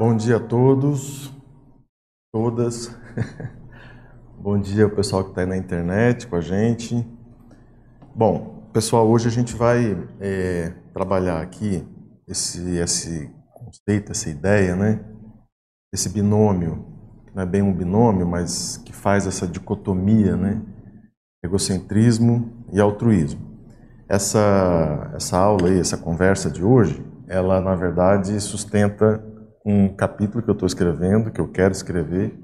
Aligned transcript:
Bom 0.00 0.16
dia 0.16 0.38
a 0.38 0.40
todos, 0.40 1.30
todas. 2.32 2.90
Bom 4.40 4.58
dia 4.58 4.84
ao 4.84 4.90
pessoal 4.90 5.22
que 5.22 5.28
está 5.28 5.42
aí 5.42 5.46
na 5.46 5.58
internet 5.58 6.26
com 6.26 6.36
a 6.36 6.40
gente. 6.40 7.06
Bom, 8.14 8.66
pessoal, 8.72 9.06
hoje 9.06 9.28
a 9.28 9.30
gente 9.30 9.54
vai 9.54 10.02
é, 10.18 10.72
trabalhar 10.94 11.42
aqui 11.42 11.86
esse, 12.26 12.78
esse 12.78 13.30
conceito, 13.52 14.10
essa 14.10 14.30
ideia, 14.30 14.74
né? 14.74 15.04
Esse 15.92 16.08
binômio, 16.08 16.86
que 17.26 17.36
não 17.36 17.42
é 17.42 17.46
bem 17.46 17.60
um 17.60 17.74
binômio, 17.74 18.26
mas 18.26 18.78
que 18.78 18.94
faz 18.94 19.26
essa 19.26 19.46
dicotomia, 19.46 20.34
né? 20.34 20.62
Egocentrismo 21.44 22.64
e 22.72 22.80
altruísmo. 22.80 23.42
Essa, 24.08 25.12
essa 25.14 25.36
aula 25.36 25.68
aí, 25.68 25.78
essa 25.78 25.98
conversa 25.98 26.50
de 26.50 26.64
hoje, 26.64 27.04
ela 27.28 27.60
na 27.60 27.74
verdade 27.74 28.40
sustenta 28.40 29.28
um 29.64 29.94
capítulo 29.94 30.42
que 30.42 30.50
eu 30.50 30.54
estou 30.54 30.66
escrevendo, 30.66 31.30
que 31.30 31.40
eu 31.40 31.48
quero 31.48 31.72
escrever, 31.72 32.38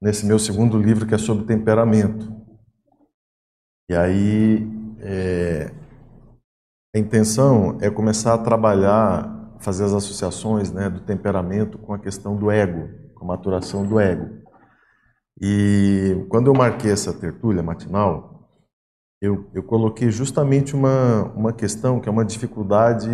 nesse 0.00 0.26
meu 0.26 0.38
segundo 0.38 0.78
livro 0.78 1.06
que 1.06 1.14
é 1.14 1.18
sobre 1.18 1.46
temperamento. 1.46 2.32
E 3.90 3.94
aí 3.94 4.68
é, 5.00 5.70
a 6.94 6.98
intenção 6.98 7.78
é 7.80 7.90
começar 7.90 8.34
a 8.34 8.38
trabalhar, 8.38 9.56
fazer 9.60 9.84
as 9.84 9.92
associações 9.92 10.70
né, 10.72 10.88
do 10.88 11.00
temperamento 11.00 11.78
com 11.78 11.92
a 11.92 11.98
questão 11.98 12.36
do 12.36 12.50
ego, 12.50 12.88
com 13.14 13.24
a 13.24 13.28
maturação 13.28 13.84
do 13.84 13.98
ego. 13.98 14.42
E 15.40 16.24
quando 16.28 16.46
eu 16.46 16.54
marquei 16.54 16.92
essa 16.92 17.12
tertúlia 17.12 17.62
matinal, 17.62 18.33
eu, 19.24 19.48
eu 19.54 19.62
coloquei 19.62 20.10
justamente 20.10 20.74
uma, 20.74 21.24
uma 21.34 21.52
questão 21.52 21.98
que 21.98 22.08
é 22.08 22.12
uma 22.12 22.24
dificuldade 22.24 23.08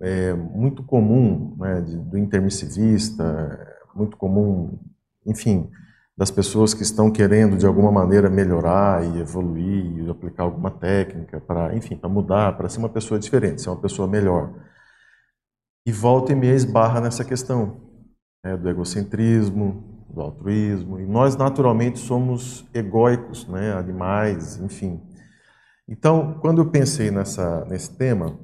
é, 0.00 0.32
muito 0.32 0.82
comum 0.82 1.56
né, 1.58 1.80
de, 1.80 1.96
do 1.96 2.16
intermissivista, 2.16 3.76
muito 3.94 4.16
comum, 4.16 4.78
enfim, 5.26 5.68
das 6.16 6.30
pessoas 6.30 6.72
que 6.72 6.82
estão 6.82 7.10
querendo 7.10 7.56
de 7.56 7.66
alguma 7.66 7.90
maneira 7.90 8.30
melhorar 8.30 9.04
e 9.04 9.20
evoluir, 9.20 10.04
e 10.04 10.08
aplicar 10.08 10.44
alguma 10.44 10.70
técnica 10.70 11.40
para, 11.40 11.74
enfim, 11.74 11.96
para 11.96 12.08
mudar, 12.08 12.56
para 12.56 12.68
ser 12.68 12.78
uma 12.78 12.88
pessoa 12.88 13.18
diferente, 13.18 13.60
ser 13.60 13.70
uma 13.70 13.80
pessoa 13.80 14.06
melhor. 14.06 14.52
E 15.84 15.90
volta 15.90 16.32
e 16.32 16.36
meia 16.36 16.54
esbarra 16.54 17.00
nessa 17.00 17.24
questão 17.24 17.80
né, 18.44 18.56
do 18.56 18.68
egocentrismo, 18.68 20.06
do 20.08 20.20
altruísmo. 20.20 21.00
E 21.00 21.06
nós 21.06 21.36
naturalmente 21.36 21.98
somos 21.98 22.64
egóicos, 22.72 23.46
né, 23.48 23.72
animais, 23.72 24.58
enfim. 24.58 25.00
Então, 25.88 26.38
quando 26.40 26.60
eu 26.60 26.70
pensei 26.70 27.10
nessa, 27.10 27.64
nesse 27.66 27.96
tema, 27.96 28.38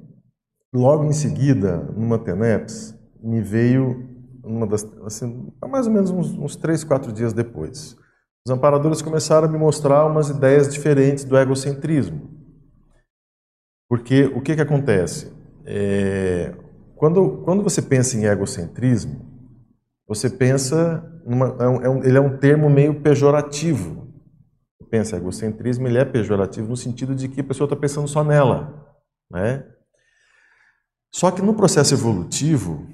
logo 0.72 1.04
em 1.04 1.12
seguida, 1.12 1.78
numa 1.96 2.18
TENEPS, 2.18 2.96
me 3.20 3.40
veio 3.40 4.08
uma 4.44 4.66
das, 4.66 4.84
assim, 5.04 5.52
mais 5.68 5.86
ou 5.86 5.92
menos 5.92 6.10
uns, 6.10 6.32
uns 6.36 6.56
três, 6.56 6.84
quatro 6.84 7.12
dias 7.12 7.32
depois. 7.32 7.96
Os 8.46 8.52
amparadores 8.52 9.02
começaram 9.02 9.48
a 9.48 9.50
me 9.50 9.58
mostrar 9.58 10.04
umas 10.04 10.28
ideias 10.28 10.72
diferentes 10.72 11.24
do 11.24 11.36
egocentrismo. 11.36 12.30
Porque 13.88 14.24
o 14.24 14.40
que, 14.40 14.54
que 14.54 14.60
acontece? 14.60 15.32
É, 15.64 16.54
quando, 16.96 17.42
quando 17.44 17.62
você 17.62 17.82
pensa 17.82 18.16
em 18.16 18.24
egocentrismo, 18.24 19.20
você 20.06 20.30
pensa, 20.30 21.04
numa, 21.26 21.56
é 21.58 21.68
um, 21.68 22.02
é 22.02 22.08
ele 22.08 22.18
é 22.18 22.20
um 22.20 22.36
termo 22.36 22.70
meio 22.70 23.00
pejorativo 23.00 24.11
pensa 24.82 25.16
egocentrismo, 25.16 25.86
ele 25.86 25.98
é 25.98 26.04
pejorativo 26.04 26.68
no 26.68 26.76
sentido 26.76 27.14
de 27.14 27.28
que 27.28 27.40
a 27.40 27.44
pessoa 27.44 27.66
está 27.66 27.76
pensando 27.76 28.08
só 28.08 28.22
nela. 28.22 28.96
Né? 29.30 29.66
Só 31.14 31.30
que 31.30 31.42
no 31.42 31.54
processo 31.54 31.94
evolutivo, 31.94 32.86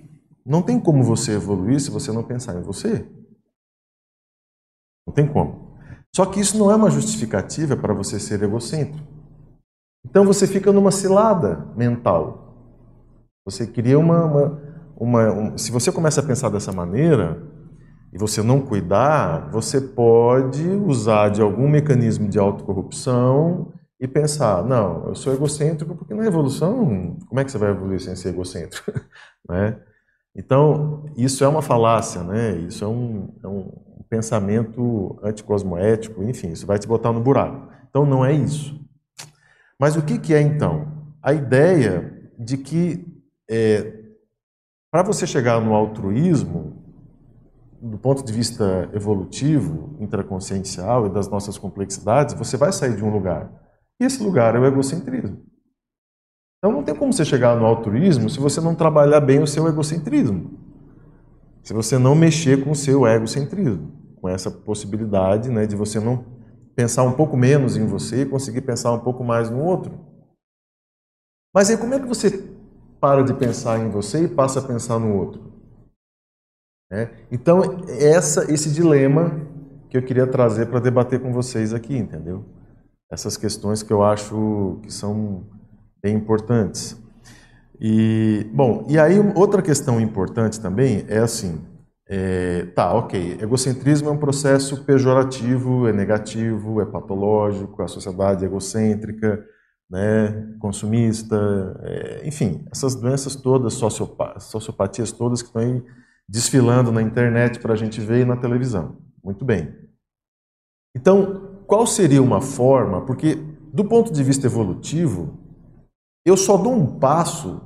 não 0.45 0.63
tem 0.63 0.81
como 0.81 1.03
você 1.03 1.33
evoluir 1.33 1.81
se 1.81 1.91
você 1.91 2.11
não 2.11 2.23
pensar 2.23 2.57
em 2.59 2.63
você. 2.63 3.07
Não 5.07 5.13
tem 5.13 5.27
como. 5.27 5.77
Só 6.15 6.27
que 6.27 6.41
isso 6.41 6.59
não 6.59 6.71
é 6.71 6.75
uma 6.75 6.91
justificativa 6.91 7.77
para 7.77 7.95
você 7.95 8.19
ser 8.19 8.43
egocêntrico. 8.43 9.07
Então 10.05 10.25
você 10.25 10.47
fica 10.47 10.73
numa 10.73 10.91
cilada 10.91 11.67
mental. 11.77 12.49
Você 13.45 13.67
cria 13.67 13.99
uma. 13.99 14.25
uma, 14.25 14.63
uma 14.97 15.33
um, 15.33 15.59
se 15.59 15.71
você 15.71 15.93
começa 15.93 16.21
a 16.21 16.25
pensar 16.25 16.49
dessa 16.49 16.73
maneira, 16.73 17.43
e 18.13 18.19
você 18.19 18.43
não 18.43 18.61
cuidar, 18.61 19.51
você 19.51 19.81
pode 19.81 20.67
usar 20.67 21.29
de 21.29 21.43
algum 21.43 21.69
mecanismo 21.69 22.29
de 22.29 22.39
autocorrupção 22.39 23.73
e 24.01 24.07
pensar, 24.07 24.65
não, 24.65 25.09
eu 25.09 25.15
sou 25.15 25.33
egocêntrico 25.33 25.95
porque 25.95 26.15
na 26.15 26.25
evolução, 26.25 27.17
como 27.27 27.41
é 27.41 27.45
que 27.45 27.51
você 27.51 27.59
vai 27.59 27.71
evoluir 27.71 28.01
sem 28.01 28.15
ser 28.17 28.31
egocêntrico? 28.31 28.93
né? 29.49 29.81
Então, 30.35 31.05
isso 31.17 31.43
é 31.43 31.49
uma 31.49 31.63
falácia, 31.63 32.23
né? 32.23 32.53
isso 32.59 32.85
é 32.85 32.89
um, 32.89 33.35
é 33.43 33.49
um 33.49 34.05
pensamento 34.09 35.19
anticosmoético, 35.23 36.23
enfim, 36.23 36.53
isso 36.53 36.67
vai 36.67 36.79
te 36.79 36.87
botar 36.87 37.13
no 37.13 37.21
buraco. 37.21 37.69
Então, 37.91 38.07
não 38.07 38.25
é 38.25 38.33
isso. 38.33 38.79
Mas 39.81 39.97
o 39.97 40.03
que, 40.03 40.19
que 40.19 40.33
é 40.33 40.41
então? 40.41 40.87
A 41.23 41.33
ideia 41.33 42.31
de 42.39 42.57
que 42.57 43.05
é, 43.51 43.95
para 44.91 45.03
você 45.03 45.27
chegar 45.27 45.61
no 45.61 45.75
altruísmo, 45.75 46.78
do 47.81 47.99
ponto 47.99 48.25
de 48.25 48.33
vista 48.33 48.91
evolutivo, 48.93 49.97
intraconsciencial 50.01 51.07
e 51.07 51.11
das 51.11 51.29
nossas 51.29 51.57
complexidades, 51.57 52.35
você 52.35 52.57
vai 52.57 52.73
sair 52.73 52.97
de 52.97 53.05
um 53.05 53.11
lugar. 53.11 53.53
E 54.01 54.05
esse 54.05 54.23
lugar 54.23 54.55
é 54.55 54.59
o 54.59 54.67
egocentrismo. 54.67 55.43
Então 56.59 56.73
não 56.73 56.83
tem 56.83 56.95
como 56.95 57.13
você 57.13 57.25
chegar 57.25 57.57
no 57.57 57.65
altruísmo 57.65 58.29
se 58.29 58.41
você 58.41 58.61
não 58.61 58.75
trabalhar 58.75 59.21
bem 59.21 59.41
o 59.41 59.47
seu 59.47 59.69
egocentrismo. 59.69 60.59
Se 61.63 61.73
você 61.73 61.99
não 61.99 62.15
mexer 62.15 62.65
com 62.65 62.73
o 62.73 62.77
seu 62.77 63.07
egocentrismo, 63.07 63.93
com 64.21 64.29
essa 64.29 64.51
possibilidade 64.51 65.49
né, 65.49 65.67
de 65.67 65.77
você 65.77 66.01
não 66.01 66.25
pensar 66.75 67.05
um 67.05 67.13
pouco 67.13 67.37
menos 67.37 67.77
em 67.77 67.87
você 67.87 68.23
e 68.23 68.27
conseguir 68.27 68.63
pensar 68.63 68.93
um 68.93 69.01
pouco 69.01 69.23
mais 69.23 69.51
no 69.51 69.63
outro. 69.63 69.99
Mas 71.55 71.71
aí 71.71 71.77
como 71.77 71.95
é 71.95 72.01
que 72.01 72.07
você 72.07 72.57
para 73.01 73.23
de 73.23 73.35
pensar 73.35 73.79
em 73.79 73.91
você 73.91 74.25
e 74.25 74.29
passa 74.29 74.59
a 74.59 74.63
pensar 74.63 74.99
no 74.99 75.17
outro? 75.17 75.58
É? 76.91 77.09
Então, 77.31 77.85
essa, 77.89 78.51
esse 78.51 78.71
dilema 78.71 79.47
que 79.91 79.97
eu 79.97 80.03
queria 80.03 80.27
trazer 80.27 80.67
para 80.67 80.81
debater 80.81 81.21
com 81.21 81.33
vocês 81.33 81.75
aqui, 81.75 81.97
entendeu? 81.97 82.45
Essas 83.11 83.37
questões 83.37 83.83
que 83.83 83.93
eu 83.93 84.03
acho 84.03 84.79
que 84.83 84.93
são 84.93 85.47
bem 86.03 86.17
importantes. 86.17 86.97
E, 87.81 88.47
bom, 88.53 88.87
e 88.89 88.99
aí 88.99 89.19
outra 89.35 89.63
questão 89.63 90.01
importante 90.01 90.61
também 90.61 91.05
é 91.09 91.19
assim, 91.19 91.61
é, 92.09 92.65
tá, 92.75 92.93
ok, 92.95 93.39
egocentrismo 93.41 94.09
é 94.09 94.13
um 94.13 94.19
processo 94.19 94.83
pejorativo, 94.85 95.87
é 95.87 95.93
negativo, 95.93 96.81
é 96.81 96.87
patológico, 96.87 97.83
a 97.83 97.89
sociedade 97.89 98.45
é 98.45 98.49
egocêntrica, 98.49 99.45
né, 99.91 100.55
consumista, 100.59 101.37
é, 101.83 102.23
enfim, 102.27 102.67
essas 102.73 102.95
doenças 102.95 103.37
todas, 103.37 103.75
sociopatias 103.75 105.13
todas 105.13 105.43
que 105.43 105.49
estão 105.49 105.63
aí 105.63 105.83
desfilando 106.29 106.93
na 106.93 107.01
internet 107.01 107.59
para 107.59 107.73
a 107.73 107.77
gente 107.77 108.01
ver 108.01 108.23
e 108.23 108.25
na 108.25 108.37
televisão. 108.37 108.99
Muito 109.25 109.45
bem. 109.45 109.75
Então, 110.95 111.63
qual 111.67 111.87
seria 111.87 112.23
uma 112.23 112.41
forma? 112.41 113.05
Porque, 113.07 113.35
do 113.73 113.85
ponto 113.85 114.13
de 114.13 114.23
vista 114.23 114.47
evolutivo, 114.47 115.39
eu 116.27 116.37
só 116.37 116.57
dou 116.57 116.75
um 116.75 116.99
passo 116.99 117.61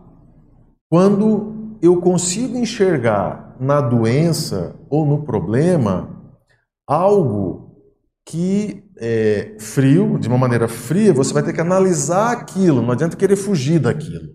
quando 0.89 1.79
eu 1.83 2.01
consigo 2.01 2.57
enxergar 2.57 3.57
na 3.59 3.81
doença 3.81 4.77
ou 4.89 5.05
no 5.07 5.25
problema 5.25 6.11
algo 6.87 7.73
que 8.25 8.85
é 8.99 9.57
frio, 9.59 10.19
de 10.19 10.29
uma 10.29 10.39
maneira 10.39 10.69
fria, 10.69 11.13
você 11.13 11.33
vai 11.33 11.43
ter 11.43 11.53
que 11.53 11.61
analisar 11.61 12.33
aquilo, 12.33 12.83
não 12.83 12.93
adianta 12.93 13.17
querer 13.17 13.37
fugir 13.37 13.81
daquilo. 13.81 14.29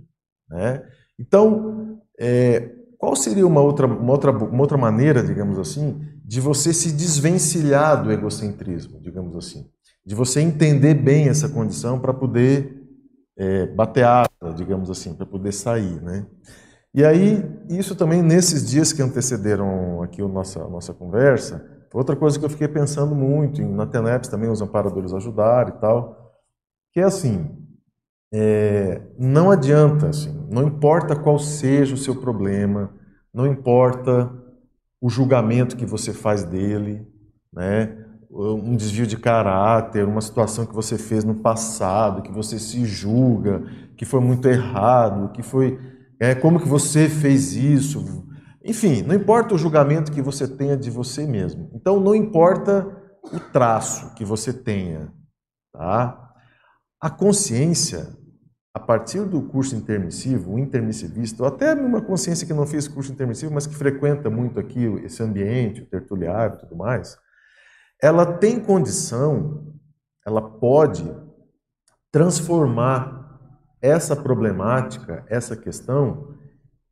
Né? 0.50 0.84
Então, 1.20 2.02
é, 2.20 2.77
qual 2.98 3.16
seria 3.16 3.46
uma 3.46 3.62
outra, 3.62 3.86
uma, 3.86 4.12
outra, 4.12 4.32
uma 4.32 4.62
outra 4.62 4.78
maneira, 4.78 5.22
digamos 5.22 5.60
assim, 5.60 6.02
de 6.26 6.42
você 6.42 6.74
se 6.74 6.92
desvencilhar 6.92 8.04
do 8.04 8.12
egocentrismo, 8.12 9.00
digamos 9.00 9.36
assim? 9.36 9.70
De 10.06 10.16
você 10.16 10.42
entender 10.42 10.96
bem 10.96 11.30
essa 11.30 11.48
condição 11.48 12.00
para 12.00 12.14
poder 12.14 12.84
é, 13.38 13.68
bater 13.68 14.04
asa, 14.04 14.54
digamos 14.56 14.90
assim, 14.90 15.14
para 15.14 15.26
poder 15.26 15.52
sair, 15.52 16.02
né? 16.02 16.26
E 16.94 17.06
aí, 17.06 17.44
isso 17.70 17.96
também 17.96 18.24
nesses 18.24 18.68
dias 18.68 18.92
que 18.92 19.02
antecederam 19.02 20.02
aqui 20.02 20.22
a 20.22 20.28
nossa, 20.28 20.64
a 20.64 20.68
nossa 20.68 20.94
conversa, 20.94 21.64
outra 21.94 22.16
coisa 22.16 22.40
que 22.40 22.46
eu 22.46 22.50
fiquei 22.50 22.68
pensando 22.68 23.14
muito, 23.14 23.62
na 23.62 23.86
TENEPS 23.86 24.30
também 24.30 24.50
os 24.50 24.62
amparadores 24.62 25.14
ajudaram 25.14 25.70
e 25.70 25.80
tal, 25.80 26.34
que 26.92 27.00
é 27.00 27.04
assim, 27.04 27.56
é, 28.34 29.02
não 29.18 29.52
adianta, 29.52 30.10
assim, 30.10 30.48
não 30.50 30.64
importa 30.64 31.16
qual 31.16 31.38
seja 31.38 31.94
o 31.94 31.98
seu 31.98 32.16
problema, 32.16 32.92
não 33.38 33.46
importa 33.46 34.34
o 35.00 35.12
julgamento 35.12 35.78
que 35.78 35.86
você 35.86 36.12
faz 36.12 36.44
dele, 36.44 37.08
né? 37.54 38.04
um 38.32 38.76
desvio 38.76 39.06
de 39.06 39.16
caráter, 39.16 40.08
uma 40.08 40.22
situação 40.22 40.66
que 40.66 40.74
você 40.74 40.98
fez 40.98 41.24
no 41.24 41.36
passado, 41.36 42.24
que 42.24 42.32
você 42.32 42.58
se 42.58 42.84
julga, 42.84 43.64
que 43.96 44.06
foi 44.06 44.20
muito 44.22 44.48
errado, 44.48 45.32
que 45.34 45.44
foi 45.44 45.80
é, 46.20 46.34
como 46.34 46.60
que 46.60 46.68
você 46.68 47.08
fez 47.08 47.54
isso, 47.54 48.26
Enfim, 48.66 49.04
não 49.04 49.14
importa 49.14 49.54
o 49.54 49.58
julgamento 49.58 50.12
que 50.12 50.22
você 50.22 50.48
tenha 50.48 50.76
de 50.76 50.90
você 50.90 51.28
mesmo. 51.28 51.70
Então, 51.76 52.00
não 52.00 52.16
importa 52.16 52.88
o 53.32 53.40
traço 53.40 54.16
que 54.16 54.26
você 54.26 54.52
tenha, 54.52 55.14
tá? 55.72 56.34
A 57.00 57.10
consciência, 57.10 58.17
a 58.78 58.80
partir 58.80 59.26
do 59.26 59.42
curso 59.42 59.76
intermissivo, 59.76 60.54
o 60.54 60.60
intermissivista, 60.60 61.42
ou 61.42 61.50
até 61.50 61.74
uma 61.74 62.00
consciência 62.00 62.46
que 62.46 62.54
não 62.54 62.68
fez 62.68 62.88
curso 62.88 63.12
intermissivo, 63.12 63.52
mas 63.52 63.66
que 63.66 63.74
frequenta 63.74 64.30
muito 64.30 64.60
aqui 64.60 64.86
esse 65.04 65.24
ambiente, 65.24 65.82
o 65.82 65.86
tertuliário 65.88 66.58
e 66.58 66.60
tudo 66.60 66.76
mais, 66.76 67.18
ela 68.00 68.24
tem 68.24 68.60
condição, 68.60 69.74
ela 70.24 70.42
pode 70.42 71.04
transformar 72.12 73.40
essa 73.82 74.16
problemática, 74.16 75.26
essa 75.28 75.58
questão, 75.58 76.36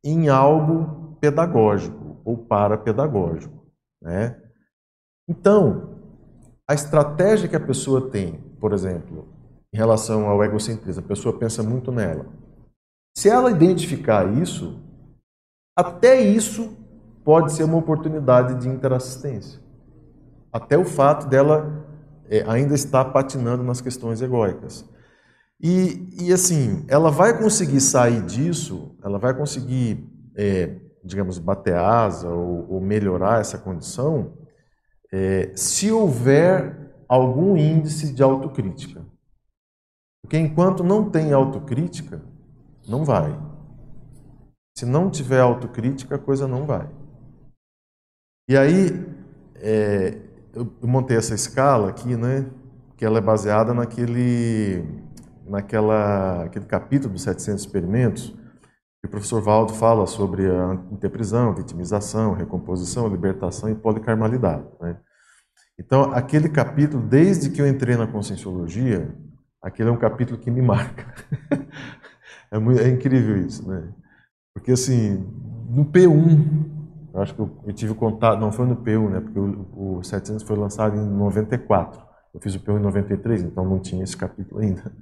em 0.02 0.28
algo 0.28 1.16
pedagógico 1.20 2.20
ou 2.24 2.36
parapedagógico. 2.36 3.64
Né? 4.02 4.36
Então, 5.28 6.00
a 6.68 6.74
estratégia 6.74 7.48
que 7.48 7.54
a 7.54 7.64
pessoa 7.64 8.10
tem, 8.10 8.40
por 8.58 8.72
exemplo, 8.72 9.35
em 9.76 9.78
relação 9.78 10.26
ao 10.26 10.42
egocentrismo, 10.42 11.04
a 11.04 11.06
pessoa 11.06 11.38
pensa 11.38 11.62
muito 11.62 11.92
nela. 11.92 12.24
Se 13.14 13.28
ela 13.28 13.50
identificar 13.50 14.26
isso, 14.40 14.80
até 15.76 16.18
isso 16.18 16.74
pode 17.22 17.52
ser 17.52 17.64
uma 17.64 17.76
oportunidade 17.76 18.54
de 18.54 18.68
interassistência. 18.68 19.60
Até 20.50 20.78
o 20.78 20.84
fato 20.86 21.28
dela 21.28 21.86
é, 22.30 22.42
ainda 22.48 22.74
estar 22.74 23.04
patinando 23.06 23.62
nas 23.62 23.82
questões 23.82 24.22
egóicas. 24.22 24.88
E, 25.60 26.08
e 26.22 26.32
assim, 26.32 26.86
ela 26.88 27.10
vai 27.10 27.38
conseguir 27.38 27.82
sair 27.82 28.22
disso, 28.22 28.96
ela 29.04 29.18
vai 29.18 29.34
conseguir, 29.34 30.10
é, 30.34 30.74
digamos, 31.04 31.38
bater 31.38 31.74
asa 31.74 32.30
ou, 32.30 32.66
ou, 32.70 32.80
melhorar 32.80 33.42
essa 33.42 33.58
condição 33.58 34.32
é, 35.12 35.52
se 35.54 35.92
houver 35.92 36.94
algum 37.06 37.58
índice 37.58 38.14
de 38.14 38.22
autocrítica. 38.22 39.04
Porque 40.26 40.36
enquanto 40.36 40.82
não 40.82 41.08
tem 41.08 41.32
autocrítica, 41.32 42.20
não 42.88 43.04
vai. 43.04 43.38
Se 44.76 44.84
não 44.84 45.08
tiver 45.08 45.38
autocrítica, 45.38 46.16
a 46.16 46.18
coisa 46.18 46.48
não 46.48 46.66
vai. 46.66 46.90
E 48.50 48.56
aí, 48.56 49.06
é, 49.54 50.18
eu 50.52 50.68
montei 50.82 51.16
essa 51.16 51.32
escala 51.32 51.90
aqui, 51.90 52.16
né? 52.16 52.44
Que 52.96 53.04
ela 53.04 53.18
é 53.18 53.20
baseada 53.20 53.72
naquele 53.72 54.84
naquela 55.46 56.42
aquele 56.42 56.64
capítulo 56.64 57.12
dos 57.12 57.22
700 57.22 57.64
experimentos, 57.64 58.30
que 59.00 59.06
o 59.06 59.08
professor 59.08 59.40
Valdo 59.40 59.74
fala 59.74 60.08
sobre 60.08 60.50
a 60.50 60.74
interprisão, 60.90 61.54
vitimização, 61.54 62.34
recomposição, 62.34 63.06
libertação 63.06 63.70
e 63.70 63.76
policarmalidade. 63.76 64.66
Né? 64.80 64.96
Então, 65.78 66.12
aquele 66.12 66.48
capítulo, 66.48 67.00
desde 67.00 67.48
que 67.48 67.62
eu 67.62 67.68
entrei 67.68 67.96
na 67.96 68.08
Conscienciologia, 68.08 69.14
aquele 69.66 69.88
é 69.88 69.92
um 69.92 69.96
capítulo 69.96 70.38
que 70.38 70.50
me 70.50 70.62
marca. 70.62 71.04
é, 72.50 72.58
muito, 72.58 72.80
é 72.80 72.88
incrível 72.88 73.36
isso, 73.36 73.68
né? 73.68 73.88
Porque, 74.54 74.70
assim, 74.72 75.26
no 75.68 75.84
P1, 75.84 76.66
eu 77.12 77.20
acho 77.20 77.34
que 77.34 77.40
eu, 77.40 77.50
eu 77.66 77.72
tive 77.72 77.94
contato, 77.94 78.38
não 78.38 78.52
foi 78.52 78.64
no 78.64 78.76
P1, 78.76 79.10
né? 79.10 79.20
Porque 79.20 79.38
o, 79.38 79.98
o 79.98 80.04
700 80.04 80.44
foi 80.44 80.56
lançado 80.56 80.96
em 80.96 81.04
94. 81.04 82.00
Eu 82.32 82.40
fiz 82.40 82.54
o 82.54 82.60
P1 82.60 82.78
em 82.78 82.82
93, 82.82 83.42
então 83.42 83.64
não 83.64 83.80
tinha 83.80 84.04
esse 84.04 84.16
capítulo 84.16 84.60
ainda. 84.60 84.92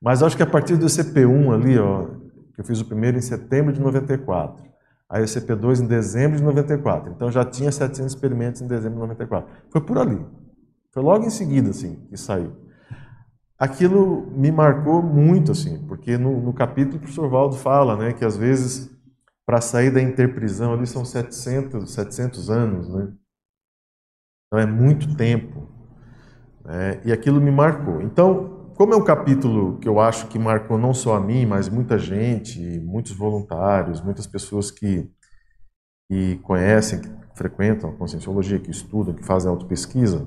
Mas 0.00 0.22
acho 0.22 0.36
que 0.36 0.42
a 0.42 0.46
partir 0.46 0.76
do 0.76 0.86
CP1 0.86 1.54
ali, 1.54 1.78
ó, 1.78 2.04
que 2.54 2.60
eu 2.60 2.64
fiz 2.64 2.80
o 2.80 2.84
primeiro 2.84 3.16
em 3.16 3.22
setembro 3.22 3.72
de 3.72 3.80
94, 3.80 4.62
aí 5.08 5.22
o 5.22 5.26
CP2 5.26 5.80
em 5.80 5.86
dezembro 5.86 6.36
de 6.36 6.42
94, 6.42 7.12
então 7.12 7.30
já 7.30 7.44
tinha 7.44 7.72
700 7.72 8.12
experimentos 8.12 8.60
em 8.60 8.66
dezembro 8.66 8.96
de 8.96 9.00
94. 9.00 9.48
Foi 9.70 9.80
por 9.80 9.96
ali. 9.96 10.24
Foi 10.92 11.02
logo 11.02 11.24
em 11.24 11.30
seguida, 11.30 11.70
assim, 11.70 11.96
que 12.10 12.16
saiu. 12.16 12.65
Aquilo 13.58 14.30
me 14.32 14.52
marcou 14.52 15.02
muito, 15.02 15.52
assim, 15.52 15.84
porque 15.86 16.18
no, 16.18 16.40
no 16.40 16.52
capítulo 16.52 16.96
o 16.96 17.00
professor 17.00 17.28
Valdo 17.28 17.56
fala, 17.56 17.96
né, 17.96 18.12
que 18.12 18.24
às 18.24 18.36
vezes 18.36 18.94
para 19.46 19.60
sair 19.60 19.90
da 19.90 20.02
interprisão 20.02 20.74
ali 20.74 20.86
são 20.86 21.04
700, 21.04 21.90
700 21.90 22.50
anos, 22.50 22.88
né? 22.88 23.12
Então 24.46 24.58
é 24.58 24.66
muito 24.66 25.16
tempo. 25.16 25.68
Né? 26.64 27.00
E 27.04 27.12
aquilo 27.12 27.40
me 27.40 27.50
marcou. 27.50 28.02
Então, 28.02 28.72
como 28.76 28.92
é 28.92 28.96
um 28.96 29.04
capítulo 29.04 29.78
que 29.78 29.88
eu 29.88 30.00
acho 30.00 30.26
que 30.26 30.38
marcou 30.38 30.76
não 30.76 30.92
só 30.92 31.14
a 31.14 31.20
mim, 31.20 31.46
mas 31.46 31.68
muita 31.68 31.96
gente, 31.96 32.60
muitos 32.80 33.12
voluntários, 33.12 34.00
muitas 34.00 34.26
pessoas 34.26 34.70
que, 34.70 35.08
que 36.10 36.36
conhecem, 36.38 37.00
que 37.00 37.08
frequentam 37.36 37.90
a 37.90 37.92
conscienciologia, 37.94 38.58
que 38.58 38.70
estudam, 38.70 39.14
que 39.14 39.24
fazem 39.24 39.48
autopesquisa, 39.48 40.26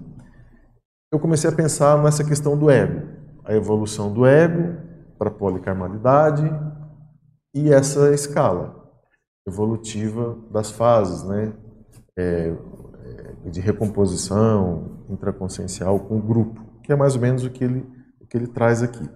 eu 1.11 1.19
comecei 1.19 1.49
a 1.49 1.53
pensar 1.53 2.01
nessa 2.01 2.23
questão 2.23 2.57
do 2.57 2.69
ego, 2.69 3.18
a 3.49 3.55
evolução 3.55 4.13
do 4.13 4.27
ego 4.27 4.77
para 5.17 5.29
a 5.29 5.33
policarmalidade 5.33 6.47
e 7.51 7.73
essa 7.73 8.13
escala 8.13 8.87
evolutiva 9.47 10.37
das 10.51 10.69
fases, 10.69 11.23
né? 11.23 11.51
É, 12.15 12.55
é 13.45 13.49
de 13.49 13.59
recomposição 13.59 15.03
intraconsciencial 15.09 15.99
com 16.01 16.17
o 16.17 16.21
grupo, 16.21 16.61
que 16.83 16.93
é 16.93 16.95
mais 16.95 17.15
ou 17.15 17.21
menos 17.21 17.43
o 17.43 17.49
que 17.49 17.63
ele 17.63 17.89
que 18.29 18.37
ele 18.37 18.45
traz 18.45 18.83
aqui. 18.83 19.09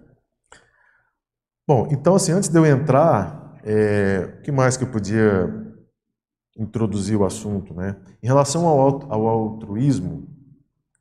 Bom, 1.68 1.88
então 1.92 2.16
assim, 2.16 2.32
antes 2.32 2.50
de 2.50 2.58
eu 2.58 2.66
entrar, 2.66 3.60
é, 3.64 4.38
o 4.40 4.42
que 4.42 4.52
mais 4.52 4.76
que 4.76 4.84
eu 4.84 4.90
podia 4.90 5.48
introduzir 6.58 7.16
o 7.16 7.24
assunto, 7.24 7.76
né? 7.76 7.96
Em 8.24 8.26
relação 8.26 8.68
ao, 8.68 9.12
ao 9.12 9.28
altruísmo, 9.28 10.28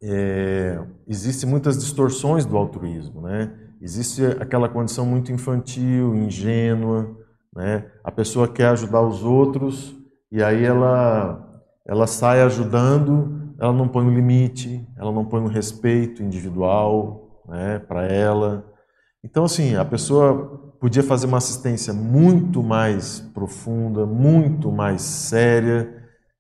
é, 0.03 0.79
existem 1.07 1.49
muitas 1.49 1.79
distorções 1.79 2.45
do 2.45 2.57
altruísmo, 2.57 3.23
né? 3.23 3.53
Existe 3.81 4.25
aquela 4.41 4.69
condição 4.69 5.07
muito 5.07 5.33
infantil, 5.33 6.15
ingênua, 6.15 7.17
né? 7.55 7.87
A 8.03 8.11
pessoa 8.11 8.49
quer 8.49 8.69
ajudar 8.69 9.01
os 9.03 9.23
outros 9.23 9.95
e 10.31 10.43
aí 10.43 10.65
ela 10.65 11.49
ela 11.85 12.07
sai 12.07 12.43
ajudando, 12.43 13.55
ela 13.59 13.73
não 13.73 13.89
põe 13.89 14.05
um 14.05 14.15
limite, 14.15 14.87
ela 14.97 15.13
não 15.13 15.25
põe 15.25 15.41
um 15.41 15.49
respeito 15.49 16.23
individual, 16.23 17.43
né, 17.49 17.81
para 17.81 18.07
ela. 18.07 18.65
Então, 19.25 19.45
assim, 19.45 19.75
a 19.77 19.85
pessoa 19.85 20.75
podia 20.81 21.03
fazer 21.03 21.27
uma 21.27 21.39
assistência 21.39 21.93
muito 21.93 22.63
mais 22.63 23.21
profunda, 23.35 24.07
muito 24.07 24.71
mais 24.71 25.03
séria, 25.03 25.93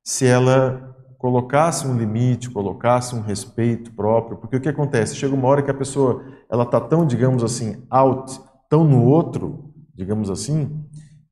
se 0.04 0.26
ela 0.26 0.91
colocasse 1.22 1.86
um 1.86 1.96
limite, 1.96 2.50
colocasse 2.50 3.14
um 3.14 3.20
respeito 3.20 3.92
próprio, 3.92 4.36
porque 4.36 4.56
o 4.56 4.60
que 4.60 4.68
acontece? 4.68 5.14
Chega 5.14 5.34
uma 5.34 5.46
hora 5.46 5.62
que 5.62 5.70
a 5.70 5.74
pessoa 5.74 6.24
ela 6.50 6.64
está 6.64 6.80
tão, 6.80 7.06
digamos 7.06 7.44
assim, 7.44 7.80
out, 7.88 8.40
tão 8.68 8.82
no 8.82 9.04
outro, 9.04 9.72
digamos 9.94 10.28
assim, 10.28 10.84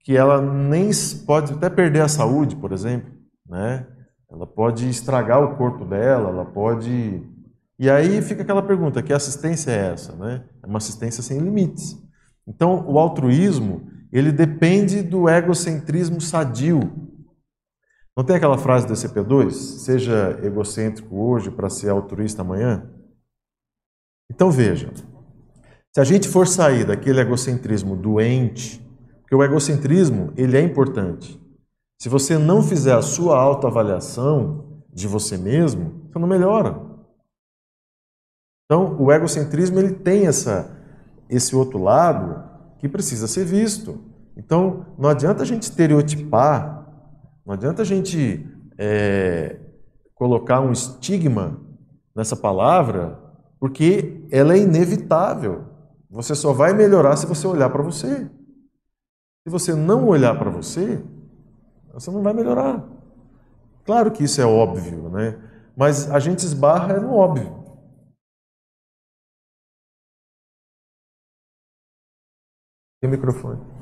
que 0.05 0.17
ela 0.17 0.41
nem 0.41 0.91
pode 1.27 1.53
até 1.53 1.69
perder 1.69 2.03
a 2.03 2.09
saúde, 2.09 2.55
por 2.55 2.71
exemplo, 2.71 3.11
né? 3.45 3.85
Ela 4.31 4.47
pode 4.47 4.89
estragar 4.89 5.43
o 5.43 5.57
corpo 5.57 5.85
dela, 5.85 6.31
ela 6.31 6.45
pode 6.45 7.21
e 7.77 7.91
aí 7.91 8.23
fica 8.23 8.43
aquela 8.43 8.63
pergunta: 8.63 9.03
que 9.03 9.13
assistência 9.13 9.73
é 9.73 9.93
essa? 9.93 10.15
Né? 10.15 10.45
É 10.63 10.67
uma 10.69 10.79
assistência 10.79 11.21
sem 11.21 11.39
limites. 11.39 11.99
Então, 12.47 12.85
o 12.87 12.97
altruísmo 12.97 13.89
ele 14.13 14.31
depende 14.31 15.03
do 15.03 15.29
egocentrismo 15.29 16.21
sadio. 16.21 17.10
Não 18.21 18.27
tem 18.27 18.37
aquela 18.37 18.59
frase 18.59 18.87
do 18.87 18.93
ECP2? 18.93 19.51
Seja 19.51 20.39
egocêntrico 20.43 21.17
hoje 21.17 21.51
para 21.51 21.71
ser 21.71 21.89
altruísta 21.89 22.43
amanhã? 22.43 22.87
Então 24.31 24.51
veja, 24.51 24.93
se 25.91 25.99
a 25.99 26.05
gente 26.05 26.29
for 26.29 26.47
sair 26.47 26.85
daquele 26.85 27.19
egocentrismo 27.19 27.97
doente, 27.97 28.79
porque 29.23 29.35
o 29.35 29.43
egocentrismo 29.43 30.35
ele 30.37 30.55
é 30.55 30.61
importante. 30.61 31.41
Se 31.99 32.11
você 32.11 32.37
não 32.37 32.63
fizer 32.63 32.93
a 32.93 33.01
sua 33.01 33.41
autoavaliação 33.41 34.83
de 34.93 35.09
você 35.09 35.39
mesmo, 35.39 36.07
você 36.13 36.19
não 36.19 36.29
melhora. 36.29 36.79
Então, 38.67 39.01
o 39.01 39.11
egocentrismo 39.11 39.79
ele 39.79 39.95
tem 39.95 40.27
essa, 40.27 40.79
esse 41.27 41.57
outro 41.57 41.83
lado 41.83 42.45
que 42.79 42.87
precisa 42.87 43.27
ser 43.27 43.47
visto. 43.47 43.99
Então, 44.37 44.95
não 44.99 45.09
adianta 45.09 45.43
a 45.43 45.47
gente 45.47 45.63
estereotipar, 45.63 46.80
não 47.51 47.55
adianta 47.55 47.83
a 47.83 47.85
gente 47.85 48.47
é, 48.79 49.59
colocar 50.15 50.61
um 50.61 50.71
estigma 50.71 51.61
nessa 52.15 52.37
palavra, 52.37 53.19
porque 53.59 54.25
ela 54.31 54.55
é 54.55 54.59
inevitável. 54.59 55.65
Você 56.09 56.37
só 56.37 56.53
vai 56.53 56.73
melhorar 56.73 57.17
se 57.17 57.27
você 57.27 57.49
olhar 57.49 57.69
para 57.69 57.83
você. 57.83 58.31
Se 59.43 59.51
você 59.51 59.75
não 59.75 60.07
olhar 60.07 60.39
para 60.39 60.49
você, 60.49 61.05
você 61.93 62.09
não 62.13 62.23
vai 62.23 62.33
melhorar. 62.33 62.89
Claro 63.85 64.13
que 64.13 64.23
isso 64.23 64.41
é 64.41 64.47
óbvio, 64.47 65.09
né? 65.09 65.37
Mas 65.77 66.09
a 66.09 66.21
gente 66.21 66.45
esbarra 66.45 67.01
no 67.01 67.13
óbvio. 67.13 67.53
O 73.03 73.09
microfone. 73.09 73.80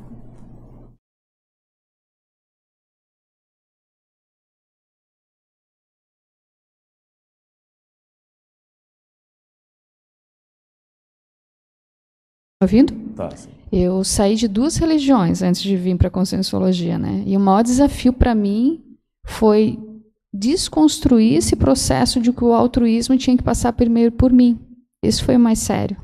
Ouvindo? 12.61 12.93
Tá, 13.15 13.31
sim. 13.35 13.50
Eu 13.71 14.03
saí 14.03 14.35
de 14.35 14.49
duas 14.49 14.77
religiões 14.77 15.43
antes 15.43 15.62
de 15.62 15.77
vir 15.77 15.97
para 15.97 16.09
a 16.09 16.11
Conscienciologia, 16.11 16.99
né? 16.99 17.23
E 17.27 17.37
o 17.37 17.41
maior 17.41 17.62
desafio 17.62 18.12
para 18.12 18.35
mim 18.35 18.83
foi 19.27 19.79
desconstruir 20.33 21.35
esse 21.35 21.55
processo 21.55 22.21
de 22.21 22.33
que 22.33 22.45
o 22.45 22.53
altruísmo 22.53 23.17
tinha 23.17 23.37
que 23.37 23.43
passar 23.43 23.73
primeiro 23.73 24.12
por 24.12 24.33
mim. 24.33 24.59
Isso 25.03 25.25
foi 25.25 25.37
o 25.37 25.41
mais 25.41 25.59
sério. 25.59 25.97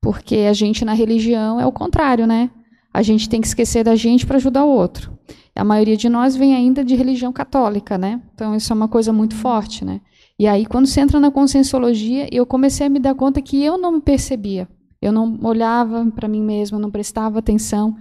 Porque 0.00 0.36
a 0.36 0.52
gente 0.52 0.84
na 0.84 0.92
religião 0.92 1.60
é 1.60 1.66
o 1.66 1.72
contrário, 1.72 2.26
né? 2.26 2.50
A 2.92 3.02
gente 3.02 3.28
tem 3.28 3.40
que 3.40 3.46
esquecer 3.46 3.84
da 3.84 3.94
gente 3.94 4.26
para 4.26 4.36
ajudar 4.36 4.64
o 4.64 4.70
outro. 4.70 5.16
A 5.54 5.64
maioria 5.64 5.96
de 5.96 6.08
nós 6.08 6.36
vem 6.36 6.54
ainda 6.54 6.84
de 6.84 6.94
religião 6.94 7.32
católica, 7.32 7.96
né? 7.96 8.20
Então 8.34 8.54
isso 8.54 8.72
é 8.72 8.76
uma 8.76 8.88
coisa 8.88 9.12
muito 9.12 9.34
forte, 9.34 9.84
né? 9.84 10.00
E 10.38 10.46
aí 10.46 10.66
quando 10.66 10.86
você 10.86 11.00
entra 11.00 11.18
na 11.18 11.30
conscienciologia, 11.30 12.28
eu 12.30 12.44
comecei 12.44 12.86
a 12.86 12.90
me 12.90 12.98
dar 12.98 13.14
conta 13.14 13.40
que 13.40 13.62
eu 13.62 13.78
não 13.78 13.92
me 13.92 14.00
percebia. 14.00 14.68
Eu 15.00 15.12
não 15.12 15.38
olhava 15.42 16.06
para 16.14 16.28
mim 16.28 16.42
mesma, 16.42 16.78
não 16.78 16.90
prestava 16.90 17.38
atenção. 17.38 17.96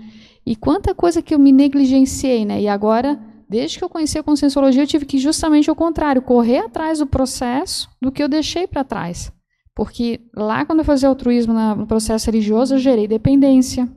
E 0.45 0.55
quanta 0.55 0.93
coisa 0.93 1.21
que 1.21 1.33
eu 1.33 1.39
me 1.39 1.51
negligenciei, 1.51 2.45
né? 2.45 2.61
E 2.61 2.67
agora 2.67 3.19
desde 3.47 3.77
que 3.77 3.83
eu 3.83 3.89
conheci 3.89 4.17
a 4.17 4.23
conscienciologia, 4.23 4.83
eu 4.83 4.87
tive 4.87 5.05
que 5.05 5.17
justamente 5.17 5.69
ao 5.69 5.75
contrário, 5.75 6.21
correr 6.21 6.59
atrás 6.59 6.99
do 6.99 7.07
processo 7.07 7.89
do 8.01 8.11
que 8.11 8.21
eu 8.21 8.27
deixei 8.27 8.67
para 8.67 8.83
trás. 8.83 9.31
Porque 9.75 10.21
lá, 10.35 10.65
quando 10.65 10.79
eu 10.79 10.85
fazia 10.85 11.09
altruísmo 11.09 11.53
no 11.53 11.85
processo 11.85 12.25
religioso, 12.27 12.75
eu 12.75 12.79
gerei 12.79 13.07
dependência 13.07 13.89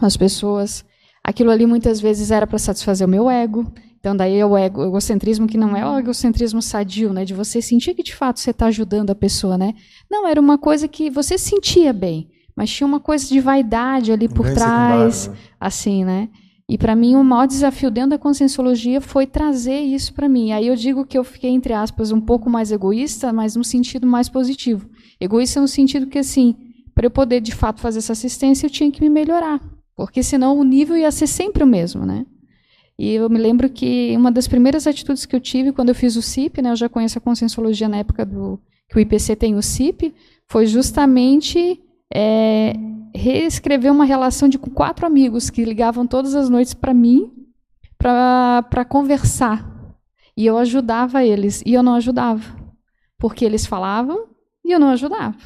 às 0.00 0.16
pessoas. 0.16 0.84
Aquilo 1.22 1.50
ali 1.50 1.66
muitas 1.66 2.00
vezes 2.00 2.30
era 2.30 2.46
para 2.46 2.58
satisfazer 2.58 3.06
o 3.06 3.10
meu 3.10 3.30
ego. 3.30 3.70
Então, 4.04 4.14
daí 4.14 4.36
é 4.36 4.44
o 4.44 4.54
ego, 4.54 4.84
egocentrismo 4.84 5.46
que 5.46 5.56
não 5.56 5.74
é 5.74 5.82
o 5.88 5.98
egocentrismo 5.98 6.60
sadio, 6.60 7.10
né? 7.10 7.24
De 7.24 7.32
você 7.32 7.62
sentir 7.62 7.94
que 7.94 8.02
de 8.02 8.14
fato 8.14 8.38
você 8.38 8.50
está 8.50 8.66
ajudando 8.66 9.08
a 9.08 9.14
pessoa, 9.14 9.56
né? 9.56 9.72
Não, 10.10 10.28
era 10.28 10.38
uma 10.38 10.58
coisa 10.58 10.86
que 10.86 11.08
você 11.08 11.38
sentia 11.38 11.90
bem, 11.90 12.28
mas 12.54 12.70
tinha 12.70 12.86
uma 12.86 13.00
coisa 13.00 13.26
de 13.26 13.40
vaidade 13.40 14.12
ali 14.12 14.28
por 14.28 14.44
bem 14.44 14.56
trás, 14.56 15.28
né? 15.28 15.36
assim, 15.58 16.04
né? 16.04 16.28
E 16.68 16.76
para 16.76 16.94
mim 16.94 17.14
o 17.14 17.24
maior 17.24 17.46
desafio 17.46 17.90
dentro 17.90 18.10
da 18.10 18.18
conscienciologia 18.18 19.00
foi 19.00 19.26
trazer 19.26 19.80
isso 19.80 20.12
para 20.12 20.28
mim. 20.28 20.52
Aí 20.52 20.66
eu 20.66 20.76
digo 20.76 21.06
que 21.06 21.16
eu 21.16 21.24
fiquei 21.24 21.48
entre 21.48 21.72
aspas 21.72 22.12
um 22.12 22.20
pouco 22.20 22.50
mais 22.50 22.70
egoísta, 22.70 23.32
mas 23.32 23.56
no 23.56 23.64
sentido 23.64 24.06
mais 24.06 24.28
positivo. 24.28 24.86
Egoísta 25.18 25.62
no 25.62 25.68
sentido 25.68 26.08
que 26.08 26.18
assim, 26.18 26.54
para 26.94 27.06
eu 27.06 27.10
poder 27.10 27.40
de 27.40 27.54
fato 27.54 27.80
fazer 27.80 28.00
essa 28.00 28.12
assistência, 28.12 28.66
eu 28.66 28.70
tinha 28.70 28.90
que 28.90 29.00
me 29.00 29.08
melhorar, 29.08 29.62
porque 29.96 30.22
senão 30.22 30.58
o 30.58 30.62
nível 30.62 30.94
ia 30.94 31.10
ser 31.10 31.26
sempre 31.26 31.64
o 31.64 31.66
mesmo, 31.66 32.04
né? 32.04 32.26
E 32.98 33.14
eu 33.14 33.28
me 33.28 33.38
lembro 33.38 33.68
que 33.68 34.14
uma 34.16 34.30
das 34.30 34.46
primeiras 34.46 34.86
atitudes 34.86 35.26
que 35.26 35.34
eu 35.34 35.40
tive 35.40 35.72
quando 35.72 35.88
eu 35.88 35.94
fiz 35.94 36.16
o 36.16 36.22
CIP, 36.22 36.62
né, 36.62 36.70
eu 36.70 36.76
já 36.76 36.88
conheço 36.88 37.18
a 37.18 37.20
conscienciologia 37.20 37.88
na 37.88 37.98
época 37.98 38.24
do 38.24 38.60
que 38.88 38.96
o 38.96 39.00
IPC 39.00 39.34
tem 39.36 39.56
o 39.56 39.62
CIP, 39.62 40.14
foi 40.46 40.66
justamente 40.66 41.80
é, 42.12 42.74
reescrever 43.14 43.90
uma 43.90 44.04
relação 44.04 44.48
de 44.48 44.58
quatro 44.58 45.06
amigos 45.06 45.50
que 45.50 45.64
ligavam 45.64 46.06
todas 46.06 46.34
as 46.34 46.48
noites 46.48 46.74
para 46.74 46.94
mim 46.94 47.32
para 47.98 48.84
conversar. 48.84 49.72
E 50.36 50.44
eu 50.44 50.58
ajudava 50.58 51.24
eles, 51.24 51.62
e 51.64 51.74
eu 51.74 51.82
não 51.82 51.94
ajudava. 51.94 52.44
Porque 53.18 53.44
eles 53.44 53.64
falavam 53.64 54.28
e 54.64 54.72
eu 54.72 54.78
não 54.78 54.90
ajudava. 54.90 55.38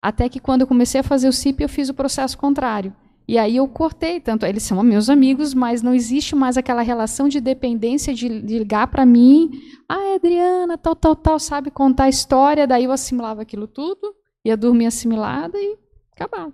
Até 0.00 0.28
que 0.28 0.40
quando 0.40 0.62
eu 0.62 0.66
comecei 0.66 1.00
a 1.00 1.04
fazer 1.04 1.28
o 1.28 1.32
CIP, 1.32 1.62
eu 1.62 1.68
fiz 1.68 1.88
o 1.88 1.94
processo 1.94 2.38
contrário. 2.38 2.94
E 3.32 3.38
aí 3.38 3.56
eu 3.56 3.66
cortei, 3.66 4.20
tanto 4.20 4.44
eles 4.44 4.62
são 4.62 4.82
meus 4.82 5.08
amigos, 5.08 5.54
mas 5.54 5.80
não 5.80 5.94
existe 5.94 6.36
mais 6.36 6.58
aquela 6.58 6.82
relação 6.82 7.30
de 7.30 7.40
dependência 7.40 8.12
de, 8.12 8.28
ligar 8.28 8.88
para 8.88 9.06
mim, 9.06 9.50
ah, 9.88 10.16
Adriana, 10.16 10.76
tal, 10.76 10.94
tal, 10.94 11.16
tal, 11.16 11.38
sabe 11.38 11.70
contar 11.70 12.04
a 12.04 12.08
história, 12.10 12.66
daí 12.66 12.84
eu 12.84 12.92
assimilava 12.92 13.40
aquilo 13.40 13.66
tudo, 13.66 14.14
ia 14.44 14.54
dormir 14.54 14.84
assimilada 14.84 15.56
e 15.56 15.78
acabava. 16.14 16.52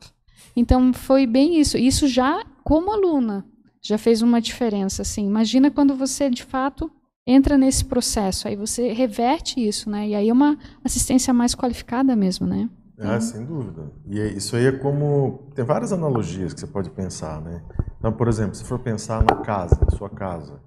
Então 0.55 0.93
foi 0.93 1.27
bem 1.27 1.59
isso. 1.59 1.77
Isso 1.77 2.07
já 2.07 2.45
como 2.63 2.93
aluna 2.93 3.45
já 3.83 3.99
fez 3.99 4.23
uma 4.23 4.41
diferença. 4.41 5.03
Assim, 5.03 5.27
imagina 5.27 5.73
quando 5.73 5.97
você 5.97 6.31
de 6.31 6.45
fato 6.45 6.89
entra 7.27 7.59
nesse 7.59 7.85
processo, 7.87 8.47
aí 8.47 8.55
você 8.55 8.93
reverte 8.93 9.59
isso, 9.59 9.91
né? 9.91 10.11
E 10.11 10.15
aí 10.15 10.29
é 10.29 10.33
uma 10.33 10.57
assistência 10.85 11.35
mais 11.35 11.57
qualificada 11.57 12.15
mesmo, 12.15 12.47
né? 12.47 12.71
Ah, 13.01 13.15
uhum. 13.15 13.21
sem 13.21 13.45
dúvida. 13.45 13.93
E 14.07 14.21
é, 14.21 14.27
isso 14.27 14.57
aí 14.57 14.67
é 14.67 14.73
como 14.73 15.51
tem 15.55 15.65
várias 15.65 15.93
analogias 15.93 16.53
que 16.53 16.61
você 16.61 16.67
pode 16.67 16.91
pensar, 16.91 17.41
né? 17.41 17.63
Então, 17.99 18.13
por 18.13 18.29
exemplo, 18.29 18.55
se 18.55 18.65
for 18.65 18.79
pensar 18.79 19.23
na 19.23 19.37
casa, 19.37 19.79
na 19.81 19.91
sua 19.97 20.11
casa, 20.11 20.61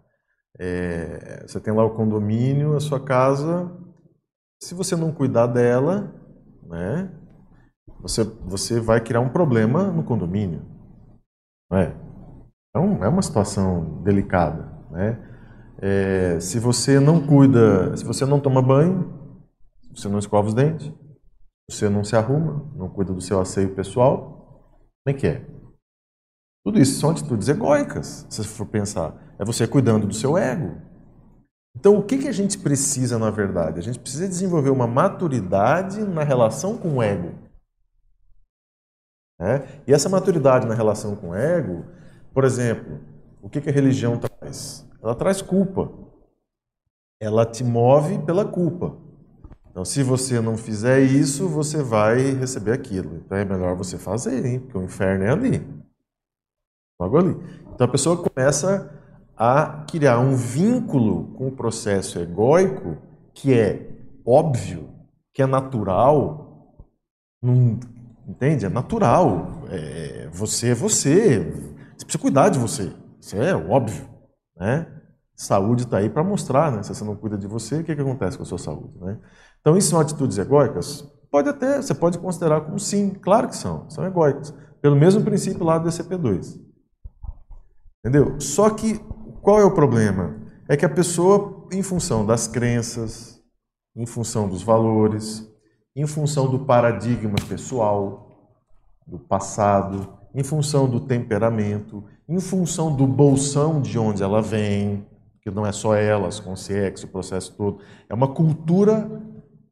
é, 0.60 1.46
você 1.48 1.60
tem 1.60 1.74
lá 1.74 1.84
o 1.84 1.96
condomínio, 1.96 2.76
a 2.76 2.80
sua 2.80 3.00
casa. 3.00 3.72
Se 4.62 4.74
você 4.74 4.96
não 4.96 5.12
cuidar 5.12 5.48
dela, 5.48 6.14
né? 6.64 7.12
você, 8.02 8.24
você 8.46 8.80
vai 8.80 9.00
criar 9.00 9.20
um 9.20 9.30
problema 9.30 9.86
no 9.92 10.04
condomínio. 10.04 10.62
Não 11.70 11.78
é? 11.78 11.96
Então, 12.70 13.04
é 13.04 13.08
uma 13.08 13.22
situação 13.22 14.02
delicada. 14.04 14.72
Né? 14.90 15.20
É, 15.82 16.40
se 16.40 16.60
você 16.60 17.00
não 17.00 17.26
cuida, 17.26 17.96
se 17.96 18.04
você 18.04 18.26
não 18.26 18.40
toma 18.40 18.62
banho, 18.62 19.14
se 19.94 20.02
você 20.02 20.10
não 20.10 20.20
escova 20.20 20.48
os 20.48 20.54
dentes, 20.54 20.92
você 21.74 21.90
não 21.90 22.04
se 22.04 22.16
arruma, 22.16 22.70
não 22.76 22.90
cuida 22.90 23.14
do 23.14 23.22
seu 23.22 23.40
asseio 23.40 23.74
pessoal, 23.76 24.42
como 25.04 25.16
é 25.16 25.20
que 25.20 25.28
é? 25.28 25.46
Tudo 26.64 26.80
isso 26.80 27.00
são 27.00 27.10
atitudes 27.10 27.48
egóicas, 27.48 28.26
se 28.30 28.44
você 28.44 28.50
for 28.50 28.68
pensar. 28.68 29.36
É 29.40 29.44
você 29.44 29.68
cuidando 29.68 30.06
do 30.06 30.14
seu 30.14 30.38
ego. 30.38 30.80
Então, 31.76 31.98
o 31.98 32.04
que, 32.04 32.20
que 32.20 32.28
a 32.28 32.32
gente 32.32 32.60
precisa, 32.60 33.18
na 33.18 33.32
verdade? 33.32 33.80
A 33.80 33.82
gente 33.82 34.00
precisa 34.00 34.28
desenvolver 34.28 34.70
uma 34.70 34.86
maturidade 34.86 36.02
na 36.02 36.24
relação 36.24 36.78
com 36.78 36.98
o 36.98 37.02
ego. 37.02 37.34
Né? 39.40 39.82
E 39.88 39.94
essa 39.94 40.08
maturidade 40.08 40.68
na 40.68 40.76
relação 40.76 41.16
com 41.16 41.30
o 41.30 41.36
ego, 41.36 41.86
por 42.34 42.44
exemplo, 42.44 43.00
o 43.42 43.50
que, 43.50 43.60
que 43.60 43.70
a 43.70 43.74
religião 43.74 44.20
traz? 44.20 44.88
Ela 45.02 45.16
traz 45.16 45.42
culpa. 45.42 45.92
Ela 47.20 47.46
te 47.46 47.64
move 47.64 48.20
pela 48.20 48.46
culpa. 48.46 48.96
Então, 49.72 49.86
se 49.86 50.04
você 50.04 50.40
não 50.40 50.58
fizer 50.58 51.02
isso, 51.02 51.48
você 51.48 51.82
vai 51.82 52.32
receber 52.32 52.74
aquilo. 52.74 53.22
Então, 53.26 53.38
é 53.38 53.46
melhor 53.46 53.76
você 53.76 53.98
fazer, 53.98 54.46
hein? 54.46 54.60
porque 54.60 54.78
o 54.78 54.84
inferno 54.84 55.24
é 55.24 55.32
ali. 55.32 55.66
Logo 57.00 57.18
ali. 57.18 57.38
Então, 57.74 57.88
a 57.88 57.92
pessoa 57.92 58.22
começa 58.22 58.94
a 59.36 59.86
criar 59.90 60.20
um 60.20 60.36
vínculo 60.36 61.34
com 61.36 61.48
o 61.48 61.56
processo 61.56 62.20
egóico 62.20 62.98
que 63.34 63.54
é 63.54 63.90
óbvio, 64.26 64.90
que 65.34 65.42
é 65.42 65.48
natural, 65.48 66.52
Entende? 68.28 68.66
É 68.66 68.70
natural. 68.70 69.64
É, 69.70 70.30
você 70.32 70.70
é 70.70 70.76
você. 70.76 71.40
Você 71.98 72.06
precisa 72.06 72.22
cuidar 72.22 72.50
de 72.50 72.60
você. 72.60 72.94
Isso 73.20 73.36
é 73.36 73.56
óbvio. 73.56 74.08
Né? 74.56 74.86
Saúde 75.42 75.86
está 75.86 75.98
aí 75.98 76.08
para 76.08 76.24
mostrar. 76.24 76.72
Né? 76.72 76.84
Se 76.84 76.94
você 76.94 77.04
não 77.04 77.16
cuida 77.16 77.36
de 77.36 77.48
você, 77.48 77.80
o 77.80 77.84
que, 77.84 77.96
que 77.96 78.02
acontece 78.02 78.38
com 78.38 78.44
a 78.44 78.46
sua 78.46 78.60
saúde? 78.60 78.94
Né? 79.02 79.18
Então, 79.60 79.76
isso 79.76 79.90
são 79.90 80.00
atitudes 80.00 80.38
egóicas? 80.38 81.04
Pode 81.32 81.50
até, 81.50 81.82
você 81.82 81.96
pode 81.96 82.20
considerar 82.20 82.62
como 82.62 82.80
sim. 82.80 83.10
Claro 83.10 83.48
que 83.48 83.58
são. 83.58 83.90
São 83.90 84.06
egóicas. 84.06 84.54
Pelo 84.80 84.96
mesmo 84.96 85.24
princípio 85.24 85.64
lá 85.64 85.80
do 85.80 85.90
ECP2. 85.90 86.62
Entendeu? 88.06 88.40
Só 88.40 88.70
que 88.70 89.00
qual 89.42 89.60
é 89.60 89.66
o 89.66 89.74
problema? 89.74 90.36
É 90.70 90.78
que 90.78 90.86
a 90.86 90.90
pessoa, 90.90 91.68
em 91.72 91.82
função 91.82 92.24
das 92.24 92.48
crenças, 92.48 93.42
em 93.96 94.06
função 94.06 94.48
dos 94.48 94.62
valores, 94.62 95.52
em 95.96 96.06
função 96.06 96.52
do 96.52 96.60
paradigma 96.66 97.36
pessoal, 97.50 98.30
do 99.08 99.18
passado, 99.18 100.08
em 100.36 100.44
função 100.44 100.88
do 100.88 101.00
temperamento, 101.00 102.04
em 102.30 102.40
função 102.40 102.96
do 102.96 103.08
bolsão 103.08 103.82
de 103.82 103.98
onde 103.98 104.22
ela 104.22 104.40
vem, 104.40 105.10
que 105.42 105.50
não 105.50 105.66
é 105.66 105.72
só 105.72 105.96
ela, 105.96 106.28
as 106.28 106.40
consciências, 106.40 107.04
o 107.04 107.08
processo 107.08 107.56
todo, 107.56 107.80
é 108.10 108.14
uma 108.14 108.28
cultura, 108.28 109.10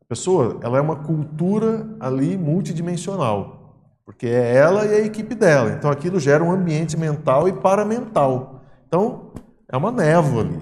a 0.01 0.05
pessoa, 0.07 0.59
ela 0.63 0.77
é 0.77 0.81
uma 0.81 0.97
cultura 0.97 1.87
ali 1.99 2.37
multidimensional, 2.37 3.75
porque 4.05 4.27
é 4.27 4.55
ela 4.55 4.85
e 4.85 4.93
a 4.95 5.05
equipe 5.05 5.35
dela, 5.35 5.71
então 5.71 5.89
aquilo 5.91 6.19
gera 6.19 6.43
um 6.43 6.51
ambiente 6.51 6.97
mental 6.97 7.47
e 7.47 7.53
paramental. 7.53 8.61
Então, 8.87 9.33
é 9.71 9.77
uma 9.77 9.91
névoa 9.91 10.41
ali, 10.41 10.59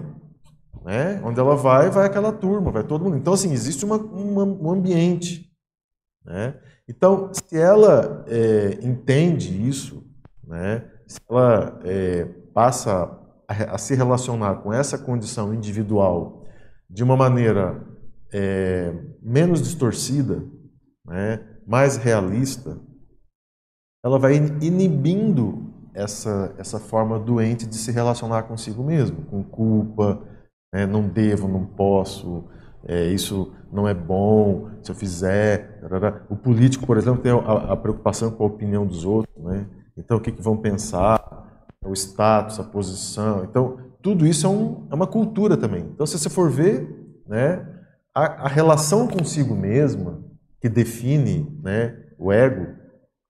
né? 0.83 1.21
Onde 1.23 1.39
ela 1.39 1.55
vai, 1.55 1.89
vai 1.89 2.05
aquela 2.05 2.31
turma, 2.33 2.71
vai 2.71 2.83
todo 2.83 3.05
mundo. 3.05 3.15
Então, 3.15 3.33
assim, 3.33 3.53
existe 3.53 3.85
uma, 3.85 3.95
uma 3.95 4.43
um 4.43 4.69
ambiente 4.69 5.47
né? 6.27 6.55
Então, 6.89 7.31
se 7.33 7.57
ela 7.57 8.25
é, 8.27 8.77
entende 8.85 9.65
isso, 9.67 10.05
né? 10.45 10.83
se 11.07 11.19
ela 11.29 11.79
é, 11.85 12.25
passa 12.53 13.17
a, 13.47 13.77
se 13.77 13.95
relacionar 13.95 14.55
com 14.55 14.73
essa 14.73 14.97
condição 14.97 15.53
individual 15.53 16.43
de 16.89 17.03
uma 17.03 17.15
maneira 17.15 17.85
é, 18.33 18.93
menos 19.21 19.61
distorcida, 19.61 20.43
né? 21.05 21.39
mais 21.65 21.97
realista, 21.97 22.79
ela 24.03 24.19
vai 24.19 24.35
inibindo 24.35 25.73
essa, 25.93 26.53
essa 26.57 26.79
forma 26.79 27.19
doente 27.19 27.65
de 27.65 27.75
se 27.75 27.91
relacionar 27.91 28.43
consigo 28.43 28.83
mesmo, 28.83 29.23
com 29.25 29.43
culpa, 29.43 30.21
né? 30.73 30.85
não 30.85 31.07
devo, 31.07 31.47
não 31.47 31.65
posso, 31.65 32.45
é, 32.85 33.07
isso 33.07 33.53
não 33.71 33.87
é 33.87 33.93
bom, 33.93 34.69
se 34.81 34.91
eu 34.91 34.95
fizer. 34.95 35.81
O 36.29 36.35
político, 36.35 36.85
por 36.85 36.97
exemplo, 36.97 37.21
tem 37.21 37.31
a, 37.31 37.73
a 37.73 37.75
preocupação 37.75 38.31
com 38.31 38.43
a 38.43 38.47
opinião 38.47 38.85
dos 38.85 39.03
outros, 39.03 39.35
né? 39.43 39.67
Então, 39.97 40.17
o 40.17 40.21
que, 40.21 40.31
que 40.31 40.41
vão 40.41 40.55
pensar, 40.55 41.46
o 41.87 41.93
status, 41.93 42.59
a 42.59 42.63
posição. 42.63 43.43
Então, 43.43 43.79
tudo 44.01 44.25
isso 44.25 44.45
é, 44.45 44.49
um, 44.49 44.87
é 44.91 44.95
uma 44.95 45.07
cultura 45.07 45.57
também. 45.57 45.83
Então, 45.93 46.05
se 46.05 46.17
você 46.17 46.29
for 46.29 46.49
ver, 46.49 46.87
né, 47.27 47.65
a, 48.13 48.45
a 48.45 48.47
relação 48.47 49.07
consigo 49.07 49.55
mesma, 49.55 50.23
que 50.61 50.69
define 50.69 51.59
né, 51.63 51.97
o 52.17 52.31
ego, 52.31 52.75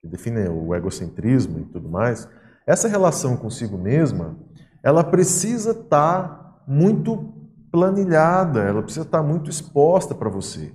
que 0.01 0.07
define 0.07 0.47
o 0.47 0.73
egocentrismo 0.73 1.59
e 1.59 1.65
tudo 1.65 1.89
mais, 1.89 2.27
essa 2.65 2.87
relação 2.87 3.37
consigo 3.37 3.77
mesma, 3.77 4.37
ela 4.83 5.03
precisa 5.03 5.71
estar 5.71 6.23
tá 6.23 6.63
muito 6.67 7.33
planilhada, 7.71 8.61
ela 8.61 8.81
precisa 8.81 9.05
estar 9.05 9.21
tá 9.21 9.23
muito 9.23 9.49
exposta 9.49 10.15
para 10.15 10.29
você, 10.29 10.73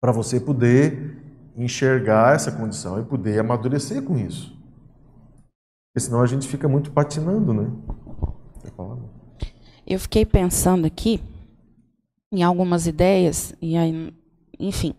para 0.00 0.12
você 0.12 0.38
poder 0.38 1.18
enxergar 1.56 2.34
essa 2.34 2.52
condição 2.52 3.00
e 3.00 3.04
poder 3.04 3.38
amadurecer 3.38 4.02
com 4.02 4.16
isso. 4.16 4.61
Porque 5.92 6.06
senão 6.06 6.22
a 6.22 6.26
gente 6.26 6.48
fica 6.48 6.66
muito 6.66 6.90
patinando, 6.90 7.52
né? 7.52 7.70
Eu 9.86 10.00
fiquei 10.00 10.24
pensando 10.24 10.86
aqui 10.86 11.20
em 12.32 12.42
algumas 12.42 12.86
ideias, 12.86 13.54
e 13.60 13.76
aí, 13.76 14.10
enfim, 14.58 14.94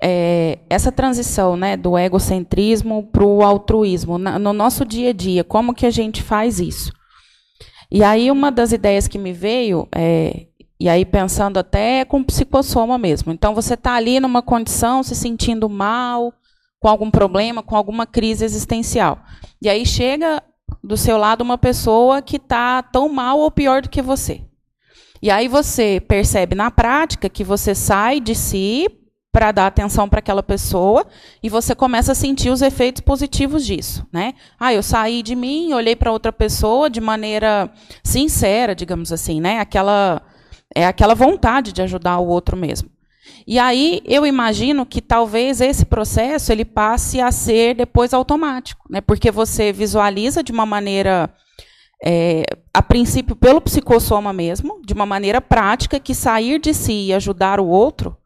é, 0.00 0.60
essa 0.70 0.92
transição 0.92 1.56
né, 1.56 1.76
do 1.76 1.98
egocentrismo 1.98 3.08
para 3.10 3.24
o 3.24 3.42
altruísmo, 3.42 4.18
na, 4.18 4.38
no 4.38 4.52
nosso 4.52 4.84
dia 4.84 5.10
a 5.10 5.12
dia, 5.12 5.42
como 5.42 5.74
que 5.74 5.84
a 5.84 5.90
gente 5.90 6.22
faz 6.22 6.60
isso? 6.60 6.92
E 7.90 8.04
aí 8.04 8.30
uma 8.30 8.52
das 8.52 8.70
ideias 8.70 9.08
que 9.08 9.18
me 9.18 9.32
veio, 9.32 9.88
é, 9.92 10.46
e 10.78 10.88
aí 10.88 11.04
pensando 11.04 11.58
até 11.58 12.04
com 12.04 12.22
psicossoma 12.22 12.96
mesmo, 12.96 13.32
então 13.32 13.52
você 13.52 13.74
está 13.74 13.94
ali 13.94 14.20
numa 14.20 14.42
condição, 14.42 15.02
se 15.02 15.16
sentindo 15.16 15.68
mal, 15.68 16.32
com 16.78 16.86
algum 16.86 17.10
problema, 17.10 17.64
com 17.64 17.74
alguma 17.74 18.06
crise 18.06 18.44
existencial. 18.44 19.18
E 19.60 19.68
aí 19.68 19.84
chega 19.86 20.42
do 20.82 20.96
seu 20.96 21.16
lado 21.16 21.42
uma 21.42 21.58
pessoa 21.58 22.22
que 22.22 22.36
está 22.36 22.82
tão 22.82 23.08
mal 23.08 23.38
ou 23.38 23.50
pior 23.50 23.82
do 23.82 23.88
que 23.88 24.02
você. 24.02 24.42
E 25.22 25.30
aí 25.30 25.48
você 25.48 26.00
percebe 26.06 26.54
na 26.54 26.70
prática 26.70 27.28
que 27.28 27.42
você 27.42 27.74
sai 27.74 28.20
de 28.20 28.34
si 28.34 28.86
para 29.32 29.52
dar 29.52 29.66
atenção 29.66 30.08
para 30.08 30.20
aquela 30.20 30.42
pessoa 30.42 31.06
e 31.42 31.48
você 31.50 31.74
começa 31.74 32.12
a 32.12 32.14
sentir 32.14 32.48
os 32.48 32.62
efeitos 32.62 33.02
positivos 33.02 33.66
disso, 33.66 34.06
né? 34.10 34.34
Ah, 34.58 34.72
eu 34.72 34.82
saí 34.82 35.22
de 35.22 35.34
mim, 35.34 35.74
olhei 35.74 35.94
para 35.94 36.12
outra 36.12 36.32
pessoa 36.32 36.88
de 36.88 37.00
maneira 37.00 37.70
sincera, 38.02 38.74
digamos 38.74 39.12
assim, 39.12 39.40
né? 39.40 39.58
Aquela 39.58 40.22
é 40.74 40.86
aquela 40.86 41.14
vontade 41.14 41.72
de 41.72 41.82
ajudar 41.82 42.18
o 42.18 42.26
outro 42.26 42.56
mesmo. 42.56 42.90
E 43.46 43.58
aí 43.58 44.00
eu 44.04 44.26
imagino 44.26 44.84
que 44.84 45.00
talvez 45.00 45.60
esse 45.60 45.84
processo 45.84 46.52
ele 46.52 46.64
passe 46.64 47.20
a 47.20 47.30
ser 47.30 47.74
depois 47.74 48.12
automático, 48.12 48.84
né? 48.90 49.00
Porque 49.00 49.30
você 49.30 49.72
visualiza 49.72 50.42
de 50.42 50.52
uma 50.52 50.66
maneira 50.66 51.32
é, 52.04 52.44
a 52.74 52.82
princípio 52.82 53.34
pelo 53.34 53.60
psicossoma 53.60 54.32
mesmo, 54.32 54.80
de 54.84 54.92
uma 54.92 55.06
maneira 55.06 55.40
prática, 55.40 56.00
que 56.00 56.14
sair 56.14 56.58
de 56.60 56.74
si 56.74 57.06
e 57.06 57.14
ajudar 57.14 57.60
o 57.60 57.66
outro 57.66 58.16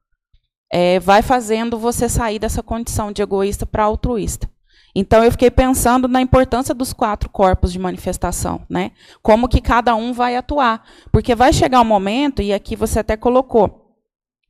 é, 0.73 1.00
vai 1.00 1.23
fazendo 1.23 1.78
você 1.78 2.09
sair 2.09 2.38
dessa 2.38 2.62
condição 2.62 3.12
de 3.12 3.23
egoísta 3.23 3.66
para 3.66 3.85
altruísta. 3.85 4.49
Então 4.95 5.23
eu 5.23 5.30
fiquei 5.30 5.50
pensando 5.50 6.09
na 6.09 6.21
importância 6.21 6.75
dos 6.75 6.92
quatro 6.92 7.28
corpos 7.28 7.73
de 7.73 7.78
manifestação, 7.78 8.62
né? 8.69 8.90
Como 9.23 9.49
que 9.49 9.61
cada 9.61 9.95
um 9.95 10.12
vai 10.12 10.37
atuar, 10.37 10.85
porque 11.12 11.35
vai 11.35 11.52
chegar 11.52 11.80
um 11.80 11.85
momento 11.85 12.42
e 12.42 12.52
aqui 12.52 12.75
você 12.75 12.99
até 12.99 13.16
colocou 13.16 13.80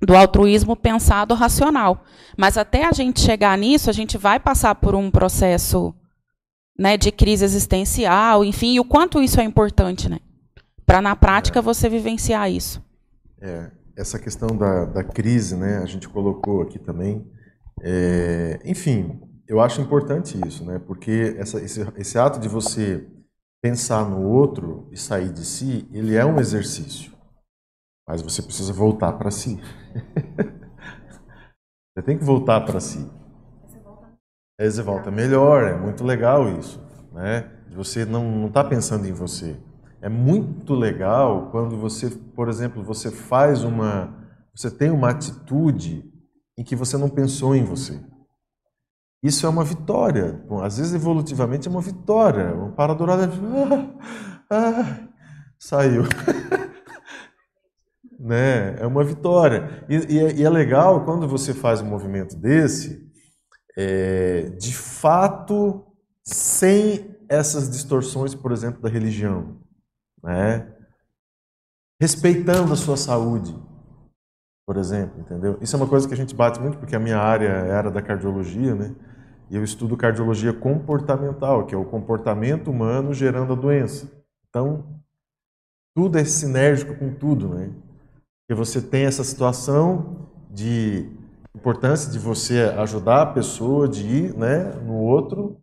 do 0.01 0.17
altruísmo 0.17 0.75
pensado 0.75 1.35
racional. 1.35 2.05
Mas 2.37 2.57
até 2.57 2.87
a 2.87 2.93
gente 2.93 3.21
chegar 3.21 3.57
nisso, 3.59 3.91
a 3.91 3.93
gente 3.93 4.17
vai 4.17 4.41
passar 4.41 4.75
por 4.75 4.95
um 4.95 5.11
processo 5.11 5.95
né, 6.79 6.97
de 6.97 7.13
crise 7.13 7.45
existencial, 7.45 8.45
enfim, 8.45 8.75
e 8.75 8.81
o 8.81 8.85
quanto 8.85 9.21
isso 9.21 9.39
é 9.41 9.45
importante, 9.45 10.09
né? 10.09 10.19
Para 10.87 11.03
na 11.03 11.15
prática 11.15 11.59
é. 11.59 11.63
você 11.63 11.89
vivenciar 11.89 12.51
isso. 12.51 12.83
É, 13.41 13.71
essa 13.97 14.19
questão 14.19 14.57
da, 14.57 14.87
da 14.87 15.05
crise, 15.05 15.55
né, 15.57 15.79
a 15.79 15.87
gente 15.87 16.09
colocou 16.09 16.63
aqui 16.63 16.79
também. 16.79 17.27
É, 17.83 18.59
enfim, 18.65 19.21
eu 19.47 19.61
acho 19.61 19.81
importante 19.81 20.39
isso, 20.47 20.65
né? 20.65 20.79
Porque 20.79 21.37
essa, 21.39 21.61
esse, 21.61 21.87
esse 21.97 22.19
ato 22.19 22.41
de 22.41 22.49
você 22.49 23.07
pensar 23.63 24.09
no 24.09 24.27
outro 24.27 24.89
e 24.91 24.97
sair 24.97 25.31
de 25.31 25.45
si, 25.45 25.87
ele 25.93 26.15
é 26.17 26.25
um 26.25 26.41
exercício. 26.41 27.13
Mas 28.11 28.23
você 28.23 28.43
precisa 28.43 28.73
voltar 28.73 29.13
para 29.13 29.31
si. 29.31 29.61
você 31.95 32.03
tem 32.05 32.19
que 32.19 32.25
voltar 32.25 32.61
para 32.63 32.81
si. 32.81 33.09
Aí 34.61 34.69
você 34.69 34.83
volta 34.83 35.13
melhor, 35.13 35.63
é 35.63 35.79
muito 35.79 36.03
legal 36.03 36.49
isso, 36.59 36.83
né? 37.13 37.49
Você 37.71 38.05
não 38.05 38.49
está 38.49 38.65
pensando 38.65 39.07
em 39.07 39.13
você. 39.13 39.57
É 40.03 40.09
muito 40.09 40.75
legal 40.75 41.51
quando 41.53 41.77
você, 41.77 42.11
por 42.11 42.49
exemplo, 42.49 42.83
você 42.83 43.13
faz 43.13 43.63
uma, 43.63 44.13
você 44.53 44.73
tem 44.73 44.91
uma 44.91 45.11
atitude 45.11 46.05
em 46.59 46.65
que 46.65 46.75
você 46.75 46.99
não 46.99 47.09
pensou 47.09 47.55
em 47.55 47.63
você. 47.63 48.05
Isso 49.23 49.47
é 49.47 49.49
uma 49.49 49.63
vitória. 49.63 50.45
Bom, 50.49 50.61
às 50.61 50.79
vezes 50.79 50.95
evolutivamente 50.95 51.69
é 51.69 51.71
uma 51.71 51.81
vitória. 51.81 52.57
Um 52.57 52.73
parador 52.73 53.09
ah, 53.11 53.19
ah, 54.51 54.99
saiu. 55.61 56.03
né? 58.21 58.77
É 58.79 58.87
uma 58.87 59.03
vitória. 59.03 59.85
E, 59.89 60.15
e, 60.15 60.19
é, 60.19 60.35
e, 60.35 60.45
é, 60.45 60.51
legal 60.51 61.05
quando 61.05 61.27
você 61.27 61.55
faz 61.55 61.81
um 61.81 61.87
movimento 61.87 62.37
desse, 62.37 63.11
é, 63.77 64.51
de 64.59 64.75
fato, 64.75 65.87
sem 66.23 67.17
essas 67.29 67.71
distorções, 67.71 68.35
por 68.35 68.53
exemplo, 68.53 68.83
da 68.83 68.89
religião, 68.89 69.59
né? 70.23 70.71
Respeitando 72.01 72.73
a 72.73 72.77
sua 72.77 72.97
saúde, 72.97 73.57
por 74.67 74.77
exemplo, 74.77 75.21
entendeu? 75.21 75.59
Isso 75.61 75.75
é 75.75 75.79
uma 75.79 75.89
coisa 75.89 76.07
que 76.07 76.15
a 76.15 76.17
gente 76.17 76.35
bate 76.35 76.61
muito 76.61 76.79
porque 76.79 76.97
a 76.97 77.01
minha 77.01 77.19
área 77.19 77.49
era 77.49 77.91
da 77.91 78.03
cardiologia, 78.03 78.75
né? 78.75 78.95
E 79.49 79.57
eu 79.57 79.65
estudo 79.65 79.97
cardiologia 79.97 80.53
comportamental, 80.53 81.67
que 81.67 81.75
é 81.75 81.79
o 81.79 81.85
comportamento 81.85 82.71
humano 82.71 83.13
gerando 83.13 83.53
a 83.53 83.57
doença. 83.57 84.11
Então, 84.49 85.01
tudo 85.95 86.19
é 86.19 86.25
sinérgico 86.25 86.95
com 86.97 87.13
tudo, 87.13 87.49
né? 87.49 87.71
Porque 88.51 88.59
você 88.59 88.83
tem 88.83 89.05
essa 89.05 89.23
situação 89.23 90.29
de 90.51 91.09
importância 91.55 92.11
de 92.11 92.19
você 92.19 92.63
ajudar 92.79 93.23
a 93.23 93.33
pessoa, 93.33 93.87
de 93.89 94.05
ir 94.05 94.37
né, 94.37 94.73
no 94.83 94.95
outro, 94.95 95.63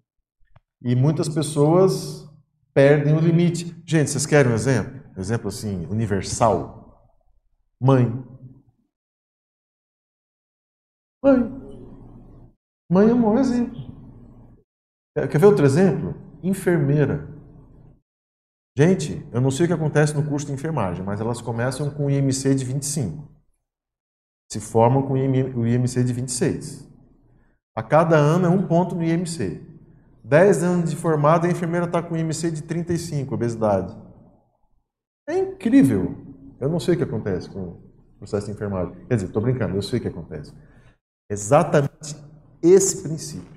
e 0.81 0.95
muitas 0.95 1.27
pessoas 1.27 2.25
perdem 2.73 3.13
o 3.13 3.19
limite. 3.19 3.75
Gente, 3.85 4.09
vocês 4.09 4.25
querem 4.25 4.53
um 4.53 4.55
exemplo? 4.55 5.03
Um 5.17 5.19
exemplo 5.19 5.49
assim, 5.49 5.85
universal? 5.87 7.11
Mãe. 7.77 8.05
Mãe. 11.21 11.43
Mãe 12.89 13.09
é 13.09 13.13
um 13.13 13.21
bom 13.21 13.37
exemplo. 13.37 13.81
Quer 15.13 15.37
ver 15.37 15.45
outro 15.45 15.65
exemplo? 15.65 16.15
Enfermeira. 16.41 17.36
Gente, 18.77 19.25
eu 19.31 19.41
não 19.41 19.49
sei 19.49 19.65
o 19.65 19.67
que 19.67 19.73
acontece 19.73 20.13
no 20.13 20.23
curso 20.23 20.45
de 20.45 20.53
enfermagem, 20.53 21.03
mas 21.03 21.19
elas 21.19 21.41
começam 21.41 21.89
com 21.89 22.11
IMC 22.11 22.53
de 22.53 22.63
25. 22.63 23.27
Se 24.51 24.59
formam 24.59 25.01
com 25.01 25.13
o 25.13 25.67
IMC 25.67 26.03
de 26.03 26.13
26. 26.13 26.87
A 27.75 27.81
cada 27.81 28.15
ano 28.15 28.45
é 28.45 28.49
um 28.49 28.67
ponto 28.67 28.93
no 28.93 29.03
IMC. 29.03 29.65
10 30.23 30.61
anos 30.61 30.91
de 30.91 30.95
formada, 30.95 31.47
a 31.47 31.49
enfermeira 31.49 31.87
está 31.87 32.03
com 32.03 32.15
IMC 32.15 32.51
de 32.51 32.61
35, 32.61 33.33
obesidade. 33.33 33.97
É 35.27 35.39
incrível. 35.39 36.15
Eu 36.59 36.69
não 36.69 36.79
sei 36.79 36.93
o 36.93 36.97
que 36.97 37.03
acontece 37.03 37.49
com 37.49 37.59
o 37.59 37.81
processo 38.19 38.45
de 38.45 38.51
enfermagem. 38.51 38.93
Quer 39.07 39.15
dizer, 39.15 39.25
estou 39.25 39.41
brincando, 39.41 39.75
eu 39.75 39.81
sei 39.81 39.97
o 39.97 40.01
que 40.03 40.07
acontece. 40.07 40.53
Exatamente 41.31 42.15
esse 42.61 43.01
princípio 43.01 43.56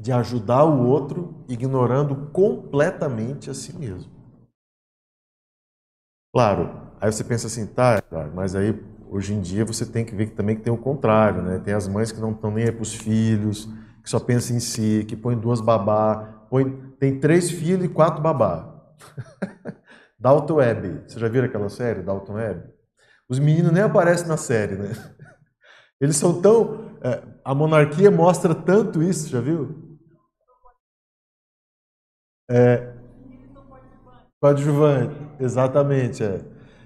de 0.00 0.10
ajudar 0.12 0.64
o 0.64 0.86
outro 0.86 1.44
ignorando 1.46 2.30
completamente 2.32 3.50
a 3.50 3.54
si 3.54 3.76
mesmo. 3.76 4.10
Claro, 6.32 6.70
aí 7.00 7.12
você 7.12 7.22
pensa 7.22 7.48
assim, 7.48 7.66
tá, 7.66 8.02
mas 8.34 8.54
aí 8.54 8.72
hoje 9.10 9.34
em 9.34 9.40
dia 9.40 9.64
você 9.64 9.84
tem 9.84 10.04
que 10.04 10.14
ver 10.14 10.26
que 10.26 10.36
também 10.36 10.56
que 10.56 10.62
tem 10.62 10.72
o 10.72 10.78
contrário, 10.78 11.42
né? 11.42 11.58
Tem 11.58 11.74
as 11.74 11.86
mães 11.86 12.12
que 12.12 12.20
não 12.20 12.32
estão 12.32 12.50
nem 12.50 12.64
aí 12.64 12.72
para 12.72 12.82
os 12.82 12.94
filhos, 12.94 13.68
que 14.02 14.08
só 14.08 14.18
pensam 14.18 14.56
em 14.56 14.60
si, 14.60 15.04
que 15.06 15.16
põem 15.16 15.36
duas 15.36 15.60
babá, 15.60 16.46
põe, 16.48 16.70
tem 16.98 17.20
três 17.20 17.50
filhos 17.50 17.84
e 17.84 17.88
quatro 17.88 18.22
babá. 18.22 18.72
Dalton 20.18 20.54
Web, 20.54 21.02
você 21.06 21.18
já 21.18 21.28
viu 21.28 21.44
aquela 21.44 21.68
série, 21.68 22.02
Dalton 22.02 22.34
Web? 22.34 22.62
Os 23.28 23.38
meninos 23.38 23.72
nem 23.72 23.82
aparecem 23.82 24.26
na 24.26 24.36
série, 24.36 24.76
né? 24.76 24.92
Eles 26.00 26.16
são 26.16 26.40
tão. 26.40 26.90
É, 27.02 27.22
a 27.44 27.54
monarquia 27.54 28.10
mostra 28.10 28.54
tanto 28.54 29.02
isso, 29.02 29.28
já 29.28 29.40
viu? 29.40 29.79
É, 32.50 32.88
coadjuvante, 34.40 35.14
exatamente. 35.38 36.24
É. 36.24 36.40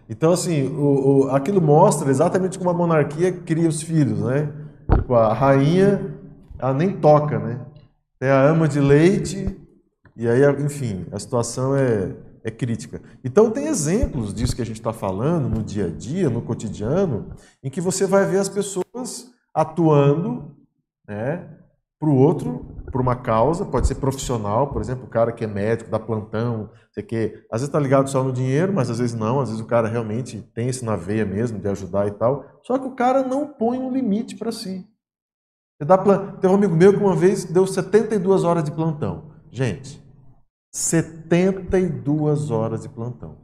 Então, 0.09 0.33
assim, 0.33 0.67
o, 0.67 1.25
o, 1.25 1.31
aquilo 1.31 1.63
mostra 1.63 2.11
exatamente 2.11 2.59
como 2.59 2.69
a 2.69 2.75
monarquia 2.75 3.33
cria 3.33 3.69
os 3.69 3.81
filhos, 3.81 4.21
né? 4.21 4.53
Tipo, 4.95 5.15
a 5.15 5.33
rainha, 5.33 6.15
ela 6.59 6.75
nem 6.75 6.93
toca, 6.93 7.39
né? 7.39 7.61
Tem 8.19 8.29
a 8.29 8.43
ama 8.43 8.69
de 8.69 8.79
leite, 8.79 9.59
e 10.15 10.29
aí, 10.29 10.43
enfim, 10.63 11.07
a 11.11 11.19
situação 11.19 11.75
é, 11.75 12.15
é 12.45 12.51
crítica. 12.51 13.01
Então, 13.25 13.51
tem 13.51 13.67
exemplos 13.67 14.35
disso 14.35 14.55
que 14.55 14.63
a 14.63 14.67
gente 14.67 14.81
está 14.81 14.93
falando 14.93 15.49
no 15.49 15.63
dia 15.63 15.87
a 15.87 15.91
dia, 15.91 16.29
no 16.29 16.43
cotidiano, 16.43 17.31
em 17.63 17.71
que 17.71 17.81
você 17.81 18.07
vai 18.07 18.27
ver 18.27 18.39
as 18.39 18.49
pessoas 18.51 19.33
atuando 19.55 20.55
né, 21.09 21.49
para 21.99 22.09
o 22.09 22.17
outro, 22.17 22.74
por 22.95 23.01
uma 23.01 23.17
causa, 23.17 23.65
pode 23.65 23.89
ser 23.89 23.97
profissional, 23.97 24.69
por 24.69 24.81
exemplo, 24.81 25.07
o 25.07 25.09
cara 25.09 25.33
que 25.33 25.43
é 25.43 25.49
médico, 25.49 25.91
dá 25.91 25.99
plantão, 25.99 26.71
sei 26.93 27.03
que, 27.03 27.45
às 27.51 27.61
vezes 27.61 27.67
está 27.67 27.81
ligado 27.81 28.09
só 28.09 28.23
no 28.23 28.33
dinheiro, 28.33 28.73
mas 28.73 28.89
às 28.89 29.01
vezes 29.01 29.17
não, 29.17 29.41
às 29.41 29.49
vezes 29.49 29.61
o 29.61 29.67
cara 29.67 29.89
realmente 29.89 30.41
tem 30.55 30.69
isso 30.69 30.85
na 30.85 30.95
veia 30.95 31.25
mesmo, 31.25 31.59
de 31.59 31.69
ajudar 31.69 32.07
e 32.07 32.13
tal, 32.13 32.45
só 32.63 32.79
que 32.79 32.87
o 32.87 32.93
cara 32.93 33.25
não 33.25 33.49
põe 33.49 33.81
um 33.81 33.91
limite 33.91 34.37
para 34.37 34.53
si. 34.53 34.87
Dá 35.85 35.99
plan... 35.99 36.37
Tem 36.41 36.49
um 36.49 36.55
amigo 36.55 36.77
meu 36.77 36.93
que 36.93 37.01
uma 37.01 37.17
vez 37.17 37.45
deu 37.45 37.67
72 37.67 38.45
horas 38.45 38.63
de 38.63 38.71
plantão. 38.71 39.33
Gente, 39.51 40.01
72 40.73 42.53
horas 42.53 42.83
de 42.83 42.89
plantão. 42.89 43.39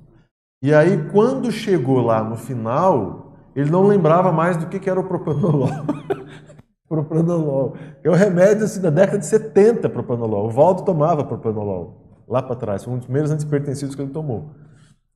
E 0.63 0.73
aí, 0.73 1.11
quando 1.11 1.51
chegou 1.51 2.01
lá 2.01 2.23
no 2.23 2.37
final, 2.37 3.37
ele 3.57 3.69
não 3.69 3.85
lembrava 3.85 4.31
mais 4.31 4.57
do 4.57 4.69
que, 4.69 4.89
era 4.89 5.01
o 5.01 5.09
propanolol. 5.09 5.71
propanolol. 6.91 7.77
É 8.03 8.11
o 8.11 8.15
remédio 8.15 8.65
assim, 8.65 8.81
da 8.81 8.91
década 8.91 9.19
de 9.19 9.27
70, 9.27 9.89
propanolol. 9.89 10.47
O 10.47 10.51
Valdo 10.51 10.85
tomava 10.85 11.25
propanolol, 11.25 12.25
lá 12.27 12.43
para 12.43 12.57
trás. 12.57 12.83
Foi 12.83 12.93
um 12.93 12.97
dos 12.97 13.07
primeiros 13.07 13.31
antipertensivos 13.31 13.95
que 13.95 14.03
ele 14.03 14.11
tomou. 14.11 14.51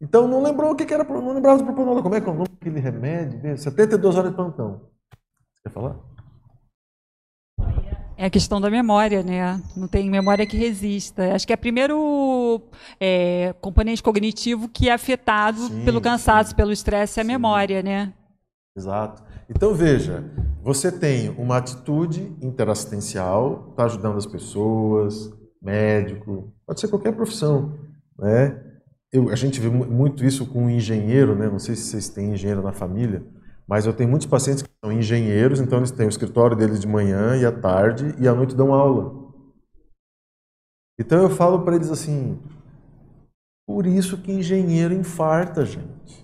Então, 0.01 0.29
não 0.29 0.41
lembrou 0.41 0.71
o 0.71 0.77
que, 0.77 0.95
era, 0.95 1.03
não 1.03 1.35
lembrava 1.35 1.59
do 1.59 1.65
propanolol. 1.65 2.03
Como 2.03 2.15
é 2.15 2.21
que 2.21 2.29
é 2.29 2.33
o 2.33 2.35
nome 2.35 2.49
daquele 2.49 2.79
remédio? 2.79 3.59
72 3.59 4.17
horas 4.17 4.31
de 4.31 4.37
plantão. 4.37 4.83
Quer 5.65 5.71
falar? 5.71 5.97
É 8.17 8.27
a 8.27 8.31
questão 8.31 8.61
da 8.61 8.71
memória, 8.71 9.25
né? 9.25 9.61
Não 9.77 9.89
tem 9.89 10.09
memória 10.09 10.47
que 10.47 10.57
resista. 10.57 11.35
Acho 11.35 11.45
que 11.45 11.53
é 11.53 11.57
o 11.57 11.59
primeiro 11.59 12.63
é, 13.01 13.53
componente 13.61 14.03
cognitivo 14.03 14.69
que 14.69 14.89
é 14.89 14.93
afetado 14.93 15.59
sim, 15.59 15.85
pelo 15.85 16.01
cansaço, 16.01 16.51
sim. 16.51 16.57
pelo 16.57 16.71
estresse, 16.71 17.19
é 17.19 17.23
a 17.23 17.27
sim. 17.27 17.33
memória, 17.33 17.83
né? 17.83 18.13
Exato. 18.77 19.23
Então 19.49 19.75
veja, 19.75 20.25
você 20.63 20.91
tem 20.91 21.29
uma 21.31 21.59
atitude 21.59 22.35
interassistencial, 22.41 23.69
está 23.71 23.85
ajudando 23.85 24.17
as 24.17 24.27
pessoas, 24.27 25.31
médico, 25.61 26.53
pode 26.67 26.81
ser 26.81 26.89
qualquer 26.89 27.13
profissão, 27.15 27.79
né? 28.19 28.61
Eu, 29.13 29.29
a 29.29 29.37
gente 29.37 29.61
vê 29.61 29.69
muito 29.69 30.25
isso 30.25 30.47
com 30.47 30.65
um 30.65 30.71
engenheiro, 30.71 31.37
né? 31.37 31.49
Não 31.49 31.59
sei 31.59 31.77
se 31.77 31.83
vocês 31.83 32.09
têm 32.09 32.33
engenheiro 32.33 32.63
na 32.63 32.73
família, 32.73 33.25
mas 33.67 33.87
eu 33.87 33.93
tenho 33.93 34.11
muitos 34.11 34.27
pacientes 34.27 34.63
que 34.63 34.71
são 34.85 34.93
engenheiros, 34.93 35.61
então 35.61 35.79
eles 35.79 35.91
têm 35.91 36.07
o 36.07 36.09
escritório 36.09 36.57
deles 36.57 36.81
de 36.81 36.89
manhã 36.89 37.37
e 37.37 37.47
à 37.47 37.53
tarde 37.53 38.15
e 38.19 38.27
à 38.27 38.35
noite 38.35 38.57
dão 38.57 38.73
aula. 38.73 39.33
Então 40.99 41.23
eu 41.23 41.31
falo 41.31 41.63
para 41.63 41.77
eles 41.77 41.91
assim: 41.91 42.41
por 43.67 43.87
isso 43.87 44.19
que 44.19 44.33
engenheiro 44.33 44.95
infarta, 44.95 45.65
gente. 45.65 46.24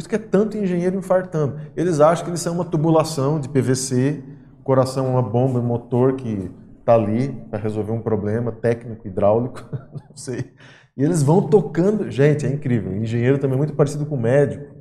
Por 0.00 0.04
isso 0.04 0.08
que 0.08 0.14
é 0.14 0.18
tanto 0.18 0.56
engenheiro 0.56 0.96
infartando. 0.96 1.60
Eles 1.76 2.00
acham 2.00 2.24
que 2.24 2.30
eles 2.30 2.40
são 2.40 2.54
uma 2.54 2.64
tubulação 2.64 3.38
de 3.38 3.50
PVC, 3.50 4.24
coração 4.64 5.06
é 5.06 5.10
uma 5.10 5.22
bomba, 5.22 5.58
um 5.58 5.62
motor 5.62 6.14
que 6.14 6.50
está 6.78 6.94
ali 6.94 7.28
para 7.50 7.58
resolver 7.58 7.92
um 7.92 8.00
problema 8.00 8.50
técnico, 8.50 9.06
hidráulico, 9.06 9.62
não 9.92 10.16
sei. 10.16 10.54
E 10.96 11.02
eles 11.04 11.22
vão 11.22 11.42
tocando. 11.42 12.10
Gente, 12.10 12.46
é 12.46 12.48
incrível. 12.48 12.96
Engenheiro 12.96 13.36
também 13.36 13.56
é 13.56 13.58
muito 13.58 13.74
parecido 13.74 14.06
com 14.06 14.16
médico 14.16 14.74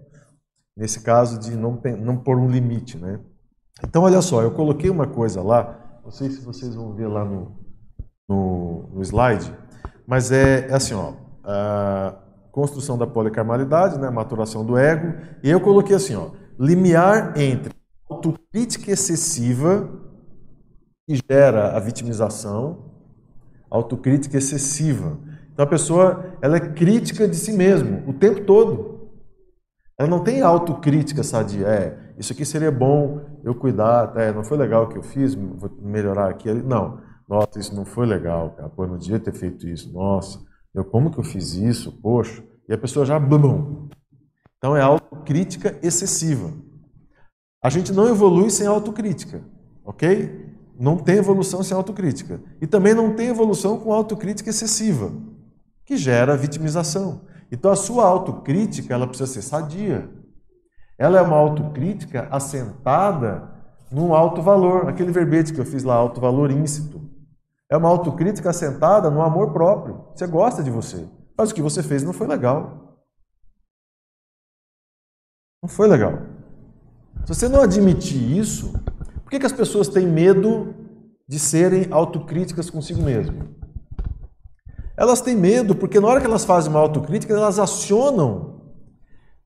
nesse 0.78 1.02
caso 1.02 1.38
de 1.38 1.54
não, 1.58 1.78
não 2.00 2.16
pôr 2.16 2.38
um 2.38 2.48
limite, 2.48 2.98
né? 2.98 3.20
Então, 3.84 4.04
olha 4.04 4.22
só, 4.22 4.42
eu 4.42 4.52
coloquei 4.52 4.90
uma 4.90 5.06
coisa 5.06 5.42
lá, 5.42 6.00
não 6.02 6.12
sei 6.12 6.30
se 6.30 6.40
vocês 6.46 6.74
vão 6.76 6.94
ver 6.96 7.08
lá 7.08 7.26
no, 7.26 7.58
no, 8.30 8.90
no 8.94 9.02
slide, 9.02 9.54
mas 10.08 10.32
é, 10.32 10.70
é 10.70 10.74
assim, 10.74 10.94
ó, 10.94 11.12
a 11.44 12.29
construção 12.60 12.98
da 12.98 13.08
policarmalidade, 13.08 13.98
né, 13.98 14.10
maturação 14.10 14.66
do 14.66 14.78
ego, 14.78 15.14
e 15.42 15.50
eu 15.50 15.62
coloquei 15.62 15.96
assim, 15.96 16.14
ó, 16.14 16.32
limiar 16.60 17.40
entre 17.40 17.72
autocrítica 18.10 18.92
excessiva, 18.92 19.90
que 21.08 21.18
gera 21.32 21.78
a 21.78 21.80
vitimização, 21.80 22.92
autocrítica 23.72 24.38
excessiva. 24.38 25.18
Então 25.54 25.64
a 25.64 25.70
pessoa, 25.70 26.34
ela 26.42 26.58
é 26.58 26.60
crítica 26.60 27.30
de 27.30 27.38
si 27.38 27.54
mesmo 27.54 28.04
o 28.06 28.14
tempo 28.14 28.42
todo. 28.42 29.08
Ela 29.98 30.10
não 30.10 30.22
tem 30.22 30.42
autocrítica 30.42 31.24
sadia. 31.24 31.66
É, 31.66 31.98
isso 32.18 32.34
aqui 32.34 32.44
seria 32.44 32.72
bom 32.72 33.22
eu 33.42 33.56
cuidar, 33.56 34.12
é, 34.18 34.34
não 34.34 34.44
foi 34.44 34.58
legal 34.58 34.84
o 34.84 34.88
que 34.90 34.98
eu 34.98 35.04
fiz, 35.04 35.34
vou 35.34 35.72
melhorar 35.82 36.30
aqui. 36.30 36.52
Não, 36.52 37.00
nossa, 37.28 37.58
isso 37.58 37.74
não 37.74 37.86
foi 37.86 38.06
legal, 38.06 38.50
cara. 38.52 38.68
Pô, 38.68 38.86
não 38.86 38.98
devia 38.98 39.20
ter 39.20 39.34
feito 39.34 39.66
isso. 39.66 39.94
Nossa, 39.94 40.40
eu, 40.74 40.84
como 40.84 41.10
que 41.10 41.20
eu 41.20 41.24
fiz 41.24 41.54
isso? 41.54 41.92
Poxa. 42.02 42.49
E 42.70 42.74
a 42.74 42.78
pessoa 42.78 43.04
já, 43.04 43.20
blum. 43.20 43.90
Então 44.58 44.78
é 44.78 44.82
autocrítica 44.82 45.80
excessiva. 45.82 46.54
A 47.64 47.70
gente 47.70 47.92
não 47.92 48.08
evolui 48.08 48.52
sem 48.52 48.68
autocrítica, 48.68 49.42
ok? 49.84 50.48
Não 50.80 50.96
tem 50.96 51.18
evolução 51.18 51.64
sem 51.64 51.76
autocrítica. 51.76 52.40
E 52.62 52.68
também 52.68 52.94
não 52.94 53.16
tem 53.16 53.28
evolução 53.28 53.80
com 53.80 53.92
autocrítica 53.92 54.52
excessiva, 54.52 55.12
que 55.84 55.98
gera 55.98 56.38
vitimização. 56.38 57.22
Então 57.52 57.72
a 57.72 57.76
sua 57.76 58.06
autocrítica 58.06 58.94
ela 58.94 59.08
precisa 59.08 59.34
ser 59.34 59.42
sadia. 59.42 60.08
Ela 60.98 61.18
é 61.18 61.22
uma 61.22 61.38
autocrítica 61.38 62.28
assentada 62.30 63.50
num 63.92 64.14
alto 64.14 64.42
valor, 64.42 64.88
aquele 64.88 65.12
verbete 65.12 65.54
que 65.54 65.60
eu 65.60 65.66
fiz 65.66 65.84
lá, 65.84 65.96
alto 65.96 66.22
valor 66.22 66.52
íncito. 66.52 67.02
É 67.70 67.76
uma 67.76 67.90
autocrítica 67.90 68.52
assentada 68.52 69.10
no 69.10 69.22
amor 69.22 69.52
próprio. 69.52 70.06
Você 70.14 70.28
gosta 70.28 70.62
de 70.62 70.70
você, 70.70 71.08
mas 71.40 71.52
o 71.52 71.56
que 71.56 71.62
você 71.62 71.82
fez 71.82 72.04
não 72.04 72.12
foi 72.12 72.28
legal. 72.28 73.00
Não 75.64 75.70
foi 75.70 75.88
legal. 75.88 76.20
Se 77.26 77.34
você 77.34 77.48
não 77.48 77.62
admitir 77.62 78.38
isso, 78.38 78.74
por 79.24 79.30
que, 79.30 79.40
que 79.40 79.46
as 79.46 79.54
pessoas 79.54 79.88
têm 79.88 80.06
medo 80.06 80.76
de 81.26 81.40
serem 81.40 81.88
autocríticas 81.92 82.70
consigo 82.70 83.02
mesmo? 83.02 83.56
Elas 84.98 85.22
têm 85.22 85.34
medo 85.34 85.74
porque 85.74 85.98
na 86.02 86.10
hora 86.10 86.20
que 86.20 86.28
elas 86.28 86.44
fazem 86.44 86.70
uma 86.70 86.82
autocrítica, 86.82 87.34
elas 87.34 87.58
acionam 87.58 88.74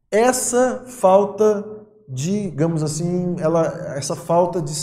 essa 0.10 0.86
falta 0.88 1.64
de, 2.10 2.50
digamos 2.50 2.82
assim, 2.82 3.36
ela, 3.38 3.68
essa 3.96 4.16
falta 4.16 4.60
de, 4.60 4.74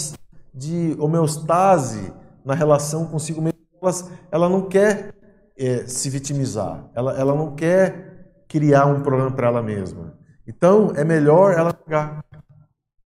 de 0.54 0.96
homeostase 1.00 2.12
na 2.44 2.54
relação 2.54 3.06
consigo 3.06 3.42
mesma. 3.42 3.58
Elas, 3.82 4.08
ela 4.30 4.48
não 4.48 4.68
quer 4.68 5.12
é, 5.60 5.86
se 5.86 6.08
vitimizar, 6.08 6.90
ela, 6.94 7.12
ela 7.18 7.34
não 7.34 7.54
quer 7.54 8.44
criar 8.48 8.86
um 8.86 9.02
problema 9.02 9.30
para 9.30 9.48
ela 9.48 9.62
mesma. 9.62 10.18
Então, 10.46 10.90
é 10.96 11.04
melhor 11.04 11.52
ela 11.52 11.74
pegar. 11.74 12.24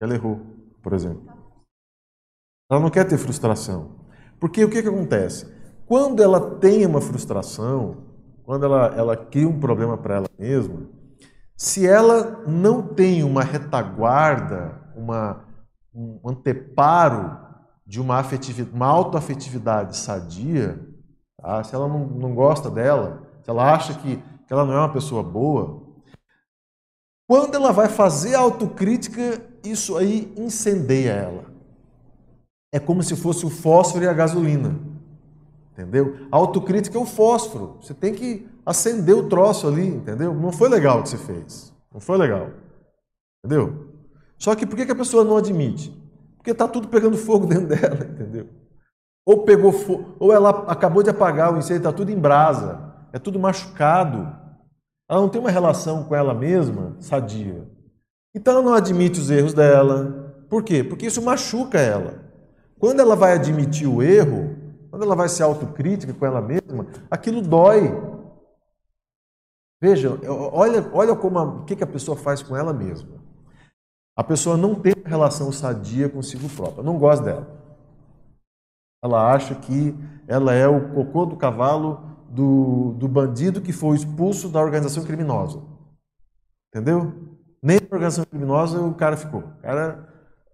Ela 0.01 0.15
errou, 0.15 0.41
por 0.83 0.95
exemplo. 0.95 1.31
Ela 2.71 2.81
não 2.81 2.89
quer 2.89 3.07
ter 3.07 3.19
frustração. 3.19 3.99
Porque 4.41 4.65
o 4.65 4.71
que, 4.71 4.81
que 4.81 4.89
acontece? 4.89 5.47
Quando 5.85 6.23
ela 6.23 6.57
tem 6.57 6.87
uma 6.87 7.01
frustração, 7.01 8.05
quando 8.45 8.65
ela, 8.65 8.95
ela 8.97 9.17
cria 9.17 9.49
um 9.49 9.61
problema 9.61 9.99
para 9.99 10.17
ela 10.17 10.29
mesma, 10.39 10.89
se 11.55 11.87
ela 11.87 12.45
não 12.47 12.83
tem 12.83 13.23
uma 13.23 13.43
retaguarda, 13.43 14.81
uma, 14.97 15.45
um 15.95 16.21
anteparo 16.25 17.39
de 17.87 18.01
uma, 18.01 18.17
afetividade, 18.17 18.75
uma 18.75 18.87
autoafetividade 18.87 19.97
sadia, 19.97 20.88
tá? 21.41 21.65
se 21.65 21.75
ela 21.75 21.89
não, 21.89 22.07
não 22.07 22.35
gosta 22.35 22.71
dela, 22.71 23.23
se 23.43 23.51
ela 23.51 23.73
acha 23.73 23.95
que, 23.95 24.17
que 24.17 24.53
ela 24.53 24.65
não 24.65 24.75
é 24.75 24.79
uma 24.79 24.93
pessoa 24.93 25.23
boa, 25.23 25.83
quando 27.29 27.55
ela 27.55 27.73
vai 27.73 27.89
fazer 27.89 28.35
autocrítica, 28.35 29.43
isso 29.63 29.97
aí 29.97 30.33
incendeia 30.37 31.13
ela. 31.13 31.45
É 32.73 32.79
como 32.79 33.03
se 33.03 33.15
fosse 33.17 33.45
o 33.45 33.51
fósforo 33.51 34.05
e 34.05 34.09
a 34.09 34.13
gasolina. 34.13 34.79
Entendeu? 35.73 36.27
A 36.33 36.37
autocrítica 36.37 36.97
é 36.97 37.01
o 37.01 37.07
fósforo. 37.07 37.77
Você 37.81 37.95
tem 37.95 38.15
que 38.15 38.49
acender 38.65 39.15
o 39.15 39.29
troço 39.29 39.69
ali, 39.69 39.87
entendeu? 39.87 40.35
Não 40.35 40.51
foi 40.51 40.69
legal 40.69 41.01
o 41.01 41.03
que 41.03 41.11
você 41.11 41.19
fez. 41.19 41.73
Não 41.93 42.01
foi 42.01 42.19
legal. 42.19 42.51
Entendeu? 43.45 43.89
Só 44.39 44.55
que 44.55 44.67
por 44.67 44.77
que 44.77 44.91
a 44.91 44.97
pessoa 44.97 45.25
não 45.25 45.37
admite? 45.37 45.95
Porque 46.37 46.51
está 46.51 46.67
tudo 46.67 46.89
pegando 46.89 47.17
fogo 47.17 47.45
dentro 47.47 47.69
dela, 47.69 48.05
entendeu? 48.11 48.49
Ou 49.29 49.43
pegou 49.43 49.75
ou 50.19 50.33
ela 50.33 50.49
acabou 50.69 51.03
de 51.03 51.11
apagar 51.11 51.53
o 51.53 51.59
incêndio, 51.59 51.81
está 51.81 51.93
tudo 51.93 52.11
em 52.11 52.19
brasa, 52.19 52.81
é 53.13 53.19
tudo 53.19 53.39
machucado. 53.39 54.35
Ela 55.07 55.21
não 55.21 55.29
tem 55.29 55.39
uma 55.39 55.51
relação 55.51 56.05
com 56.05 56.15
ela 56.15 56.33
mesma 56.33 56.97
sadia. 56.99 57.69
Então 58.35 58.55
ela 58.55 58.63
não 58.63 58.73
admite 58.73 59.21
os 59.21 59.31
erros 59.31 59.53
dela. 59.53 60.35
Por 60.49 60.63
quê? 60.63 60.83
Porque 60.83 61.05
isso 61.05 61.21
machuca 61.21 61.79
ela. 61.79 62.25
Quando 62.79 63.01
ela 63.01 63.15
vai 63.15 63.35
admitir 63.35 63.87
o 63.87 64.03
erro, 64.03 64.57
quando 64.89 65.03
ela 65.03 65.15
vai 65.15 65.29
ser 65.29 65.43
autocrítica 65.43 66.15
com 66.15 66.25
ela 66.25 66.41
mesma, 66.41 66.87
aquilo 67.11 67.43
dói. 67.43 67.95
Veja, 69.79 70.19
olha, 70.27 70.89
olha 70.91 71.15
como 71.15 71.39
a, 71.39 71.43
o 71.43 71.65
que, 71.67 71.77
que 71.77 71.85
a 71.85 71.87
pessoa 71.87 72.17
faz 72.17 72.43
com 72.43 72.57
ela 72.57 72.73
mesma. 72.73 73.23
A 74.17 74.25
pessoa 74.25 74.57
não 74.57 74.75
tem 74.75 74.95
relação 75.05 75.53
sadia 75.53 76.09
consigo 76.09 76.49
própria, 76.49 76.83
não 76.83 76.97
gosta 76.99 77.25
dela. 77.27 77.58
Ela 79.03 79.33
acha 79.33 79.55
que 79.55 79.95
ela 80.27 80.53
é 80.53 80.67
o 80.67 80.93
cocô 80.93 81.25
do 81.25 81.37
cavalo 81.37 82.01
do, 82.29 82.95
do 82.99 83.09
bandido 83.09 83.61
que 83.61 83.73
foi 83.73 83.97
expulso 83.97 84.49
da 84.49 84.61
organização 84.61 85.05
criminosa. 85.05 85.63
Entendeu? 86.69 87.13
Nem 87.63 87.79
na 87.79 87.87
organização 87.87 88.25
criminosa 88.25 88.81
o 88.81 88.95
cara 88.95 89.17
ficou. 89.17 89.45
Era 89.63 90.07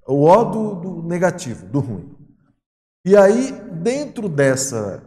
o 0.07 0.25
ó 0.25 0.45
do, 0.45 0.75
do 0.75 1.03
negativo, 1.03 1.67
do 1.67 1.81
ruim. 1.81 2.15
E 3.07 3.17
aí, 3.17 3.53
dentro 3.73 4.29
dessa, 4.29 5.03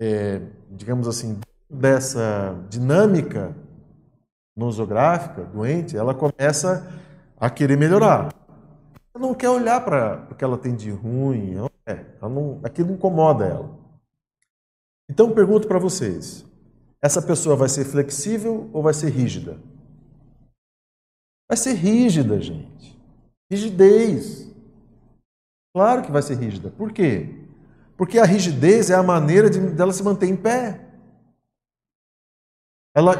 é, 0.00 0.40
digamos 0.70 1.06
assim, 1.06 1.38
dessa 1.70 2.56
dinâmica 2.68 3.54
nosográfica 4.56 5.44
doente, 5.44 5.96
ela 5.96 6.14
começa 6.14 6.90
a 7.38 7.50
querer 7.50 7.76
melhorar. 7.76 8.30
Ela 9.16 9.28
não 9.28 9.34
quer 9.34 9.48
olhar 9.48 9.82
para 9.82 10.28
o 10.30 10.34
que 10.34 10.44
ela 10.44 10.58
tem 10.58 10.76
de 10.76 10.90
ruim, 10.90 11.54
ela 11.54 11.70
não, 12.28 12.60
aquilo 12.62 12.92
incomoda 12.92 13.46
ela. 13.46 13.74
Então, 15.08 15.34
pergunto 15.34 15.66
para 15.66 15.78
vocês: 15.78 16.44
essa 17.00 17.22
pessoa 17.22 17.56
vai 17.56 17.70
ser 17.70 17.86
flexível 17.86 18.68
ou 18.74 18.82
vai 18.82 18.92
ser 18.92 19.08
rígida? 19.08 19.58
Vai 21.48 21.56
ser 21.56 21.72
rígida, 21.72 22.38
gente. 22.42 23.00
Rigidez. 23.50 24.54
Claro 25.74 26.02
que 26.02 26.12
vai 26.12 26.20
ser 26.20 26.34
rígida. 26.34 26.68
Por 26.68 26.92
quê? 26.92 27.42
Porque 27.96 28.18
a 28.18 28.24
rigidez 28.26 28.90
é 28.90 28.94
a 28.96 29.02
maneira 29.02 29.48
de 29.48 29.58
dela 29.70 29.94
se 29.94 30.02
manter 30.02 30.26
em 30.26 30.36
pé. 30.36 30.90
Ela. 32.94 33.14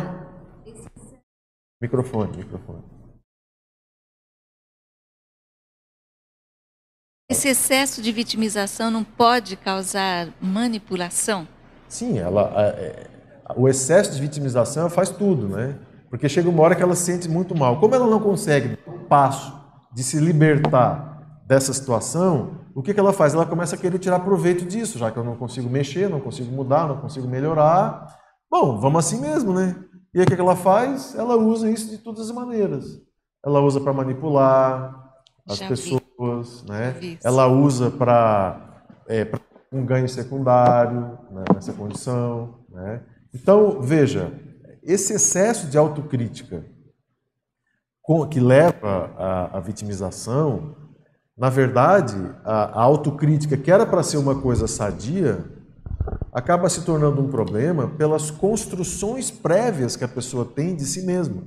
Microfone, 1.80 2.37
microfone. 2.37 2.95
Esse 7.28 7.48
excesso 7.48 8.00
de 8.00 8.12
vitimização 8.12 8.88
não 8.88 9.02
pode 9.02 9.56
causar 9.56 10.28
manipulação? 10.40 11.46
Sim, 11.88 12.18
ela, 12.18 12.52
é, 12.56 13.08
o 13.56 13.68
excesso 13.68 14.12
de 14.12 14.20
vitimização 14.20 14.88
faz 14.88 15.10
tudo, 15.10 15.48
né? 15.48 15.76
Porque 16.08 16.28
chega 16.28 16.48
uma 16.48 16.62
hora 16.62 16.76
que 16.76 16.82
ela 16.82 16.94
se 16.94 17.04
sente 17.04 17.28
muito 17.28 17.52
mal. 17.52 17.80
Como 17.80 17.94
ela 17.94 18.06
não 18.06 18.20
consegue 18.20 18.78
dar 18.86 18.92
um 18.92 18.98
passo 19.06 19.52
de 19.92 20.04
se 20.04 20.20
libertar 20.20 21.42
dessa 21.44 21.72
situação, 21.72 22.60
o 22.74 22.82
que, 22.82 22.94
que 22.94 23.00
ela 23.00 23.12
faz? 23.12 23.34
Ela 23.34 23.44
começa 23.44 23.74
a 23.74 23.78
querer 23.78 23.98
tirar 23.98 24.20
proveito 24.20 24.64
disso, 24.64 24.96
já 24.96 25.10
que 25.10 25.18
eu 25.18 25.24
não 25.24 25.36
consigo 25.36 25.68
mexer, 25.68 26.08
não 26.08 26.20
consigo 26.20 26.52
mudar, 26.52 26.86
não 26.86 27.00
consigo 27.00 27.26
melhorar. 27.26 28.06
Bom, 28.48 28.78
vamos 28.78 29.04
assim 29.04 29.20
mesmo, 29.20 29.52
né? 29.52 29.74
E 30.14 30.20
aí 30.20 30.24
o 30.24 30.28
que, 30.28 30.36
que 30.36 30.40
ela 30.40 30.54
faz? 30.54 31.14
Ela 31.16 31.36
usa 31.36 31.68
isso 31.68 31.90
de 31.90 31.98
todas 31.98 32.30
as 32.30 32.30
maneiras. 32.30 33.00
Ela 33.44 33.60
usa 33.60 33.80
para 33.80 33.92
manipular 33.92 35.12
as 35.48 35.58
já 35.58 35.68
pessoas, 35.68 36.00
vi. 36.00 36.05
Né? 36.66 37.18
Ela 37.22 37.46
usa 37.46 37.90
para 37.90 38.85
é, 39.09 39.31
um 39.72 39.85
ganho 39.85 40.09
secundário 40.09 41.18
né, 41.31 41.44
nessa 41.55 41.72
condição. 41.72 42.61
Né? 42.70 43.02
Então, 43.35 43.81
veja, 43.81 44.33
esse 44.83 45.14
excesso 45.14 45.66
de 45.66 45.76
autocrítica 45.76 46.64
que 48.31 48.38
leva 48.38 49.11
à, 49.18 49.59
à 49.59 49.61
vitimização, 49.61 50.76
na 51.37 51.50
verdade, 51.50 52.16
a, 52.44 52.81
a 52.81 52.83
autocrítica, 52.83 53.57
que 53.57 53.70
era 53.70 53.85
para 53.85 54.02
ser 54.02 54.16
uma 54.16 54.40
coisa 54.40 54.66
sadia, 54.68 55.44
acaba 56.33 56.68
se 56.68 56.85
tornando 56.85 57.20
um 57.20 57.29
problema 57.29 57.88
pelas 57.88 58.31
construções 58.31 59.31
prévias 59.31 59.96
que 59.96 60.05
a 60.05 60.09
pessoa 60.09 60.44
tem 60.44 60.76
de 60.76 60.85
si 60.85 61.05
mesma. 61.05 61.42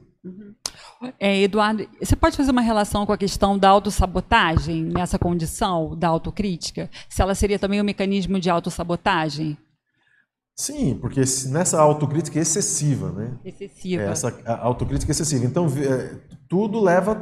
É, 1.17 1.41
Eduardo, 1.41 1.87
você 2.01 2.15
pode 2.15 2.35
fazer 2.35 2.51
uma 2.51 2.61
relação 2.61 3.05
com 3.05 3.13
a 3.13 3.17
questão 3.17 3.57
da 3.57 3.69
autossabotagem 3.69 4.83
nessa 4.83 5.17
condição 5.17 5.95
da 5.95 6.09
autocrítica? 6.09 6.89
Se 7.07 7.21
ela 7.21 7.33
seria 7.33 7.57
também 7.57 7.79
um 7.79 7.85
mecanismo 7.85 8.37
de 8.39 8.49
autossabotagem? 8.49 9.57
Sim, 10.53 10.97
porque 10.99 11.21
nessa 11.47 11.79
autocrítica 11.79 12.37
excessiva, 12.37 13.13
né? 13.13 13.37
Excessiva. 13.45 14.03
É 14.03 14.07
essa 14.07 14.43
autocrítica 14.61 15.09
excessiva. 15.09 15.45
Então, 15.45 15.67
é, 15.67 16.17
tudo 16.49 16.81
leva, 16.81 17.15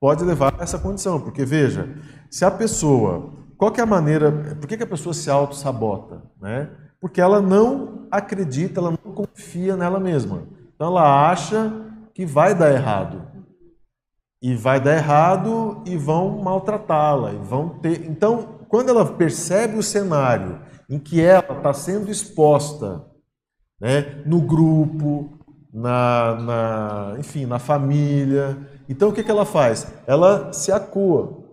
pode 0.00 0.24
levar 0.24 0.56
a 0.58 0.64
essa 0.64 0.76
condição. 0.76 1.20
Porque, 1.20 1.44
veja, 1.44 1.88
se 2.28 2.44
a 2.44 2.50
pessoa. 2.50 3.38
Qual 3.56 3.70
que 3.70 3.78
é 3.78 3.84
a 3.84 3.86
maneira. 3.86 4.32
Por 4.58 4.66
que, 4.66 4.76
que 4.76 4.82
a 4.82 4.88
pessoa 4.88 5.14
se 5.14 5.30
autossabota? 5.30 6.20
Né? 6.40 6.68
Porque 7.00 7.20
ela 7.20 7.40
não 7.40 8.08
acredita, 8.10 8.80
ela 8.80 8.90
não 8.90 9.14
confia 9.14 9.76
nela 9.76 10.00
mesma. 10.00 10.48
Então, 10.74 10.88
ela 10.88 11.30
acha 11.30 11.89
que 12.14 12.26
vai 12.26 12.54
dar 12.54 12.72
errado. 12.72 13.28
E 14.42 14.54
vai 14.54 14.80
dar 14.80 14.96
errado 14.96 15.82
e 15.86 15.96
vão 15.96 16.42
maltratá-la. 16.42 17.32
E 17.32 17.38
vão 17.38 17.80
ter. 17.80 18.06
Então, 18.06 18.60
quando 18.68 18.88
ela 18.88 19.04
percebe 19.04 19.76
o 19.76 19.82
cenário 19.82 20.60
em 20.88 20.98
que 20.98 21.20
ela 21.20 21.56
está 21.56 21.72
sendo 21.72 22.10
exposta 22.10 23.06
né, 23.80 24.22
no 24.26 24.40
grupo, 24.40 25.40
na, 25.72 26.34
na, 26.34 27.16
enfim, 27.18 27.46
na 27.46 27.58
família. 27.58 28.58
Então 28.88 29.08
o 29.08 29.12
que, 29.12 29.22
que 29.22 29.30
ela 29.30 29.46
faz? 29.46 29.86
Ela 30.06 30.52
se 30.52 30.72
acua. 30.72 31.44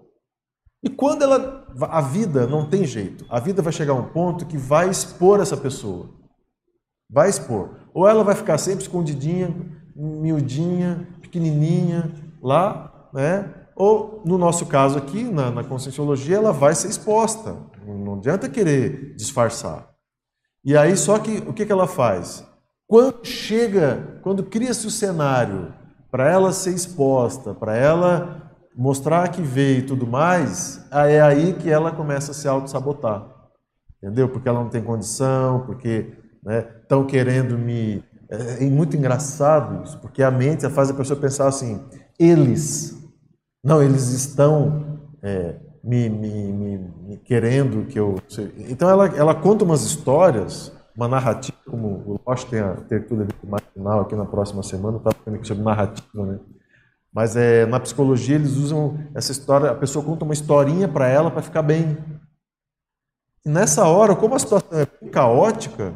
E 0.84 0.90
quando 0.90 1.24
ela. 1.24 1.66
A 1.82 2.02
vida 2.02 2.48
não 2.48 2.68
tem 2.68 2.86
jeito. 2.86 3.26
A 3.30 3.40
vida 3.40 3.62
vai 3.62 3.72
chegar 3.72 3.94
a 3.94 3.98
um 3.98 4.10
ponto 4.10 4.46
que 4.46 4.58
vai 4.58 4.90
expor 4.90 5.40
essa 5.40 5.56
pessoa. 5.56 6.10
Vai 7.10 7.30
expor. 7.30 7.76
Ou 7.94 8.08
ela 8.08 8.24
vai 8.24 8.36
ficar 8.36 8.58
sempre 8.58 8.84
escondidinha, 8.84 9.56
miudinha, 9.98 11.08
pequenininha, 11.22 12.12
lá, 12.42 13.10
né? 13.14 13.54
Ou, 13.76 14.22
no 14.26 14.38
nosso 14.38 14.66
caso 14.66 14.98
aqui, 14.98 15.24
na, 15.24 15.52
na 15.52 15.64
conscienciologia, 15.64 16.38
ela 16.38 16.52
vai 16.52 16.74
ser 16.74 16.88
exposta. 16.88 17.56
Não 17.86 18.16
adianta 18.16 18.50
querer 18.50 19.16
disfarçar. 19.16 19.90
E 20.64 20.76
aí, 20.76 20.98
só 20.98 21.18
que 21.20 21.38
o 21.48 21.54
que, 21.54 21.66
que 21.66 21.72
ela 21.72 21.88
faz? 21.88 22.46
Quando 22.88 23.26
chega, 23.26 24.20
quando 24.22 24.44
cria-se 24.44 24.88
o 24.88 24.92
cenário 24.92 25.74
para 26.10 26.30
ela 26.30 26.52
ser 26.52 26.74
exposta, 26.74 27.54
para 27.54 27.76
ela 27.76 28.52
mostrar 28.76 29.28
que 29.30 29.42
veio 29.42 29.80
e 29.80 29.86
tudo 29.86 30.08
mais, 30.08 30.86
é 30.92 31.20
aí 31.20 31.54
que 31.54 31.70
ela 31.70 31.92
começa 31.92 32.32
a 32.32 32.34
se 32.34 32.48
auto-sabotar. 32.48 33.26
Entendeu? 34.02 34.30
Porque 34.30 34.48
ela 34.48 34.62
não 34.62 34.70
tem 34.70 34.82
condição, 34.82 35.66
porque 35.66 36.14
estão 36.82 37.04
né, 37.04 37.10
querendo 37.10 37.58
me. 37.58 38.04
É, 38.30 38.66
é 38.66 38.70
muito 38.70 38.96
engraçado 38.98 39.84
isso, 39.84 39.98
porque 40.00 40.22
a 40.22 40.32
mente 40.32 40.70
faz 40.70 40.90
a 40.90 40.94
pessoa 40.94 41.20
pensar 41.20 41.48
assim: 41.48 41.84
eles 42.20 42.98
não, 43.68 43.84
eles 43.84 44.10
estão 44.12 45.00
é, 45.22 45.56
me, 45.84 46.08
me, 46.10 46.54
me, 46.54 46.78
me, 46.78 47.18
querendo 47.18 47.86
que 47.86 48.00
eu. 48.00 48.16
Então 48.70 48.90
ela, 48.90 49.08
ela 49.08 49.36
conta 49.36 49.66
umas 49.66 49.84
histórias, 49.84 50.72
uma 50.96 51.08
narrativa, 51.08 51.58
como 51.70 51.88
o 51.88 52.22
Lost 52.26 52.50
tem 52.50 52.60
a 52.60 52.76
tertúlia 52.76 53.28
matinal 53.44 54.02
aqui 54.02 54.16
na 54.16 54.26
próxima 54.26 54.64
semana, 54.64 54.98
está 54.98 55.12
falando 55.12 55.46
sobre 55.46 55.64
narrativa, 55.64 56.26
né? 56.26 56.40
Mas 57.14 57.36
é, 57.36 57.66
na 57.66 57.80
psicologia 57.80 58.36
eles 58.36 58.56
usam 58.56 59.00
essa 59.14 59.32
história, 59.34 59.72
a 59.72 59.76
pessoa 59.76 60.06
conta 60.06 60.24
uma 60.24 60.34
historinha 60.34 60.88
para 60.88 61.08
ela 61.08 61.30
para 61.30 61.42
ficar 61.42 61.64
bem. 61.64 61.98
E 63.46 63.50
nessa 63.50 63.86
hora, 63.86 64.16
como 64.16 64.36
a 64.36 64.40
situação 64.40 64.80
é 64.80 64.86
caótica, 65.10 65.94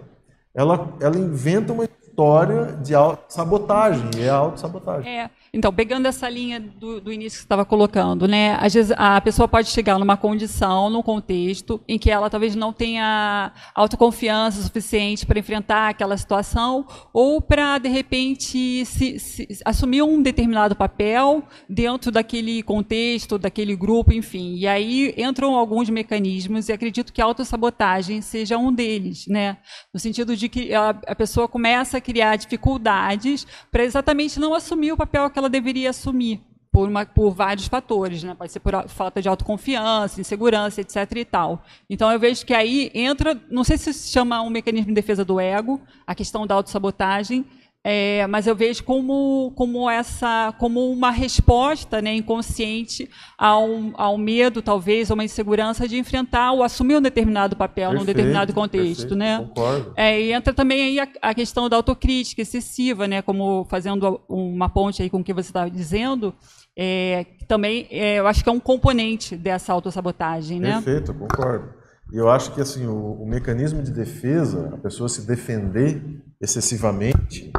ela, 0.54 0.94
ela 1.00 1.18
inventa 1.18 1.72
uma 1.72 1.86
história 2.12 2.78
de 2.82 2.94
sabotagem, 3.30 4.10
é 4.20 4.30
autossabotagem. 4.30 5.10
É. 5.10 5.30
Então, 5.54 5.74
pegando 5.74 6.08
essa 6.08 6.30
linha 6.30 6.60
do, 6.60 7.02
do 7.02 7.12
início 7.12 7.38
que 7.38 7.42
você 7.42 7.46
estava 7.46 7.66
colocando, 7.66 8.28
né? 8.28 8.58
Às 8.60 8.74
vezes 8.74 8.94
a 8.98 9.20
pessoa 9.20 9.48
pode 9.48 9.70
chegar 9.70 9.98
numa 9.98 10.16
condição, 10.16 10.90
num 10.90 11.02
contexto, 11.02 11.82
em 11.88 11.98
que 11.98 12.10
ela 12.10 12.30
talvez 12.30 12.56
não 12.56 12.72
tenha 12.72 13.52
autoconfiança 13.76 14.62
suficiente 14.62 15.26
para 15.26 15.40
enfrentar 15.40 15.90
aquela 15.90 16.18
situação, 16.18 16.86
ou 17.14 17.42
para, 17.42 17.78
de 17.80 17.90
repente, 17.90 18.86
se, 18.86 19.20
se, 19.20 19.48
assumir 19.66 20.04
um 20.04 20.22
determinado 20.22 20.76
papel 20.76 21.44
dentro 21.68 22.12
daquele 22.12 22.64
contexto, 22.64 23.38
daquele 23.38 23.76
grupo, 23.76 24.14
enfim. 24.14 24.56
E 24.56 24.68
aí 24.68 25.14
entram 25.18 25.56
alguns 25.56 25.90
mecanismos, 25.90 26.70
e 26.70 26.74
acredito 26.74 27.12
que 27.12 27.22
a 27.22 27.26
autossabotagem 27.26 28.22
seja 28.22 28.58
um 28.58 28.72
deles, 28.72 29.28
né? 29.28 29.58
No 29.94 30.00
sentido 30.00 30.36
de 30.36 30.48
que 30.48 30.74
a, 30.74 30.90
a 31.08 31.16
pessoa 31.16 31.48
começa 31.48 32.01
criar 32.02 32.36
dificuldades 32.36 33.48
para 33.72 33.84
exatamente 33.84 34.40
não 34.40 34.54
assumir 34.54 34.92
o 34.92 34.98
papel 34.98 35.30
que 35.30 35.40
ela 35.40 35.50
deveria 35.50 35.92
assumir 35.92 36.42
por, 36.72 36.88
uma, 36.88 37.06
por 37.06 37.32
vários 37.32 37.68
fatores, 37.68 38.24
né? 38.24 38.34
Pode 38.34 38.52
ser 38.52 38.62
por 38.62 38.88
falta 38.88 39.22
de 39.22 39.28
autoconfiança, 39.28 40.22
insegurança, 40.22 40.80
etc. 40.80 40.98
e 41.18 41.26
tal. 41.26 41.64
Então 41.90 42.10
eu 42.12 42.18
vejo 42.18 42.46
que 42.46 42.54
aí 42.54 42.90
entra, 42.94 43.40
não 43.50 43.64
sei 43.64 43.78
se 43.78 43.94
se 43.94 44.12
chama 44.12 44.42
um 44.42 44.50
mecanismo 44.50 44.88
de 44.88 44.94
defesa 44.94 45.26
do 45.26 45.40
ego, 45.40 45.82
a 46.08 46.16
questão 46.16 46.48
da 46.48 46.56
autossabotagem, 46.56 47.46
É, 47.84 48.28
mas 48.28 48.46
eu 48.46 48.56
vejo 48.56 48.84
como, 48.84 49.52
como 49.56 49.90
essa 49.90 50.54
como 50.60 50.92
uma 50.92 51.10
resposta 51.10 52.00
né, 52.00 52.14
inconsciente 52.14 53.10
ao, 53.36 53.68
ao 53.96 54.20
medo, 54.20 54.62
talvez, 54.62 55.10
a 55.10 55.16
uma 55.16 55.24
insegurança 55.24 55.88
de 55.88 55.98
enfrentar 55.98 56.52
ou 56.52 56.62
assumir 56.62 56.96
um 56.98 57.02
determinado 57.02 57.56
papel 57.56 57.90
Perfeito, 57.90 58.00
num 58.00 58.06
determinado 58.06 58.54
contexto. 58.54 59.10
perfeito, 59.10 59.16
né? 59.16 59.40
Concordo. 59.40 59.94
É, 59.98 60.22
e 60.22 60.32
entra 60.32 60.54
também 60.54 60.82
aí 60.82 61.00
a, 61.00 61.08
a 61.24 61.34
questão 61.34 61.68
da 61.68 61.76
autocrítica 61.76 62.44
excessiva, 62.44 63.08
né, 63.08 63.24
como 63.24 63.66
fazendo 63.68 64.22
uma 64.30 64.70
ponte 64.70 65.02
aí 65.02 65.10
com 65.10 65.22
o 65.22 65.24
que 65.24 65.34
você 65.34 65.50
estava 65.50 65.70
dizendo, 65.72 66.36
é, 66.78 67.26
também 67.48 67.88
é, 67.90 68.20
eu 68.20 68.28
acho 68.28 68.44
que 68.44 68.50
é 68.50 68.54
um 68.54 68.60
componente 68.60 69.36
dessa 69.36 69.74
autossabotagem. 69.74 70.60
Né? 70.60 70.74
Perfeito, 70.74 71.16
concordo. 71.16 71.82
E 72.14 72.18
eu 72.18 72.30
acho 72.30 72.54
que 72.54 72.62
assim 72.62 72.86
o, 72.86 73.24
o 73.24 73.26
mecanismo 73.26 73.82
de 73.82 73.92
defesa, 73.92 74.70
a 74.74 74.78
pessoa 74.78 75.10
se 75.10 75.26
defender 75.26 76.22
excessivamente, 76.40 77.52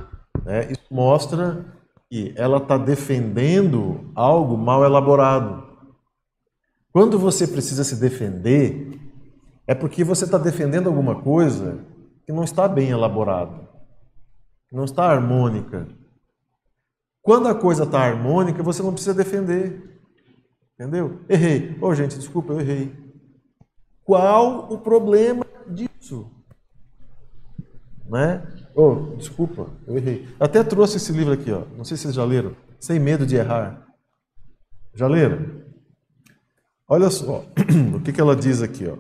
né, 0.45 0.71
isso 0.71 0.87
mostra 0.91 1.65
que 2.11 2.33
ela 2.37 2.59
está 2.59 2.77
defendendo 2.77 4.11
algo 4.15 4.57
mal 4.57 4.85
elaborado. 4.85 5.67
Quando 6.93 7.19
você 7.19 7.47
precisa 7.47 7.85
se 7.85 7.97
defender, 7.97 9.01
é 9.67 9.75
porque 9.75 10.05
você 10.05 10.25
está 10.25 10.37
defendendo 10.37 10.89
alguma 10.89 11.23
coisa 11.23 11.85
que 12.27 12.33
não 12.33 12.45
está 12.45 12.69
bem 12.69 12.91
elaborada, 12.91 13.69
que 14.69 14.77
não 14.77 14.85
está 14.85 15.05
harmônica. 15.05 15.89
Quando 17.23 17.49
a 17.49 17.55
coisa 17.55 17.85
está 17.85 18.01
harmônica, 18.01 18.63
você 18.63 18.83
não 18.83 18.93
precisa 18.93 19.15
defender. 19.15 20.01
Entendeu? 20.75 21.21
Errei. 21.29 21.79
Ô, 21.81 21.95
gente, 21.95 22.19
desculpa, 22.19 22.53
eu 22.53 22.61
errei. 22.61 22.93
Qual 24.05 24.73
o 24.73 24.79
problema 24.79 25.47
disso? 25.69 26.31
Né? 28.09 28.43
Oh, 28.75 29.15
desculpa, 29.17 29.69
eu 29.87 29.97
errei. 29.97 30.29
Até 30.41 30.63
trouxe 30.65 30.97
esse 30.97 31.13
livro 31.13 31.33
aqui, 31.33 31.51
ó. 31.51 31.65
Não 31.77 31.85
sei 31.85 31.97
se 31.97 32.05
vocês 32.05 32.15
já 32.15 32.25
leram. 32.25 32.57
Sem 32.81 32.99
medo 32.99 33.27
de 33.27 33.37
errar. 33.37 33.87
Já 34.95 35.07
leram? 35.07 35.63
Olha 36.89 37.11
só 37.11 37.45
o 37.95 38.01
que, 38.01 38.13
que 38.13 38.21
ela 38.21 38.37
diz 38.37 38.63
aqui, 38.63 38.87
ó. 38.87 38.97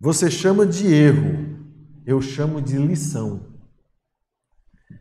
Você 0.00 0.30
chama 0.30 0.64
de 0.64 0.92
erro, 0.92 1.58
eu 2.06 2.20
chamo 2.20 2.62
de 2.62 2.76
lição. 2.78 3.46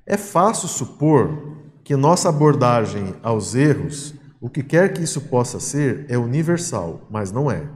É 0.06 0.17
fácil 0.17 0.67
supor 0.67 1.56
que 1.84 1.96
nossa 1.96 2.30
abordagem 2.30 3.15
aos 3.22 3.56
erros, 3.56 4.13
o 4.41 4.50
que 4.50 4.63
quer 4.63 4.93
que 4.93 5.04
isso 5.04 5.22
possa 5.22 5.60
ser, 5.60 6.06
é 6.10 6.17
universal, 6.17 7.08
mas 7.10 7.32
não 7.32 7.52
é. 7.52 7.70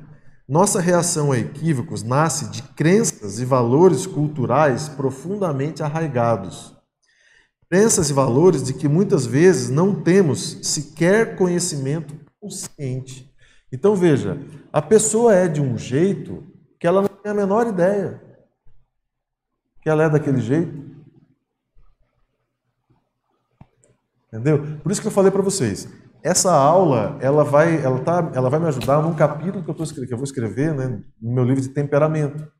Nossa 0.51 0.81
reação 0.81 1.31
a 1.31 1.37
equívocos 1.39 2.03
nasce 2.03 2.51
de 2.51 2.61
crenças 2.61 3.39
e 3.39 3.45
valores 3.45 4.05
culturais 4.05 4.89
profundamente 4.89 5.81
arraigados. 5.81 6.75
Crenças 7.69 8.09
e 8.09 8.13
valores 8.13 8.61
de 8.61 8.73
que 8.73 8.85
muitas 8.85 9.25
vezes 9.25 9.69
não 9.69 10.03
temos 10.03 10.59
sequer 10.61 11.37
conhecimento 11.37 12.13
consciente. 12.37 13.33
Então 13.71 13.95
veja, 13.95 14.45
a 14.73 14.81
pessoa 14.81 15.33
é 15.33 15.47
de 15.47 15.61
um 15.61 15.77
jeito 15.77 16.43
que 16.77 16.85
ela 16.85 17.03
não 17.03 17.07
tem 17.07 17.31
a 17.31 17.35
menor 17.35 17.67
ideia 17.67 18.21
que 19.81 19.89
ela 19.89 20.03
é 20.03 20.09
daquele 20.09 20.41
jeito. 20.41 20.83
Entendeu? 24.27 24.79
Por 24.83 24.91
isso 24.91 24.99
que 24.99 25.07
eu 25.07 25.11
falei 25.11 25.31
para 25.31 25.41
vocês. 25.41 25.87
Essa 26.23 26.53
aula, 26.53 27.17
ela 27.19 27.43
vai, 27.43 27.83
ela 27.83 27.99
tá, 27.99 28.31
ela 28.35 28.49
vai 28.49 28.59
me 28.59 28.67
ajudar 28.67 29.01
num 29.01 29.15
capítulo 29.15 29.63
que 29.63 29.69
eu, 29.69 29.73
tô, 29.73 29.83
que 29.83 30.13
eu 30.13 30.17
vou 30.17 30.23
escrever, 30.23 30.73
né, 30.73 31.01
no 31.19 31.33
meu 31.33 31.43
livro 31.43 31.61
de 31.61 31.69
temperamento, 31.69 32.51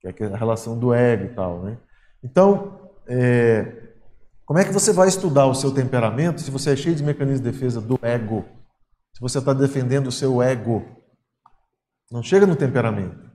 que 0.00 0.22
é 0.22 0.26
a 0.26 0.36
relação 0.36 0.78
do 0.78 0.94
ego 0.94 1.24
e 1.24 1.34
tal, 1.34 1.62
né? 1.62 1.76
Então, 2.22 2.90
é, 3.08 3.90
como 4.46 4.58
é 4.60 4.64
que 4.64 4.72
você 4.72 4.92
vai 4.92 5.08
estudar 5.08 5.46
o 5.46 5.54
seu 5.54 5.72
temperamento 5.72 6.40
se 6.40 6.50
você 6.50 6.72
é 6.72 6.76
cheio 6.76 6.94
de 6.94 7.02
mecanismos 7.02 7.40
de 7.40 7.50
defesa 7.50 7.80
do 7.80 7.98
ego? 8.02 8.44
Se 9.12 9.20
você 9.20 9.38
está 9.38 9.52
defendendo 9.52 10.06
o 10.06 10.12
seu 10.12 10.40
ego, 10.40 10.84
não 12.10 12.22
chega 12.22 12.46
no 12.46 12.54
temperamento. 12.54 13.30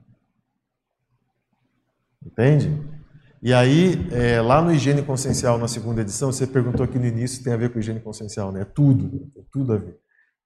Entende? 2.26 2.94
E 3.41 3.54
aí, 3.54 4.08
é, 4.12 4.41
lá 4.41 4.62
no 4.62 4.71
Higiene 4.71 5.04
Consciencial, 5.04 5.58
na 5.58 5.67
segunda 5.67 6.02
edição, 6.02 6.32
você 6.32 6.48
perguntou 6.48 6.84
aqui 6.84 6.98
no 6.98 7.06
início, 7.06 7.43
tem 7.43 7.54
a 7.54 7.58
ver 7.58 7.71
com 7.71 7.80
higiene 7.80 8.00
consciencial, 8.00 8.52
né? 8.52 8.62
É 8.62 8.65
tudo, 8.65 9.30
é 9.38 9.41
tudo 9.52 9.74
a 9.74 9.78
ver. 9.78 9.98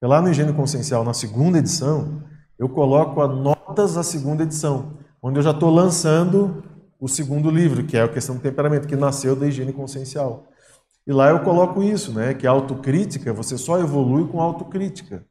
E 0.02 0.06
lá 0.06 0.22
no 0.22 0.30
Higiene 0.30 0.54
Consciencial, 0.54 1.04
na 1.04 1.14
segunda 1.14 1.60
edição, 1.60 2.24
eu 2.58 2.68
coloco 2.68 3.22
as 3.22 3.30
notas 3.30 3.94
da 3.96 4.04
segunda 4.04 4.44
edição, 4.44 4.98
onde 5.22 5.40
eu 5.40 5.44
já 5.44 5.52
estou 5.52 5.70
lançando 5.70 6.64
o 7.00 7.08
segundo 7.08 7.50
livro, 7.50 7.86
que 7.86 7.96
é 7.96 8.02
a 8.02 8.10
questão 8.10 8.36
do 8.36 8.42
temperamento, 8.42 8.88
que 8.88 8.96
nasceu 8.96 9.36
da 9.36 9.48
higiene 9.48 9.72
consciencial. 9.72 10.50
E 11.08 11.14
lá 11.14 11.30
eu 11.30 11.40
coloco 11.40 11.82
isso, 11.82 12.14
né? 12.14 12.34
Que 12.34 12.46
a 12.46 12.52
autocrítica, 12.52 13.34
você 13.34 13.58
só 13.58 13.80
evolui 13.80 14.28
com 14.28 14.42
autocrítica. 14.42 15.26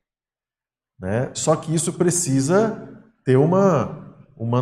Né? 0.98 1.30
Só 1.34 1.54
que 1.54 1.72
isso 1.72 1.92
precisa 1.92 2.88
ter 3.24 3.36
uma, 3.36 4.16
uma, 4.36 4.60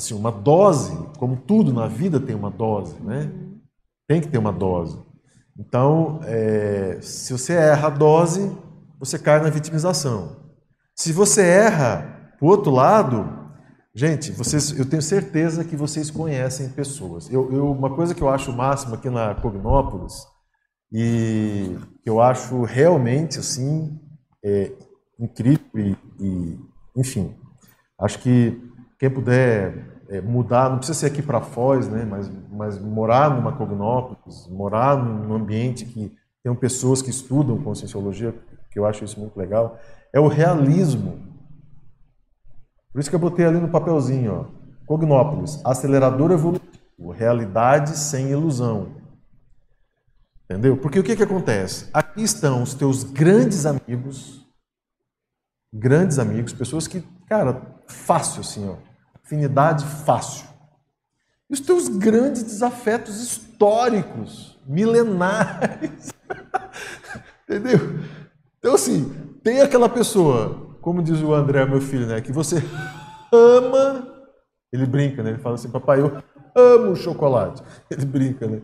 assim, 0.00 0.14
uma 0.14 0.32
dose, 0.32 0.96
como 1.18 1.36
tudo 1.36 1.72
na 1.72 1.86
vida 1.86 2.18
tem 2.18 2.34
uma 2.34 2.50
dose, 2.50 3.00
né? 3.02 3.30
Tem 4.08 4.20
que 4.20 4.28
ter 4.28 4.38
uma 4.38 4.52
dose. 4.52 4.98
Então, 5.56 6.20
é, 6.24 6.98
se 7.02 7.32
você 7.32 7.52
erra 7.52 7.88
a 7.88 7.90
dose, 7.90 8.50
você 8.98 9.18
cai 9.18 9.40
na 9.40 9.50
vitimização. 9.50 10.36
Se 10.96 11.12
você 11.12 11.42
erra 11.42 12.32
o 12.40 12.46
outro 12.46 12.70
lado, 12.70 13.50
gente, 13.94 14.32
vocês, 14.32 14.76
eu 14.78 14.88
tenho 14.88 15.02
certeza 15.02 15.64
que 15.64 15.76
vocês 15.76 16.10
conhecem 16.10 16.70
pessoas. 16.70 17.30
Eu, 17.30 17.52
eu, 17.52 17.70
uma 17.70 17.94
coisa 17.94 18.14
que 18.14 18.22
eu 18.22 18.30
acho 18.30 18.52
máximo 18.52 18.94
aqui 18.94 19.10
na 19.10 19.34
Cognópolis 19.34 20.26
e 20.92 21.76
que 22.02 22.08
eu 22.08 22.20
acho 22.20 22.62
realmente 22.62 23.38
assim 23.38 24.00
é, 24.42 24.72
incrível 25.18 25.60
e, 25.76 25.96
e, 26.18 26.58
enfim, 26.96 27.36
acho 27.98 28.18
que 28.18 28.58
quem 28.98 29.10
puder 29.10 29.89
é, 30.10 30.20
mudar, 30.20 30.68
não 30.68 30.78
precisa 30.78 30.98
ser 30.98 31.06
aqui 31.06 31.22
para 31.22 31.40
Foz, 31.40 31.88
né, 31.88 32.04
mas, 32.04 32.30
mas 32.50 32.78
morar 32.80 33.30
numa 33.30 33.52
Cognópolis, 33.52 34.48
morar 34.48 34.96
num 34.96 35.32
ambiente 35.32 35.84
que 35.84 36.12
tem 36.42 36.52
pessoas 36.56 37.00
que 37.00 37.10
estudam 37.10 37.62
conscienciologia, 37.62 38.34
que 38.72 38.78
eu 38.78 38.84
acho 38.84 39.04
isso 39.04 39.20
muito 39.20 39.38
legal, 39.38 39.78
é 40.12 40.18
o 40.18 40.26
realismo. 40.26 41.20
Por 42.92 42.98
isso 42.98 43.08
que 43.08 43.14
eu 43.14 43.20
botei 43.20 43.46
ali 43.46 43.60
no 43.60 43.68
papelzinho, 43.68 44.32
ó, 44.32 44.84
Cognópolis, 44.84 45.64
acelerador 45.64 46.32
evolutivo, 46.32 47.12
realidade 47.12 47.96
sem 47.96 48.30
ilusão. 48.30 48.96
Entendeu? 50.44 50.76
Porque 50.76 50.98
o 50.98 51.04
que, 51.04 51.14
que 51.14 51.22
acontece? 51.22 51.88
Aqui 51.92 52.22
estão 52.24 52.64
os 52.64 52.74
teus 52.74 53.04
grandes 53.04 53.64
amigos, 53.64 54.44
grandes 55.72 56.18
amigos, 56.18 56.52
pessoas 56.52 56.88
que, 56.88 57.00
cara, 57.28 57.80
fácil 57.86 58.40
assim, 58.40 58.68
ó, 58.68 58.89
afinidade 59.30 59.84
fácil. 60.04 60.44
E 61.48 61.54
os 61.54 61.60
teus 61.60 61.88
grandes 61.88 62.42
desafetos 62.42 63.22
históricos, 63.22 64.58
milenares. 64.66 66.12
Entendeu? 67.48 68.00
Então, 68.58 68.74
assim, 68.74 69.12
tem 69.42 69.60
aquela 69.60 69.88
pessoa, 69.88 70.76
como 70.80 71.02
diz 71.02 71.22
o 71.22 71.32
André, 71.32 71.64
meu 71.64 71.80
filho, 71.80 72.06
né, 72.06 72.20
que 72.20 72.32
você 72.32 72.56
ama. 73.32 74.06
Ele 74.72 74.86
brinca, 74.86 75.22
né? 75.22 75.30
Ele 75.30 75.38
fala 75.38 75.56
assim, 75.56 75.70
papai, 75.70 76.00
eu 76.00 76.22
amo 76.54 76.94
chocolate. 76.94 77.62
Ele 77.90 78.04
brinca, 78.04 78.46
né? 78.46 78.58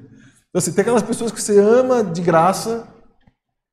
Então, 0.49 0.59
assim, 0.59 0.73
tem 0.73 0.83
aquelas 0.83 1.03
pessoas 1.03 1.33
que 1.33 1.43
você 1.43 1.59
ama 1.59 2.05
de 2.05 2.23
graça, 2.23 2.87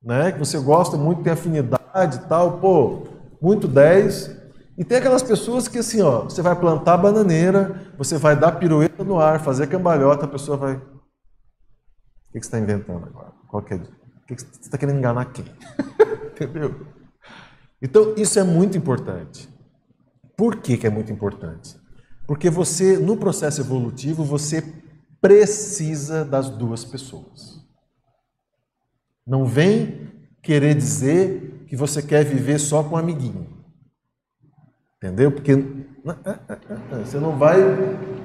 né? 0.01 0.32
Que 0.32 0.39
você 0.39 0.58
gosta 0.58 0.97
muito, 0.97 1.21
tem 1.21 1.32
afinidade 1.32 2.17
e 2.17 2.27
tal, 2.27 2.58
pô, 2.58 3.03
muito 3.39 3.67
10. 3.67 4.42
E 4.78 4.84
tem 4.84 4.98
aquelas 4.98 5.22
pessoas 5.22 5.68
que 5.68 5.78
assim, 5.78 6.02
ó, 6.02 6.24
você 6.24 6.42
vai 6.42 6.60
plantar 6.60 6.98
bananeira, 6.98 7.94
você 7.98 8.18
vai 8.18 8.36
dar 8.38 8.54
pirueta 8.54 9.04
no 9.04 9.20
ar, 9.20 9.40
fazer 9.40 9.68
cambalhota, 9.68 10.26
a 10.26 10.28
pessoa 10.30 10.58
vai. 10.58 10.76
O 10.76 10.80
que, 12.32 12.40
você 12.40 12.40
está 12.40 12.60
inventando 12.60 13.06
agora? 13.06 13.34
Qual 13.48 13.62
que 13.62 13.76
é? 13.76 13.78
O 13.78 14.26
que, 14.28 14.36
você 14.36 14.48
está 14.62 14.78
querendo 14.78 14.98
enganar 14.98 15.26
quem? 15.26 15.46
Entendeu? 16.34 16.88
Então, 17.80 18.16
isso 18.18 18.40
é 18.40 18.44
muito 18.44 18.76
importante. 18.76 19.48
Por 20.36 20.56
que, 20.56 20.78
que 20.78 20.88
é 20.88 20.90
muito 20.90 21.12
importante? 21.12 21.78
Porque 22.26 22.50
você, 22.50 22.98
no 22.98 23.18
processo 23.18 23.62
evolutivo, 23.62 24.24
você 24.24 24.63
precisa 25.21 26.26
das 26.26 26.50
duas 26.50 26.84
pessoas. 26.84 27.62
Não 29.26 29.46
vem 29.46 30.12
querer 30.42 30.74
dizer 30.74 31.65
que 31.67 31.76
você 31.76 32.02
quer 32.02 32.26
viver 32.26 32.60
só 32.60 32.84
com 32.84 32.96
um 32.96 32.98
amiguinho. 32.98 33.52
Entendeu? 35.04 35.31
Porque 35.33 35.62
você 37.04 37.17
não 37.17 37.31
vai. 37.31 37.58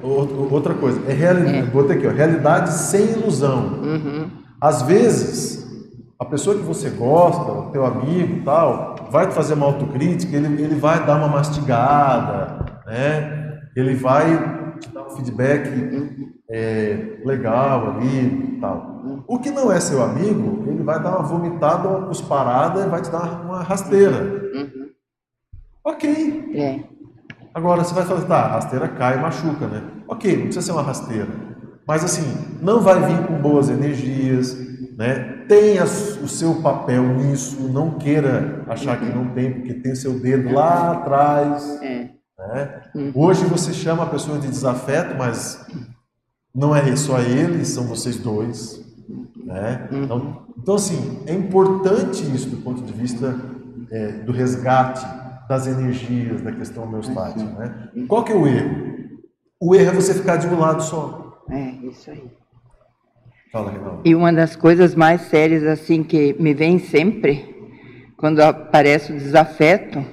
Outra 0.00 0.74
coisa, 0.74 1.00
é 1.10 1.12
realidade. 1.12 1.58
É. 1.58 1.62
Botei 1.62 1.96
aqui, 1.96 2.06
ó, 2.06 2.10
realidade 2.10 2.72
sem 2.72 3.14
ilusão. 3.14 3.80
Uhum. 3.82 4.30
Às 4.60 4.82
vezes, 4.82 5.66
a 6.20 6.24
pessoa 6.24 6.56
que 6.56 6.62
você 6.62 6.88
gosta, 6.90 7.50
o 7.50 7.70
teu 7.72 7.84
amigo 7.84 8.44
tal, 8.44 8.94
vai 9.10 9.26
te 9.26 9.34
fazer 9.34 9.54
uma 9.54 9.66
autocrítica, 9.66 10.36
ele, 10.36 10.62
ele 10.62 10.76
vai 10.76 11.04
dar 11.04 11.16
uma 11.16 11.26
mastigada, 11.26 12.64
né? 12.86 13.60
ele 13.74 13.96
vai 13.96 14.76
te 14.78 14.88
dar 14.90 15.04
um 15.04 15.10
feedback 15.10 15.68
é, 16.48 17.18
legal 17.24 17.96
ali, 17.96 18.54
e 18.56 18.58
tal. 18.60 19.24
O 19.26 19.40
que 19.40 19.50
não 19.50 19.72
é 19.72 19.80
seu 19.80 20.00
amigo, 20.00 20.64
ele 20.68 20.84
vai 20.84 21.02
dar 21.02 21.10
uma 21.10 21.22
vomitada, 21.22 21.88
uma 21.88 22.06
cusparada 22.06 22.86
e 22.86 22.88
vai 22.88 23.02
te 23.02 23.10
dar 23.10 23.44
uma 23.44 23.62
rasteira. 23.64 24.46
Uhum. 25.89 25.95
Ok. 25.95 26.51
É. 26.55 26.80
Agora 27.55 27.82
você 27.82 27.95
vai 27.95 28.05
falar, 28.05 28.20
tá, 28.22 28.36
a 28.36 28.53
rasteira 28.53 28.89
cai 28.89 29.16
e 29.16 29.20
machuca, 29.20 29.66
né? 29.66 29.82
Ok, 30.07 30.32
não 30.36 30.43
precisa 30.45 30.66
ser 30.66 30.72
uma 30.72 30.82
rasteira. 30.82 31.28
Mas 31.86 32.05
assim, 32.05 32.22
não 32.61 32.80
vai 32.80 33.01
vir 33.01 33.26
com 33.26 33.34
boas 33.41 33.70
energias, 33.70 34.57
né? 34.97 35.45
Tenha 35.49 35.84
o 35.84 36.28
seu 36.28 36.57
papel 36.57 37.03
nisso, 37.14 37.61
não 37.72 37.93
queira 37.93 38.62
achar 38.68 38.99
que 39.01 39.07
não 39.07 39.30
tem, 39.30 39.53
porque 39.53 39.74
tem 39.74 39.95
seu 39.95 40.20
dedo 40.20 40.53
lá 40.53 40.93
atrás. 40.93 41.80
É. 41.82 42.11
Né? 42.39 42.82
Hoje 43.14 43.45
você 43.47 43.72
chama 43.72 44.05
a 44.05 44.07
pessoa 44.07 44.39
de 44.39 44.47
desafeto, 44.47 45.16
mas 45.16 45.66
não 46.55 46.76
é 46.76 46.95
só 46.97 47.18
ele, 47.20 47.64
são 47.64 47.84
vocês 47.84 48.18
dois. 48.18 48.84
Né? 49.36 49.89
Então, 49.91 50.43
então, 50.59 50.74
assim, 50.74 51.22
é 51.26 51.32
importante 51.32 52.22
isso 52.34 52.51
do 52.51 52.59
ponto 52.59 52.82
de 52.82 52.93
vista 52.93 53.34
é, 53.91 54.12
do 54.12 54.32
resgate 54.32 55.07
das 55.49 55.66
energias, 55.66 56.42
da 56.42 56.53
questão 56.53 56.84
homeostática. 56.84 57.44
Né? 57.44 57.88
Qual 58.07 58.22
que 58.22 58.32
é 58.32 58.36
o 58.36 58.46
erro? 58.46 58.99
O 59.61 59.74
erro 59.74 59.90
é 59.90 59.94
você 59.94 60.14
ficar 60.14 60.36
de 60.36 60.46
um 60.46 60.59
lado 60.59 60.82
só. 60.82 61.42
É, 61.51 61.70
isso 61.86 62.11
aí. 62.11 62.30
Fala, 63.51 63.70
Reinaldo. 63.70 64.03
E 64.05 64.14
uma 64.14 64.32
das 64.32 64.55
coisas 64.55 64.94
mais 64.94 65.22
sérias 65.22 65.64
assim 65.64 66.03
que 66.03 66.36
me 66.38 66.53
vem 66.53 66.78
sempre 66.78 67.57
quando 68.16 68.40
aparece 68.40 69.12
o 69.12 69.16
desafeto 69.16 70.05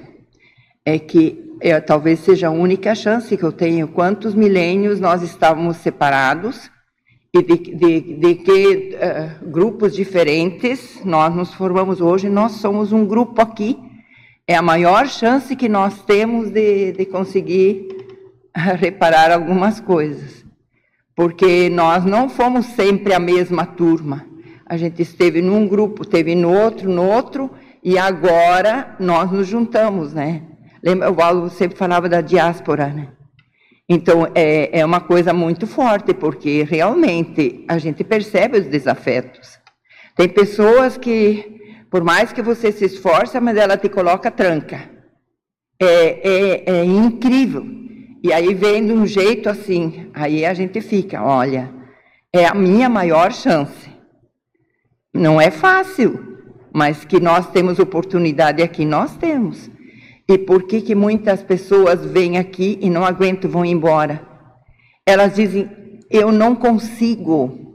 é 0.84 0.98
que 0.98 1.46
é, 1.60 1.80
talvez 1.80 2.20
seja 2.20 2.48
a 2.48 2.50
única 2.50 2.94
chance 2.94 3.36
que 3.36 3.42
eu 3.42 3.52
tenho. 3.52 3.88
Quantos 3.88 4.34
milênios 4.34 5.00
nós 5.00 5.22
estávamos 5.22 5.78
separados 5.78 6.70
e 7.34 7.42
de, 7.42 7.56
de, 7.56 8.00
de 8.18 8.34
que 8.36 8.94
eh, 8.94 9.36
grupos 9.42 9.94
diferentes 9.94 11.02
nós 11.04 11.34
nos 11.34 11.52
formamos 11.52 12.00
hoje? 12.00 12.28
Nós 12.28 12.52
somos 12.52 12.92
um 12.92 13.04
grupo 13.04 13.42
aqui. 13.42 13.76
É 14.48 14.54
a 14.54 14.62
maior 14.62 15.08
chance 15.08 15.54
que 15.56 15.68
nós 15.68 16.02
temos 16.04 16.50
de, 16.50 16.92
de 16.92 17.06
conseguir 17.06 17.88
reparar 18.54 19.30
algumas 19.30 19.80
coisas 19.80 20.46
porque 21.16 21.70
nós 21.70 22.04
não 22.04 22.28
fomos 22.28 22.66
sempre 22.66 23.14
a 23.14 23.18
mesma 23.18 23.64
turma. 23.64 24.26
A 24.66 24.76
gente 24.76 25.00
esteve 25.00 25.40
num 25.40 25.66
grupo, 25.66 26.02
esteve 26.02 26.34
no 26.34 26.52
outro, 26.52 26.90
no 26.90 27.02
outro, 27.02 27.50
e 27.82 27.96
agora 27.96 28.94
nós 29.00 29.32
nos 29.32 29.48
juntamos, 29.48 30.12
né? 30.12 30.42
Lembra, 30.82 31.10
o 31.10 31.14
Paulo 31.14 31.48
sempre 31.48 31.78
falava 31.78 32.06
da 32.08 32.20
diáspora, 32.20 32.88
né? 32.88 33.08
Então, 33.88 34.28
é, 34.34 34.80
é 34.80 34.84
uma 34.84 35.00
coisa 35.00 35.32
muito 35.32 35.66
forte, 35.66 36.12
porque 36.12 36.64
realmente 36.64 37.64
a 37.66 37.78
gente 37.78 38.04
percebe 38.04 38.58
os 38.58 38.66
desafetos. 38.66 39.58
Tem 40.14 40.28
pessoas 40.28 40.98
que, 40.98 41.55
por 41.90 42.02
mais 42.02 42.32
que 42.32 42.42
você 42.42 42.72
se 42.72 42.84
esforce, 42.84 43.38
mas 43.40 43.56
ela 43.56 43.76
te 43.76 43.88
coloca 43.88 44.30
tranca. 44.30 44.90
É, 45.80 46.28
é, 46.28 46.70
é 46.78 46.84
incrível. 46.84 47.64
E 48.22 48.32
aí 48.32 48.54
vem 48.54 48.86
de 48.86 48.92
um 48.92 49.06
jeito 49.06 49.48
assim, 49.48 50.10
aí 50.12 50.44
a 50.44 50.52
gente 50.52 50.80
fica, 50.80 51.22
olha, 51.22 51.72
é 52.32 52.46
a 52.46 52.54
minha 52.54 52.88
maior 52.88 53.32
chance. 53.32 53.90
Não 55.14 55.40
é 55.40 55.50
fácil, 55.50 56.38
mas 56.72 57.04
que 57.04 57.20
nós 57.20 57.48
temos 57.50 57.78
oportunidade 57.78 58.62
aqui, 58.62 58.84
nós 58.84 59.16
temos. 59.16 59.70
E 60.28 60.36
por 60.36 60.64
que 60.64 60.80
que 60.80 60.94
muitas 60.94 61.42
pessoas 61.42 62.04
vêm 62.04 62.36
aqui 62.36 62.78
e 62.82 62.90
não 62.90 63.04
aguentam, 63.04 63.48
vão 63.48 63.64
embora? 63.64 64.26
Elas 65.06 65.36
dizem, 65.36 65.70
eu 66.10 66.32
não 66.32 66.56
consigo 66.56 67.65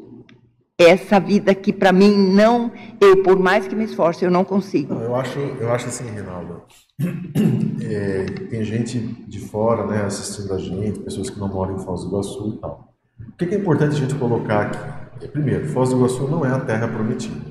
essa 0.84 1.19
vida 1.19 1.51
aqui 1.51 1.71
para 1.71 1.91
mim 1.91 2.34
não, 2.34 2.71
eu 2.99 3.23
por 3.23 3.38
mais 3.38 3.67
que 3.67 3.75
me 3.75 3.84
esforce, 3.84 4.23
eu 4.23 4.32
não 4.32 4.43
consigo. 4.43 4.93
Eu 4.93 5.15
acho, 5.15 5.39
eu 5.39 5.71
acho 5.71 5.88
assim, 5.88 6.09
Reinaldo. 6.09 6.63
É, 7.84 8.23
tem 8.49 8.63
gente 8.63 8.99
de 8.99 9.39
fora, 9.39 9.86
né, 9.88 10.03
assistindo 10.03 10.53
a 10.53 10.57
gente, 10.57 10.99
pessoas 10.99 11.29
que 11.29 11.39
não 11.39 11.47
moram 11.47 11.75
em 11.75 11.79
Foz 11.79 12.01
do 12.03 12.09
Iguaçu 12.09 12.53
e 12.55 12.61
tal. 12.61 12.93
O 13.19 13.38
que 13.38 13.45
é 13.45 13.57
importante 13.57 13.95
a 13.95 13.99
gente 13.99 14.15
colocar 14.15 14.61
aqui? 14.67 15.25
É, 15.25 15.27
primeiro, 15.27 15.67
Foz 15.69 15.89
do 15.89 15.97
Iguaçu 15.97 16.27
não 16.29 16.45
é 16.45 16.51
a 16.51 16.59
terra 16.59 16.88
prometida, 16.88 17.41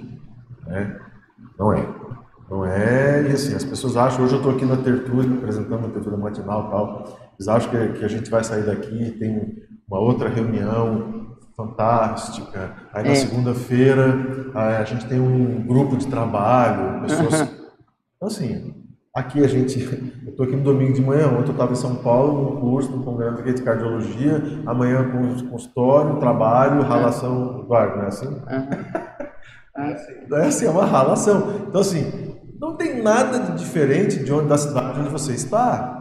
né? 0.67 0.99
Não 1.59 1.73
é. 1.73 1.87
Não 2.49 2.65
é, 2.65 3.29
e 3.29 3.33
assim, 3.33 3.55
as 3.55 3.65
pessoas 3.65 3.97
acham, 3.97 4.25
hoje 4.25 4.35
eu 4.35 4.39
estou 4.39 4.55
aqui 4.55 4.65
na 4.65 4.77
Tertúlia, 4.77 5.37
apresentando 5.37 5.87
a 5.87 5.91
Tertúlia 5.91 6.19
Matinal 6.19 6.67
e 6.67 6.71
tal, 6.71 7.33
eles 7.39 7.49
acham 7.49 7.71
que, 7.71 7.99
que 7.99 8.05
a 8.05 8.09
gente 8.09 8.31
vai 8.31 8.43
sair 8.43 8.65
daqui, 8.65 9.11
tem 9.19 9.63
uma 9.89 10.01
outra 10.01 10.29
reunião 10.29 11.30
fantástica, 11.61 12.73
aí 12.93 13.05
na 13.05 13.11
É. 13.11 13.15
segunda-feira 13.15 14.15
a 14.55 14.85
gente 14.85 15.07
tem 15.07 15.21
um 15.21 15.63
grupo 15.67 15.97
de 15.97 16.07
trabalho, 16.07 17.03
pessoas... 17.03 17.43
Então 18.17 18.29
assim, 18.29 18.75
aqui 19.15 19.43
a 19.45 19.49
gente, 19.49 19.79
eu 20.25 20.31
estou 20.31 20.45
aqui 20.47 20.57
no 20.57 20.63
domingo 20.63 20.93
de 20.93 21.03
manhã, 21.03 21.27
ontem 21.29 21.49
eu 21.49 21.53
estava 21.53 21.73
em 21.73 21.77
São 21.77 21.97
Paulo, 21.97 22.55
num 22.55 22.61
curso, 22.61 22.91
num 22.91 23.03
congresso 23.03 23.43
de 23.43 23.63
cardiologia, 23.63 24.43
amanhã 24.67 25.11
com 25.11 25.49
consultório, 25.49 26.19
trabalho, 26.19 26.83
ralação, 26.83 27.61
Eduardo, 27.65 27.97
não 27.97 28.05
é 28.05 28.09
assim? 28.09 28.43
É 30.33 30.47
assim, 30.47 30.67
é 30.67 30.71
uma 30.71 30.85
ralação. 30.85 31.65
Então, 31.69 31.81
assim, 31.81 32.37
não 32.61 32.77
tem 32.77 33.03
nada 33.03 33.39
de 33.39 33.59
diferente 33.59 34.23
de 34.23 34.33
onde, 34.33 34.49
da 34.49 34.59
cidade 34.59 35.01
onde 35.01 35.09
você 35.09 35.33
está. 35.33 35.97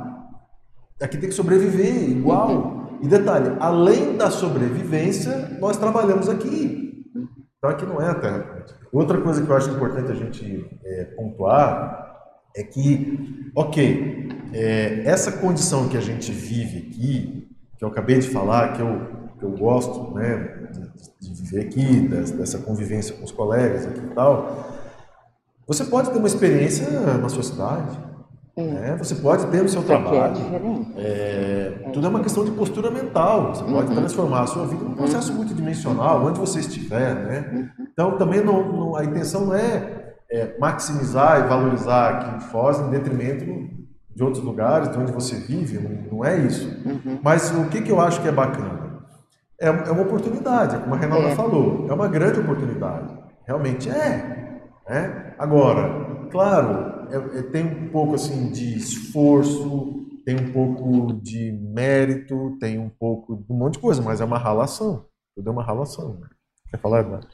Aqui 1.01 1.17
tem 1.17 1.29
que 1.29 1.35
sobreviver, 1.35 2.09
igual. 2.09 2.78
E 3.01 3.07
detalhe, 3.07 3.55
além 3.59 4.17
da 4.17 4.29
sobrevivência, 4.29 5.57
nós 5.59 5.77
trabalhamos 5.77 6.27
aqui. 6.29 7.05
Então, 7.57 7.69
aqui 7.69 7.85
não 7.85 8.01
é 8.01 8.09
a 8.09 8.15
terra. 8.15 8.65
Outra 8.91 9.19
coisa 9.21 9.41
que 9.43 9.49
eu 9.49 9.55
acho 9.55 9.69
importante 9.69 10.11
a 10.11 10.15
gente 10.15 10.65
é, 10.83 11.03
pontuar 11.15 12.07
é 12.55 12.63
que, 12.63 13.51
ok, 13.55 14.29
é, 14.53 15.03
essa 15.05 15.31
condição 15.33 15.87
que 15.87 15.97
a 15.97 16.01
gente 16.01 16.31
vive 16.31 16.89
aqui, 16.89 17.47
que 17.77 17.83
eu 17.85 17.89
acabei 17.89 18.19
de 18.19 18.27
falar, 18.29 18.73
que 18.73 18.81
eu, 18.81 19.01
que 19.37 19.43
eu 19.45 19.51
gosto 19.51 20.13
né, 20.15 20.67
de, 21.19 21.29
de 21.29 21.41
viver 21.41 21.61
aqui, 21.67 21.99
des- 22.07 22.31
dessa 22.31 22.57
convivência 22.59 23.15
com 23.15 23.23
os 23.23 23.31
colegas 23.31 23.85
aqui 23.85 23.99
e 23.99 24.13
tal, 24.15 24.67
você 25.67 25.83
pode 25.85 26.09
ter 26.09 26.17
uma 26.17 26.27
experiência 26.27 26.89
na 27.17 27.29
sua 27.29 27.43
cidade, 27.43 27.97
né? 28.67 28.95
você 28.97 29.15
pode 29.15 29.45
ter 29.47 29.61
no 29.63 29.69
seu 29.69 29.81
Isso 29.81 29.91
é 29.91 29.97
trabalho. 29.97 30.33
diferente. 30.33 30.91
É, 30.97 31.89
tudo 31.93 32.05
é 32.05 32.09
uma 32.09 32.19
questão 32.21 32.43
de 32.45 32.51
postura 32.51 32.89
mental. 32.91 33.53
Você 33.55 33.63
pode 33.63 33.93
transformar 33.95 34.41
a 34.41 34.47
sua 34.47 34.65
vida 34.67 34.83
num 34.83 34.93
processo 34.95 35.33
multidimensional, 35.33 36.23
onde 36.25 36.39
você 36.39 36.59
estiver, 36.59 37.15
né? 37.15 37.69
Então, 37.93 38.17
também 38.17 38.43
não, 38.43 38.71
não- 38.71 38.95
a 38.95 39.03
intenção 39.03 39.45
não 39.47 39.55
é, 39.55 40.13
é, 40.31 40.55
maximizar 40.59 41.39
e 41.39 41.47
valorizar 41.47 42.09
aqui 42.09 42.35
em 42.37 42.39
Foz 42.39 42.79
em 42.79 42.89
detrimento 42.89 43.45
de 44.15 44.23
outros 44.23 44.43
lugares, 44.43 44.89
de 44.91 44.97
onde 44.97 45.11
você 45.11 45.35
vive, 45.35 45.79
não, 45.79 46.17
não 46.17 46.25
é 46.25 46.37
isso. 46.37 46.69
Mas 47.23 47.51
o 47.51 47.65
que, 47.69 47.81
que 47.81 47.91
eu 47.91 48.01
acho 48.01 48.21
que 48.21 48.27
é 48.27 48.31
bacana? 48.31 48.89
É, 49.61 49.67
é 49.67 49.91
uma 49.91 50.01
oportunidade, 50.03 50.77
como 50.77 50.95
a 50.95 50.97
Renata 50.97 51.21
É. 51.23 51.35
falou, 51.35 51.85
é 51.89 51.93
uma 51.93 52.07
grande 52.07 52.39
oportunidade. 52.39 53.13
Realmente 53.45 53.89
é. 53.89 54.59
né? 54.89 55.33
Agora, 55.37 56.27
claro, 56.31 56.98
é- 57.11 57.39
é- 57.39 57.43
tem 57.43 57.65
um 57.65 57.89
pouco 57.89 58.15
assim 58.15 58.51
de 58.51 58.77
esforço, 58.77 60.07
tem 60.25 60.35
um 60.35 60.51
pouco 60.51 61.13
de 61.21 61.51
mérito, 61.51 62.57
tem 62.59 62.77
um 62.77 62.89
pouco 62.89 63.37
de 63.37 63.51
um 63.51 63.57
monte 63.57 63.73
de 63.73 63.79
coisa, 63.79 64.01
mas 64.01 64.21
é 64.21 64.25
uma 64.25 64.37
ralação. 64.37 65.05
Tudo 65.35 65.49
é 65.49 65.51
uma 65.51 65.63
ralação. 65.63 66.19
Né? 66.19 66.27
Quer 66.69 66.77
falar, 66.77 67.01
Eduardo? 67.01 67.27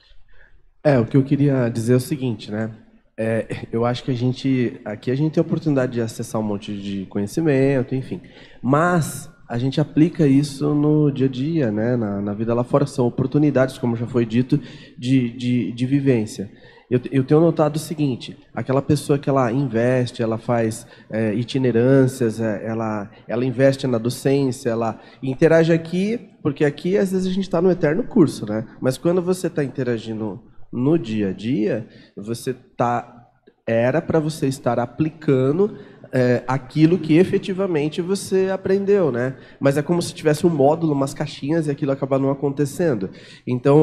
É, 0.83 0.99
o 0.99 1.05
que 1.05 1.17
eu 1.17 1.23
queria 1.23 1.67
dizer 1.69 1.93
é 1.93 1.97
o 1.97 1.99
seguinte, 1.99 2.51
né? 2.51 2.71
É, 3.17 3.65
eu 3.71 3.85
acho 3.85 4.03
que 4.03 4.11
a 4.11 4.13
gente 4.13 4.79
aqui 4.83 5.09
a 5.09 5.15
gente 5.15 5.33
tem 5.33 5.41
a 5.41 5.45
oportunidade 5.45 5.93
de 5.93 6.01
acessar 6.01 6.39
um 6.39 6.43
monte 6.43 6.75
de 6.75 7.05
conhecimento, 7.05 7.95
enfim. 7.95 8.21
Mas 8.61 9.29
a 9.47 9.57
gente 9.57 9.79
aplica 9.79 10.27
isso 10.27 10.73
no 10.73 11.11
dia 11.11 11.27
a 11.27 11.29
dia, 11.29 11.71
né? 11.71 11.95
Na, 11.95 12.21
na 12.21 12.33
vida 12.33 12.53
lá 12.53 12.63
fora 12.63 12.85
são 12.85 13.07
oportunidades, 13.07 13.77
como 13.77 13.95
já 13.95 14.05
foi 14.05 14.25
dito, 14.25 14.59
de, 14.97 15.29
de, 15.31 15.71
de 15.71 15.85
vivência. 15.85 16.51
Eu, 16.95 17.01
eu 17.11 17.23
tenho 17.25 17.41
notado 17.41 17.75
o 17.75 17.79
seguinte: 17.79 18.37
aquela 18.53 18.81
pessoa 18.81 19.19
que 19.19 19.29
ela 19.29 19.51
investe, 19.51 20.23
ela 20.23 20.37
faz 20.37 20.87
é, 21.09 21.33
itinerâncias, 21.33 22.39
é, 22.39 22.65
ela, 22.65 23.09
ela 23.27 23.43
investe 23.43 23.85
na 23.85 23.97
docência, 23.97 24.69
ela 24.69 24.99
interage 25.21 25.73
aqui, 25.73 26.29
porque 26.41 26.63
aqui 26.63 26.97
às 26.97 27.11
vezes 27.11 27.27
a 27.27 27.33
gente 27.33 27.43
está 27.43 27.61
no 27.61 27.69
eterno 27.69 28.03
curso, 28.03 28.45
né? 28.45 28.65
Mas 28.79 28.97
quando 28.97 29.21
você 29.21 29.47
está 29.47 29.63
interagindo 29.63 30.41
no 30.71 30.97
dia 30.97 31.29
a 31.29 31.33
dia, 31.33 31.85
você 32.15 32.53
tá 32.53 33.11
era 33.67 33.99
para 33.99 34.19
você 34.19 34.45
estar 34.45 34.79
aplicando 34.79 35.77
é, 36.11 36.43
aquilo 36.47 36.97
que 36.97 37.17
efetivamente 37.17 38.01
você 38.01 38.49
aprendeu, 38.51 39.11
né? 39.11 39.35
Mas 39.59 39.77
é 39.77 39.81
como 39.81 40.01
se 40.01 40.13
tivesse 40.13 40.45
um 40.45 40.49
módulo, 40.49 40.93
umas 40.93 41.13
caixinhas 41.13 41.67
e 41.67 41.71
aquilo 41.71 41.91
acaba 41.91 42.19
não 42.19 42.29
acontecendo. 42.29 43.09
Então, 43.45 43.77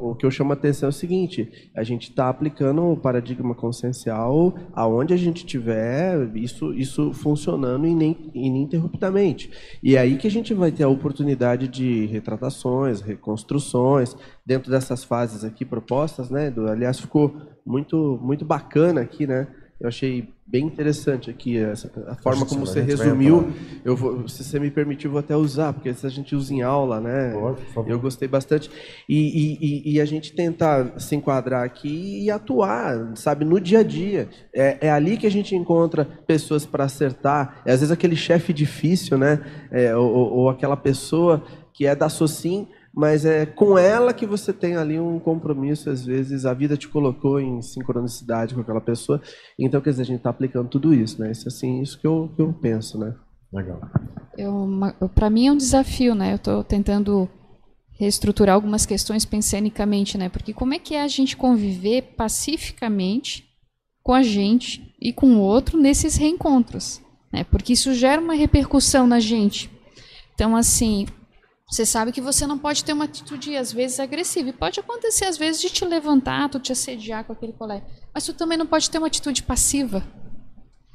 o, 0.00 0.10
o 0.10 0.14
que 0.14 0.24
eu 0.24 0.30
chamo 0.30 0.52
a 0.52 0.54
atenção 0.54 0.88
é 0.88 0.90
o 0.90 0.92
seguinte: 0.92 1.70
a 1.74 1.82
gente 1.82 2.10
está 2.10 2.28
aplicando 2.28 2.82
o 2.82 2.96
paradigma 2.96 3.54
consciencial 3.54 4.54
aonde 4.74 5.14
a 5.14 5.16
gente 5.16 5.44
tiver 5.44 6.30
isso, 6.34 6.72
isso 6.74 7.12
funcionando 7.12 7.86
ininterruptamente. 7.86 9.50
E 9.82 9.96
é 9.96 10.00
aí 10.00 10.16
que 10.16 10.26
a 10.26 10.30
gente 10.30 10.54
vai 10.54 10.70
ter 10.70 10.84
a 10.84 10.88
oportunidade 10.88 11.68
de 11.68 12.06
retratações, 12.06 13.00
reconstruções, 13.00 14.16
dentro 14.44 14.70
dessas 14.70 15.04
fases 15.04 15.44
aqui 15.44 15.64
propostas, 15.64 16.30
né? 16.30 16.50
Do, 16.50 16.68
aliás, 16.68 17.00
ficou 17.00 17.36
muito, 17.64 18.18
muito 18.22 18.44
bacana 18.44 19.00
aqui, 19.00 19.26
né? 19.26 19.48
Eu 19.78 19.88
achei 19.88 20.32
bem 20.46 20.64
interessante 20.64 21.28
aqui 21.28 21.58
essa, 21.58 21.90
a 22.06 22.14
forma 22.14 22.46
como 22.46 22.64
você 22.64 22.80
resumiu. 22.80 23.52
Eu 23.84 23.94
vou, 23.94 24.26
se 24.26 24.42
você 24.42 24.58
me 24.58 24.70
permitir, 24.70 25.06
vou 25.06 25.18
até 25.18 25.36
usar, 25.36 25.74
porque 25.74 25.92
se 25.92 26.06
a 26.06 26.08
gente 26.08 26.34
usa 26.34 26.54
em 26.54 26.62
aula, 26.62 26.98
né? 26.98 27.34
Pode, 27.74 27.90
eu 27.90 28.00
gostei 28.00 28.26
bastante. 28.26 28.70
E, 29.06 29.58
e, 29.60 29.94
e, 29.94 30.00
a 30.00 30.04
gente 30.06 30.32
tentar 30.32 30.98
se 30.98 31.14
enquadrar 31.14 31.62
aqui 31.62 32.24
e 32.24 32.30
atuar, 32.30 33.12
sabe, 33.16 33.44
no 33.44 33.60
dia 33.60 33.80
a 33.80 33.82
dia. 33.82 34.30
É, 34.54 34.86
é 34.86 34.90
ali 34.90 35.18
que 35.18 35.26
a 35.26 35.30
gente 35.30 35.54
encontra 35.54 36.06
pessoas 36.26 36.64
para 36.64 36.84
acertar. 36.84 37.60
É, 37.66 37.72
às 37.72 37.80
vezes 37.80 37.92
aquele 37.92 38.16
chefe 38.16 38.54
difícil, 38.54 39.18
né? 39.18 39.40
É, 39.70 39.94
ou, 39.94 40.10
ou 40.10 40.48
aquela 40.48 40.76
pessoa 40.76 41.44
que 41.74 41.86
é 41.86 41.94
da 41.94 42.08
Socim, 42.08 42.66
mas 42.96 43.26
é 43.26 43.44
com 43.44 43.76
ela 43.76 44.14
que 44.14 44.24
você 44.24 44.54
tem 44.54 44.74
ali 44.74 44.98
um 44.98 45.18
compromisso, 45.18 45.90
às 45.90 46.06
vezes 46.06 46.46
a 46.46 46.54
vida 46.54 46.78
te 46.78 46.88
colocou 46.88 47.38
em 47.38 47.60
sincronicidade 47.60 48.54
com 48.54 48.62
aquela 48.62 48.80
pessoa, 48.80 49.20
então 49.58 49.82
quer 49.82 49.90
dizer, 49.90 50.02
a 50.02 50.06
gente 50.06 50.16
está 50.16 50.30
aplicando 50.30 50.70
tudo 50.70 50.94
isso, 50.94 51.20
né? 51.20 51.30
Isso 51.30 51.46
assim, 51.46 51.82
isso 51.82 52.00
que 52.00 52.06
eu, 52.06 52.32
que 52.34 52.40
eu 52.40 52.54
penso, 52.54 52.98
né? 52.98 53.14
Legal. 53.52 53.80
Para 55.14 55.28
mim 55.28 55.46
é 55.46 55.52
um 55.52 55.56
desafio, 55.56 56.14
né? 56.14 56.32
Eu 56.32 56.36
estou 56.36 56.64
tentando 56.64 57.28
reestruturar 57.98 58.54
algumas 58.54 58.86
questões 58.86 59.26
pensenicamente, 59.26 60.16
né? 60.16 60.30
Porque 60.30 60.54
como 60.54 60.72
é 60.72 60.78
que 60.78 60.94
é 60.94 61.02
a 61.02 61.08
gente 61.08 61.36
conviver 61.36 62.14
pacificamente 62.16 63.44
com 64.02 64.14
a 64.14 64.22
gente 64.22 64.94
e 64.98 65.12
com 65.12 65.36
o 65.36 65.40
outro 65.40 65.78
nesses 65.78 66.16
reencontros, 66.16 67.02
né? 67.30 67.44
Porque 67.44 67.74
isso 67.74 67.92
gera 67.92 68.22
uma 68.22 68.34
repercussão 68.34 69.06
na 69.06 69.20
gente. 69.20 69.70
Então, 70.34 70.56
assim, 70.56 71.06
você 71.68 71.84
sabe 71.84 72.12
que 72.12 72.20
você 72.20 72.46
não 72.46 72.58
pode 72.58 72.84
ter 72.84 72.92
uma 72.92 73.06
atitude, 73.06 73.56
às 73.56 73.72
vezes, 73.72 73.98
agressiva. 73.98 74.50
E 74.50 74.52
pode 74.52 74.78
acontecer, 74.78 75.24
às 75.24 75.36
vezes, 75.36 75.60
de 75.60 75.68
te 75.68 75.84
levantar, 75.84 76.48
tu 76.48 76.60
te 76.60 76.70
assediar 76.70 77.24
com 77.24 77.32
aquele 77.32 77.52
colega. 77.52 77.84
Mas 78.14 78.24
tu 78.24 78.32
também 78.32 78.56
não 78.56 78.66
pode 78.66 78.88
ter 78.88 78.98
uma 78.98 79.08
atitude 79.08 79.42
passiva. 79.42 80.04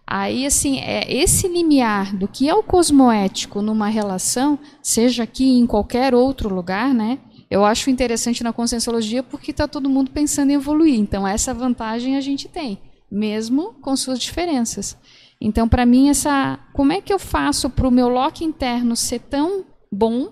Aí, 0.07 0.45
assim, 0.45 0.79
é 0.79 1.11
esse 1.13 1.47
limiar 1.47 2.15
do 2.15 2.27
que 2.27 2.47
é 2.47 2.55
o 2.55 2.63
cosmoético 2.63 3.61
numa 3.61 3.87
relação, 3.87 4.57
seja 4.81 5.23
aqui 5.23 5.57
em 5.57 5.67
qualquer 5.67 6.15
outro 6.15 6.53
lugar, 6.53 6.93
né? 6.93 7.19
Eu 7.49 7.65
acho 7.65 7.89
interessante 7.89 8.43
na 8.43 8.53
conscienciologia 8.53 9.21
porque 9.21 9.51
está 9.51 9.67
todo 9.67 9.89
mundo 9.89 10.09
pensando 10.09 10.51
em 10.51 10.55
evoluir. 10.55 10.97
Então, 10.97 11.27
essa 11.27 11.53
vantagem 11.53 12.15
a 12.15 12.21
gente 12.21 12.47
tem, 12.47 12.79
mesmo 13.11 13.73
com 13.81 13.93
suas 13.97 14.19
diferenças. 14.19 14.97
Então, 15.39 15.67
para 15.67 15.85
mim, 15.85 16.09
essa, 16.09 16.59
como 16.71 16.93
é 16.93 17.01
que 17.01 17.11
eu 17.11 17.19
faço 17.19 17.69
para 17.69 17.87
o 17.87 17.91
meu 17.91 18.07
lock 18.07 18.43
interno 18.45 18.95
ser 18.95 19.19
tão 19.19 19.65
bom 19.91 20.29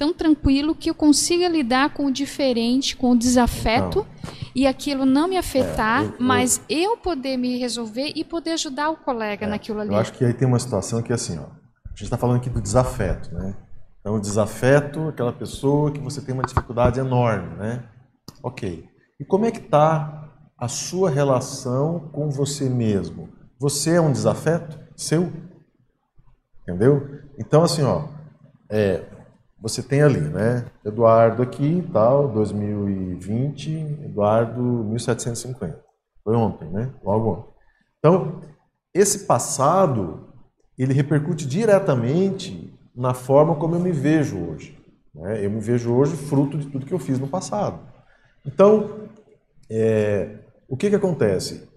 tão 0.00 0.14
tranquilo 0.14 0.74
que 0.74 0.88
eu 0.88 0.94
consiga 0.94 1.46
lidar 1.46 1.92
com 1.92 2.06
o 2.06 2.10
diferente, 2.10 2.96
com 2.96 3.10
o 3.10 3.18
desafeto 3.18 4.06
e 4.54 4.66
aquilo 4.66 5.04
não 5.04 5.28
me 5.28 5.36
afetar, 5.36 6.04
é, 6.04 6.06
eu, 6.06 6.14
mas 6.18 6.62
eu 6.70 6.96
poder 6.96 7.36
me 7.36 7.58
resolver 7.58 8.10
e 8.16 8.24
poder 8.24 8.52
ajudar 8.52 8.88
o 8.88 8.96
colega 8.96 9.44
é, 9.44 9.48
naquilo 9.50 9.80
ali. 9.80 9.92
Eu 9.92 9.98
acho 9.98 10.14
que 10.14 10.24
aí 10.24 10.32
tem 10.32 10.48
uma 10.48 10.58
situação 10.58 11.02
que 11.02 11.12
é 11.12 11.14
assim, 11.14 11.38
ó, 11.38 11.42
a 11.42 11.90
gente 11.90 12.04
está 12.04 12.16
falando 12.16 12.38
aqui 12.38 12.48
do 12.48 12.62
desafeto, 12.62 13.30
né? 13.34 13.54
Então, 14.00 14.14
o 14.14 14.20
desafeto, 14.20 15.08
aquela 15.08 15.34
pessoa 15.34 15.92
que 15.92 16.00
você 16.00 16.22
tem 16.22 16.32
uma 16.32 16.44
dificuldade 16.44 16.98
enorme, 16.98 17.54
né? 17.56 17.84
Ok. 18.42 18.88
E 19.20 19.24
como 19.26 19.44
é 19.44 19.50
que 19.50 19.60
está 19.60 20.32
a 20.56 20.66
sua 20.66 21.10
relação 21.10 22.08
com 22.10 22.30
você 22.30 22.70
mesmo? 22.70 23.28
Você 23.58 23.96
é 23.96 24.00
um 24.00 24.10
desafeto 24.10 24.78
seu? 24.96 25.30
Entendeu? 26.62 27.06
Então, 27.38 27.62
assim, 27.62 27.82
ó, 27.82 28.08
é, 28.70 29.04
você 29.60 29.82
tem 29.82 30.02
ali, 30.02 30.20
né? 30.20 30.64
Eduardo 30.84 31.42
aqui, 31.42 31.86
tal, 31.92 32.28
2020, 32.28 33.70
Eduardo 34.04 34.62
1750. 34.62 35.78
Foi 36.24 36.34
ontem, 36.34 36.68
né? 36.70 36.90
Logo 37.04 37.30
ontem. 37.30 37.50
Então, 37.98 38.40
esse 38.94 39.26
passado, 39.26 40.28
ele 40.78 40.94
repercute 40.94 41.46
diretamente 41.46 42.72
na 42.96 43.12
forma 43.12 43.54
como 43.56 43.74
eu 43.74 43.80
me 43.80 43.92
vejo 43.92 44.38
hoje. 44.38 44.78
Né? 45.14 45.44
Eu 45.44 45.50
me 45.50 45.60
vejo 45.60 45.92
hoje 45.92 46.16
fruto 46.16 46.56
de 46.56 46.66
tudo 46.66 46.86
que 46.86 46.94
eu 46.94 46.98
fiz 46.98 47.18
no 47.18 47.28
passado. 47.28 47.80
Então, 48.46 49.08
é, 49.70 50.38
o 50.68 50.76
que, 50.76 50.88
que 50.88 50.96
acontece? 50.96 51.68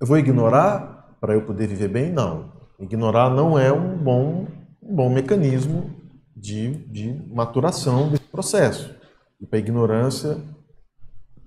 Eu 0.00 0.06
vou 0.06 0.18
ignorar 0.18 1.16
para 1.20 1.34
eu 1.34 1.42
poder 1.42 1.66
viver 1.66 1.88
bem? 1.88 2.10
Não. 2.10 2.52
Ignorar 2.80 3.30
não 3.30 3.58
é 3.58 3.72
um 3.72 3.96
bom, 3.96 4.46
um 4.82 4.94
bom 4.94 5.10
mecanismo 5.10 5.95
de, 6.46 6.68
de 6.86 7.12
maturação 7.28 8.08
desse 8.08 8.22
processo. 8.24 8.94
E 9.40 9.46
para 9.46 9.58
ignorância, 9.58 10.40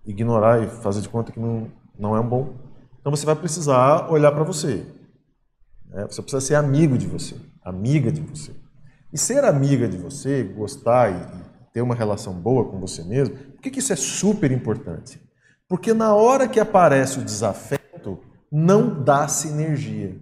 ignorar 0.06 0.62
e 0.62 0.68
fazer 0.68 1.02
de 1.02 1.08
conta 1.08 1.32
que 1.32 1.40
não, 1.40 1.72
não 1.98 2.18
é 2.18 2.20
um 2.20 2.28
bom. 2.28 2.56
Então 3.00 3.10
você 3.10 3.26
vai 3.26 3.36
precisar 3.36 4.12
olhar 4.12 4.32
para 4.34 4.44
você. 4.44 4.86
Né? 5.88 6.06
Você 6.10 6.22
precisa 6.22 6.42
ser 6.42 6.56
amigo 6.56 6.98
de 6.98 7.08
você, 7.08 7.36
amiga 7.64 8.12
de 8.12 8.20
você. 8.20 8.54
E 9.14 9.18
ser 9.18 9.46
amiga 9.46 9.88
de 9.88 9.98
você, 9.98 10.44
gostar 10.44 11.12
e, 11.12 11.50
ter 11.72 11.82
uma 11.84 11.94
relação 11.94 12.34
boa 12.34 12.66
com 12.66 12.80
você 12.80 13.04
mesmo, 13.04 13.38
por 13.38 13.62
que, 13.62 13.70
que 13.70 13.78
isso 13.78 13.94
é 13.94 13.96
super 13.96 14.52
importante? 14.52 15.22
Porque 15.68 15.94
na 15.94 16.16
hora 16.16 16.48
que 16.48 16.60
aparece 16.60 17.20
o 17.20 17.24
desafeto, 17.24 18.20
não 18.52 19.04
dá 19.04 19.28
sinergia. 19.28 20.20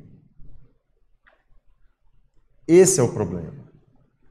Esse 2.68 3.00
é 3.00 3.04
o 3.04 3.14
problema. 3.14 3.67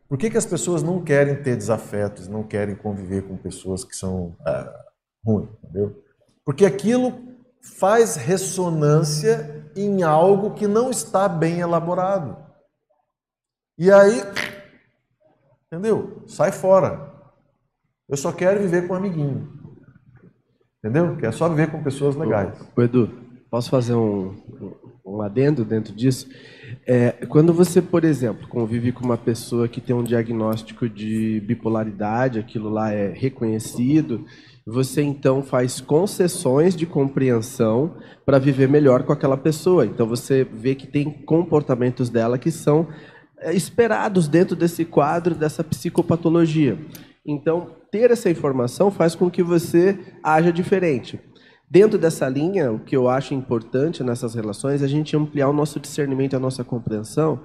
Por 0.09 0.17
que, 0.17 0.31
que 0.31 0.39
as 0.39 0.47
pessoas 0.47 0.83
não 0.83 1.03
querem 1.03 1.43
ter 1.43 1.57
desafetos, 1.57 2.29
não 2.29 2.45
querem 2.45 2.77
conviver 2.77 3.23
com 3.23 3.37
pessoas 3.37 3.85
que 3.85 3.97
são 3.97 4.37
ah, 4.47 4.85
ruins, 5.25 5.49
entendeu? 5.65 6.03
Porque 6.45 6.65
aquilo 6.65 7.37
faz 7.61 8.15
ressonância 8.15 9.69
em 9.75 10.05
algo 10.05 10.55
que 10.55 10.69
não 10.69 10.91
está 10.91 11.29
bem 11.29 11.59
elaborado. 11.59 12.37
E 13.77 13.91
aí, 13.91 14.23
entendeu? 15.67 16.23
Sai 16.27 16.53
fora. 16.53 17.13
Eu 18.09 18.17
só 18.17 18.31
quero 18.33 18.61
viver 18.61 18.87
com 18.87 18.95
um 18.95 18.97
amiguinho. 18.97 19.53
Entendeu? 20.79 21.17
Que 21.17 21.27
é 21.27 21.33
só 21.33 21.49
viver 21.49 21.71
com 21.71 21.83
pessoas 21.83 22.15
legais. 22.15 22.57
O 22.77 22.81
Edu, 22.81 23.11
posso 23.51 23.69
fazer 23.69 23.95
um, 23.95 24.37
um 25.05 25.21
adendo 25.21 25.65
dentro 25.65 25.93
disso? 25.93 26.29
É, 26.87 27.13
quando 27.29 27.53
você, 27.53 27.81
por 27.83 28.05
exemplo, 28.05 28.49
convive 28.49 28.93
com 28.93 29.05
uma 29.05 29.17
pessoa 29.17 29.69
que 29.69 29.81
tem 29.81 29.95
um 29.95 30.03
diagnóstico 30.03 30.89
de 30.89 31.41
bipolaridade, 31.41 32.39
aquilo 32.39 32.69
lá 32.69 32.93
é 32.93 33.13
reconhecido, 33.13 34.25
você 34.67 35.03
então 35.03 35.43
faz 35.43 35.81
concessões 35.81 36.75
de 36.75 36.87
compreensão 36.87 37.97
para 38.25 38.39
viver 38.39 38.69
melhor 38.69 39.05
com 39.05 39.13
aquela 39.13 39.37
pessoa. 39.37 39.87
Então 39.87 40.07
você 40.07 40.45
vê 40.45 40.75
que 40.75 40.87
tem 40.87 41.11
comportamentos 41.11 42.11
dela 42.11 42.39
que 42.39 42.51
são 42.51 42.89
é, 43.39 43.53
esperados 43.55 44.27
dentro 44.27 44.57
desse 44.57 44.85
quadro 44.85 45.35
dessa 45.35 45.63
psicopatologia. 45.63 46.79
Então, 47.25 47.75
ter 47.91 48.11
essa 48.11 48.31
informação 48.31 48.91
faz 48.91 49.15
com 49.15 49.31
que 49.31 49.43
você 49.43 49.99
haja 50.23 50.53
diferente. 50.53 51.19
Dentro 51.69 51.99
dessa 51.99 52.29
linha, 52.29 52.71
o 52.71 52.79
que 52.79 52.97
eu 52.97 53.09
acho 53.09 53.35
importante 53.35 54.05
nessas 54.05 54.35
relações 54.35 54.83
é 54.83 54.85
a 54.85 54.89
gente 54.89 55.17
ampliar 55.17 55.49
o 55.49 55.53
nosso 55.53 55.81
discernimento, 55.81 56.37
a 56.37 56.39
nossa 56.39 56.63
compreensão 56.63 57.41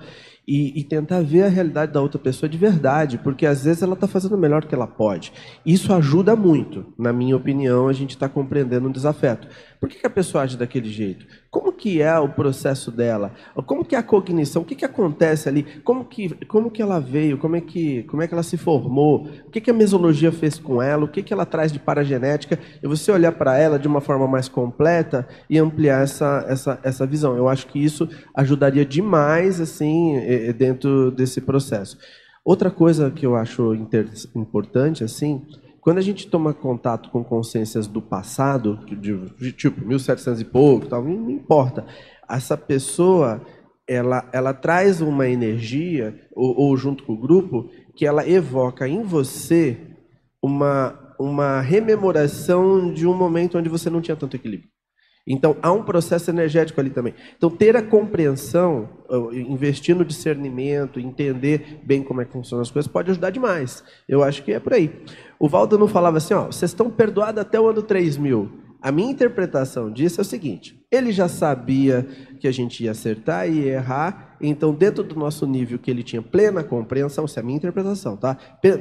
e, 0.47 0.79
e, 0.79 0.83
tentar 0.83 1.21
ver 1.21 1.43
a 1.43 1.47
realidade 1.47 1.91
da 1.91 2.01
outra 2.01 2.19
pessoa 2.19 2.49
de 2.49 2.57
verdade, 2.57 3.17
porque 3.17 3.45
às 3.45 3.63
vezes 3.63 3.81
ela 3.81 3.93
está 3.93 4.07
fazendo 4.07 4.35
o 4.35 4.37
melhor 4.37 4.65
que 4.65 4.75
ela 4.75 4.87
pode. 4.87 5.31
Isso 5.65 5.93
ajuda 5.93 6.35
muito, 6.35 6.93
na 6.97 7.13
minha 7.13 7.35
opinião, 7.35 7.87
a 7.87 7.93
gente 7.93 8.11
está 8.11 8.27
compreendendo 8.27 8.87
um 8.87 8.91
desafeto. 8.91 9.47
Por 9.79 9.89
que, 9.89 9.99
que, 9.99 10.07
a 10.07 10.09
pessoa 10.09 10.43
age 10.43 10.57
daquele 10.57 10.89
jeito? 10.89 11.25
Como 11.51 11.73
que 11.73 12.01
é 12.01 12.17
o 12.17 12.29
processo 12.29 12.89
dela? 12.89 13.33
Como 13.65 13.83
que 13.83 13.93
é 13.93 13.97
a 13.97 14.03
cognição? 14.03 14.61
O 14.61 14.65
que, 14.65 14.73
que 14.73 14.85
acontece 14.85 15.49
ali? 15.49 15.63
Como 15.83 16.05
que, 16.05 16.29
como 16.45 16.71
que 16.71 16.81
ela 16.81 16.97
veio? 16.97 17.37
Como 17.37 17.57
é 17.57 17.61
que, 17.61 18.03
como 18.03 18.21
é 18.21 18.27
que 18.27 18.33
ela 18.33 18.41
se 18.41 18.55
formou? 18.55 19.27
O 19.45 19.51
que, 19.51 19.59
que 19.59 19.69
a 19.69 19.73
mesologia 19.73 20.31
fez 20.31 20.57
com 20.57 20.81
ela? 20.81 21.03
O 21.03 21.09
que, 21.09 21.21
que 21.21 21.33
ela 21.33 21.45
traz 21.45 21.69
de 21.69 21.77
paragenética? 21.77 22.57
E 22.81 22.87
você 22.87 23.11
olhar 23.11 23.33
para 23.33 23.57
ela 23.57 23.77
de 23.77 23.85
uma 23.85 23.99
forma 23.99 24.25
mais 24.29 24.47
completa 24.47 25.27
e 25.49 25.59
ampliar 25.59 26.03
essa, 26.03 26.45
essa, 26.47 26.79
essa 26.83 27.05
visão. 27.05 27.35
Eu 27.35 27.49
acho 27.49 27.67
que 27.67 27.83
isso 27.83 28.07
ajudaria 28.33 28.85
demais 28.85 29.59
assim 29.59 30.53
dentro 30.57 31.11
desse 31.11 31.41
processo. 31.41 31.97
Outra 32.45 32.71
coisa 32.71 33.11
que 33.11 33.25
eu 33.25 33.35
acho 33.35 33.75
importante 34.33 35.03
assim 35.03 35.45
quando 35.81 35.97
a 35.97 36.01
gente 36.01 36.27
toma 36.27 36.53
contato 36.53 37.09
com 37.09 37.23
consciências 37.23 37.87
do 37.87 38.01
passado, 38.01 38.79
de, 38.85 39.17
de 39.35 39.51
tipo 39.51 39.85
1700 39.85 40.39
e 40.39 40.45
pouco, 40.45 40.87
tal, 40.87 41.03
não 41.03 41.29
importa. 41.31 41.85
Essa 42.29 42.55
pessoa 42.55 43.41
ela, 43.87 44.29
ela 44.31 44.53
traz 44.53 45.01
uma 45.01 45.27
energia, 45.27 46.17
ou, 46.33 46.57
ou 46.57 46.77
junto 46.77 47.03
com 47.03 47.13
o 47.13 47.19
grupo, 47.19 47.69
que 47.93 48.05
ela 48.05 48.27
evoca 48.27 48.87
em 48.87 49.03
você 49.03 49.77
uma, 50.41 51.15
uma 51.19 51.59
rememoração 51.59 52.93
de 52.93 53.05
um 53.05 53.13
momento 53.13 53.57
onde 53.57 53.67
você 53.67 53.89
não 53.89 54.01
tinha 54.01 54.15
tanto 54.15 54.37
equilíbrio. 54.37 54.70
Então, 55.27 55.55
há 55.61 55.71
um 55.71 55.83
processo 55.83 56.31
energético 56.31 56.79
ali 56.79 56.89
também. 56.89 57.13
Então, 57.37 57.49
ter 57.49 57.75
a 57.75 57.81
compreensão, 57.81 58.89
investir 59.31 59.95
no 59.95 60.03
discernimento, 60.03 60.99
entender 60.99 61.79
bem 61.83 62.01
como 62.01 62.21
é 62.21 62.25
que 62.25 62.31
funcionam 62.31 62.61
as 62.61 62.71
coisas, 62.71 62.91
pode 62.91 63.11
ajudar 63.11 63.29
demais. 63.29 63.83
Eu 64.07 64.23
acho 64.23 64.43
que 64.43 64.51
é 64.51 64.59
por 64.59 64.73
aí. 64.73 64.91
O 65.39 65.47
Valdo 65.47 65.77
não 65.77 65.87
falava 65.87 66.17
assim, 66.17 66.33
ó, 66.33 66.45
vocês 66.45 66.71
estão 66.71 66.89
perdoados 66.89 67.41
até 67.41 67.59
o 67.59 67.67
ano 67.67 67.81
3000. 67.81 68.51
A 68.81 68.91
minha 68.91 69.11
interpretação 69.11 69.91
disso 69.91 70.19
é 70.19 70.23
o 70.23 70.25
seguinte: 70.25 70.83
ele 70.89 71.11
já 71.11 71.27
sabia 71.27 72.07
que 72.39 72.47
a 72.47 72.51
gente 72.51 72.83
ia 72.83 72.91
acertar 72.91 73.47
e 73.47 73.65
ia 73.65 73.73
errar, 73.73 74.35
então, 74.41 74.73
dentro 74.73 75.03
do 75.03 75.15
nosso 75.15 75.45
nível 75.45 75.77
que 75.77 75.91
ele 75.91 76.01
tinha 76.01 76.21
plena 76.21 76.63
compreensão, 76.63 77.25
essa 77.25 77.39
é 77.39 77.43
a 77.43 77.45
minha 77.45 77.57
interpretação, 77.57 78.17
tá? 78.17 78.35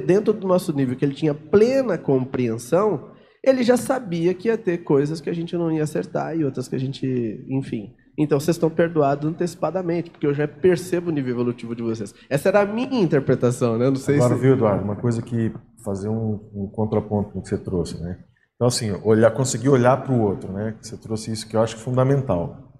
Dentro 0.07 0.33
do 0.33 0.47
nosso 0.47 0.73
nível 0.73 0.95
que 0.95 1.05
ele 1.05 1.13
tinha 1.13 1.35
plena 1.35 1.99
compreensão, 1.99 3.11
ele 3.43 3.63
já 3.63 3.75
sabia 3.75 4.33
que 4.33 4.47
ia 4.47 4.57
ter 4.57 4.79
coisas 4.79 5.19
que 5.19 5.29
a 5.29 5.33
gente 5.33 5.55
não 5.57 5.71
ia 5.71 5.83
acertar 5.83 6.37
e 6.37 6.45
outras 6.45 6.67
que 6.67 6.75
a 6.75 6.79
gente, 6.79 7.45
enfim. 7.49 7.93
Então, 8.17 8.39
vocês 8.39 8.55
estão 8.55 8.69
perdoados 8.69 9.27
antecipadamente, 9.27 10.11
porque 10.11 10.27
eu 10.27 10.33
já 10.33 10.47
percebo 10.47 11.09
o 11.09 11.13
nível 11.13 11.31
evolutivo 11.31 11.75
de 11.75 11.81
vocês. 11.81 12.13
Essa 12.29 12.49
era 12.49 12.61
a 12.61 12.65
minha 12.65 13.01
interpretação, 13.01 13.77
né? 13.77 13.89
Não 13.89 13.95
sei 13.95 14.17
Agora, 14.17 14.35
se... 14.35 14.41
viu, 14.41 14.53
Eduardo, 14.53 14.83
uma 14.83 14.95
coisa 14.95 15.21
que 15.21 15.51
fazer 15.83 16.09
um, 16.09 16.39
um 16.53 16.69
contraponto 16.71 17.35
no 17.35 17.41
que 17.41 17.49
você 17.49 17.57
trouxe, 17.57 17.99
né? 17.99 18.19
Então, 18.55 18.67
assim, 18.67 18.91
olhar, 19.03 19.31
conseguir 19.31 19.69
olhar 19.69 19.97
para 20.03 20.13
o 20.13 20.21
outro, 20.21 20.51
né? 20.51 20.77
Você 20.79 20.95
trouxe 20.95 21.31
isso 21.31 21.49
que 21.49 21.55
eu 21.55 21.61
acho 21.61 21.77
fundamental. 21.77 22.71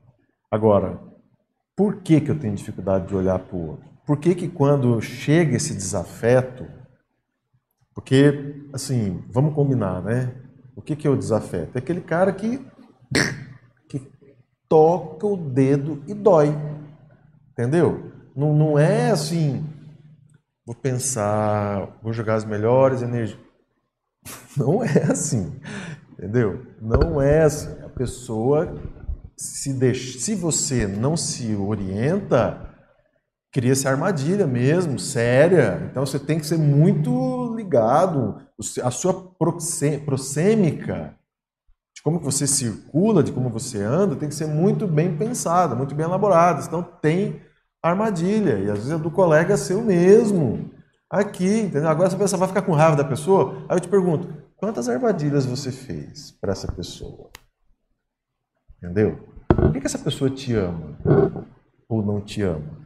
Agora, 0.51 0.99
por 1.75 2.01
que, 2.03 2.21
que 2.21 2.29
eu 2.29 2.37
tenho 2.37 2.53
dificuldade 2.53 3.07
de 3.07 3.15
olhar 3.15 3.39
para 3.39 3.55
o 3.55 3.69
outro? 3.71 3.89
Por 4.05 4.17
que, 4.17 4.35
que 4.35 4.47
quando 4.47 5.01
chega 5.01 5.55
esse 5.55 5.73
desafeto, 5.73 6.67
porque, 7.95 8.67
assim, 8.73 9.23
vamos 9.33 9.55
combinar, 9.55 10.03
né? 10.03 10.35
O 10.75 10.81
que, 10.81 10.95
que 10.95 11.07
é 11.07 11.09
o 11.09 11.17
desafeto? 11.17 11.77
É 11.77 11.79
aquele 11.79 12.01
cara 12.01 12.31
que, 12.31 12.65
que 13.89 13.99
toca 14.67 15.27
o 15.27 15.37
dedo 15.37 16.03
e 16.07 16.13
dói. 16.13 16.55
Entendeu? 17.51 18.11
Não, 18.35 18.53
não 18.53 18.79
é 18.79 19.11
assim, 19.11 19.63
vou 20.65 20.75
pensar, 20.75 21.99
vou 22.01 22.13
jogar 22.13 22.35
as 22.35 22.45
melhores 22.45 23.01
energias. 23.01 23.39
Não 24.55 24.83
é 24.83 25.03
assim, 25.09 25.59
entendeu? 26.11 26.65
Não 26.79 27.21
é 27.21 27.43
assim. 27.43 27.69
A 27.83 27.89
pessoa 27.89 28.75
se 29.35 29.73
deixa, 29.73 30.19
se 30.19 30.35
você 30.35 30.85
não 30.85 31.17
se 31.17 31.55
orienta, 31.55 32.70
cria-se 33.51 33.87
armadilha 33.87 34.47
mesmo, 34.47 34.97
séria. 34.97 35.87
Então 35.89 36.05
você 36.05 36.17
tem 36.17 36.39
que 36.39 36.45
ser 36.45 36.57
muito 36.57 37.53
ligado, 37.55 38.41
a 38.81 38.91
sua 38.91 39.13
prosêmica, 39.13 41.15
de 41.93 42.01
como 42.01 42.19
você 42.19 42.47
circula, 42.47 43.21
de 43.21 43.31
como 43.31 43.49
você 43.49 43.83
anda, 43.83 44.15
tem 44.15 44.29
que 44.29 44.35
ser 44.35 44.47
muito 44.47 44.87
bem 44.87 45.17
pensada, 45.17 45.75
muito 45.75 45.93
bem 45.93 46.05
elaborada. 46.05 46.61
Senão 46.61 46.81
tem 46.81 47.41
armadilha, 47.83 48.59
e 48.59 48.69
às 48.69 48.77
vezes 48.77 48.91
é 48.91 48.97
do 48.97 49.11
colega 49.11 49.57
seu 49.57 49.81
mesmo. 49.81 50.71
Aqui, 51.09 51.63
entendeu? 51.63 51.89
Agora 51.89 52.07
essa 52.07 52.17
pessoa 52.17 52.39
vai 52.39 52.47
ficar 52.47 52.61
com 52.61 52.71
raiva 52.71 52.95
da 52.95 53.03
pessoa, 53.03 53.65
aí 53.67 53.75
eu 53.75 53.81
te 53.81 53.89
pergunto, 53.89 54.33
quantas 54.55 54.87
armadilhas 54.87 55.45
você 55.45 55.69
fez 55.69 56.31
para 56.31 56.53
essa 56.53 56.71
pessoa? 56.71 57.29
Entendeu? 58.77 59.27
Por 59.47 59.73
que, 59.73 59.81
que 59.81 59.87
essa 59.87 59.99
pessoa 59.99 60.29
te 60.29 60.55
ama 60.55 60.97
ou 61.89 62.01
não 62.01 62.21
te 62.21 62.41
ama? 62.41 62.81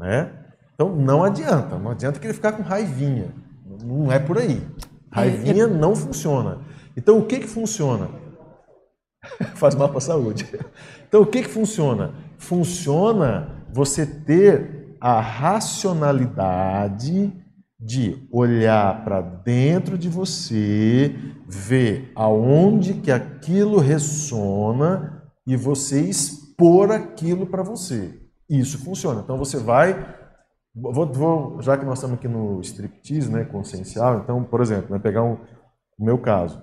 Né? 0.00 0.32
Então 0.74 0.96
não 0.96 1.22
adianta, 1.22 1.78
não 1.78 1.90
adianta 1.90 2.18
querer 2.18 2.32
ficar 2.32 2.52
com 2.52 2.62
raivinha. 2.62 3.34
Não 3.84 4.10
é 4.10 4.18
por 4.18 4.38
aí. 4.38 4.66
Raivinha 5.12 5.66
não 5.66 5.94
funciona. 5.94 6.60
Então 6.96 7.18
o 7.18 7.26
que 7.26 7.40
que 7.40 7.46
funciona? 7.46 8.08
Faz 9.56 9.74
mal 9.74 9.90
para 9.90 9.98
a 9.98 10.00
saúde. 10.00 10.48
Então 11.06 11.20
o 11.20 11.26
que 11.26 11.42
que 11.42 11.48
funciona? 11.48 12.14
Funciona 12.38 13.66
você 13.70 14.06
ter 14.06 14.96
a 14.98 15.20
racionalidade 15.20 17.30
de 17.78 18.26
olhar 18.30 19.04
para 19.04 19.20
dentro 19.20 19.98
de 19.98 20.08
você, 20.08 21.14
ver 21.46 22.10
aonde 22.14 22.94
que 22.94 23.10
aquilo 23.10 23.78
ressona 23.78 25.22
e 25.46 25.56
você 25.56 26.00
expor 26.00 26.90
aquilo 26.90 27.46
para 27.46 27.62
você. 27.62 28.19
Isso 28.50 28.82
funciona. 28.84 29.20
Então 29.20 29.38
você 29.38 29.58
vai. 29.58 29.94
Vou, 30.74 31.06
vou, 31.06 31.62
já 31.62 31.78
que 31.78 31.84
nós 31.84 31.98
estamos 31.98 32.18
aqui 32.18 32.26
no 32.26 32.60
striptease, 32.60 33.30
né, 33.30 33.44
consciencial, 33.44 34.18
então, 34.18 34.42
por 34.42 34.60
exemplo, 34.60 34.90
vai 34.90 34.98
pegar 35.00 35.22
um, 35.22 35.38
o 35.98 36.04
meu 36.04 36.18
caso. 36.18 36.60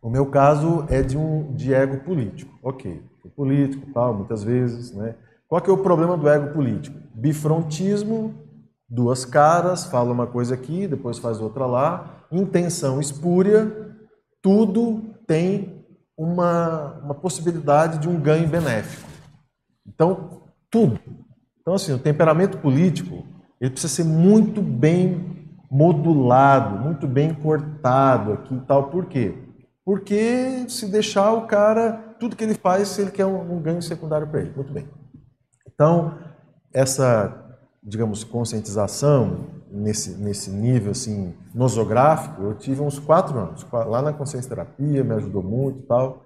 O 0.00 0.10
meu 0.10 0.26
caso 0.26 0.84
é 0.88 1.00
de 1.00 1.16
um 1.16 1.54
de 1.54 1.72
ego 1.72 1.98
político. 2.04 2.52
Ok, 2.62 3.00
político, 3.36 3.86
tal, 3.92 4.14
muitas 4.14 4.42
vezes, 4.42 4.92
né? 4.92 5.14
Qual 5.46 5.60
que 5.60 5.70
é 5.70 5.72
o 5.72 5.78
problema 5.78 6.16
do 6.16 6.28
ego 6.28 6.52
político? 6.52 6.98
Bifrontismo, 7.14 8.34
duas 8.88 9.24
caras, 9.24 9.84
fala 9.84 10.10
uma 10.10 10.26
coisa 10.26 10.54
aqui, 10.54 10.88
depois 10.88 11.18
faz 11.18 11.40
outra 11.40 11.66
lá, 11.66 12.26
intenção 12.32 13.00
espúria, 13.00 13.70
tudo 14.40 15.14
tem 15.26 15.84
uma, 16.16 16.98
uma 17.04 17.14
possibilidade 17.14 17.98
de 17.98 18.08
um 18.08 18.20
ganho 18.20 18.48
benéfico. 18.48 19.08
Então, 19.86 20.41
tudo. 20.72 20.98
Então, 21.60 21.74
assim, 21.74 21.92
o 21.92 21.98
temperamento 21.98 22.58
político 22.58 23.24
ele 23.60 23.70
precisa 23.70 23.92
ser 23.92 24.04
muito 24.04 24.60
bem 24.60 25.48
modulado, 25.70 26.76
muito 26.80 27.06
bem 27.06 27.32
cortado 27.32 28.32
aqui 28.32 28.54
e 28.54 28.60
tal. 28.62 28.90
Por 28.90 29.06
quê? 29.06 29.34
Porque 29.84 30.68
se 30.68 30.90
deixar 30.90 31.32
o 31.32 31.46
cara, 31.46 32.16
tudo 32.18 32.34
que 32.34 32.42
ele 32.42 32.54
faz, 32.54 32.98
ele 32.98 33.12
quer 33.12 33.26
um, 33.26 33.52
um 33.52 33.60
ganho 33.60 33.80
secundário 33.80 34.26
para 34.26 34.40
ele. 34.40 34.52
Muito 34.56 34.72
bem. 34.72 34.88
Então, 35.68 36.18
essa 36.72 37.42
digamos, 37.82 38.22
conscientização 38.22 39.46
nesse, 39.70 40.12
nesse 40.12 40.50
nível 40.50 40.92
assim, 40.92 41.34
nosográfico, 41.52 42.42
eu 42.42 42.54
tive 42.54 42.80
uns 42.80 42.98
quatro 42.98 43.36
anos. 43.36 43.66
Lá 43.72 44.00
na 44.00 44.12
consciência 44.12 44.48
terapia, 44.48 45.02
me 45.02 45.14
ajudou 45.14 45.42
muito 45.42 45.80
e 45.80 45.82
tal. 45.82 46.24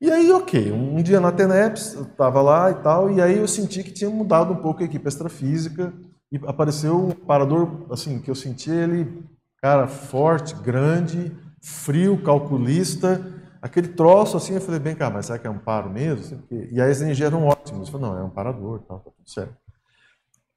E 0.00 0.10
aí, 0.12 0.30
ok, 0.30 0.70
um 0.70 1.02
dia 1.02 1.18
na 1.18 1.32
TENEPS, 1.32 1.94
eu 1.94 2.02
estava 2.02 2.40
lá 2.40 2.70
e 2.70 2.74
tal, 2.76 3.10
e 3.10 3.20
aí 3.20 3.38
eu 3.38 3.48
senti 3.48 3.82
que 3.82 3.90
tinha 3.90 4.08
mudado 4.08 4.52
um 4.52 4.56
pouco 4.56 4.80
a 4.80 4.84
equipe 4.84 5.08
extrafísica, 5.08 5.92
e 6.30 6.38
apareceu 6.46 6.96
um 6.96 7.10
parador, 7.10 7.86
assim, 7.90 8.20
que 8.20 8.30
eu 8.30 8.34
senti 8.34 8.70
ele, 8.70 9.24
cara, 9.60 9.88
forte, 9.88 10.54
grande, 10.54 11.36
frio, 11.60 12.22
calculista, 12.22 13.20
aquele 13.60 13.88
troço 13.88 14.36
assim, 14.36 14.54
eu 14.54 14.60
falei, 14.60 14.78
bem, 14.78 14.94
cara, 14.94 15.14
mas 15.14 15.26
será 15.26 15.38
que 15.38 15.48
é 15.48 15.50
amparo 15.50 15.90
mesmo? 15.90 16.44
E 16.50 16.80
aí 16.80 16.90
as 16.90 17.00
energias 17.00 17.26
eram 17.26 17.46
ótimas, 17.46 17.88
eu 17.88 17.92
falei, 17.92 18.08
não, 18.08 18.18
é 18.18 18.22
amparador, 18.22 18.80
tal, 18.86 19.00
tá 19.00 19.10
tudo 19.10 19.28
certo. 19.28 19.56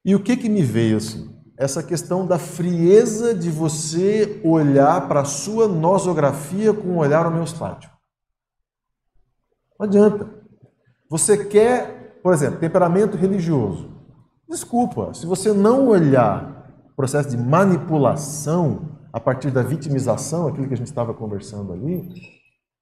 E 0.04 0.14
o 0.14 0.20
que 0.20 0.36
que 0.36 0.48
me 0.48 0.62
veio 0.62 0.98
assim? 0.98 1.34
Essa 1.56 1.82
questão 1.82 2.26
da 2.26 2.38
frieza 2.38 3.34
de 3.34 3.50
você 3.50 4.40
olhar 4.44 5.08
para 5.08 5.22
a 5.22 5.24
sua 5.24 5.66
nosografia 5.66 6.72
com 6.72 6.88
um 6.88 6.98
olhar 6.98 7.26
homeostático. 7.26 7.91
Não 9.82 9.88
adianta. 9.88 10.28
Você 11.10 11.44
quer, 11.44 12.20
por 12.22 12.32
exemplo, 12.32 12.60
temperamento 12.60 13.16
religioso. 13.16 13.90
Desculpa, 14.48 15.12
se 15.12 15.26
você 15.26 15.52
não 15.52 15.88
olhar 15.88 16.72
o 16.92 16.94
processo 16.94 17.28
de 17.28 17.36
manipulação 17.36 19.00
a 19.12 19.18
partir 19.18 19.50
da 19.50 19.60
vitimização, 19.60 20.46
aquilo 20.46 20.68
que 20.68 20.74
a 20.74 20.76
gente 20.76 20.86
estava 20.86 21.12
conversando 21.12 21.72
ali, 21.72 22.08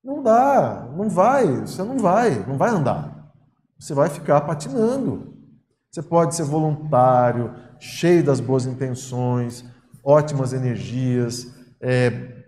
não 0.05 0.23
dá, 0.23 0.91
não 0.95 1.09
vai, 1.09 1.63
você 1.63 1.83
não 1.83 1.99
vai, 1.99 2.45
não 2.47 2.59
vai 2.59 2.69
andar. 2.69 3.33
Você 3.79 3.95
vai 3.95 4.11
ficar 4.11 4.43
patinando. 4.43 5.33
Você 5.91 6.03
pode 6.03 6.35
ser 6.35 6.45
voluntário, 6.45 7.55
cheio 7.79 8.23
das 8.23 8.41
boas 8.41 8.67
intenções, 8.67 9.65
ótimas 10.05 10.53
energias, 10.53 11.51
é, 11.81 12.40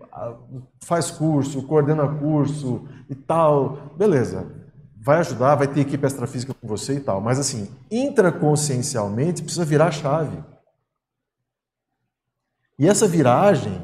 faz 0.81 1.09
curso, 1.11 1.63
coordena 1.63 2.07
curso 2.07 2.87
e 3.09 3.15
tal. 3.15 3.93
Beleza, 3.97 4.45
vai 4.97 5.19
ajudar, 5.19 5.55
vai 5.55 5.67
ter 5.67 5.81
equipe 5.81 6.05
extrafísica 6.05 6.53
com 6.53 6.67
você 6.67 6.95
e 6.95 6.99
tal. 6.99 7.19
Mas 7.19 7.39
assim, 7.39 7.69
intraconsciencialmente 7.91 9.43
precisa 9.43 9.65
virar 9.65 9.87
a 9.87 9.91
chave. 9.91 10.43
E 12.77 12.87
essa 12.87 13.07
viragem 13.07 13.81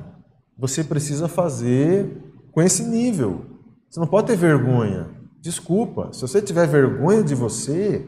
você 0.57 0.83
precisa 0.83 1.27
fazer 1.27 2.21
com 2.51 2.61
esse 2.61 2.83
nível. 2.83 3.45
Você 3.89 3.99
não 3.99 4.07
pode 4.07 4.27
ter 4.27 4.35
vergonha. 4.35 5.07
Desculpa, 5.39 6.11
se 6.11 6.21
você 6.21 6.41
tiver 6.41 6.67
vergonha 6.67 7.23
de 7.23 7.33
você, 7.33 8.05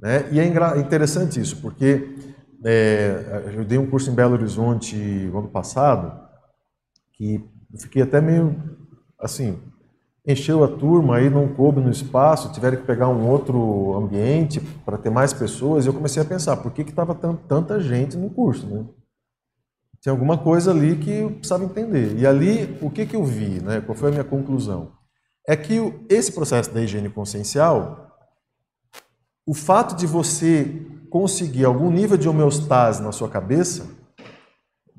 né? 0.00 0.28
E 0.30 0.38
é 0.38 0.46
interessante 0.46 1.40
isso, 1.40 1.60
porque 1.60 2.16
é, 2.64 3.52
eu 3.54 3.64
dei 3.64 3.78
um 3.78 3.90
curso 3.90 4.10
em 4.10 4.14
Belo 4.14 4.34
Horizonte 4.34 4.96
no 4.96 5.40
ano 5.40 5.48
passado, 5.48 6.28
que 7.12 7.44
eu 7.72 7.78
fiquei 7.78 8.02
até 8.02 8.20
meio 8.20 8.76
assim, 9.20 9.58
encheu 10.26 10.62
a 10.62 10.68
turma, 10.68 11.16
aí 11.16 11.30
não 11.30 11.48
coube 11.48 11.80
no 11.80 11.90
espaço, 11.90 12.52
tiveram 12.52 12.76
que 12.76 12.86
pegar 12.86 13.08
um 13.08 13.28
outro 13.28 13.96
ambiente 13.96 14.60
para 14.84 14.98
ter 14.98 15.10
mais 15.10 15.32
pessoas, 15.32 15.84
e 15.84 15.88
eu 15.88 15.94
comecei 15.94 16.22
a 16.22 16.26
pensar, 16.26 16.56
por 16.58 16.72
que 16.72 16.82
estava 16.82 17.14
tanta 17.48 17.80
gente 17.80 18.16
no 18.16 18.30
curso, 18.30 18.66
né? 18.66 18.84
Tinha 20.00 20.12
alguma 20.12 20.38
coisa 20.38 20.70
ali 20.70 20.96
que 20.96 21.10
eu 21.10 21.30
precisava 21.30 21.64
entender. 21.64 22.16
E 22.16 22.26
ali, 22.26 22.78
o 22.80 22.88
que, 22.88 23.04
que 23.04 23.16
eu 23.16 23.24
vi, 23.24 23.60
né? 23.60 23.80
qual 23.80 23.98
foi 23.98 24.10
a 24.10 24.12
minha 24.12 24.24
conclusão? 24.24 24.92
É 25.46 25.56
que 25.56 25.76
esse 26.08 26.30
processo 26.30 26.72
da 26.72 26.80
higiene 26.80 27.08
consciencial, 27.08 28.16
o 29.44 29.54
fato 29.54 29.96
de 29.96 30.06
você 30.06 30.86
conseguir 31.10 31.64
algum 31.64 31.90
nível 31.90 32.16
de 32.16 32.28
homeostase 32.28 33.02
na 33.02 33.10
sua 33.10 33.28
cabeça, 33.28 33.88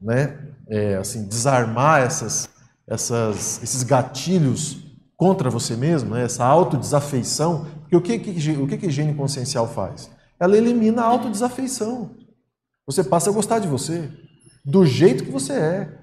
né? 0.02 0.54
É, 0.68 0.96
assim, 0.96 1.28
desarmar 1.28 2.02
essas, 2.02 2.50
essas, 2.90 3.62
esses 3.62 3.84
gatilhos 3.84 4.84
contra 5.16 5.50
você 5.50 5.76
mesmo, 5.76 6.16
né? 6.16 6.24
essa 6.24 6.44
autodesafeição. 6.44 7.66
Porque 7.82 7.96
o 7.96 8.02
que, 8.02 8.18
que, 8.18 8.52
o 8.52 8.68
que, 8.68 8.78
que 8.78 8.86
a 8.88 8.90
higiene 8.90 9.14
consciencial 9.14 9.68
faz? 9.68 10.10
Ela 10.40 10.58
elimina 10.58 11.04
a 11.04 11.06
autodesafeição. 11.06 12.16
Você 12.88 13.04
passa 13.04 13.30
a 13.30 13.34
gostar 13.34 13.60
de 13.60 13.68
você, 13.68 14.10
do 14.66 14.86
jeito 14.86 15.24
que 15.24 15.32
você 15.32 15.54
é. 15.54 16.00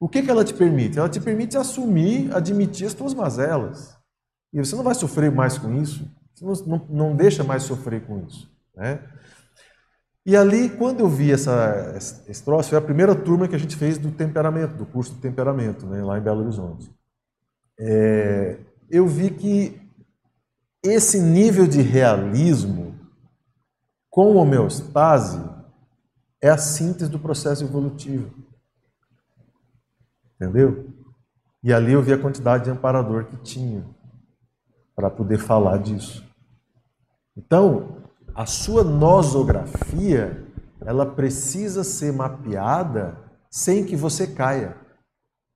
O 0.00 0.08
que, 0.08 0.22
que 0.22 0.30
ela 0.30 0.44
te 0.44 0.54
permite? 0.54 0.98
Ela 0.98 1.08
te 1.08 1.20
permite 1.20 1.56
assumir, 1.56 2.34
admitir 2.34 2.86
as 2.86 2.94
tuas 2.94 3.12
mazelas. 3.12 3.94
E 4.52 4.58
você 4.58 4.74
não 4.74 4.84
vai 4.84 4.94
sofrer 4.94 5.30
mais 5.30 5.58
com 5.58 5.74
isso. 5.74 6.10
Você 6.34 6.44
não, 6.44 6.78
não, 6.78 6.86
não 6.88 7.16
deixa 7.16 7.44
mais 7.44 7.64
sofrer 7.64 8.06
com 8.06 8.24
isso. 8.26 8.50
Né? 8.74 9.00
E 10.26 10.36
ali, 10.36 10.68
quando 10.68 11.00
eu 11.00 11.08
vi 11.08 11.32
essa, 11.32 11.94
esse 12.28 12.44
troço, 12.44 12.70
foi 12.70 12.78
a 12.78 12.82
primeira 12.82 13.14
turma 13.14 13.46
que 13.46 13.54
a 13.54 13.58
gente 13.58 13.76
fez 13.76 13.96
do 13.96 14.10
temperamento, 14.10 14.74
do 14.74 14.84
curso 14.84 15.14
de 15.14 15.20
temperamento, 15.20 15.86
né, 15.86 16.02
lá 16.02 16.18
em 16.18 16.22
Belo 16.22 16.42
Horizonte 16.42 16.90
é, 17.78 18.58
eu 18.88 19.06
vi 19.06 19.30
que 19.30 19.80
esse 20.82 21.20
nível 21.20 21.66
de 21.66 21.82
realismo 21.82 22.94
com 24.08 24.36
homeostase 24.36 25.42
é 26.40 26.48
a 26.48 26.56
síntese 26.56 27.10
do 27.10 27.18
processo 27.18 27.64
evolutivo. 27.64 28.32
Entendeu? 30.34 30.90
E 31.62 31.72
ali 31.72 31.92
eu 31.92 32.02
vi 32.02 32.12
a 32.12 32.18
quantidade 32.18 32.64
de 32.64 32.70
amparador 32.70 33.26
que 33.26 33.36
tinha 33.38 33.84
para 34.94 35.10
poder 35.10 35.38
falar 35.38 35.78
disso. 35.78 36.24
Então, 37.36 38.05
a 38.36 38.44
sua 38.44 38.84
nosografia, 38.84 40.46
ela 40.84 41.06
precisa 41.06 41.82
ser 41.82 42.12
mapeada 42.12 43.18
sem 43.50 43.82
que 43.82 43.96
você 43.96 44.26
caia. 44.26 44.76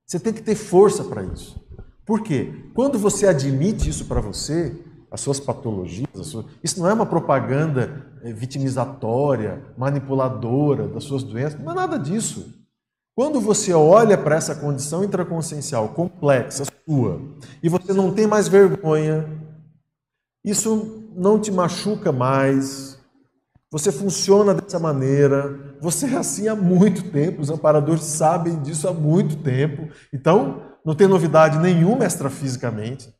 Você 0.07 0.19
tem 0.19 0.33
que 0.33 0.41
ter 0.41 0.55
força 0.55 1.03
para 1.03 1.23
isso. 1.23 1.63
Por 2.03 2.21
quê? 2.23 2.71
Quando 2.73 2.97
você 2.97 3.27
admite 3.27 3.87
isso 3.87 4.05
para 4.05 4.19
você, 4.19 4.75
as 5.11 5.21
suas 5.21 5.39
patologias, 5.39 6.35
isso 6.63 6.79
não 6.79 6.89
é 6.89 6.93
uma 6.93 7.05
propaganda 7.05 8.07
eh, 8.23 8.33
vitimizatória, 8.33 9.63
manipuladora 9.77 10.87
das 10.87 11.03
suas 11.03 11.21
doenças, 11.21 11.61
não 11.61 11.73
é 11.73 11.75
nada 11.75 11.99
disso. 11.99 12.51
Quando 13.15 13.39
você 13.39 13.73
olha 13.73 14.17
para 14.17 14.35
essa 14.35 14.55
condição 14.55 15.03
intraconsciencial 15.03 15.89
complexa 15.89 16.63
sua 16.87 17.21
e 17.61 17.69
você 17.69 17.93
não 17.93 18.11
tem 18.11 18.25
mais 18.25 18.47
vergonha, 18.47 19.40
isso 20.43 21.03
não 21.15 21.39
te 21.39 21.51
machuca 21.51 22.11
mais, 22.11 22.99
você 23.71 23.89
funciona 23.89 24.53
dessa 24.53 24.77
maneira, 24.77 25.77
você 25.79 26.05
é 26.05 26.17
assim 26.17 26.49
há 26.49 26.55
muito 26.55 27.09
tempo, 27.09 27.41
os 27.41 27.49
amparadores 27.49 28.03
sabem 28.03 28.61
disso 28.61 28.87
há 28.87 28.93
muito 28.93 29.37
tempo. 29.37 29.87
Então, 30.13 30.61
não 30.83 30.93
tem 30.93 31.07
novidade 31.07 31.57
nenhuma 31.57 32.05
extrafisicamente. 32.05 33.13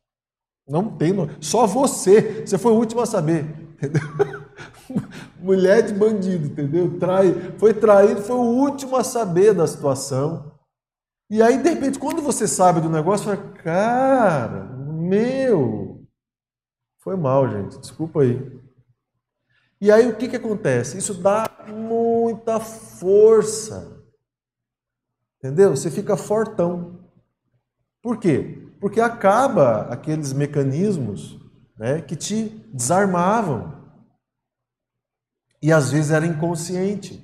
Não 0.68 0.88
tem, 0.88 1.14
só 1.40 1.66
você. 1.66 2.44
Você 2.44 2.58
foi 2.58 2.72
o 2.72 2.76
último 2.76 3.00
a 3.00 3.06
saber, 3.06 3.46
entendeu? 3.74 4.02
Mulher 5.40 5.82
de 5.82 5.94
bandido, 5.94 6.46
entendeu? 6.46 6.98
Trai, 6.98 7.54
foi 7.56 7.72
traído, 7.72 8.20
foi 8.20 8.36
o 8.36 8.40
último 8.40 8.96
a 8.96 9.02
saber 9.02 9.54
da 9.54 9.66
situação. 9.66 10.52
E 11.30 11.42
aí, 11.42 11.62
de 11.62 11.70
repente, 11.70 11.98
quando 11.98 12.20
você 12.20 12.46
sabe 12.46 12.80
do 12.80 12.90
negócio, 12.90 13.24
você 13.24 13.36
fala, 13.36 13.52
cara, 13.54 14.64
meu, 14.76 15.91
foi 17.02 17.16
mal, 17.16 17.50
gente, 17.50 17.80
desculpa 17.80 18.22
aí. 18.22 18.62
E 19.80 19.90
aí 19.90 20.08
o 20.08 20.16
que, 20.16 20.28
que 20.28 20.36
acontece? 20.36 20.96
Isso 20.96 21.12
dá 21.14 21.50
muita 21.68 22.60
força. 22.60 24.00
Entendeu? 25.38 25.70
Você 25.74 25.90
fica 25.90 26.16
fortão. 26.16 27.10
Por 28.00 28.18
quê? 28.18 28.72
Porque 28.80 29.00
acaba 29.00 29.88
aqueles 29.92 30.32
mecanismos 30.32 31.40
né, 31.76 32.00
que 32.00 32.14
te 32.14 32.44
desarmavam. 32.72 33.82
E 35.60 35.72
às 35.72 35.90
vezes 35.90 36.12
era 36.12 36.24
inconsciente. 36.24 37.20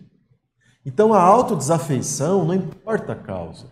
Então 0.84 1.14
a 1.14 1.22
autodesafeição 1.22 2.44
não 2.44 2.54
importa 2.54 3.12
a 3.12 3.22
causa. 3.22 3.70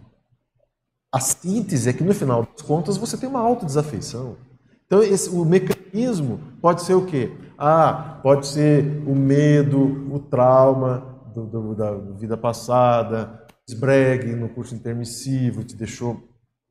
A 1.13 1.19
síntese 1.19 1.89
é 1.89 1.93
que 1.93 2.05
no 2.05 2.15
final 2.15 2.47
das 2.47 2.63
contas 2.63 2.97
você 2.97 3.19
tem 3.19 3.29
uma 3.29 3.41
autodesafeição. 3.41 4.46
Então 4.87 5.03
esse, 5.03 5.29
o 5.29 5.45
mecanismo 5.45 6.41
pode 6.61 6.83
ser 6.83 6.95
o 6.95 7.05
quê? 7.05 7.37
Ah, 7.59 8.21
pode 8.23 8.47
ser 8.47 9.03
o 9.07 9.15
medo, 9.15 9.81
o 10.13 10.19
trauma 10.19 11.21
do, 11.35 11.47
do, 11.47 11.75
da 11.75 11.93
vida 12.17 12.37
passada, 12.37 13.45
esbregue 13.69 14.35
no 14.35 14.49
curso 14.49 14.75
intermissivo, 14.75 15.65
te 15.65 15.75
deixou 15.75 16.23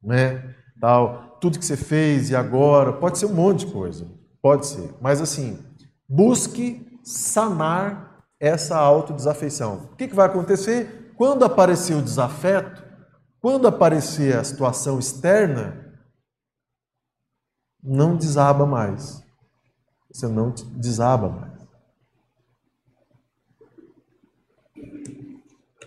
né? 0.05 0.55
Tal, 0.79 1.37
tudo 1.41 1.57
que 1.57 1.65
você 1.65 1.75
fez 1.75 2.29
e 2.29 2.35
agora, 2.35 2.93
pode 2.93 3.17
ser 3.17 3.25
um 3.25 3.33
monte 3.33 3.65
de 3.65 3.71
coisa, 3.71 4.07
pode 4.41 4.67
ser. 4.67 4.93
Mas 5.01 5.21
assim, 5.21 5.57
busque 6.07 6.99
sanar 7.03 8.23
essa 8.39 8.77
autodesafeição. 8.77 9.89
O 9.91 9.95
que, 9.95 10.07
que 10.07 10.15
vai 10.15 10.27
acontecer? 10.27 11.13
Quando 11.17 11.43
aparecer 11.43 11.95
o 11.95 12.01
desafeto, 12.01 12.83
quando 13.41 13.67
aparecer 13.67 14.35
a 14.35 14.43
situação 14.43 14.99
externa, 14.99 15.84
não 17.85 18.15
desaba 18.15 18.65
mais. 18.65 19.23
Você 20.11 20.27
não 20.27 20.53
desaba 20.71 21.29
mais. 21.29 21.55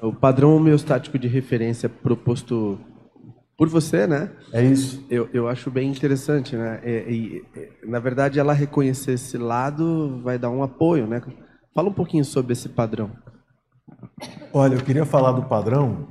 O 0.01 0.13
padrão 0.13 0.55
homeostático 0.55 1.19
de 1.19 1.27
referência 1.27 1.89
proposto 1.89 2.79
por 3.57 3.69
você, 3.69 4.07
né? 4.07 4.31
É 4.53 4.63
isso. 4.63 5.05
Eu, 5.11 5.29
eu 5.33 5.49
acho 5.49 5.69
bem 5.71 5.91
interessante, 5.91 6.55
né? 6.55 6.81
E, 6.85 7.43
e, 7.57 7.87
na 7.89 7.99
verdade, 7.99 8.39
ela 8.39 8.53
reconhecer 8.53 9.13
esse 9.13 9.37
lado 9.37 10.21
vai 10.23 10.39
dar 10.39 10.51
um 10.51 10.63
apoio, 10.63 11.09
né? 11.09 11.21
Fala 11.75 11.89
um 11.89 11.93
pouquinho 11.93 12.25
sobre 12.25 12.53
esse 12.53 12.69
padrão. 12.69 13.11
Olha, 14.53 14.77
eu 14.77 14.85
queria 14.85 15.05
falar 15.05 15.33
do 15.33 15.43
padrão 15.43 16.07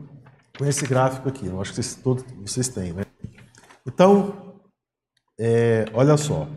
com 0.57 0.65
esse 0.65 0.85
gráfico 0.85 1.29
aqui. 1.29 1.45
Eu 1.45 1.61
acho 1.61 1.71
que 1.71 1.75
vocês, 1.77 1.95
todos 1.95 2.25
vocês 2.41 2.67
têm, 2.67 2.91
né? 2.91 3.03
Então, 3.85 4.46
é, 5.39 5.85
olha 5.93 6.17
só. 6.17 6.47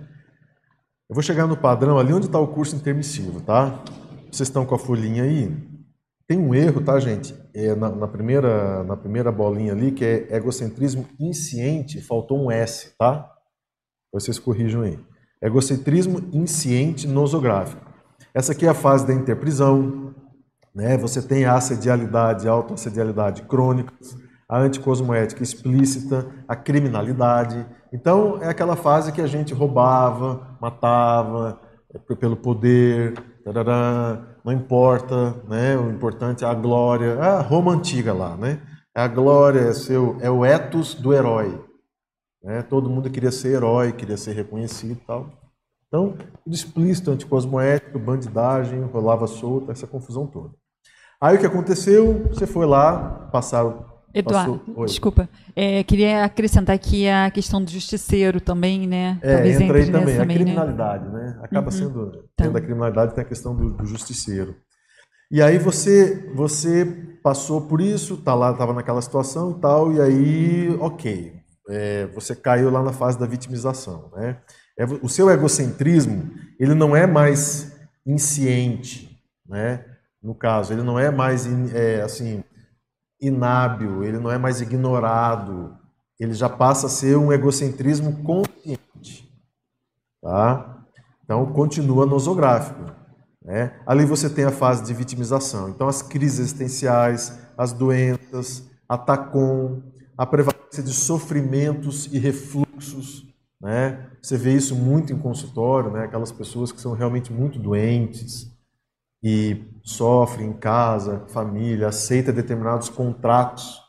Eu 1.09 1.15
vou 1.15 1.23
chegar 1.23 1.47
no 1.47 1.57
padrão 1.57 1.99
ali 1.99 2.13
onde 2.13 2.27
está 2.27 2.39
o 2.39 2.49
curso 2.49 2.77
intermissivo, 2.77 3.41
tá? 3.41 3.83
Vocês 4.31 4.49
estão 4.49 4.65
com 4.65 4.75
a 4.75 4.79
folhinha 4.79 5.25
aí? 5.25 5.53
Tem 6.27 6.39
um 6.39 6.55
erro, 6.55 6.81
tá, 6.81 7.01
gente? 7.01 7.35
É, 7.53 7.75
na, 7.75 7.91
na, 7.91 8.07
primeira, 8.07 8.85
na 8.85 8.97
primeira 8.97 9.33
bolinha 9.33 9.73
ali, 9.73 9.91
que 9.91 10.05
é 10.05 10.37
egocentrismo 10.37 11.05
insciente, 11.19 12.01
faltou 12.01 12.41
um 12.41 12.51
S, 12.51 12.95
tá? 12.97 13.29
Vocês 14.13 14.39
corrijam 14.39 14.83
aí. 14.83 14.99
Egocentrismo 15.43 16.21
insciente 16.33 17.09
nosográfico. 17.09 17.85
Essa 18.33 18.53
aqui 18.53 18.65
é 18.65 18.69
a 18.69 18.75
fase 18.75 19.05
da 19.07 19.13
interprisão, 19.13 20.15
né? 20.73 20.97
Você 20.99 21.21
tem 21.21 21.45
a 21.45 21.57
assedialidade, 21.57 22.47
a 22.47 22.53
autoassedialidade 22.53 23.43
crônicas, 23.43 24.17
a 24.49 24.59
anticosmoética 24.59 25.43
explícita, 25.43 26.29
a 26.47 26.55
criminalidade. 26.55 27.67
Então, 27.93 28.39
é 28.41 28.49
aquela 28.49 28.77
fase 28.77 29.13
que 29.13 29.21
a 29.21 29.27
gente 29.27 29.53
roubava, 29.53 30.57
matava, 30.61 31.61
é, 31.93 32.15
pelo 32.15 32.37
poder, 32.37 33.15
tarará, 33.45 34.37
não 34.45 34.53
importa, 34.53 35.35
né? 35.49 35.77
O 35.77 35.91
importante 35.91 36.45
é 36.45 36.49
a 36.49 36.55
glória. 36.55 37.21
a 37.21 37.41
Roma 37.41 37.73
antiga 37.73 38.13
lá, 38.13 38.37
né? 38.37 38.61
A 38.95 39.09
glória 39.09 39.61
é, 39.61 39.73
seu, 39.73 40.17
é 40.21 40.31
o 40.31 40.45
ethos 40.45 40.95
do 40.95 41.13
herói. 41.13 41.61
Né? 42.43 42.63
Todo 42.63 42.91
mundo 42.91 43.11
queria 43.11 43.31
ser 43.31 43.55
herói, 43.55 43.93
queria 43.93 44.17
ser 44.17 44.33
reconhecido 44.33 44.93
e 44.93 45.07
tal. 45.07 45.31
Então, 45.87 46.17
tudo 46.45 46.55
explícito, 46.55 47.11
anticosmoético, 47.11 47.99
bandidagem, 47.99 48.83
rolava 48.85 49.27
solta, 49.27 49.73
essa 49.73 49.87
confusão 49.87 50.27
toda. 50.27 50.55
Aí 51.21 51.37
o 51.37 51.41
que 51.41 51.47
aconteceu? 51.47 52.29
Você 52.29 52.47
foi 52.47 52.65
lá, 52.65 53.29
passaram 53.33 53.85
Eduardo, 54.13 54.61
desculpa. 54.87 55.29
É, 55.55 55.85
queria 55.85 56.25
acrescentar 56.25 56.75
aqui 56.75 57.09
a 57.09 57.31
questão 57.31 57.63
do 57.63 57.71
justiceiro 57.71 58.41
também, 58.41 58.87
né? 58.87 59.19
É, 59.23 59.35
Talvez 59.35 59.61
entra 59.61 59.79
aí 59.79 59.91
também, 59.91 60.17
a 60.17 60.25
né? 60.25 60.35
criminalidade, 60.35 61.09
né? 61.09 61.21
né? 61.21 61.41
Acaba 61.43 61.67
uhum. 61.67 61.71
sendo, 61.71 62.11
tá. 62.37 62.45
dentro 62.45 62.53
da 62.55 62.61
criminalidade 62.61 63.15
tem 63.15 63.23
a 63.23 63.27
questão 63.27 63.55
do, 63.55 63.71
do, 63.71 63.87
justiceiro. 63.87 64.57
E 65.31 65.41
aí 65.41 65.59
você 65.59 66.33
você 66.35 66.85
passou 67.23 67.63
por 67.63 67.81
isso, 67.81 68.17
tá 68.17 68.35
lá, 68.35 68.51
estava 68.51 68.73
naquela 68.73 69.01
situação 69.01 69.53
e 69.53 69.61
tal, 69.61 69.93
e 69.93 70.01
aí, 70.01 70.77
ok, 70.81 71.33
é, 71.69 72.07
você 72.07 72.35
caiu 72.35 72.71
lá 72.71 72.83
na 72.83 72.93
fase 72.93 73.19
da 73.19 73.27
vitimização. 73.27 74.11
Né? 74.17 74.39
É, 74.77 74.85
o 74.85 75.09
seu 75.09 75.31
egocentrismo, 75.31 76.31
ele 76.59 76.75
não 76.75 76.97
é 76.97 77.07
mais 77.07 77.77
insciente, 78.05 79.21
né? 79.49 79.85
no 80.23 80.35
caso, 80.35 80.73
ele 80.73 80.83
não 80.83 80.99
é 80.99 81.11
mais 81.11 81.47
é, 81.75 82.03
assim 82.03 82.45
inábil, 83.21 84.03
ele 84.03 84.19
não 84.19 84.31
é 84.31 84.39
mais 84.39 84.61
ignorado, 84.61 85.77
ele 86.19 86.35
já 86.35 86.49
passa 86.49 86.87
a 86.87 86.91
ser 86.91 87.17
um 87.17 87.33
egocentrismo 87.33 88.23
consciente. 88.23 89.31
Tá? 90.23 90.85
Então, 91.25 91.47
continua 91.53 92.05
nosográfico. 92.05 92.93
Né? 93.43 93.75
Ali 93.87 94.05
você 94.05 94.29
tem 94.29 94.45
a 94.45 94.51
fase 94.51 94.85
de 94.85 94.93
vitimização. 94.93 95.69
Então, 95.71 95.89
as 95.89 96.03
crises 96.03 96.41
existenciais, 96.41 97.39
as 97.57 97.73
doenças, 97.73 98.69
a 98.89 98.99
TACOM, 98.99 99.83
a 100.17 100.27
prevalência 100.27 100.83
de 100.83 100.93
sofrimentos 100.93 102.07
e 102.13 102.19
refluxos. 102.19 103.25
Né? 103.61 104.11
Você 104.21 104.37
vê 104.37 104.55
isso 104.55 104.75
muito 104.75 105.13
em 105.13 105.19
consultório, 105.19 105.91
né? 105.91 106.05
aquelas 106.05 106.33
pessoas 106.33 106.71
que 106.71 106.81
são 106.81 106.93
realmente 106.93 107.33
muito 107.33 107.59
doentes 107.59 108.51
e 109.23 109.65
sofrem 109.83 110.49
em 110.49 110.53
casa, 110.53 111.25
família, 111.29 111.89
aceita 111.89 112.33
determinados 112.33 112.89
contratos 112.89 113.81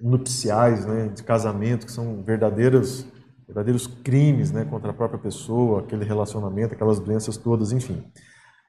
nupciais, 0.00 0.86
né, 0.86 1.08
de 1.08 1.22
casamento, 1.22 1.86
que 1.86 1.92
são 1.92 2.22
verdadeiros, 2.22 3.04
verdadeiros 3.46 3.86
crimes 3.86 4.52
né, 4.52 4.64
contra 4.64 4.90
a 4.90 4.94
própria 4.94 5.18
pessoa, 5.18 5.80
aquele 5.80 6.04
relacionamento, 6.04 6.74
aquelas 6.74 7.00
doenças 7.00 7.36
todas, 7.36 7.72
enfim. 7.72 8.04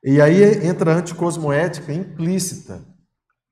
E 0.04 0.22
aí 0.22 0.66
entra 0.66 0.94
a 0.94 0.98
anticosmoética 0.98 1.94
implícita. 1.94 2.82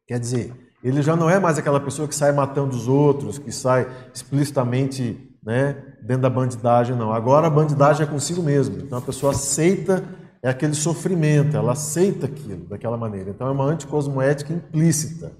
Quer 0.07 0.19
dizer, 0.19 0.53
ele 0.83 1.01
já 1.01 1.15
não 1.15 1.29
é 1.29 1.39
mais 1.39 1.57
aquela 1.57 1.79
pessoa 1.79 2.07
que 2.07 2.15
sai 2.15 2.31
matando 2.31 2.75
os 2.75 2.87
outros, 2.87 3.37
que 3.37 3.51
sai 3.51 3.87
explicitamente 4.13 5.27
né, 5.43 5.83
dentro 6.01 6.23
da 6.23 6.29
bandidagem, 6.29 6.95
não. 6.95 7.11
Agora 7.11 7.47
a 7.47 7.49
bandidagem 7.49 8.05
é 8.05 8.09
consigo 8.09 8.41
mesmo. 8.41 8.79
Então 8.79 8.97
a 8.97 9.01
pessoa 9.01 9.31
aceita 9.31 10.03
é 10.41 10.49
aquele 10.49 10.73
sofrimento, 10.73 11.55
ela 11.55 11.73
aceita 11.73 12.25
aquilo 12.25 12.65
daquela 12.65 12.97
maneira. 12.97 13.29
Então 13.31 13.47
é 13.47 13.51
uma 13.51 13.65
anticosmoética 13.65 14.53
implícita. 14.53 15.31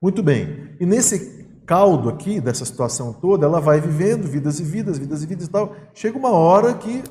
Muito 0.00 0.22
bem. 0.22 0.76
E 0.80 0.86
nesse 0.86 1.44
caldo 1.66 2.08
aqui, 2.08 2.40
dessa 2.40 2.64
situação 2.64 3.12
toda, 3.12 3.46
ela 3.46 3.60
vai 3.60 3.80
vivendo 3.80 4.26
vidas 4.26 4.60
e 4.60 4.64
vidas, 4.64 4.98
vidas 4.98 5.22
e 5.22 5.26
vidas 5.26 5.46
e 5.46 5.50
tal. 5.50 5.74
Chega 5.94 6.18
uma 6.18 6.30
hora 6.30 6.74
que 6.74 7.02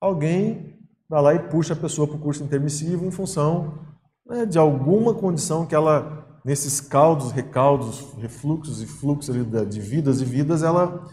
alguém 0.00 0.76
vai 1.08 1.22
lá 1.22 1.34
e 1.34 1.38
puxa 1.38 1.74
a 1.74 1.76
pessoa 1.76 2.06
para 2.06 2.16
o 2.16 2.20
curso 2.20 2.42
intermissivo 2.42 3.04
em 3.04 3.10
função 3.10 3.78
né, 4.26 4.46
de 4.46 4.58
alguma 4.58 5.14
condição 5.14 5.66
que 5.66 5.74
ela, 5.74 6.40
nesses 6.44 6.80
caldos, 6.80 7.32
recaldos, 7.32 8.14
refluxos 8.18 8.82
e 8.82 8.86
fluxos 8.86 9.34
de 9.68 9.80
vidas 9.80 10.20
e 10.20 10.24
vidas, 10.24 10.62
ela 10.62 11.04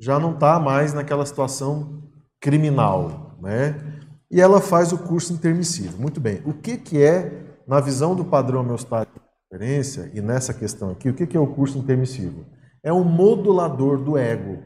já 0.00 0.18
não 0.18 0.32
está 0.32 0.58
mais 0.58 0.94
naquela 0.94 1.26
situação 1.26 2.04
criminal, 2.40 3.36
né? 3.42 3.97
E 4.30 4.40
ela 4.40 4.60
faz 4.60 4.92
o 4.92 4.98
curso 4.98 5.32
intermissivo. 5.32 6.00
Muito 6.00 6.20
bem. 6.20 6.42
O 6.44 6.52
que, 6.52 6.76
que 6.76 7.02
é, 7.02 7.56
na 7.66 7.80
visão 7.80 8.14
do 8.14 8.24
padrão 8.24 8.60
homeostático 8.60 9.18
de 9.18 9.56
referência, 9.56 10.10
e 10.14 10.20
nessa 10.20 10.52
questão 10.52 10.90
aqui, 10.90 11.08
o 11.08 11.14
que, 11.14 11.26
que 11.26 11.36
é 11.36 11.40
o 11.40 11.46
curso 11.46 11.78
intermissivo? 11.78 12.44
É 12.82 12.92
um 12.92 13.04
modulador 13.04 13.98
do 13.98 14.16
ego. 14.16 14.62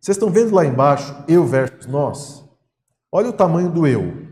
Vocês 0.00 0.16
estão 0.16 0.30
vendo 0.30 0.54
lá 0.54 0.64
embaixo, 0.64 1.24
eu 1.26 1.44
versus 1.44 1.86
nós? 1.86 2.44
Olha 3.10 3.30
o 3.30 3.32
tamanho 3.32 3.70
do 3.70 3.86
eu. 3.86 4.26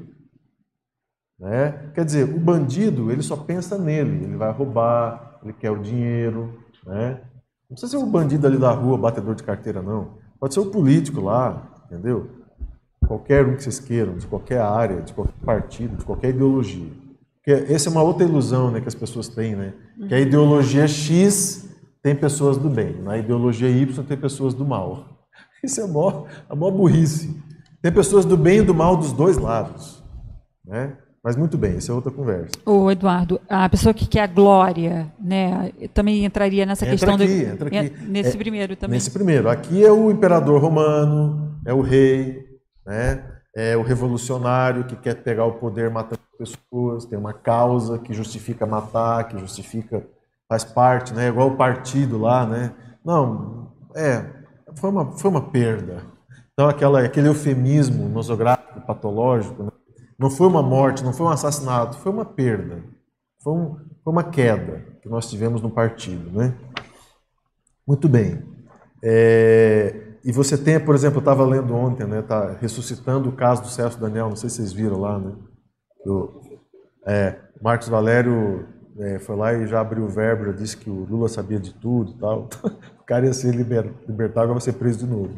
Né? 1.38 1.90
Quer 1.94 2.04
dizer, 2.04 2.24
o 2.24 2.38
bandido 2.38 3.10
ele 3.10 3.22
só 3.22 3.36
pensa 3.36 3.78
nele, 3.78 4.24
ele 4.24 4.36
vai 4.36 4.52
roubar, 4.52 5.38
ele 5.42 5.52
quer 5.52 5.70
o 5.70 5.82
dinheiro. 5.82 6.58
Né? 6.86 7.20
Não 7.68 7.74
precisa 7.76 7.92
ser 7.92 7.96
o 7.96 8.06
bandido 8.06 8.46
ali 8.46 8.58
da 8.58 8.70
rua, 8.70 8.98
batedor 8.98 9.34
de 9.34 9.42
carteira, 9.42 9.82
não. 9.82 10.18
Pode 10.38 10.54
ser 10.54 10.60
o 10.60 10.70
político 10.70 11.20
lá, 11.20 11.84
entendeu? 11.86 12.43
Qualquer 13.06 13.46
um 13.46 13.56
que 13.56 13.62
vocês 13.62 13.78
queiram, 13.78 14.16
de 14.16 14.26
qualquer 14.26 14.60
área, 14.60 15.02
de 15.02 15.12
qualquer 15.12 15.34
partido, 15.44 15.96
de 15.96 16.04
qualquer 16.04 16.30
ideologia. 16.30 16.90
Porque 17.36 17.72
essa 17.72 17.88
é 17.88 17.92
uma 17.92 18.02
outra 18.02 18.24
ilusão 18.24 18.70
né, 18.70 18.80
que 18.80 18.88
as 18.88 18.94
pessoas 18.94 19.28
têm, 19.28 19.54
né? 19.54 19.74
Que 20.08 20.14
a 20.14 20.20
ideologia 20.20 20.88
X 20.88 21.68
tem 22.02 22.14
pessoas 22.14 22.56
do 22.56 22.68
bem, 22.68 23.00
na 23.02 23.18
ideologia 23.18 23.68
Y 23.68 24.04
tem 24.04 24.16
pessoas 24.16 24.54
do 24.54 24.64
mal. 24.64 25.26
Isso 25.62 25.80
é 25.80 25.84
a 25.84 25.86
maior, 25.86 26.26
a 26.48 26.56
maior 26.56 26.72
burrice. 26.72 27.34
Tem 27.82 27.92
pessoas 27.92 28.24
do 28.24 28.36
bem 28.36 28.60
e 28.60 28.62
do 28.62 28.74
mal 28.74 28.96
dos 28.96 29.12
dois 29.12 29.36
lados. 29.36 30.02
Né? 30.64 30.96
Mas 31.24 31.36
muito 31.36 31.56
bem, 31.56 31.78
isso 31.78 31.90
é 31.90 31.94
outra 31.94 32.12
conversa. 32.12 32.50
O 32.66 32.90
Eduardo, 32.90 33.40
a 33.48 33.66
pessoa 33.66 33.94
que 33.94 34.06
quer 34.06 34.20
a 34.20 34.26
glória, 34.26 35.10
né, 35.18 35.72
também 35.94 36.22
entraria 36.22 36.66
nessa 36.66 36.84
entra 36.84 36.98
questão 36.98 37.14
aqui, 37.14 37.26
do 37.26 37.50
entra 37.50 37.68
aqui. 37.68 37.92
nesse 38.06 38.34
É, 38.34 38.36
primeiro 38.36 38.76
também. 38.76 38.94
Nesse 38.94 39.10
primeiro, 39.10 39.48
aqui 39.48 39.82
é 39.82 39.90
o 39.90 40.10
imperador 40.10 40.60
romano, 40.60 41.58
é 41.64 41.72
o 41.72 41.80
rei, 41.80 42.44
né? 42.86 43.24
É 43.56 43.76
o 43.76 43.82
revolucionário 43.82 44.84
que 44.84 44.96
quer 44.96 45.22
pegar 45.22 45.44
o 45.44 45.54
poder 45.54 45.88
matando 45.90 46.20
pessoas, 46.36 47.04
tem 47.04 47.18
uma 47.18 47.32
causa 47.32 47.98
que 47.98 48.12
justifica 48.12 48.66
matar, 48.66 49.28
que 49.28 49.38
justifica 49.38 50.04
faz 50.48 50.64
parte, 50.64 51.14
né? 51.14 51.28
Igual 51.28 51.48
o 51.48 51.56
partido 51.56 52.18
lá, 52.18 52.44
né? 52.46 52.74
Não, 53.04 53.72
é, 53.94 54.24
foi 54.76 54.90
uma 54.90 55.12
foi 55.12 55.30
uma 55.30 55.50
perda. 55.50 56.02
Então 56.52 56.68
aquela 56.68 57.00
aquele 57.04 57.28
eufemismo 57.28 58.08
nosográfico 58.08 58.80
patológico, 58.80 59.62
né? 59.62 59.70
Não 60.18 60.30
foi 60.30 60.46
uma 60.46 60.62
morte, 60.62 61.04
não 61.04 61.12
foi 61.12 61.26
um 61.26 61.30
assassinato, 61.30 61.98
foi 61.98 62.12
uma 62.12 62.24
perda. 62.24 62.82
Foi, 63.42 63.52
um, 63.52 63.76
foi 64.02 64.12
uma 64.12 64.24
queda 64.24 64.82
que 65.02 65.08
nós 65.08 65.28
tivemos 65.28 65.60
no 65.60 65.70
partido. 65.70 66.30
Né? 66.30 66.54
Muito 67.86 68.08
bem. 68.08 68.42
É, 69.02 70.13
e 70.24 70.32
você 70.32 70.56
tem, 70.56 70.80
por 70.80 70.94
exemplo, 70.94 71.18
eu 71.18 71.20
estava 71.20 71.44
lendo 71.44 71.74
ontem, 71.74 72.06
né, 72.06 72.22
tá 72.22 72.56
ressuscitando 72.60 73.28
o 73.28 73.32
caso 73.32 73.62
do 73.62 73.68
Celso 73.68 74.00
Daniel, 74.00 74.28
não 74.28 74.36
sei 74.36 74.48
se 74.48 74.56
vocês 74.56 74.72
viram 74.72 75.00
lá, 75.00 75.18
né? 75.18 75.32
É, 77.06 77.36
Marcos 77.60 77.88
Valério 77.88 78.66
é, 78.98 79.18
foi 79.18 79.36
lá 79.36 79.52
e 79.52 79.66
já 79.66 79.80
abriu 79.80 80.04
o 80.04 80.08
verbo, 80.08 80.46
já 80.46 80.52
disse 80.52 80.76
que 80.76 80.88
o 80.88 81.04
Lula 81.04 81.28
sabia 81.28 81.58
de 81.58 81.74
tudo 81.74 82.12
e 82.12 82.18
tal. 82.18 82.48
o 83.00 83.04
cara 83.04 83.26
ia 83.26 83.32
ser 83.32 83.54
liber, 83.54 83.92
libertado, 84.08 84.44
agora 84.44 84.58
vai 84.58 84.60
ser 84.60 84.74
preso 84.74 85.00
de 85.00 85.06
novo. 85.06 85.34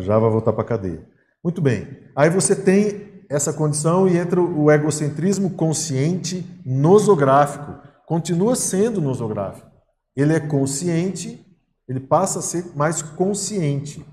Já 0.00 0.18
vai 0.18 0.30
voltar 0.30 0.52
para 0.52 0.62
a 0.62 0.66
cadeia. 0.66 1.06
Muito 1.44 1.60
bem. 1.60 1.86
Aí 2.14 2.28
você 2.28 2.56
tem 2.56 3.24
essa 3.28 3.52
condição 3.52 4.08
e 4.08 4.16
entra 4.16 4.40
o 4.40 4.70
egocentrismo 4.70 5.50
consciente 5.50 6.44
nosográfico. 6.64 7.76
Continua 8.06 8.56
sendo 8.56 9.00
nosográfico. 9.00 9.70
Ele 10.16 10.32
é 10.32 10.40
consciente, 10.40 11.45
ele 11.88 12.00
passa 12.00 12.40
a 12.40 12.42
ser 12.42 12.72
mais 12.74 13.02
consciente. 13.02 14.04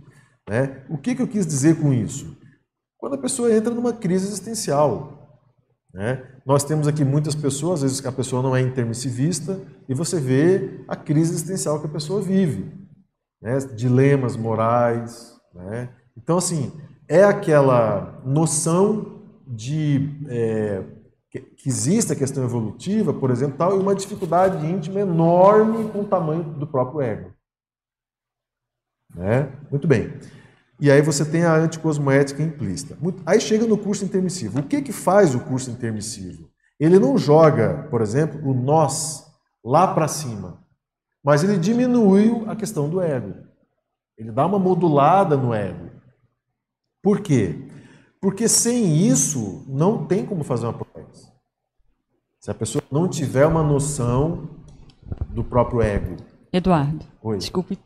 Né? 0.49 0.83
O 0.89 0.97
que, 0.97 1.15
que 1.15 1.21
eu 1.21 1.27
quis 1.27 1.45
dizer 1.45 1.79
com 1.79 1.93
isso? 1.93 2.37
Quando 2.97 3.15
a 3.15 3.17
pessoa 3.17 3.53
entra 3.53 3.73
numa 3.73 3.93
crise 3.93 4.27
existencial. 4.27 5.41
Né? 5.93 6.23
Nós 6.45 6.63
temos 6.63 6.87
aqui 6.87 7.03
muitas 7.03 7.35
pessoas, 7.35 7.83
às 7.83 7.91
vezes 7.91 8.05
a 8.05 8.11
pessoa 8.11 8.41
não 8.41 8.55
é 8.55 8.61
intermissivista, 8.61 9.59
e 9.87 9.93
você 9.93 10.19
vê 10.19 10.83
a 10.87 10.95
crise 10.95 11.31
existencial 11.31 11.79
que 11.79 11.87
a 11.87 11.91
pessoa 11.91 12.21
vive. 12.21 12.71
Né? 13.41 13.57
Dilemas 13.75 14.35
morais. 14.35 15.35
Né? 15.53 15.89
Então, 16.17 16.37
assim, 16.37 16.71
é 17.07 17.23
aquela 17.23 18.21
noção 18.25 19.21
de 19.47 20.09
é, 20.29 20.83
que 21.29 21.67
existe 21.67 22.13
a 22.13 22.15
questão 22.15 22.43
evolutiva, 22.43 23.13
por 23.13 23.31
exemplo, 23.31 23.57
tal, 23.57 23.75
e 23.75 23.79
uma 23.79 23.95
dificuldade 23.95 24.65
íntima 24.65 24.99
enorme 24.99 25.89
com 25.89 26.01
o 26.01 26.05
tamanho 26.05 26.43
do 26.43 26.67
próprio 26.67 27.01
ego. 27.01 27.32
Né? 29.15 29.49
Muito 29.69 29.87
bem. 29.87 30.13
E 30.79 30.91
aí 30.91 31.01
você 31.01 31.23
tem 31.23 31.45
a 31.45 31.55
anticosmoética 31.55 32.41
implícita. 32.41 32.97
Aí 33.25 33.39
chega 33.39 33.65
no 33.65 33.77
curso 33.77 34.03
intermissivo. 34.03 34.59
O 34.59 34.63
que, 34.63 34.81
que 34.81 34.91
faz 34.91 35.33
o 35.33 35.39
curso 35.39 35.71
intermissivo? 35.71 36.49
Ele 36.79 36.99
não 36.99 37.17
joga, 37.17 37.87
por 37.89 38.01
exemplo, 38.01 38.41
o 38.49 38.53
nós 38.53 39.25
lá 39.63 39.93
para 39.93 40.07
cima, 40.07 40.61
mas 41.23 41.43
ele 41.43 41.57
diminuiu 41.57 42.43
a 42.49 42.55
questão 42.55 42.89
do 42.89 42.99
ego. 42.99 43.33
Ele 44.17 44.31
dá 44.31 44.45
uma 44.45 44.59
modulada 44.59 45.37
no 45.37 45.53
ego. 45.53 45.89
Por 47.01 47.21
quê? 47.21 47.69
Porque 48.19 48.47
sem 48.47 48.97
isso 48.97 49.63
não 49.67 50.05
tem 50.05 50.25
como 50.25 50.43
fazer 50.43 50.65
uma 50.65 50.73
promessa. 50.73 51.31
Se 52.39 52.51
a 52.51 52.53
pessoa 52.53 52.83
não 52.91 53.07
tiver 53.07 53.45
uma 53.45 53.63
noção 53.63 54.49
do 55.29 55.43
próprio 55.43 55.81
ego. 55.81 56.17
Eduardo, 56.51 57.05
Oi. 57.21 57.37
desculpe. 57.37 57.79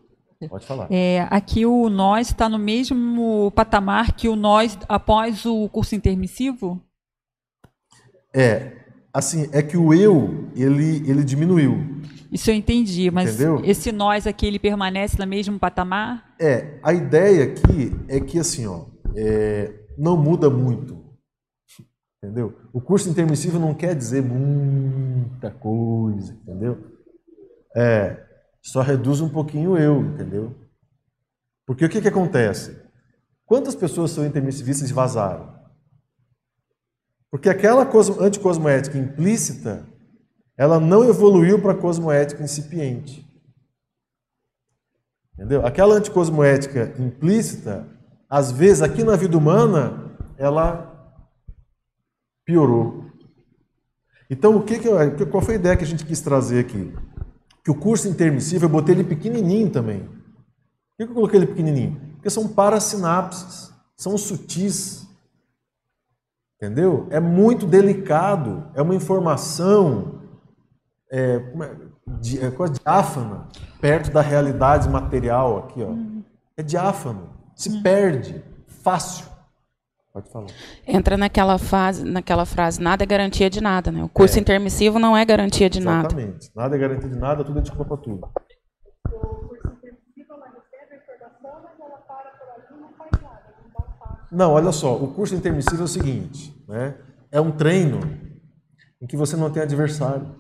Pode 0.50 0.66
falar. 0.66 0.88
É, 0.92 1.28
aqui 1.32 1.66
o 1.66 1.90
nós 1.90 2.28
está 2.28 2.48
no 2.48 2.60
mesmo 2.60 3.52
patamar 3.56 4.14
que 4.14 4.30
o 4.30 4.36
nós 4.36 4.78
após 4.88 5.46
o 5.46 5.68
curso 5.70 5.96
intermissivo? 5.96 6.82
É, 8.36 8.74
assim, 9.12 9.50
é 9.52 9.64
que 9.64 9.76
o 9.76 9.94
eu, 9.94 10.50
ele, 10.56 11.10
ele 11.10 11.24
diminuiu. 11.24 11.98
Isso 12.32 12.52
eu 12.52 12.56
entendi, 12.56 13.10
mas 13.10 13.34
Entendeu? 13.34 13.62
esse 13.64 13.92
nós 13.92 14.28
aqui 14.28 14.46
ele 14.46 14.60
permanece 14.60 15.18
no 15.18 15.26
mesmo 15.26 15.58
patamar? 15.58 16.36
É, 16.40 16.80
a 16.84 16.94
ideia 16.94 17.46
aqui 17.46 17.92
é 18.08 18.20
que 18.20 18.38
assim, 18.38 18.68
ó, 18.68 18.86
é, 19.16 19.74
não 19.98 20.16
muda 20.16 20.50
muito. 20.50 21.04
Entendeu? 22.24 22.54
O 22.74 22.82
curso 22.82 23.10
intermissivo 23.10 23.58
não 23.58 23.74
quer 23.74 23.96
dizer 23.96 24.22
muita 24.22 25.50
coisa, 25.52 26.34
entendeu? 26.34 26.78
É, 27.76 28.27
só 28.68 28.82
reduz 28.82 29.22
um 29.22 29.30
pouquinho 29.30 29.72
o 29.72 29.78
eu, 29.78 30.02
entendeu? 30.02 30.54
Porque 31.66 31.86
o 31.86 31.90
que, 31.90 32.02
que 32.02 32.08
acontece? 32.10 32.78
Quantas 33.46 33.74
pessoas 33.74 34.12
são 34.12 34.26
intermissivistas 34.26 34.90
e 34.90 34.94
vazaram? 34.94 35.58
Porque 37.32 37.48
aquela 37.48 37.86
cosmo, 37.86 38.20
anticosmoética 38.20 38.98
implícita, 38.98 39.88
ela 40.58 40.82
não 40.82 41.06
evoluiu 41.06 41.62
para 41.62 41.72
a 41.72 41.78
cosmoética 41.78 42.44
incipiente. 42.44 43.26
Entendeu? 45.34 45.66
Aquela 45.66 45.96
anticosmoética 45.96 46.94
implícita, 47.00 47.88
às 48.30 48.52
vezes, 48.52 48.82
aqui 48.82 49.02
na 49.02 49.16
vida 49.16 49.38
humana, 49.38 50.14
ela 50.38 51.16
piorou. 52.44 53.06
Então, 54.30 54.58
o 54.58 54.64
que, 54.64 54.78
que 54.78 55.26
qual 55.28 55.42
foi 55.42 55.56
a 55.56 55.58
ideia 55.58 55.78
que 55.78 55.86
a 55.86 55.88
gente 55.88 56.06
quis 56.06 56.20
trazer 56.20 56.60
aqui? 56.60 56.94
Que 57.68 57.72
o 57.72 57.76
curso 57.76 58.08
intermissivo, 58.08 58.64
eu 58.64 58.70
botei 58.70 58.96
ele 58.96 59.04
pequenininho 59.04 59.70
também. 59.70 60.00
Por 60.00 60.96
que 60.96 61.04
eu 61.04 61.14
coloquei 61.14 61.38
ele 61.38 61.48
pequenininho? 61.48 62.00
Porque 62.14 62.30
são 62.30 62.48
parasinapses, 62.48 63.74
são 63.94 64.18
sutis. 64.18 65.06
Entendeu? 66.56 67.08
É 67.10 67.20
muito 67.20 67.66
delicado, 67.66 68.72
é 68.74 68.82
uma 68.82 68.96
informação 68.96 70.22
é, 71.12 71.20
é, 71.36 72.46
é, 72.46 72.70
diáfana, 72.70 73.50
perto 73.82 74.12
da 74.12 74.22
realidade 74.22 74.88
material 74.88 75.58
aqui. 75.58 75.84
Ó. 75.84 75.94
É 76.56 76.64
diáfano, 76.64 77.32
se 77.54 77.82
perde, 77.82 78.42
fácil. 78.82 79.26
Pode 80.18 80.32
falar. 80.32 80.48
Entra 80.88 81.16
naquela, 81.16 81.60
fase, 81.60 82.04
naquela 82.04 82.44
frase, 82.44 82.82
nada 82.82 83.04
é 83.04 83.06
garantia 83.06 83.52
de 83.52 83.62
nada. 83.62 83.92
Né? 83.92 84.04
O 84.04 84.10
curso 84.10 84.40
é. 84.40 84.42
intermissivo 84.42 84.98
não 84.98 85.16
é 85.16 85.24
garantia 85.24 85.70
de 85.70 85.78
Exatamente. 85.78 86.16
nada. 86.16 86.22
Exatamente. 86.22 86.56
Nada 86.56 86.76
é 86.76 86.80
garantia 86.80 87.10
de 87.10 87.16
nada, 87.16 87.44
tudo 87.44 87.60
é 87.60 87.62
desculpa 87.62 87.86
para 87.86 87.98
tudo. 87.98 88.28
Não, 94.32 94.54
olha 94.54 94.72
só, 94.72 94.96
o 94.96 95.14
curso 95.14 95.36
intermissivo 95.36 95.82
é 95.82 95.86
o 95.86 95.88
seguinte, 95.88 96.66
né? 96.68 96.98
É 97.32 97.40
um 97.40 97.52
treino 97.52 98.00
em 99.00 99.06
que 99.06 99.16
você 99.16 99.38
não 99.38 99.52
tem 99.52 99.62
adversário. 99.62 100.36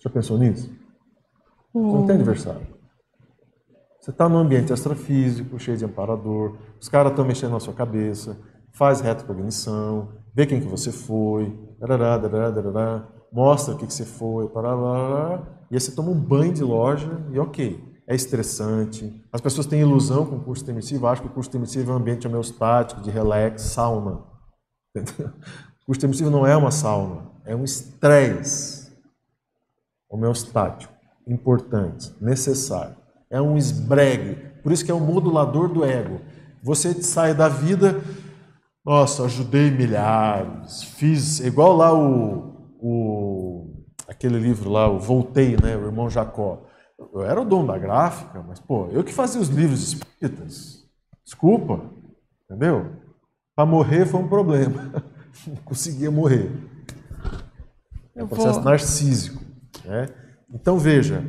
Já 0.00 0.10
pensou 0.10 0.36
nisso? 0.38 0.68
Você 1.72 1.96
não 1.96 2.06
tem 2.06 2.16
adversário. 2.16 2.77
Você 4.00 4.10
está 4.10 4.28
num 4.28 4.38
ambiente 4.38 4.72
extrafísico, 4.72 5.58
cheio 5.58 5.76
de 5.76 5.84
amparador, 5.84 6.56
os 6.80 6.88
caras 6.88 7.12
estão 7.12 7.24
mexendo 7.24 7.52
na 7.52 7.60
sua 7.60 7.74
cabeça, 7.74 8.38
faz 8.72 9.00
retrocognição, 9.00 10.08
vê 10.34 10.46
quem 10.46 10.60
que 10.60 10.66
você 10.66 10.92
foi, 10.92 11.52
darará, 11.80 12.16
darará, 12.16 12.50
darará, 12.50 13.08
mostra 13.32 13.74
o 13.74 13.76
que, 13.78 13.86
que 13.86 13.92
você 13.92 14.04
foi, 14.04 14.48
parará, 14.48 15.42
e 15.70 15.74
aí 15.74 15.80
você 15.80 15.92
toma 15.92 16.10
um 16.10 16.18
banho 16.18 16.52
de 16.52 16.62
loja 16.62 17.24
e 17.32 17.38
ok 17.38 17.88
é 18.08 18.14
estressante. 18.14 19.22
As 19.30 19.40
pessoas 19.40 19.66
têm 19.66 19.82
ilusão 19.82 20.24
com 20.24 20.36
o 20.36 20.40
curso 20.40 20.62
intermissivo, 20.62 21.06
acham 21.06 21.26
que 21.26 21.30
o 21.30 21.34
curso 21.34 21.50
intermissivo 21.50 21.90
é 21.90 21.94
um 21.94 21.98
ambiente 21.98 22.26
homeostático, 22.26 23.02
de 23.02 23.10
relax, 23.10 23.62
sauna. 23.62 24.24
O 25.80 25.92
curso 25.92 26.00
intermissivo 26.00 26.28
não 26.28 26.46
é 26.46 26.54
uma 26.54 26.70
sauna, 26.70 27.30
é 27.46 27.56
um 27.56 27.64
estresse 27.64 28.92
homeostático, 30.06 30.92
importante, 31.26 32.14
necessário. 32.20 32.97
É 33.30 33.40
um 33.40 33.56
esbregue, 33.56 34.36
por 34.62 34.72
isso 34.72 34.84
que 34.84 34.90
é 34.90 34.94
um 34.94 35.00
modulador 35.00 35.68
do 35.68 35.84
ego. 35.84 36.20
Você 36.62 37.02
sai 37.02 37.34
da 37.34 37.48
vida, 37.48 38.00
nossa, 38.84 39.24
ajudei 39.24 39.70
milhares, 39.70 40.82
fiz, 40.82 41.40
igual 41.40 41.76
lá 41.76 41.94
o, 41.94 42.72
o 42.80 43.68
aquele 44.08 44.38
livro 44.38 44.70
lá, 44.70 44.88
o 44.88 44.98
Voltei, 44.98 45.56
né, 45.62 45.76
o 45.76 45.86
irmão 45.86 46.08
Jacó. 46.08 46.66
Eu 46.98 47.22
era 47.22 47.40
o 47.40 47.44
dono 47.44 47.68
da 47.68 47.78
gráfica, 47.78 48.42
mas, 48.46 48.58
pô, 48.58 48.88
eu 48.90 49.04
que 49.04 49.12
fazia 49.12 49.40
os 49.40 49.48
livros 49.48 49.82
espíritas. 49.82 50.84
Desculpa, 51.24 51.82
entendeu? 52.44 52.92
Para 53.54 53.66
morrer 53.66 54.06
foi 54.06 54.20
um 54.20 54.28
problema. 54.28 55.04
Não 55.46 55.56
conseguia 55.56 56.10
morrer. 56.10 56.50
É 58.16 58.24
um 58.24 58.26
processo 58.26 58.60
vou... 58.60 58.64
narcísico. 58.64 59.42
Né? 59.84 60.08
Então, 60.52 60.78
veja, 60.78 61.22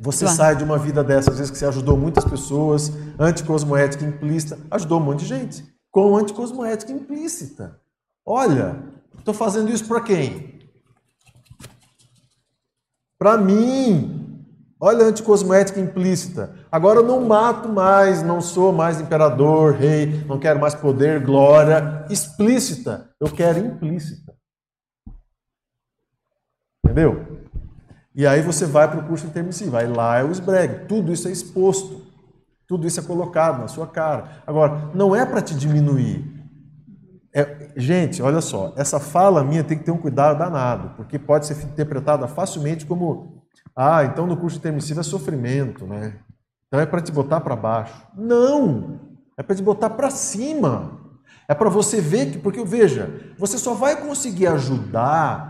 você 0.00 0.26
sai 0.26 0.56
de 0.56 0.64
uma 0.64 0.78
vida 0.78 1.04
dessa, 1.04 1.30
às 1.30 1.36
vezes 1.36 1.50
que 1.50 1.58
você 1.58 1.66
ajudou 1.66 1.96
muitas 1.96 2.24
pessoas, 2.24 2.90
anticosmoética 3.18 4.04
implícita, 4.04 4.58
ajudou 4.70 4.98
um 4.98 5.04
monte 5.04 5.20
de 5.20 5.26
gente, 5.26 5.64
com 5.90 6.16
anticosmoética 6.16 6.90
implícita. 6.90 7.78
Olha, 8.24 8.82
estou 9.18 9.34
fazendo 9.34 9.70
isso 9.70 9.86
para 9.86 10.00
quem? 10.00 10.58
Para 13.18 13.36
mim, 13.36 14.20
Olha 14.82 15.04
a 15.04 15.08
anticosmoética 15.08 15.78
implícita. 15.78 16.54
Agora 16.72 17.00
eu 17.00 17.06
não 17.06 17.20
mato 17.20 17.68
mais, 17.68 18.22
não 18.22 18.40
sou 18.40 18.72
mais 18.72 18.98
imperador, 18.98 19.74
rei, 19.74 20.24
não 20.24 20.38
quero 20.40 20.58
mais 20.58 20.74
poder, 20.74 21.22
glória. 21.22 22.06
Explícita, 22.08 23.10
eu 23.20 23.30
quero 23.30 23.58
implícita. 23.58 24.34
Entendeu? 26.82 27.49
E 28.14 28.26
aí 28.26 28.42
você 28.42 28.66
vai 28.66 28.88
para 28.88 29.00
o 29.00 29.06
curso 29.06 29.26
intermissivo. 29.26 29.76
Aí 29.76 29.86
lá 29.86 30.18
é 30.18 30.24
o 30.24 30.30
esbregue. 30.30 30.86
Tudo 30.86 31.12
isso 31.12 31.28
é 31.28 31.30
exposto. 31.30 32.02
Tudo 32.66 32.86
isso 32.86 33.00
é 33.00 33.02
colocado 33.02 33.60
na 33.60 33.68
sua 33.68 33.86
cara. 33.86 34.42
Agora, 34.46 34.90
não 34.94 35.14
é 35.14 35.24
para 35.26 35.42
te 35.42 35.54
diminuir. 35.54 36.40
É, 37.32 37.70
gente, 37.76 38.20
olha 38.22 38.40
só, 38.40 38.72
essa 38.76 38.98
fala 38.98 39.44
minha 39.44 39.62
tem 39.62 39.78
que 39.78 39.84
ter 39.84 39.92
um 39.92 39.98
cuidado 39.98 40.38
danado, 40.38 40.90
porque 40.96 41.16
pode 41.16 41.46
ser 41.46 41.64
interpretada 41.64 42.26
facilmente 42.26 42.84
como 42.84 43.40
ah, 43.74 44.04
então 44.04 44.26
no 44.26 44.36
curso 44.36 44.58
intermissivo 44.58 45.00
é 45.00 45.02
sofrimento, 45.02 45.86
né? 45.86 46.14
Então 46.66 46.80
é 46.80 46.86
para 46.86 47.00
te 47.00 47.10
botar 47.10 47.40
para 47.40 47.56
baixo. 47.56 47.94
Não! 48.16 49.00
É 49.36 49.42
para 49.42 49.56
te 49.56 49.62
botar 49.62 49.90
para 49.90 50.10
cima. 50.10 51.00
É 51.48 51.54
para 51.54 51.68
você 51.68 52.00
ver 52.00 52.30
que, 52.30 52.38
porque 52.38 52.62
veja, 52.64 53.32
você 53.38 53.58
só 53.58 53.74
vai 53.74 53.96
conseguir 54.00 54.46
ajudar 54.48 55.49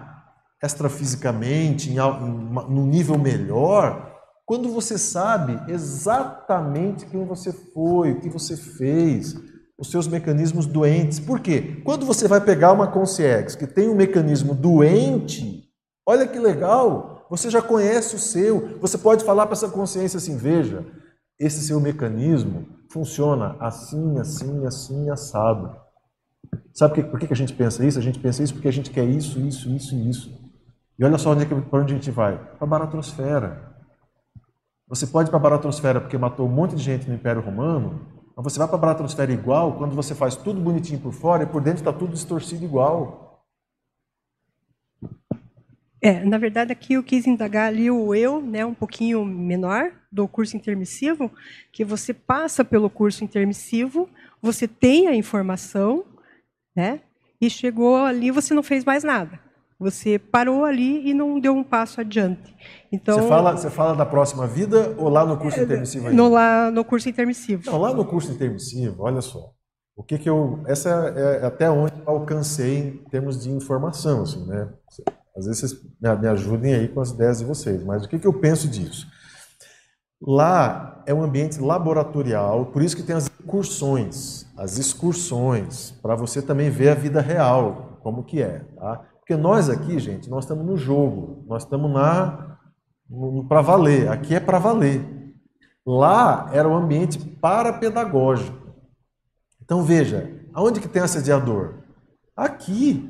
extrafisicamente, 0.63 1.91
em, 1.91 1.99
em, 1.99 2.53
num 2.69 2.87
nível 2.87 3.19
melhor, 3.19 4.11
quando 4.45 4.69
você 4.69 4.99
sabe 4.99 5.61
exatamente 5.73 7.07
quem 7.07 7.25
você 7.25 7.53
foi, 7.53 8.13
o 8.13 8.21
que 8.21 8.29
você 8.29 8.57
fez, 8.57 9.35
os 9.79 9.91
seus 9.91 10.07
mecanismos 10.07 10.67
doentes. 10.67 11.21
Por 11.21 11.41
quê? 11.41 11.81
Quando 11.85 12.05
você 12.05 12.27
vai 12.27 12.41
pegar 12.41 12.73
uma 12.73 12.89
consciência 12.89 13.59
que 13.59 13.67
tem 13.67 13.89
um 13.89 13.95
mecanismo 13.95 14.55
doente, 14.55 15.71
olha 16.07 16.27
que 16.27 16.39
legal, 16.39 17.27
você 17.31 17.49
já 17.49 17.63
conhece 17.63 18.17
o 18.17 18.19
seu. 18.19 18.79
Você 18.81 18.99
pode 18.99 19.25
falar 19.25 19.47
para 19.47 19.55
essa 19.55 19.69
consciência 19.69 20.19
assim: 20.19 20.37
veja, 20.37 20.85
esse 21.39 21.65
seu 21.65 21.81
mecanismo 21.81 22.67
funciona 22.91 23.57
assim, 23.61 24.19
assim, 24.19 24.67
assim, 24.67 25.09
assado. 25.11 25.75
Sabe 26.75 27.05
por 27.05 27.21
que 27.21 27.33
a 27.33 27.37
gente 27.37 27.53
pensa 27.53 27.85
isso? 27.87 27.99
A 27.99 28.03
gente 28.03 28.19
pensa 28.19 28.43
isso 28.43 28.53
porque 28.53 28.69
a 28.69 28.73
gente 28.73 28.91
quer 28.91 29.05
isso, 29.05 29.39
isso, 29.39 29.71
isso 29.71 29.95
e 29.95 30.11
isso. 30.11 30.50
E 31.01 31.05
olha 31.05 31.17
só 31.17 31.31
onde, 31.31 31.45
é 31.45 31.47
para 31.47 31.81
onde 31.81 31.95
a 31.95 31.97
gente 31.97 32.11
vai: 32.11 32.37
para 32.37 32.65
a 32.65 32.67
baratrosfera. 32.67 33.75
Você 34.87 35.07
pode 35.07 35.29
ir 35.29 35.31
para 35.31 35.39
a 35.39 35.43
baratrosfera 35.43 35.99
porque 35.99 36.19
matou 36.19 36.47
um 36.47 36.53
monte 36.53 36.77
de 36.77 36.83
gente 36.83 37.09
no 37.09 37.15
Império 37.15 37.41
Romano, 37.41 38.07
mas 38.37 38.45
você 38.45 38.59
vai 38.59 38.69
para 38.69 38.77
a 38.77 38.81
baratrosfera 38.81 39.33
igual 39.33 39.79
quando 39.79 39.95
você 39.95 40.15
faz 40.15 40.37
tudo 40.37 40.61
bonitinho 40.61 41.01
por 41.01 41.13
fora 41.13 41.45
e 41.45 41.47
por 41.47 41.63
dentro 41.63 41.81
está 41.81 41.93
tudo 41.93 42.13
distorcido 42.13 42.65
igual. 42.65 43.47
É, 46.03 46.25
na 46.25 46.37
verdade, 46.37 46.73
aqui 46.73 46.95
eu 46.95 47.03
quis 47.03 47.27
indagar 47.27 47.69
ali 47.69 47.91
o 47.91 48.15
eu, 48.15 48.41
né, 48.41 48.65
um 48.65 48.75
pouquinho 48.75 49.25
menor 49.25 49.93
do 50.11 50.27
curso 50.27 50.57
intermissivo, 50.57 51.31
que 51.71 51.85
você 51.85 52.13
passa 52.13 52.65
pelo 52.65 52.91
curso 52.91 53.23
intermissivo, 53.23 54.09
você 54.41 54.67
tem 54.67 55.09
a 55.09 55.15
informação, 55.15 56.05
né, 56.75 57.01
e 57.39 57.51
chegou 57.51 57.97
ali 57.99 58.31
você 58.31 58.55
não 58.55 58.63
fez 58.63 58.83
mais 58.83 59.05
nada. 59.05 59.50
Você 59.81 60.19
parou 60.19 60.67
ali 60.67 61.09
e 61.09 61.15
não 61.15 61.41
deu 61.41 61.55
um 61.55 61.65
passo 61.65 62.03
adiante. 62.03 62.55
Então, 62.93 63.19
você 63.19 63.29
fala, 63.29 63.57
você 63.57 63.71
fala 63.71 63.97
da 63.97 64.05
próxima 64.05 64.47
vida 64.47 64.95
ou 64.99 65.09
lá 65.09 65.25
no 65.25 65.39
curso 65.39 65.59
é, 65.59 65.63
intermissivo? 65.63 66.09
Ainda? 66.09 66.23
No, 66.23 66.29
lá 66.29 66.71
no 66.71 66.85
curso 66.85 67.09
intermissivo. 67.09 67.63
Não, 67.65 67.79
lá 67.79 67.95
no 67.95 68.05
curso 68.05 68.31
intermissivo, 68.31 69.03
olha 69.03 69.23
só. 69.23 69.55
O 69.97 70.03
que 70.03 70.19
que 70.19 70.29
eu, 70.29 70.63
essa 70.67 70.91
é 70.91 71.47
até 71.47 71.71
onde 71.71 71.95
eu 71.99 72.13
alcancei 72.13 72.79
em 72.79 73.11
termos 73.11 73.43
de 73.43 73.51
informação, 73.51 74.23
assim, 74.23 74.47
né? 74.47 74.69
Às 75.35 75.47
vezes 75.47 75.61
vocês 75.61 76.21
me 76.21 76.29
ajudem 76.29 76.75
aí 76.75 76.89
com 76.89 77.01
as 77.01 77.11
ideias 77.11 77.39
de 77.39 77.47
vocês, 77.47 77.83
mas 77.83 78.05
o 78.05 78.09
que, 78.09 78.19
que 78.19 78.27
eu 78.27 78.35
penso 78.35 78.69
disso? 78.69 79.07
Lá 80.21 81.03
é 81.07 81.15
um 81.15 81.23
ambiente 81.23 81.59
laboratorial, 81.59 82.67
por 82.67 82.83
isso 82.83 82.95
que 82.95 83.03
tem 83.03 83.17
as 83.17 83.25
excursões, 83.25 84.47
as 84.59 84.77
excursões, 84.77 85.93
para 86.03 86.15
você 86.15 86.43
também 86.43 86.69
ver 86.69 86.91
a 86.91 86.95
vida 86.95 87.23
real, 87.23 87.99
como 88.03 88.25
que 88.25 88.43
é, 88.43 88.61
tá? 88.77 89.10
Porque 89.31 89.41
nós 89.41 89.71
aqui, 89.71 89.97
gente, 90.01 90.29
nós 90.29 90.43
estamos 90.43 90.67
no 90.67 90.77
jogo, 90.77 91.45
nós 91.47 91.63
estamos 91.63 91.89
na 91.89 92.59
para 93.49 93.61
valer, 93.61 94.09
aqui 94.09 94.35
é 94.35 94.41
para 94.41 94.59
valer. 94.59 95.37
Lá 95.87 96.51
era 96.53 96.69
um 96.69 96.75
ambiente 96.75 97.17
parapedagógico. 97.17 98.75
Então 99.63 99.85
veja, 99.85 100.45
aonde 100.53 100.81
que 100.81 100.89
tem 100.89 101.01
assediador? 101.01 101.85
Aqui. 102.37 103.09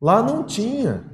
Lá 0.00 0.22
não 0.22 0.42
tinha 0.42 1.04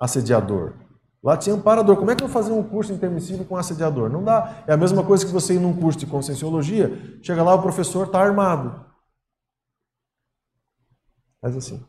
assediador. 0.00 0.74
Lá 1.22 1.36
tinha 1.36 1.54
amparador. 1.54 1.96
Como 1.98 2.10
é 2.10 2.16
que 2.16 2.24
eu 2.24 2.26
vou 2.26 2.34
fazer 2.34 2.52
um 2.52 2.64
curso 2.64 2.92
intermissivo 2.92 3.44
com 3.44 3.56
assediador? 3.56 4.10
Não 4.10 4.24
dá. 4.24 4.64
É 4.66 4.72
a 4.72 4.76
mesma 4.76 5.04
coisa 5.04 5.24
que 5.24 5.30
você 5.30 5.54
ir 5.54 5.60
num 5.60 5.80
curso 5.80 6.00
de 6.00 6.06
conscienciologia, 6.06 7.20
chega 7.22 7.44
lá, 7.44 7.54
o 7.54 7.62
professor 7.62 8.08
está 8.08 8.20
armado. 8.20 8.84
Faz 11.40 11.56
assim. 11.56 11.80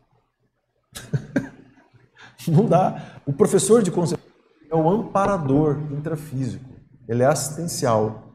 Não 2.48 2.66
dá. 2.66 3.20
O 3.26 3.32
professor 3.32 3.82
de 3.82 3.90
conscienciologia 3.90 4.68
é 4.70 4.74
o 4.74 4.88
amparador 4.88 5.78
intrafísico. 5.92 6.64
Ele 7.08 7.22
é 7.22 7.26
assistencial. 7.26 8.34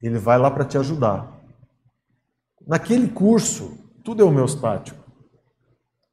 Ele 0.00 0.18
vai 0.18 0.38
lá 0.38 0.50
para 0.50 0.64
te 0.64 0.78
ajudar. 0.78 1.40
Naquele 2.66 3.08
curso, 3.08 3.76
tudo 4.04 4.22
é 4.22 4.24
homeostático. 4.24 5.02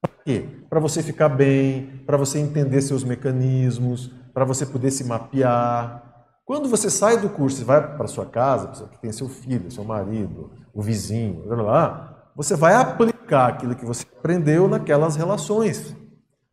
Para 0.01 0.11
quê? 0.23 0.47
Para 0.69 0.79
você 0.79 1.03
ficar 1.03 1.29
bem, 1.29 2.03
para 2.05 2.17
você 2.17 2.39
entender 2.39 2.81
seus 2.81 3.03
mecanismos, 3.03 4.11
para 4.33 4.45
você 4.45 4.65
poder 4.65 4.91
se 4.91 5.03
mapear. 5.03 6.05
Quando 6.45 6.67
você 6.67 6.89
sai 6.89 7.17
do 7.17 7.29
curso 7.29 7.61
e 7.61 7.65
vai 7.65 7.95
para 7.95 8.07
sua 8.07 8.25
casa, 8.25 8.87
que 8.87 8.99
tem 8.99 9.11
seu 9.11 9.29
filho, 9.29 9.69
seu 9.69 9.83
marido, 9.83 10.51
o 10.73 10.81
vizinho, 10.81 11.45
lá, 11.45 12.08
você 12.35 12.55
vai 12.55 12.73
aplicar 12.73 13.47
aquilo 13.47 13.75
que 13.75 13.85
você 13.85 14.05
aprendeu 14.17 14.67
naquelas 14.67 15.15
relações. 15.15 15.95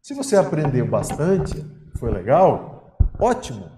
Se 0.03 0.15
você 0.15 0.37
aprendeu 0.37 0.87
bastante, 0.87 1.65
foi 1.99 2.11
legal, 2.11 2.97
ótimo. 3.19 3.71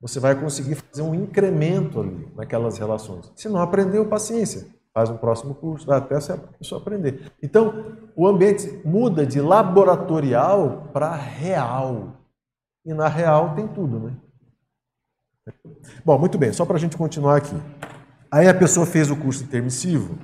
Você 0.00 0.18
vai 0.18 0.34
conseguir 0.34 0.76
fazer 0.76 1.02
um 1.02 1.14
incremento 1.14 2.00
ali 2.00 2.28
naquelas 2.36 2.78
relações. 2.78 3.32
Se 3.36 3.48
não 3.48 3.60
aprendeu, 3.60 4.08
paciência 4.08 4.66
faz 4.94 5.08
um 5.08 5.16
próximo 5.16 5.54
curso, 5.54 5.90
até 5.90 6.16
a 6.16 6.36
pessoa 6.58 6.80
aprender. 6.80 7.32
Então, 7.42 7.96
o 8.14 8.26
ambiente 8.26 8.80
muda 8.84 9.24
de 9.24 9.40
laboratorial 9.40 10.90
para 10.92 11.14
real. 11.14 12.18
E 12.84 12.92
na 12.92 13.08
real 13.08 13.54
tem 13.54 13.66
tudo, 13.66 13.98
né? 13.98 14.16
Bom, 16.04 16.18
muito 16.18 16.36
bem, 16.36 16.52
só 16.52 16.64
para 16.64 16.76
a 16.76 16.80
gente 16.80 16.96
continuar 16.96 17.36
aqui. 17.36 17.54
Aí 18.30 18.48
a 18.48 18.54
pessoa 18.54 18.86
fez 18.86 19.10
o 19.10 19.16
curso 19.16 19.44
intermissivo 19.44 20.18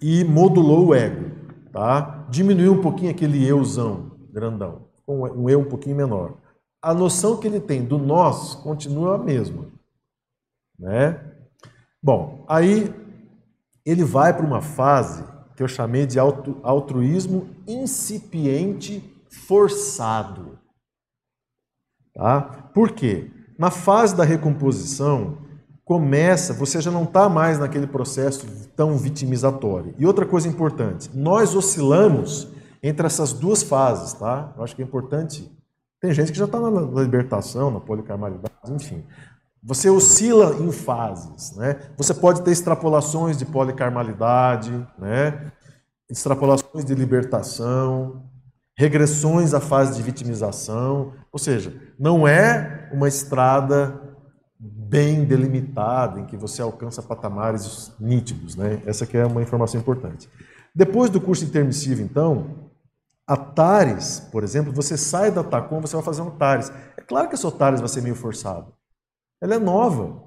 e 0.00 0.24
modulou 0.24 0.88
o 0.88 0.94
ego, 0.94 1.30
tá? 1.72 2.26
Diminuiu 2.30 2.74
um 2.74 2.80
pouquinho 2.80 3.10
aquele 3.10 3.46
euzão 3.46 4.12
grandão, 4.32 4.88
um 5.08 5.48
eu 5.48 5.60
um 5.60 5.68
pouquinho 5.68 5.96
menor. 5.96 6.36
A 6.82 6.92
noção 6.92 7.38
que 7.38 7.46
ele 7.46 7.60
tem 7.60 7.84
do 7.84 7.98
nós 7.98 8.54
continua 8.54 9.14
a 9.14 9.18
mesma, 9.18 9.66
né? 10.78 11.32
Bom, 12.02 12.44
aí 12.48 12.94
ele 13.84 14.04
vai 14.04 14.36
para 14.36 14.44
uma 14.46 14.60
fase 14.60 15.24
que 15.56 15.62
eu 15.62 15.68
chamei 15.68 16.06
de 16.06 16.18
altruísmo 16.18 17.48
incipiente 17.66 19.02
forçado. 19.30 20.58
Tá? 22.14 22.40
Por 22.74 22.92
quê? 22.92 23.30
Na 23.58 23.70
fase 23.70 24.14
da 24.14 24.22
recomposição, 24.22 25.38
começa, 25.86 26.52
você 26.52 26.80
já 26.80 26.90
não 26.90 27.04
está 27.04 27.28
mais 27.28 27.60
naquele 27.60 27.86
processo 27.86 28.44
tão 28.74 28.98
vitimizatório. 28.98 29.94
E 29.96 30.04
outra 30.04 30.26
coisa 30.26 30.48
importante, 30.48 31.08
nós 31.14 31.54
oscilamos 31.54 32.48
entre 32.82 33.06
essas 33.06 33.32
duas 33.32 33.62
fases, 33.62 34.12
tá? 34.12 34.52
Eu 34.56 34.64
acho 34.64 34.74
que 34.74 34.82
é 34.82 34.84
importante. 34.84 35.48
Tem 36.00 36.12
gente 36.12 36.32
que 36.32 36.38
já 36.38 36.44
está 36.44 36.58
na 36.60 36.80
libertação, 37.00 37.70
na 37.70 37.78
policarmalidade, 37.78 38.52
enfim. 38.68 39.04
Você 39.62 39.88
oscila 39.88 40.56
em 40.60 40.72
fases, 40.72 41.56
né? 41.56 41.76
Você 41.96 42.12
pode 42.12 42.42
ter 42.42 42.50
extrapolações 42.50 43.38
de 43.38 43.44
policarmalidade, 43.44 44.72
né? 44.98 45.52
Extrapolações 46.10 46.84
de 46.84 46.96
libertação, 46.96 48.24
regressões 48.76 49.54
à 49.54 49.60
fase 49.60 49.94
de 49.94 50.02
vitimização, 50.02 51.12
ou 51.30 51.38
seja, 51.38 51.72
não 51.96 52.26
é 52.26 52.90
uma 52.92 53.06
estrada 53.06 54.05
bem 54.88 55.24
delimitada 55.24 56.20
em 56.20 56.26
que 56.26 56.36
você 56.36 56.62
alcança 56.62 57.02
patamares 57.02 57.92
nítidos, 57.98 58.54
né? 58.54 58.80
Essa 58.86 59.06
que 59.06 59.16
é 59.16 59.26
uma 59.26 59.42
informação 59.42 59.80
importante. 59.80 60.28
Depois 60.74 61.10
do 61.10 61.20
curso 61.20 61.44
intermissivo, 61.44 62.02
então, 62.02 62.70
a 63.26 63.36
TARES, 63.36 64.20
por 64.30 64.44
exemplo, 64.44 64.72
você 64.72 64.96
sai 64.96 65.30
da 65.30 65.42
TACOM, 65.42 65.80
você 65.80 65.96
vai 65.96 66.04
fazer 66.04 66.22
um 66.22 66.30
TARES. 66.30 66.70
É 66.96 67.00
claro 67.00 67.28
que 67.28 67.34
a 67.34 67.38
sua 67.38 67.50
TARES 67.50 67.80
vai 67.80 67.88
ser 67.88 68.02
meio 68.02 68.14
forçado. 68.14 68.72
Ela 69.40 69.56
é 69.56 69.58
nova. 69.58 70.22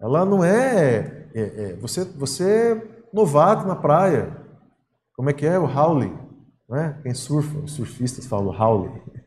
Ela 0.00 0.24
não 0.24 0.44
é. 0.44 1.28
é, 1.34 1.40
é 1.40 1.76
você, 1.80 2.04
você 2.04 2.72
é 2.72 3.04
novato 3.12 3.66
na 3.66 3.76
praia. 3.76 4.36
Como 5.14 5.30
é 5.30 5.32
que 5.32 5.46
é 5.46 5.58
o 5.58 5.66
Howley? 5.66 6.12
Né? 6.68 6.98
Quem 7.02 7.14
surfa, 7.14 7.58
os 7.58 7.72
surfistas 7.72 8.26
falam 8.26 8.52
Howley. 8.52 8.90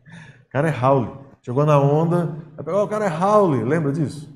O 0.48 0.56
cara 0.56 0.70
é 0.70 0.86
Howley. 0.86 1.12
Chegou 1.42 1.66
na 1.66 1.78
onda, 1.78 2.38
o 2.58 2.88
cara 2.88 3.08
é 3.08 3.10
Howley, 3.10 3.62
lembra 3.62 3.92
disso? 3.92 4.35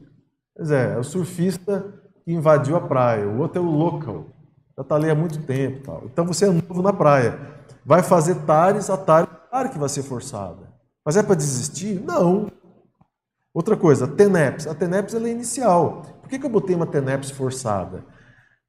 Pois 0.60 0.72
é, 0.72 0.94
é 0.94 0.98
o 0.98 1.04
surfista 1.06 1.86
que 2.26 2.34
invadiu 2.34 2.76
a 2.76 2.82
praia. 2.82 3.26
O 3.26 3.40
outro 3.40 3.62
é 3.62 3.66
o 3.66 3.70
local. 3.70 4.26
Já 4.76 4.82
está 4.82 4.96
ali 4.96 5.10
há 5.10 5.16
muito 5.16 5.42
tempo. 5.44 5.84
Tal. 5.86 6.04
Então 6.04 6.26
você 6.26 6.48
é 6.48 6.52
novo 6.52 6.82
na 6.82 6.92
praia. 6.92 7.40
Vai 7.86 8.04
fazer 8.04 8.36
tares, 8.46 8.90
a 8.90 8.98
tare, 8.98 9.26
claro 9.50 9.70
que 9.70 9.80
vai 9.80 9.88
ser 9.88 10.04
forçada. 10.04 10.68
Mas 11.06 11.16
é 11.16 11.24
para 11.24 11.36
desistir? 11.36 12.02
Não. 12.02 12.52
Outra 13.54 13.78
coisa, 13.78 14.06
TENEPS. 14.06 14.68
A 14.68 14.76
TENEPS 14.76 15.14
é 15.14 15.30
inicial. 15.30 16.02
Por 16.20 16.30
que, 16.30 16.38
que 16.38 16.46
eu 16.46 16.50
botei 16.50 16.76
uma 16.76 16.86
TENEPS 16.86 17.32
forçada? 17.32 18.04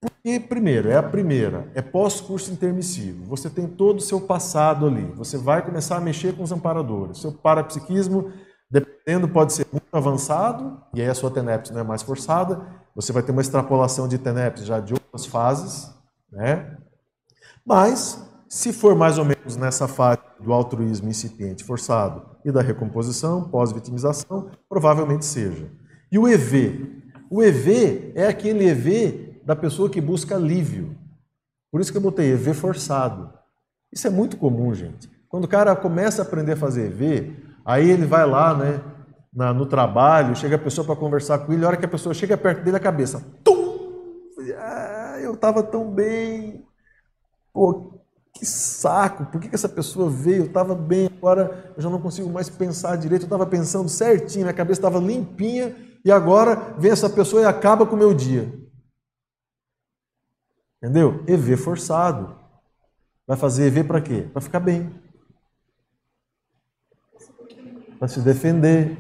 Porque, 0.01 0.39
primeiro, 0.39 0.89
é 0.89 0.97
a 0.97 1.03
primeira, 1.03 1.73
é 1.75 1.83
pós-curso 1.83 2.53
intermissivo. 2.53 3.25
Você 3.25 3.51
tem 3.51 3.67
todo 3.67 3.99
o 3.99 4.01
seu 4.01 4.21
passado 4.21 4.87
ali. 4.87 5.13
Você 5.17 5.37
vai 5.37 5.61
começar 5.61 5.97
a 5.97 6.01
mexer 6.01 6.37
com 6.37 6.45
os 6.45 6.53
amparadores. 6.53 7.19
Seu 7.19 7.33
parapsiquismo, 7.33 8.33
dependendo, 8.71 9.29
pode 9.29 9.53
ser 9.53 9.67
muito 9.73 9.87
avançado, 9.93 10.81
e 10.95 11.01
aí 11.01 11.09
a 11.09 11.15
sua 11.15 11.31
TENEPS 11.31 11.71
não 11.71 11.81
é 11.81 11.85
mais 11.85 12.03
forçada. 12.03 12.61
Você 12.95 13.13
vai 13.13 13.23
ter 13.23 13.33
uma 13.33 13.41
extrapolação 13.41 14.07
de 14.07 14.19
TENEPS 14.19 14.65
já 14.65 14.79
de 14.79 14.95
outras 14.95 15.27
fases, 15.27 15.93
né? 16.31 16.77
Mas, 17.67 18.25
se 18.49 18.73
for 18.73 18.95
mais 18.95 19.19
ou 19.19 19.25
menos 19.25 19.57
nessa 19.57 19.89
fase 19.89 20.21
do 20.41 20.53
altruísmo 20.53 21.09
incipiente 21.09 21.65
forçado 21.65 22.37
e 22.45 22.53
da 22.53 22.63
recomposição, 22.63 23.49
pós-vitimização, 23.49 24.51
provavelmente 24.69 25.25
seja. 25.25 25.71
E 26.11 26.19
o 26.19 26.29
EV? 26.29 27.03
O 27.31 27.43
EV 27.43 28.13
é 28.15 28.27
aquele 28.27 28.69
EV 28.69 29.41
da 29.45 29.55
pessoa 29.55 29.91
que 29.91 30.01
busca 30.01 30.37
alívio. 30.37 30.97
Por 31.71 31.81
isso 31.81 31.93
que 31.93 31.99
eu 31.99 32.03
botei 32.03 32.33
EV 32.33 32.55
forçado. 32.55 33.33
Isso 33.93 34.07
é 34.07 34.11
muito 34.11 34.37
comum, 34.37 34.73
gente. 34.75 35.09
Quando 35.29 35.45
o 35.45 35.49
cara 35.49 35.77
começa 35.77 36.23
a 36.23 36.25
aprender 36.25 36.53
a 36.53 36.57
fazer 36.57 36.87
EV, 36.87 37.50
aí 37.71 37.89
ele 37.89 38.07
vai 38.07 38.27
lá, 38.27 38.55
né, 38.55 38.81
na, 39.33 39.55
no 39.55 39.65
trabalho, 39.65 40.35
chega 40.35 40.57
a 40.57 40.59
pessoa 40.59 40.85
para 40.85 40.97
conversar 40.97 41.39
com 41.39 41.53
ele, 41.53 41.65
a 41.65 41.69
hora 41.69 41.77
que 41.77 41.85
a 41.85 41.89
pessoa 41.89 42.15
chega 42.15 42.37
perto 42.37 42.65
dele, 42.65 42.77
a 42.77 42.81
cabeça, 42.81 43.25
tum! 43.45 43.61
Ah, 44.59 45.19
eu 45.21 45.35
estava 45.35 45.63
tão 45.63 45.91
bem. 45.91 46.67
Pô, 47.53 48.01
que 48.35 48.45
saco, 48.45 49.27
por 49.27 49.41
que, 49.41 49.49
que 49.49 49.55
essa 49.55 49.69
pessoa 49.69 50.09
veio? 50.09 50.43
Eu 50.43 50.47
estava 50.47 50.75
bem, 50.75 51.11
agora 51.17 51.73
eu 51.77 51.83
já 51.83 51.91
não 51.91 52.01
consigo 52.01 52.29
mais 52.31 52.49
pensar 52.49 52.97
direito. 52.97 53.23
Eu 53.23 53.27
estava 53.27 53.47
pensando 53.47 53.89
certinho, 53.89 54.45
minha 54.45 54.55
cabeça 54.55 54.81
estava 54.81 54.99
limpinha 54.99 55.77
e 56.05 56.11
agora 56.11 56.75
vem 56.79 56.91
essa 56.91 57.09
pessoa 57.09 57.43
e 57.43 57.45
acaba 57.45 57.87
com 57.87 57.95
o 57.95 57.99
meu 57.99 58.15
dia. 58.15 58.53
Entendeu? 60.83 61.23
EV 61.27 61.57
forçado. 61.57 62.35
Vai 63.27 63.37
fazer 63.37 63.67
EV 63.67 63.85
para 63.85 64.01
quê? 64.01 64.29
Para 64.33 64.41
ficar 64.41 64.61
bem. 64.61 64.91
Para 68.01 68.09
se 68.09 68.21
defender. 68.21 68.97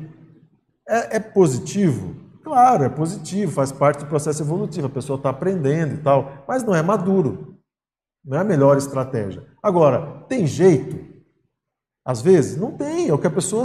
É, 0.87 1.17
é 1.17 1.21
positivo? 1.21 2.15
Claro, 2.45 2.85
é 2.85 2.89
positivo, 2.89 3.51
faz 3.51 3.73
parte 3.73 4.01
do 4.01 4.07
processo 4.07 4.43
evolutivo. 4.43 4.89
A 4.89 4.91
pessoa 4.91 5.17
está 5.17 5.31
aprendendo 5.31 5.95
e 5.95 5.99
tal, 5.99 6.45
mas 6.47 6.63
não 6.63 6.75
é 6.75 6.83
maduro. 6.83 7.57
Não 8.23 8.37
é 8.37 8.41
a 8.43 8.45
melhor 8.45 8.77
estratégia. 8.77 9.43
Agora, 9.63 10.23
tem 10.29 10.47
jeito? 10.47 10.99
Às 12.05 12.21
vezes, 12.21 12.59
não 12.59 12.73
tem. 12.73 13.09
É 13.09 13.15
o 13.15 13.19
que 13.19 13.27
a 13.27 13.31
pessoa 13.31 13.65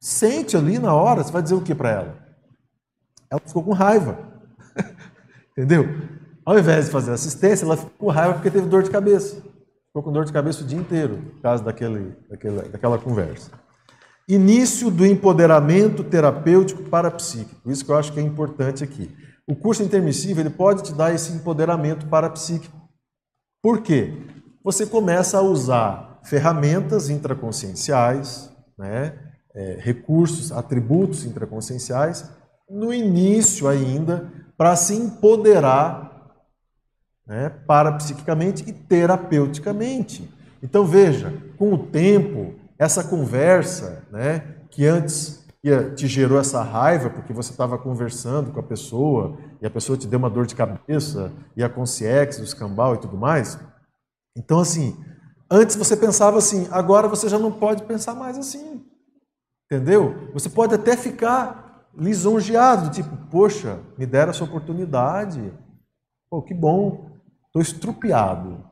sente 0.00 0.56
ali 0.56 0.78
na 0.78 0.94
hora. 0.94 1.22
Você 1.22 1.30
vai 1.30 1.42
dizer 1.42 1.54
o 1.54 1.60
que 1.60 1.74
para 1.74 1.90
ela? 1.90 2.28
Ela 3.30 3.40
ficou 3.44 3.62
com 3.62 3.72
raiva. 3.72 4.18
Entendeu? 5.52 5.84
Ao 6.42 6.58
invés 6.58 6.86
de 6.86 6.90
fazer 6.90 7.12
assistência, 7.12 7.66
ela 7.66 7.76
ficou 7.76 7.92
com 7.98 8.08
raiva 8.10 8.32
porque 8.32 8.50
teve 8.50 8.66
dor 8.66 8.82
de 8.82 8.90
cabeça. 8.90 9.42
Ficou 9.88 10.02
com 10.02 10.12
dor 10.12 10.24
de 10.24 10.32
cabeça 10.32 10.62
o 10.62 10.66
dia 10.66 10.78
inteiro, 10.78 11.18
por 11.34 11.42
causa 11.42 11.62
daquele, 11.62 12.16
daquela, 12.30 12.62
daquela 12.62 12.98
conversa. 12.98 13.50
Início 14.28 14.90
do 14.90 15.06
empoderamento 15.06 16.04
terapêutico 16.04 16.82
parapsíquico. 16.82 17.70
Isso 17.70 17.82
que 17.84 17.90
eu 17.90 17.96
acho 17.96 18.12
que 18.12 18.20
é 18.20 18.22
importante 18.22 18.84
aqui. 18.84 19.10
O 19.46 19.56
curso 19.56 19.82
intermissivo 19.82 20.40
ele 20.40 20.50
pode 20.50 20.82
te 20.82 20.92
dar 20.92 21.14
esse 21.14 21.32
empoderamento 21.32 22.06
parapsíquico. 22.06 22.76
Por 23.62 23.80
quê? 23.80 24.12
Você 24.62 24.84
começa 24.84 25.38
a 25.38 25.42
usar 25.42 26.20
ferramentas 26.22 27.08
intraconscienciais, 27.08 28.50
né? 28.76 29.18
É, 29.54 29.78
recursos, 29.80 30.52
atributos 30.52 31.24
intraconscienciais, 31.24 32.30
no 32.68 32.92
início 32.92 33.66
ainda, 33.66 34.30
para 34.58 34.76
se 34.76 34.94
empoderar 34.94 36.08
né, 37.26 37.48
parapsiquicamente 37.66 38.62
e 38.68 38.72
terapeuticamente. 38.72 40.28
Então 40.62 40.84
veja, 40.84 41.32
com 41.56 41.72
o 41.72 41.78
tempo, 41.78 42.54
essa 42.78 43.02
conversa, 43.02 44.06
né, 44.10 44.56
que 44.70 44.86
antes 44.86 45.46
te 45.96 46.06
gerou 46.06 46.38
essa 46.38 46.62
raiva 46.62 47.10
porque 47.10 47.32
você 47.32 47.50
estava 47.50 47.76
conversando 47.76 48.52
com 48.52 48.60
a 48.60 48.62
pessoa 48.62 49.36
e 49.60 49.66
a 49.66 49.70
pessoa 49.70 49.98
te 49.98 50.06
deu 50.06 50.18
uma 50.18 50.30
dor 50.30 50.46
de 50.46 50.54
cabeça 50.54 51.32
e 51.56 51.62
a 51.62 51.68
consciência, 51.68 52.40
o 52.40 52.44
escambau 52.44 52.94
e 52.94 52.98
tudo 52.98 53.16
mais. 53.16 53.58
Então, 54.36 54.60
assim, 54.60 54.96
antes 55.50 55.76
você 55.76 55.96
pensava 55.96 56.38
assim, 56.38 56.68
agora 56.70 57.08
você 57.08 57.28
já 57.28 57.38
não 57.38 57.52
pode 57.52 57.82
pensar 57.82 58.14
mais 58.14 58.38
assim. 58.38 58.86
Entendeu? 59.70 60.30
Você 60.32 60.48
pode 60.48 60.74
até 60.74 60.96
ficar 60.96 61.88
lisonjeado, 61.94 62.90
tipo, 62.90 63.14
poxa, 63.28 63.80
me 63.98 64.06
deram 64.06 64.30
essa 64.30 64.44
oportunidade. 64.44 65.52
Pô, 66.30 66.40
que 66.40 66.54
bom. 66.54 67.10
Estou 67.46 67.60
estrupiado. 67.60 68.64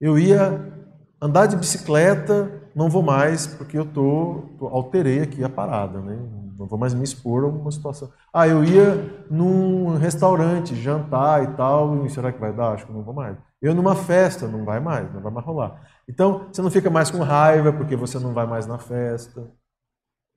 Eu 0.00 0.18
ia 0.18 0.72
andar 1.20 1.46
de 1.46 1.56
bicicleta, 1.56 2.57
não 2.78 2.88
vou 2.88 3.02
mais, 3.02 3.44
porque 3.44 3.76
eu 3.76 3.84
tô, 3.84 4.44
tô, 4.56 4.68
alterei 4.68 5.20
aqui 5.20 5.42
a 5.42 5.48
parada, 5.48 6.00
né? 6.00 6.16
Não 6.56 6.64
vou 6.64 6.78
mais 6.78 6.94
me 6.94 7.02
expor 7.02 7.42
a 7.42 7.48
uma 7.48 7.72
situação. 7.72 8.08
Ah, 8.32 8.46
eu 8.46 8.62
ia 8.62 9.26
num 9.28 9.96
restaurante 9.96 10.76
jantar 10.76 11.42
e 11.42 11.56
tal, 11.56 12.06
e 12.06 12.10
será 12.10 12.30
que 12.30 12.38
vai 12.38 12.52
dar? 12.52 12.74
Acho 12.74 12.86
que 12.86 12.92
não 12.92 13.02
vou 13.02 13.12
mais. 13.12 13.36
Eu 13.60 13.74
numa 13.74 13.96
festa, 13.96 14.46
não 14.46 14.64
vai 14.64 14.78
mais, 14.78 15.12
não 15.12 15.20
vai 15.20 15.32
mais 15.32 15.44
rolar. 15.44 15.82
Então, 16.08 16.46
você 16.52 16.62
não 16.62 16.70
fica 16.70 16.88
mais 16.88 17.10
com 17.10 17.18
raiva 17.18 17.72
porque 17.72 17.96
você 17.96 18.16
não 18.20 18.32
vai 18.32 18.46
mais 18.46 18.64
na 18.64 18.78
festa. 18.78 19.50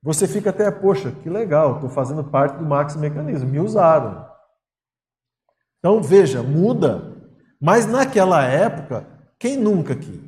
Você 0.02 0.28
fica 0.28 0.50
até, 0.50 0.72
poxa, 0.72 1.12
que 1.12 1.30
legal, 1.30 1.76
estou 1.76 1.92
fazendo 1.92 2.24
parte 2.24 2.58
do 2.58 2.66
Max 2.66 2.96
Mecanismo, 2.96 3.52
me 3.52 3.60
usaram. 3.60 4.26
Então, 5.78 6.02
veja, 6.02 6.42
muda. 6.42 7.22
Mas 7.62 7.86
naquela 7.86 8.44
época, 8.44 9.06
quem 9.38 9.58
nunca 9.58 9.94
aqui? 9.94 10.28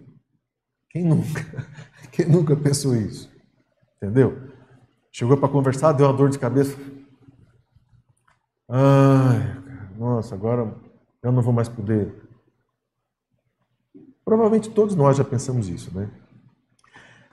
Quem 0.91 1.03
nunca? 1.03 1.43
Quem 2.13 2.27
nunca 2.27 2.55
pensou 2.55 2.95
isso? 2.95 3.27
Entendeu? 3.97 4.39
Chegou 5.11 5.35
para 5.35 5.49
conversar, 5.49 5.93
deu 5.93 6.05
uma 6.05 6.13
dor 6.13 6.29
de 6.29 6.37
cabeça. 6.37 6.77
Ai, 8.69 9.57
nossa, 9.97 10.35
agora 10.35 10.75
eu 11.23 11.31
não 11.31 11.41
vou 11.41 11.51
mais 11.51 11.67
poder. 11.67 12.13
Provavelmente 14.23 14.69
todos 14.69 14.95
nós 14.95 15.17
já 15.17 15.23
pensamos 15.23 15.67
isso, 15.67 15.91
né? 15.97 16.09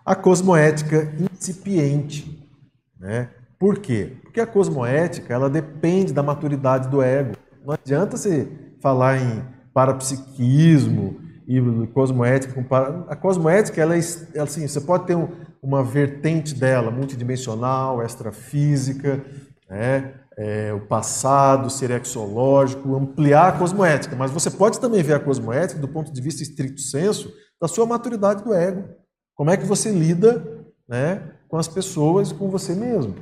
A 0.05 0.17
cosmoética 0.17 1.13
incipiente, 1.31 2.49
né? 2.99 3.31
Por 3.59 3.81
quê? 3.81 4.17
Porque 4.23 4.41
a 4.41 4.47
cosmoética, 4.47 5.35
ela 5.35 5.51
depende 5.51 6.15
da 6.15 6.23
maturidade 6.23 6.89
do 6.89 7.03
ego. 7.03 7.37
Não 7.63 7.75
adianta 7.75 8.17
você 8.17 8.51
falar 8.81 9.19
em 9.19 9.45
parapsiquismo, 9.75 11.21
e 11.51 11.87
cosmoética. 11.89 12.65
A 13.09 13.17
cosmoética, 13.17 13.81
ela 13.81 13.97
é 13.97 14.41
assim, 14.41 14.69
você 14.69 14.81
pode 14.81 15.07
ter 15.07 15.17
um, 15.17 15.29
uma 15.61 15.83
vertente 15.83 16.55
dela 16.55 16.93
multidimensional, 16.93 18.01
extrafísica, 18.01 19.25
né? 19.69 20.15
É, 20.39 20.73
o 20.73 20.87
passado, 20.87 21.69
ser 21.69 21.91
exológico, 21.91 22.95
ampliar 22.95 23.49
a 23.49 23.59
cosmoética. 23.59 24.15
Mas 24.15 24.31
você 24.31 24.49
pode 24.49 24.79
também 24.79 25.03
ver 25.03 25.15
a 25.15 25.21
cosmoética 25.21 25.81
do 25.81 25.89
ponto 25.89 26.13
de 26.13 26.21
vista 26.21 26.43
estricto 26.43 26.81
senso 26.81 27.31
da 27.61 27.67
sua 27.67 27.85
maturidade 27.85 28.45
do 28.45 28.55
ego. 28.55 28.85
Como 29.35 29.51
é 29.51 29.57
que 29.57 29.67
você 29.67 29.91
lida 29.91 30.65
né, 30.89 31.33
com 31.49 31.57
as 31.57 31.69
pessoas 31.69 32.31
e 32.31 32.35
com 32.35 32.49
você 32.49 32.75
mesmo 32.75 33.17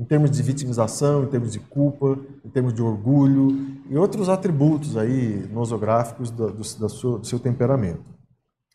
em 0.00 0.04
termos 0.04 0.30
de 0.30 0.42
vitimização, 0.42 1.24
em 1.24 1.26
termos 1.26 1.52
de 1.52 1.60
culpa, 1.60 2.18
em 2.42 2.48
termos 2.48 2.72
de 2.72 2.80
orgulho 2.80 3.76
e 3.90 3.98
outros 3.98 4.30
atributos 4.30 4.96
aí 4.96 5.46
nosográficos 5.52 6.30
do, 6.30 6.46
do, 6.46 6.62
do, 6.62 6.88
seu, 6.88 7.18
do 7.18 7.26
seu 7.26 7.38
temperamento. 7.38 8.02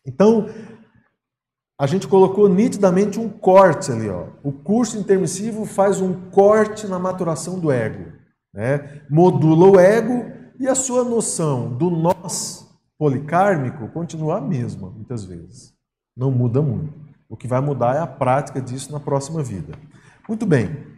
Então, 0.06 0.46
a 1.76 1.84
gente 1.84 2.06
colocou 2.06 2.48
nitidamente 2.48 3.18
um 3.18 3.28
corte 3.28 3.90
ali. 3.90 4.08
Ó. 4.08 4.28
O 4.44 4.52
curso 4.52 4.96
intermissivo 4.96 5.64
faz 5.64 6.00
um 6.00 6.30
corte 6.30 6.86
na 6.86 6.96
maturação 6.96 7.58
do 7.58 7.72
ego. 7.72 8.12
Né? 8.54 9.02
Modula 9.10 9.66
o 9.66 9.80
ego 9.80 10.30
e 10.60 10.68
a 10.68 10.76
sua 10.76 11.02
noção 11.02 11.76
do 11.76 11.90
nós 11.90 12.72
policármico 12.96 13.88
continua 13.88 14.38
a 14.38 14.40
mesma, 14.40 14.90
muitas 14.90 15.24
vezes. 15.24 15.74
Não 16.16 16.30
muda 16.30 16.62
muito. 16.62 16.94
O 17.28 17.36
que 17.36 17.48
vai 17.48 17.60
mudar 17.60 17.96
é 17.96 17.98
a 17.98 18.06
prática 18.06 18.60
disso 18.60 18.92
na 18.92 19.00
próxima 19.00 19.42
vida. 19.42 19.76
Muito 20.28 20.46
bem. 20.46 20.95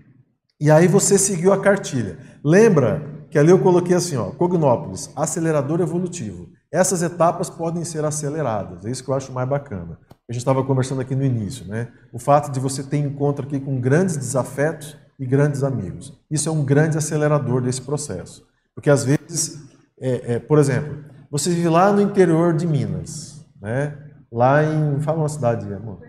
E 0.61 0.71
aí 0.71 0.89
você 0.89 1.17
seguiu 1.17 1.53
a 1.53 1.61
cartilha. 1.61 2.19
Lembra 2.45 3.03
que 3.31 3.39
ali 3.39 3.51
eu 3.51 3.59
coloquei 3.59 3.95
assim, 3.95 4.17
ó, 4.17 4.31
Cognópolis, 4.31 5.11
acelerador 5.15 5.81
evolutivo. 5.81 6.49
Essas 6.73 7.03
etapas 7.03 7.49
podem 7.49 7.85
ser 7.85 8.05
aceleradas, 8.05 8.85
é 8.85 8.91
isso 8.91 9.03
que 9.03 9.11
eu 9.11 9.15
acho 9.15 9.33
mais 9.33 9.49
bacana. 9.49 9.99
A 10.29 10.33
gente 10.33 10.41
estava 10.41 10.63
conversando 10.63 11.01
aqui 11.01 11.15
no 11.15 11.25
início, 11.25 11.67
né? 11.67 11.89
O 12.13 12.19
fato 12.19 12.51
de 12.51 12.61
você 12.61 12.83
ter 12.83 12.99
encontro 12.99 13.47
aqui 13.47 13.59
com 13.59 13.81
grandes 13.81 14.17
desafetos 14.17 14.97
e 15.19 15.25
grandes 15.25 15.63
amigos. 15.63 16.13
Isso 16.31 16.49
é 16.49 16.53
um 16.53 16.65
grande 16.65 16.99
acelerador 16.99 17.63
desse 17.63 17.81
processo. 17.81 18.47
Porque 18.75 18.91
às 18.91 19.05
vezes, 19.05 19.59
é, 19.99 20.35
é, 20.35 20.39
por 20.39 20.59
exemplo, 20.59 21.05
você 21.31 21.49
vive 21.51 21.69
lá 21.69 21.91
no 21.93 22.03
interior 22.03 22.55
de 22.55 22.67
Minas, 22.67 23.45
né? 23.61 23.97
Lá 24.31 24.63
em. 24.63 25.01
Fala 25.01 25.19
uma 25.19 25.29
cidade, 25.29 25.73
amor. 25.73 26.01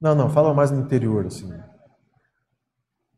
Não, 0.00 0.14
não, 0.14 0.30
fala 0.30 0.54
mais 0.54 0.70
no 0.70 0.80
interior, 0.80 1.26
assim. 1.26 1.52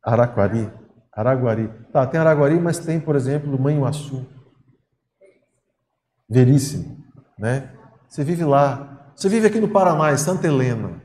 Araquari, 0.04 0.70
Araguari. 1.12 1.68
Tá, 1.92 2.06
tem 2.06 2.18
Araguari, 2.18 2.58
mas 2.58 2.78
tem, 2.78 2.98
por 2.98 3.14
exemplo, 3.14 3.58
Manhuaçu. 3.58 4.26
Veríssimo, 6.28 6.96
né? 7.38 7.70
Você 8.08 8.24
vive 8.24 8.44
lá. 8.44 9.12
Você 9.14 9.28
vive 9.28 9.46
aqui 9.46 9.60
no 9.60 9.68
Paraná, 9.68 10.12
em 10.12 10.16
Santa 10.16 10.46
Helena. 10.46 11.02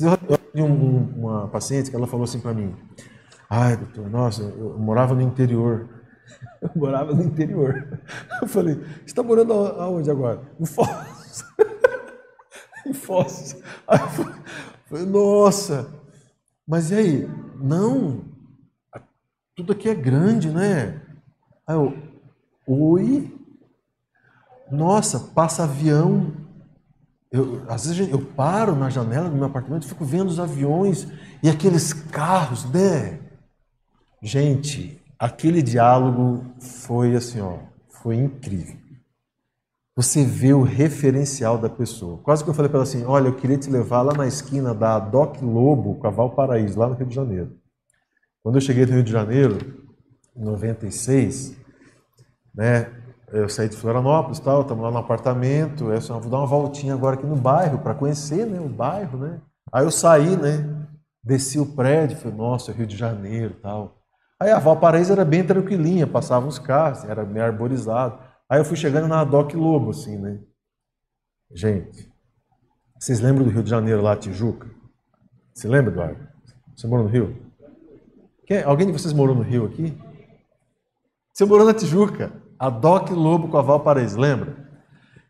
Eu 0.00 0.38
tive 0.38 0.62
uma 0.62 1.48
paciente 1.48 1.90
que 1.90 1.96
ela 1.96 2.06
falou 2.06 2.24
assim 2.24 2.40
para 2.40 2.54
mim: 2.54 2.76
Ai, 3.48 3.76
doutor, 3.76 4.08
nossa, 4.08 4.42
eu 4.42 4.78
morava 4.78 5.14
no 5.14 5.22
interior. 5.22 5.88
Eu 6.62 6.70
morava 6.76 7.12
no 7.12 7.24
interior. 7.24 7.98
Eu 8.40 8.46
falei: 8.46 8.74
Você 8.76 9.06
está 9.06 9.22
morando 9.22 9.52
aonde 9.52 10.08
agora? 10.10 10.42
Em 10.60 10.64
Foz. 10.64 11.44
em 12.86 12.92
Foz. 12.92 13.60
Aí 13.88 13.98
eu 13.98 14.08
falei: 14.86 15.06
Nossa, 15.06 15.99
mas 16.70 16.92
e 16.92 16.94
aí? 16.94 17.28
Não, 17.60 18.24
tudo 19.56 19.72
aqui 19.72 19.88
é 19.88 19.94
grande, 19.94 20.50
né? 20.50 21.02
Aí 21.66 21.74
eu, 21.74 21.98
oi? 22.64 23.36
Nossa, 24.70 25.18
passa 25.18 25.64
avião. 25.64 26.32
Eu, 27.28 27.64
às 27.68 27.86
vezes 27.86 28.08
eu 28.08 28.24
paro 28.24 28.76
na 28.76 28.88
janela 28.88 29.28
do 29.28 29.34
meu 29.34 29.46
apartamento 29.46 29.82
e 29.82 29.88
fico 29.88 30.04
vendo 30.04 30.28
os 30.28 30.38
aviões 30.38 31.08
e 31.42 31.50
aqueles 31.50 31.92
carros, 31.92 32.64
né? 32.70 33.18
Gente, 34.22 35.02
aquele 35.18 35.62
diálogo 35.62 36.54
foi 36.60 37.16
assim, 37.16 37.40
ó, 37.40 37.58
foi 37.88 38.14
incrível. 38.14 38.76
Você 39.96 40.24
vê 40.24 40.52
o 40.52 40.62
referencial 40.62 41.58
da 41.58 41.68
pessoa. 41.68 42.18
Quase 42.18 42.44
que 42.44 42.50
eu 42.50 42.54
falei 42.54 42.68
para 42.68 42.78
ela 42.78 42.84
assim: 42.84 43.04
olha, 43.04 43.28
eu 43.28 43.36
queria 43.36 43.58
te 43.58 43.68
levar 43.68 44.02
lá 44.02 44.12
na 44.12 44.26
esquina 44.26 44.72
da 44.72 44.98
Doc 44.98 45.42
Lobo 45.42 45.96
com 45.96 46.06
a 46.06 46.10
Valparaíso, 46.10 46.78
lá 46.78 46.88
no 46.88 46.94
Rio 46.94 47.06
de 47.06 47.14
Janeiro. 47.14 47.52
Quando 48.42 48.56
eu 48.56 48.60
cheguei 48.60 48.86
no 48.86 48.92
Rio 48.92 49.02
de 49.02 49.12
Janeiro, 49.12 49.58
em 50.34 50.42
96, 50.42 51.56
né, 52.54 52.90
eu 53.32 53.48
saí 53.48 53.68
de 53.68 53.76
Florianópolis, 53.76 54.38
tal, 54.40 54.62
estamos 54.62 54.82
lá 54.82 54.90
no 54.90 54.98
apartamento, 54.98 55.92
eu 55.92 56.00
vou 56.00 56.30
dar 56.30 56.38
uma 56.38 56.46
voltinha 56.46 56.94
agora 56.94 57.16
aqui 57.16 57.26
no 57.26 57.36
bairro 57.36 57.78
para 57.78 57.94
conhecer, 57.94 58.46
né, 58.46 58.58
o 58.58 58.68
bairro, 58.68 59.18
né? 59.18 59.40
Aí 59.70 59.84
eu 59.84 59.90
saí, 59.90 60.36
né, 60.36 60.86
desci 61.22 61.58
o 61.58 61.66
prédio, 61.66 62.16
falei, 62.16 62.36
nossa, 62.36 62.72
Rio 62.72 62.86
de 62.86 62.96
Janeiro, 62.96 63.56
tal. 63.60 63.98
Aí 64.40 64.50
a 64.50 64.58
Valparaíso 64.58 65.12
era 65.12 65.24
bem 65.24 65.44
tranquilinha, 65.44 66.06
passavam 66.06 66.48
os 66.48 66.58
carros, 66.58 67.04
era 67.04 67.24
meio 67.24 67.44
arborizado. 67.44 68.18
Aí 68.50 68.58
eu 68.58 68.64
fui 68.64 68.76
chegando 68.76 69.06
na 69.06 69.22
Doc 69.22 69.54
Lobo, 69.54 69.90
assim, 69.90 70.18
né? 70.18 70.40
Gente, 71.52 72.12
vocês 72.98 73.20
lembram 73.20 73.44
do 73.44 73.50
Rio 73.50 73.62
de 73.62 73.70
Janeiro, 73.70 74.02
lá, 74.02 74.16
Tijuca? 74.16 74.68
Você 75.54 75.68
lembra, 75.68 75.92
Eduardo? 75.92 76.28
Você 76.74 76.88
morou 76.88 77.04
no 77.06 77.12
Rio? 77.12 77.40
Quem, 78.44 78.60
alguém 78.64 78.88
de 78.88 78.92
vocês 78.92 79.12
morou 79.12 79.36
no 79.36 79.42
Rio 79.42 79.66
aqui? 79.66 79.96
Você 81.32 81.44
morou 81.44 81.64
na 81.64 81.72
Tijuca, 81.72 82.32
a 82.58 82.68
Doc 82.68 83.10
Lobo 83.10 83.46
com 83.48 83.56
a 83.56 83.62
Valparaíso, 83.62 84.18
lembra? 84.18 84.68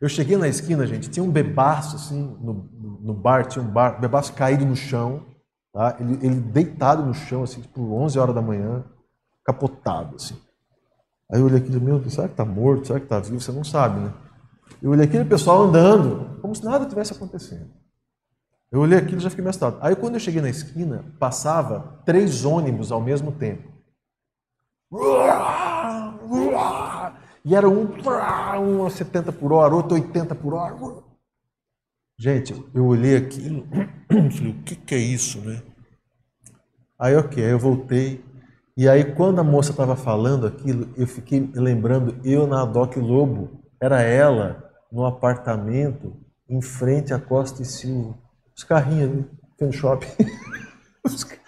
Eu 0.01 0.09
cheguei 0.09 0.39
na 0.39 0.49
esquina, 0.49 0.87
gente, 0.87 1.11
tinha 1.11 1.23
um 1.23 1.31
bebaço, 1.31 1.97
assim, 1.97 2.23
no, 2.41 2.71
no 3.03 3.13
bar, 3.13 3.47
tinha 3.47 3.63
um 3.63 3.69
bar, 3.69 4.01
bebaço 4.01 4.33
caído 4.33 4.65
no 4.65 4.75
chão, 4.75 5.27
tá? 5.75 5.95
ele, 6.01 6.27
ele 6.27 6.41
deitado 6.41 7.05
no 7.05 7.13
chão, 7.13 7.43
assim, 7.43 7.61
tipo 7.61 7.83
11 7.83 8.19
horas 8.19 8.35
da 8.35 8.41
manhã, 8.41 8.83
capotado, 9.45 10.17
assim. 10.17 10.41
Aí 11.33 11.41
eu 11.41 11.47
olhei 11.47 11.59
aquilo, 11.59 11.81
meu 11.81 11.99
Deus, 11.99 12.15
será 12.15 12.27
que 12.27 12.35
está 12.35 12.45
morto? 12.45 12.87
Será 12.87 12.99
que 12.99 13.07
está 13.07 13.21
vivo? 13.21 13.41
Você 13.41 13.53
não 13.53 13.65
sabe, 13.65 14.01
né? 14.01 14.13
Eu 14.83 14.91
olhei 14.91 15.05
aquele 15.05 15.25
pessoal 15.25 15.63
andando, 15.63 16.39
como 16.41 16.55
se 16.55 16.65
nada 16.65 16.87
tivesse 16.87 17.13
acontecendo. 17.13 17.71
Eu 18.71 18.81
olhei 18.81 18.99
aquilo 18.99 19.19
e 19.19 19.21
já 19.21 19.31
fiquei 19.31 19.43
meio 19.43 19.51
assustado. 19.51 19.79
Aí 19.81 19.95
quando 19.97 20.15
eu 20.15 20.21
cheguei 20.21 20.41
na 20.41 20.49
esquina, 20.49 21.05
passava 21.19 22.01
três 22.05 22.45
ônibus 22.45 22.91
ao 22.91 23.01
mesmo 23.01 23.33
tempo. 23.33 23.69
E 27.45 27.55
era 27.55 27.69
um, 27.69 27.89
um 28.61 28.87
a 28.87 28.91
70 28.91 29.33
por 29.33 29.53
hora, 29.53 29.75
outro 29.75 29.95
80 29.95 30.35
por 30.35 30.55
hora. 30.55 30.77
Gente, 32.19 32.55
eu 32.75 32.87
olhei 32.87 33.17
aquilo 33.17 33.67
falei, 34.31 34.53
o 34.53 34.63
que, 34.63 34.77
que 34.77 34.95
é 34.95 34.99
isso, 34.99 35.41
né? 35.41 35.63
Aí, 36.99 37.17
ok, 37.17 37.43
aí 37.43 37.51
eu 37.51 37.59
voltei. 37.59 38.23
E 38.77 38.89
aí, 38.89 39.15
quando 39.15 39.41
a 39.41 39.45
moça 39.45 39.73
estava 39.73 39.97
falando 39.97 40.47
aquilo, 40.47 40.89
eu 40.97 41.07
fiquei 41.07 41.51
lembrando, 41.55 42.17
eu 42.25 42.47
na 42.47 42.65
Doc 42.65 42.97
Lobo, 42.97 43.61
era 43.81 44.01
ela 44.03 44.71
no 44.91 45.05
apartamento 45.05 46.17
em 46.49 46.61
frente 46.61 47.13
à 47.13 47.19
Costa 47.19 47.63
e 47.63 47.65
Silva. 47.65 48.19
Os 48.57 48.65
carrinhos 48.65 49.11
ali, 49.11 49.31
no 49.61 49.73
shopping. 49.73 50.09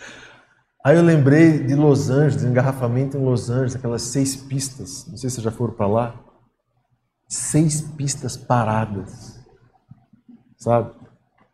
Aí 0.84 0.96
eu 0.96 1.02
lembrei 1.02 1.62
de 1.64 1.76
Los 1.76 2.10
Angeles, 2.10 2.42
engarrafamento 2.42 3.16
em 3.16 3.24
Los 3.24 3.48
Angeles, 3.48 3.76
aquelas 3.76 4.02
seis 4.02 4.34
pistas. 4.34 5.06
Não 5.08 5.16
sei 5.16 5.30
se 5.30 5.36
vocês 5.36 5.44
já 5.44 5.50
foram 5.52 5.74
para 5.74 5.86
lá. 5.86 6.20
Seis 7.28 7.80
pistas 7.80 8.36
paradas. 8.36 9.40
Sabe? 10.56 10.92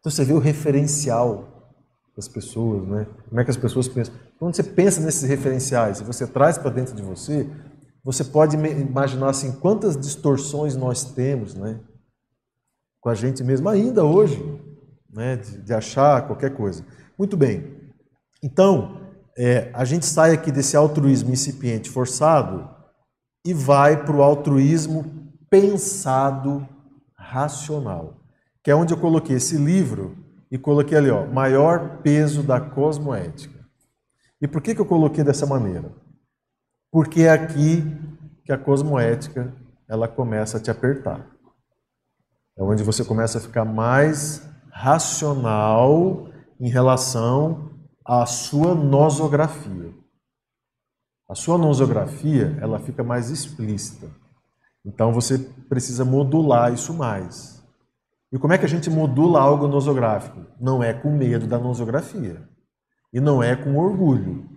Então 0.00 0.10
você 0.10 0.24
vê 0.24 0.32
o 0.32 0.38
referencial 0.38 1.72
das 2.16 2.26
pessoas, 2.26 2.88
né? 2.88 3.06
Como 3.28 3.40
é 3.40 3.44
que 3.44 3.50
as 3.50 3.56
pessoas 3.56 3.86
pensam. 3.86 4.14
Quando 4.38 4.54
você 4.54 4.62
pensa 4.62 5.00
nesses 5.00 5.22
referenciais 5.22 6.00
e 6.00 6.04
você 6.04 6.26
traz 6.26 6.56
para 6.56 6.70
dentro 6.70 6.94
de 6.94 7.02
você, 7.02 7.50
você 8.04 8.22
pode 8.22 8.56
imaginar 8.56 9.30
assim 9.30 9.52
quantas 9.52 9.96
distorções 9.96 10.76
nós 10.76 11.04
temos, 11.04 11.54
né? 11.54 11.80
Com 13.00 13.08
a 13.08 13.14
gente 13.14 13.42
mesmo 13.42 13.68
ainda 13.68 14.04
hoje, 14.04 14.42
né? 15.12 15.36
De, 15.36 15.58
de 15.62 15.74
achar 15.74 16.26
qualquer 16.26 16.54
coisa. 16.54 16.84
Muito 17.18 17.36
bem. 17.36 17.92
Então, 18.42 19.00
é, 19.36 19.70
a 19.74 19.84
gente 19.84 20.06
sai 20.06 20.32
aqui 20.32 20.52
desse 20.52 20.76
altruísmo 20.76 21.32
incipiente 21.32 21.90
forçado 21.90 22.70
e 23.44 23.52
vai 23.52 24.04
para 24.04 24.14
o 24.14 24.22
altruísmo 24.22 25.04
pensado 25.50 26.66
racional, 27.16 28.20
que 28.62 28.70
é 28.70 28.74
onde 28.74 28.94
eu 28.94 28.98
coloquei 28.98 29.36
esse 29.36 29.56
livro 29.56 30.16
e 30.50 30.56
coloquei 30.56 30.96
ali, 30.96 31.10
ó, 31.10 31.26
maior 31.26 31.98
peso 32.02 32.42
da 32.42 32.60
cosmoética. 32.60 33.57
E 34.40 34.46
por 34.46 34.62
que, 34.62 34.74
que 34.74 34.80
eu 34.80 34.86
coloquei 34.86 35.24
dessa 35.24 35.46
maneira? 35.46 35.92
Porque 36.90 37.22
é 37.22 37.30
aqui 37.30 37.82
que 38.44 38.52
a 38.52 38.58
cosmoética 38.58 39.52
ela 39.88 40.06
começa 40.06 40.58
a 40.58 40.60
te 40.60 40.70
apertar. 40.70 41.26
É 42.56 42.62
onde 42.62 42.82
você 42.82 43.04
começa 43.04 43.38
a 43.38 43.40
ficar 43.40 43.64
mais 43.64 44.48
racional 44.70 46.28
em 46.60 46.68
relação 46.68 47.70
a 48.04 48.24
sua 48.26 48.74
nosografia. 48.74 49.92
A 51.28 51.34
sua 51.34 51.58
nosografia, 51.58 52.56
ela 52.60 52.78
fica 52.78 53.04
mais 53.04 53.28
explícita. 53.28 54.08
Então 54.84 55.12
você 55.12 55.38
precisa 55.68 56.04
modular 56.04 56.72
isso 56.72 56.94
mais. 56.94 57.62
E 58.32 58.38
como 58.38 58.52
é 58.52 58.58
que 58.58 58.64
a 58.64 58.68
gente 58.68 58.88
modula 58.88 59.40
algo 59.40 59.68
nosográfico? 59.68 60.46
Não 60.58 60.82
é 60.82 60.94
com 60.94 61.10
medo 61.10 61.46
da 61.46 61.58
nosografia. 61.58 62.48
E 63.12 63.20
não 63.20 63.42
é 63.42 63.56
com 63.56 63.76
orgulho. 63.76 64.48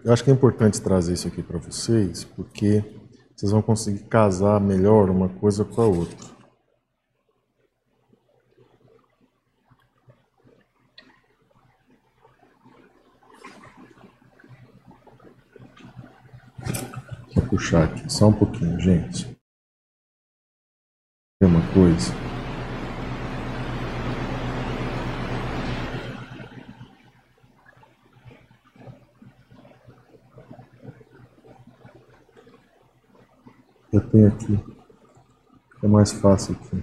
Eu 0.04 0.12
acho 0.12 0.24
que 0.24 0.30
é 0.30 0.32
importante 0.32 0.80
trazer 0.80 1.12
isso 1.12 1.28
aqui 1.28 1.42
para 1.42 1.58
vocês, 1.58 2.24
porque 2.24 2.82
vocês 3.36 3.52
vão 3.52 3.62
conseguir 3.62 4.04
casar 4.04 4.60
melhor 4.60 5.10
uma 5.10 5.28
coisa 5.28 5.64
com 5.64 5.82
a 5.82 5.86
outra. 5.86 6.30
puxar 17.50 17.84
aqui, 17.84 18.10
só 18.10 18.28
um 18.28 18.32
pouquinho, 18.32 18.78
gente. 18.80 19.24
Tem 21.38 21.48
uma 21.48 21.60
coisa. 21.74 22.39
Eu 33.92 34.00
tenho 34.08 34.28
aqui. 34.28 34.58
É 35.82 35.88
mais 35.88 36.12
fácil 36.12 36.54
aqui. 36.54 36.82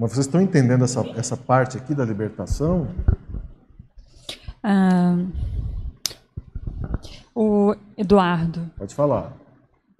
Mas 0.00 0.12
vocês 0.12 0.24
estão 0.24 0.40
entendendo 0.40 0.82
essa, 0.82 1.00
essa 1.10 1.36
parte 1.36 1.76
aqui 1.76 1.94
da 1.94 2.06
libertação? 2.06 2.88
Ah, 4.62 5.14
o 7.34 7.74
Eduardo. 7.98 8.70
Pode 8.78 8.94
falar. 8.94 9.49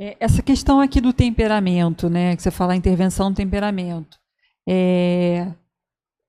É, 0.00 0.16
essa 0.18 0.42
questão 0.42 0.80
aqui 0.80 0.98
do 0.98 1.12
temperamento, 1.12 2.08
né, 2.08 2.34
que 2.34 2.42
você 2.42 2.50
fala 2.50 2.74
intervenção 2.74 3.28
no 3.28 3.36
temperamento. 3.36 4.18
É, 4.66 5.52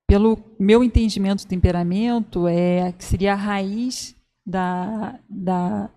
pelo 0.05 0.37
meu 0.59 0.83
entendimento, 0.83 1.47
temperamento 1.47 2.49
é 2.49 2.91
que 2.91 3.01
seria 3.01 3.31
a 3.31 3.37
raiz 3.37 4.13
da, 4.45 5.17
da 5.29 5.89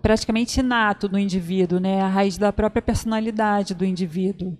praticamente 0.00 0.60
inato 0.60 1.08
do 1.08 1.18
indivíduo, 1.18 1.80
né, 1.80 2.02
a 2.02 2.06
raiz 2.06 2.38
da 2.38 2.52
própria 2.52 2.80
personalidade 2.80 3.74
do 3.74 3.84
indivíduo, 3.84 4.56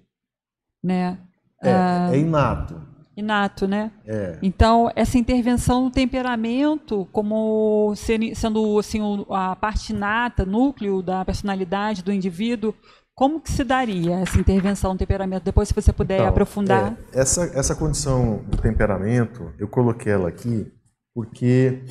né? 0.82 1.18
É, 1.62 1.72
ah, 1.72 2.10
é 2.12 2.18
inato. 2.18 2.91
Inato, 3.16 3.68
né? 3.68 3.90
É. 4.06 4.38
Então, 4.42 4.90
essa 4.96 5.18
intervenção 5.18 5.84
no 5.84 5.90
temperamento, 5.90 7.06
como 7.12 7.94
sendo 7.96 8.78
assim, 8.78 9.00
a 9.28 9.54
parte 9.54 9.92
inata, 9.92 10.46
núcleo 10.46 11.02
da 11.02 11.24
personalidade 11.24 12.02
do 12.02 12.12
indivíduo, 12.12 12.74
como 13.14 13.40
que 13.40 13.50
se 13.50 13.62
daria 13.62 14.20
essa 14.20 14.38
intervenção 14.38 14.92
no 14.92 14.98
temperamento? 14.98 15.44
Depois, 15.44 15.68
se 15.68 15.74
você 15.74 15.92
puder 15.92 16.16
então, 16.16 16.28
aprofundar. 16.28 16.96
É, 17.12 17.20
essa, 17.20 17.44
essa 17.54 17.74
condição 17.74 18.42
do 18.48 18.56
temperamento, 18.56 19.52
eu 19.58 19.68
coloquei 19.68 20.12
ela 20.12 20.28
aqui 20.28 20.72
porque, 21.14 21.84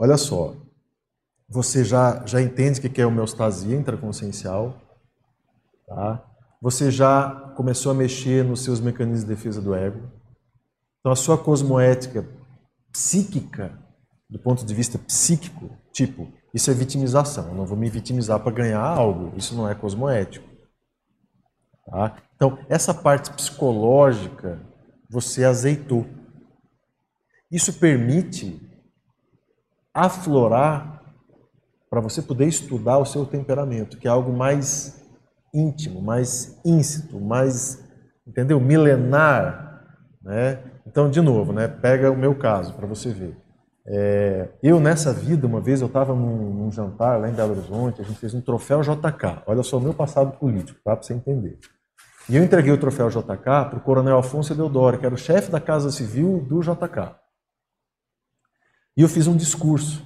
olha 0.00 0.16
só, 0.16 0.56
você 1.48 1.84
já, 1.84 2.24
já 2.26 2.40
entende 2.40 2.80
o 2.80 2.90
que 2.90 3.00
é 3.00 3.06
homeostasia 3.06 3.76
intraconsciencial, 3.76 4.74
tá? 5.86 6.24
Você 6.60 6.90
já 6.90 7.52
começou 7.56 7.92
a 7.92 7.94
mexer 7.94 8.44
nos 8.44 8.64
seus 8.64 8.80
mecanismos 8.80 9.28
de 9.28 9.34
defesa 9.34 9.60
do 9.60 9.74
ego. 9.74 10.17
Então 11.08 11.12
a 11.14 11.16
sua 11.16 11.38
cosmoética 11.38 12.28
psíquica, 12.92 13.72
do 14.28 14.38
ponto 14.38 14.62
de 14.62 14.74
vista 14.74 14.98
psíquico, 14.98 15.70
tipo, 15.90 16.30
isso 16.52 16.70
é 16.70 16.74
vitimização. 16.74 17.48
Eu 17.48 17.54
não 17.54 17.64
vou 17.64 17.78
me 17.78 17.88
vitimizar 17.88 18.38
para 18.40 18.52
ganhar 18.52 18.82
algo. 18.82 19.34
Isso 19.34 19.54
não 19.54 19.66
é 19.66 19.74
cosmoético. 19.74 20.46
Tá? 21.86 22.14
Então, 22.36 22.58
essa 22.68 22.92
parte 22.92 23.32
psicológica 23.32 24.60
você 25.08 25.44
azeitou. 25.44 26.06
Isso 27.50 27.72
permite 27.72 28.60
aflorar 29.94 31.02
para 31.88 32.02
você 32.02 32.20
poder 32.20 32.48
estudar 32.48 32.98
o 32.98 33.06
seu 33.06 33.24
temperamento, 33.24 33.96
que 33.96 34.06
é 34.06 34.10
algo 34.10 34.30
mais 34.30 35.02
íntimo, 35.54 36.02
mais 36.02 36.60
íncito, 36.66 37.18
mais, 37.18 37.82
entendeu? 38.26 38.60
Milenar, 38.60 39.86
né? 40.20 40.62
Então, 40.88 41.10
de 41.10 41.20
novo, 41.20 41.52
né? 41.52 41.68
Pega 41.68 42.10
o 42.10 42.16
meu 42.16 42.34
caso 42.34 42.72
para 42.72 42.86
você 42.86 43.10
ver. 43.10 43.36
É, 43.86 44.48
eu, 44.62 44.80
nessa 44.80 45.12
vida, 45.12 45.46
uma 45.46 45.60
vez, 45.60 45.82
eu 45.82 45.86
estava 45.86 46.14
num, 46.14 46.54
num, 46.54 46.72
jantar 46.72 47.20
lá 47.20 47.28
em 47.28 47.34
Belo 47.34 47.52
Horizonte, 47.52 48.00
a 48.00 48.04
gente 48.04 48.18
fez 48.18 48.32
um 48.32 48.40
troféu 48.40 48.80
JK. 48.80 49.42
Olha 49.46 49.62
só 49.62 49.76
o 49.76 49.80
meu 49.82 49.92
passado 49.92 50.38
político, 50.38 50.80
tá? 50.82 50.96
Para 50.96 51.02
você 51.02 51.12
entender. 51.12 51.58
E 52.26 52.36
eu 52.36 52.42
entreguei 52.42 52.72
o 52.72 52.78
troféu 52.78 53.10
JK 53.10 53.42
para 53.42 53.76
o 53.76 53.80
coronel 53.80 54.18
Afonso 54.18 54.54
Deodoro, 54.54 54.98
que 54.98 55.04
era 55.04 55.14
o 55.14 55.18
chefe 55.18 55.50
da 55.50 55.60
Casa 55.60 55.90
Civil 55.90 56.40
do 56.48 56.60
JK. 56.60 57.14
E 58.96 59.02
eu 59.02 59.08
fiz 59.08 59.26
um 59.26 59.36
discurso 59.36 60.02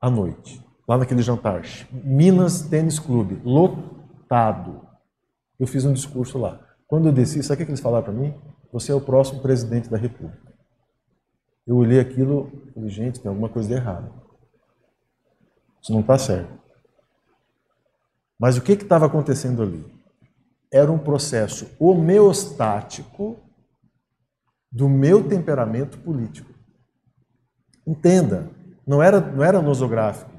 à 0.00 0.10
noite, 0.10 0.60
lá 0.88 0.98
naquele 0.98 1.22
jantar. 1.22 1.62
Minas 1.92 2.62
Tênis 2.62 2.98
Clube, 2.98 3.40
lotado. 3.44 4.88
Eu 5.58 5.68
fiz 5.68 5.84
um 5.84 5.92
discurso 5.92 6.36
lá. 6.36 6.60
Quando 6.84 7.06
eu 7.06 7.12
desci, 7.12 7.44
sabe 7.44 7.62
o 7.62 7.66
que 7.66 7.70
eles 7.70 7.80
falaram 7.80 8.04
para 8.04 8.12
mim? 8.12 8.34
Você 8.74 8.90
é 8.90 8.94
o 8.94 9.00
próximo 9.00 9.40
presidente 9.40 9.88
da 9.88 9.96
República. 9.96 10.52
Eu 11.64 11.76
olhei 11.76 12.00
aquilo 12.00 12.50
e 12.66 12.72
falei, 12.72 12.90
gente, 12.90 13.20
tem 13.20 13.28
alguma 13.28 13.48
coisa 13.48 13.68
de 13.68 13.74
errado. 13.76 14.12
Isso 15.80 15.92
não 15.92 16.00
está 16.00 16.18
certo. 16.18 16.52
Mas 18.36 18.56
o 18.56 18.62
que 18.62 18.72
estava 18.72 19.06
acontecendo 19.06 19.62
ali? 19.62 19.86
Era 20.72 20.90
um 20.90 20.98
processo 20.98 21.70
homeostático 21.78 23.36
do 24.72 24.88
meu 24.88 25.28
temperamento 25.28 25.96
político. 25.98 26.52
Entenda, 27.86 28.50
não 28.84 29.00
era, 29.00 29.20
não 29.20 29.44
era 29.44 29.62
nosográfico. 29.62 30.32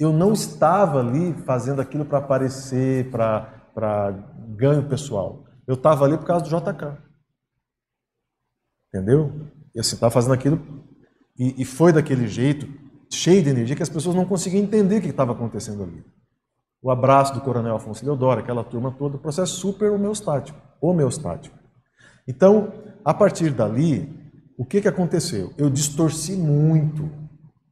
Eu 0.00 0.14
não 0.14 0.32
estava 0.32 1.00
ali 1.00 1.34
fazendo 1.44 1.82
aquilo 1.82 2.06
para 2.06 2.18
aparecer, 2.18 3.10
para 3.10 4.12
ganho 4.56 4.88
pessoal. 4.88 5.44
Eu 5.66 5.74
estava 5.74 6.06
ali 6.06 6.16
por 6.16 6.24
causa 6.24 6.42
do 6.42 6.48
JK. 6.48 7.05
Entendeu? 8.88 9.32
E 9.74 9.80
assim, 9.80 9.94
estava 9.94 10.10
fazendo 10.10 10.34
aquilo 10.34 10.60
e, 11.38 11.62
e, 11.62 11.64
foi 11.64 11.92
daquele 11.92 12.26
jeito, 12.26 12.66
cheio 13.12 13.42
de 13.42 13.50
energia, 13.50 13.76
que 13.76 13.82
as 13.82 13.88
pessoas 13.88 14.16
não 14.16 14.24
conseguiam 14.24 14.62
entender 14.62 14.98
o 14.98 15.02
que 15.02 15.08
estava 15.08 15.32
acontecendo 15.32 15.82
ali. 15.82 16.02
O 16.82 16.90
abraço 16.90 17.34
do 17.34 17.40
coronel 17.40 17.76
Afonso 17.76 18.04
Leodoro, 18.04 18.40
aquela 18.40 18.64
turma 18.64 18.90
toda, 18.90 19.18
processo 19.18 19.56
super 19.56 19.90
homeostático. 19.90 20.58
homeostático. 20.80 21.56
Então, 22.26 22.72
a 23.04 23.12
partir 23.12 23.50
dali, 23.50 24.08
o 24.58 24.64
que, 24.64 24.80
que 24.80 24.88
aconteceu? 24.88 25.52
Eu 25.58 25.68
distorci 25.68 26.32
muito, 26.36 27.10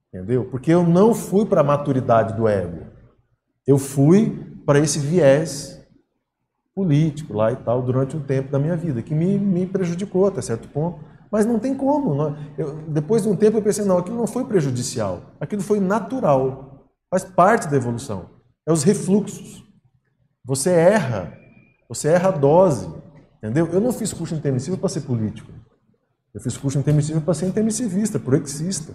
entendeu? 0.09 0.45
Porque 0.51 0.71
eu 0.71 0.87
não 0.87 1.15
fui 1.15 1.47
para 1.47 1.63
a 1.63 1.65
maturidade 1.65 2.37
do 2.37 2.47
ego. 2.47 2.87
Eu 3.67 3.79
fui 3.79 4.55
para 4.67 4.79
esse 4.79 4.99
viés 4.99 5.84
político 6.75 7.33
lá 7.33 7.53
e 7.53 7.57
tal 7.57 7.83
durante 7.83 8.17
um 8.17 8.21
tempo 8.21 8.51
da 8.51 8.59
minha 8.59 8.77
vida, 8.77 9.03
que 9.03 9.15
me, 9.15 9.39
me 9.39 9.67
prejudicou 9.67 10.27
até 10.27 10.43
certo 10.43 10.69
ponto. 10.69 10.99
Mas 11.31 11.47
não 11.47 11.59
tem 11.59 11.75
como. 11.75 12.15
Não. 12.15 12.37
Eu, 12.57 12.77
depois 12.89 13.23
de 13.23 13.29
um 13.29 13.37
tempo 13.37 13.59
eu 13.59 13.63
pensei, 13.63 13.85
não, 13.85 13.99
aquilo 13.99 14.17
não 14.17 14.27
foi 14.27 14.45
prejudicial, 14.45 15.35
aquilo 15.41 15.63
foi 15.63 15.81
natural, 15.81 16.87
faz 17.11 17.25
parte 17.25 17.69
da 17.69 17.77
evolução. 17.77 18.31
É 18.67 18.73
os 18.73 18.83
refluxos. 18.83 19.65
Você 20.45 20.71
erra, 20.71 21.37
você 21.89 22.09
erra 22.09 22.29
a 22.29 22.33
dose, 22.33 22.89
entendeu? 23.39 23.67
Eu 23.73 23.81
não 23.81 23.93
fiz 23.93 24.13
curso 24.13 24.35
intermissivo 24.35 24.77
para 24.77 24.89
ser 24.89 25.01
político. 25.03 25.51
Eu 26.35 26.41
fiz 26.41 26.57
curso 26.57 26.79
intermissivo 26.79 27.21
para 27.21 27.35
ser 27.35 27.47
intermissivista, 27.47 28.19
proexista, 28.19 28.95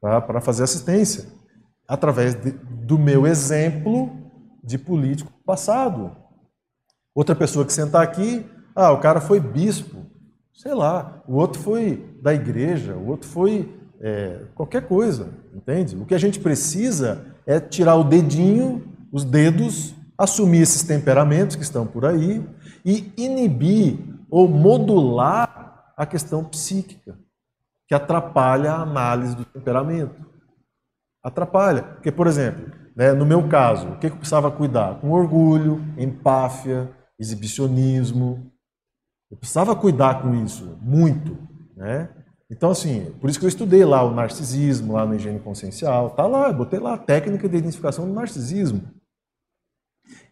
tá? 0.00 0.20
para 0.20 0.40
fazer 0.40 0.62
assistência, 0.62 1.26
através 1.86 2.34
de, 2.34 2.52
do 2.52 2.98
meu 2.98 3.26
exemplo 3.26 4.10
de 4.62 4.78
político 4.78 5.32
passado. 5.44 6.16
Outra 7.18 7.34
pessoa 7.34 7.66
que 7.66 7.72
senta 7.72 8.00
aqui, 8.00 8.46
ah, 8.76 8.92
o 8.92 9.00
cara 9.00 9.20
foi 9.20 9.40
bispo, 9.40 10.06
sei 10.54 10.72
lá, 10.72 11.20
o 11.26 11.34
outro 11.34 11.60
foi 11.60 12.16
da 12.22 12.32
igreja, 12.32 12.94
o 12.94 13.08
outro 13.08 13.28
foi 13.28 13.76
é, 14.00 14.42
qualquer 14.54 14.86
coisa, 14.86 15.30
entende? 15.52 15.96
O 15.96 16.06
que 16.06 16.14
a 16.14 16.18
gente 16.18 16.38
precisa 16.38 17.26
é 17.44 17.58
tirar 17.58 17.96
o 17.96 18.04
dedinho, 18.04 18.86
os 19.10 19.24
dedos, 19.24 19.96
assumir 20.16 20.60
esses 20.60 20.84
temperamentos 20.84 21.56
que 21.56 21.64
estão 21.64 21.84
por 21.84 22.06
aí 22.06 22.40
e 22.84 23.12
inibir 23.16 23.98
ou 24.30 24.46
modular 24.46 25.92
a 25.96 26.06
questão 26.06 26.44
psíquica, 26.44 27.18
que 27.88 27.96
atrapalha 27.96 28.74
a 28.74 28.82
análise 28.82 29.34
do 29.34 29.44
temperamento. 29.44 30.24
Atrapalha. 31.20 31.82
Porque, 31.82 32.12
por 32.12 32.28
exemplo, 32.28 32.64
né, 32.94 33.12
no 33.12 33.26
meu 33.26 33.48
caso, 33.48 33.88
o 33.88 33.98
que 33.98 34.06
eu 34.06 34.14
precisava 34.14 34.52
cuidar? 34.52 35.00
Com 35.00 35.10
orgulho, 35.10 35.84
empáfia, 35.98 36.96
exibicionismo. 37.18 38.50
Eu 39.30 39.36
precisava 39.36 39.76
cuidar 39.76 40.22
com 40.22 40.34
isso, 40.34 40.78
muito. 40.80 41.36
Né? 41.76 42.08
Então, 42.50 42.70
assim, 42.70 43.12
por 43.20 43.28
isso 43.28 43.38
que 43.38 43.44
eu 43.44 43.48
estudei 43.48 43.84
lá 43.84 44.02
o 44.02 44.14
narcisismo, 44.14 44.94
lá 44.94 45.04
na 45.04 45.16
higiene 45.16 45.38
consciencial. 45.38 46.10
Tá 46.10 46.26
lá, 46.26 46.48
eu 46.48 46.54
botei 46.54 46.78
lá 46.78 46.94
a 46.94 46.98
técnica 46.98 47.48
de 47.48 47.56
identificação 47.56 48.06
do 48.06 48.14
narcisismo. 48.14 48.82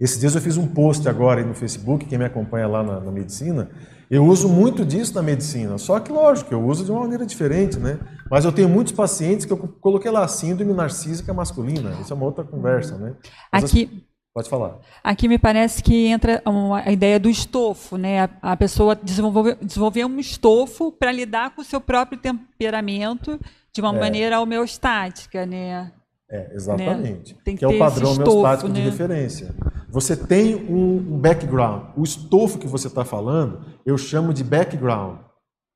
Esses 0.00 0.20
dias 0.20 0.34
eu 0.34 0.40
fiz 0.40 0.56
um 0.56 0.66
post 0.66 1.08
agora 1.08 1.44
no 1.44 1.54
Facebook, 1.54 2.06
quem 2.06 2.18
me 2.18 2.24
acompanha 2.24 2.66
lá 2.66 2.82
na, 2.82 3.00
na, 3.00 3.10
medicina, 3.10 3.70
eu 4.10 4.24
uso 4.24 4.48
muito 4.48 4.84
disso 4.84 5.14
na 5.14 5.22
medicina, 5.22 5.78
só 5.78 5.98
que 6.00 6.12
lógico, 6.12 6.52
eu 6.52 6.64
uso 6.64 6.84
de 6.84 6.90
uma 6.90 7.00
maneira 7.00 7.26
diferente, 7.26 7.78
né? 7.78 7.98
Mas 8.30 8.44
eu 8.44 8.52
tenho 8.52 8.68
muitos 8.68 8.92
pacientes 8.92 9.44
que 9.44 9.52
eu 9.52 9.56
coloquei 9.56 10.10
lá 10.10 10.26
síndrome 10.28 10.72
narcísica 10.72 11.32
masculina, 11.32 11.94
isso 12.00 12.12
é 12.12 12.16
uma 12.16 12.26
outra 12.26 12.44
conversa, 12.44 12.96
né? 12.96 13.14
Mas 13.52 13.64
Aqui, 13.64 14.06
Pode 14.36 14.50
falar. 14.50 14.80
Aqui 15.02 15.28
me 15.28 15.38
parece 15.38 15.82
que 15.82 16.08
entra 16.08 16.42
uma, 16.44 16.80
a 16.80 16.92
ideia 16.92 17.18
do 17.18 17.30
estofo, 17.30 17.96
né? 17.96 18.24
A, 18.42 18.52
a 18.52 18.56
pessoa 18.56 18.94
desenvolver, 18.94 19.56
desenvolver 19.62 20.04
um 20.04 20.20
estofo 20.20 20.92
para 20.92 21.10
lidar 21.10 21.54
com 21.54 21.62
o 21.62 21.64
seu 21.64 21.80
próprio 21.80 22.18
temperamento 22.18 23.40
de 23.72 23.80
uma 23.80 23.96
é. 23.96 23.98
maneira 23.98 24.38
homeostática, 24.38 25.46
né? 25.46 25.90
É, 26.30 26.54
exatamente. 26.54 27.32
Né? 27.32 27.40
Tem 27.46 27.56
que, 27.56 27.60
que 27.60 27.64
é 27.64 27.68
o 27.68 27.78
padrão 27.78 28.12
estofo, 28.12 28.30
homeostático 28.30 28.68
né? 28.68 28.74
de 28.74 28.80
referência. 28.82 29.54
Você 29.88 30.14
tem 30.14 30.54
um 30.54 31.18
background. 31.18 31.84
O 31.96 32.02
estofo 32.02 32.58
que 32.58 32.66
você 32.66 32.88
está 32.88 33.06
falando, 33.06 33.64
eu 33.86 33.96
chamo 33.96 34.34
de 34.34 34.44
background, 34.44 35.18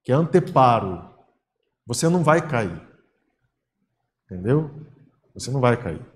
que 0.05 0.13
é 0.13 0.15
anteparo. 0.15 1.03
Você 1.87 2.11
não 2.11 2.23
vai 2.23 2.47
cair. 2.47 2.79
Entendeu? 4.27 4.71
Você 5.33 5.51
não 5.51 5.63
vai 5.63 5.79
cair. 5.79 6.10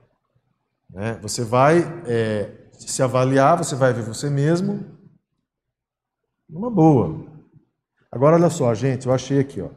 Né? 0.95 1.19
Você 1.21 1.43
vai 1.43 1.81
é, 2.07 2.53
se 2.79 3.03
avaliar, 3.03 3.59
você 3.59 3.75
vai 3.75 3.93
ver 3.93 4.05
você 4.05 4.31
mesmo 4.31 4.85
numa 6.49 6.71
boa. 6.71 7.27
Agora, 8.13 8.37
olha 8.37 8.49
só, 8.49 8.73
gente, 8.75 9.09
eu 9.09 9.13
achei 9.13 9.41
aqui, 9.41 9.61
ó. 9.61 9.71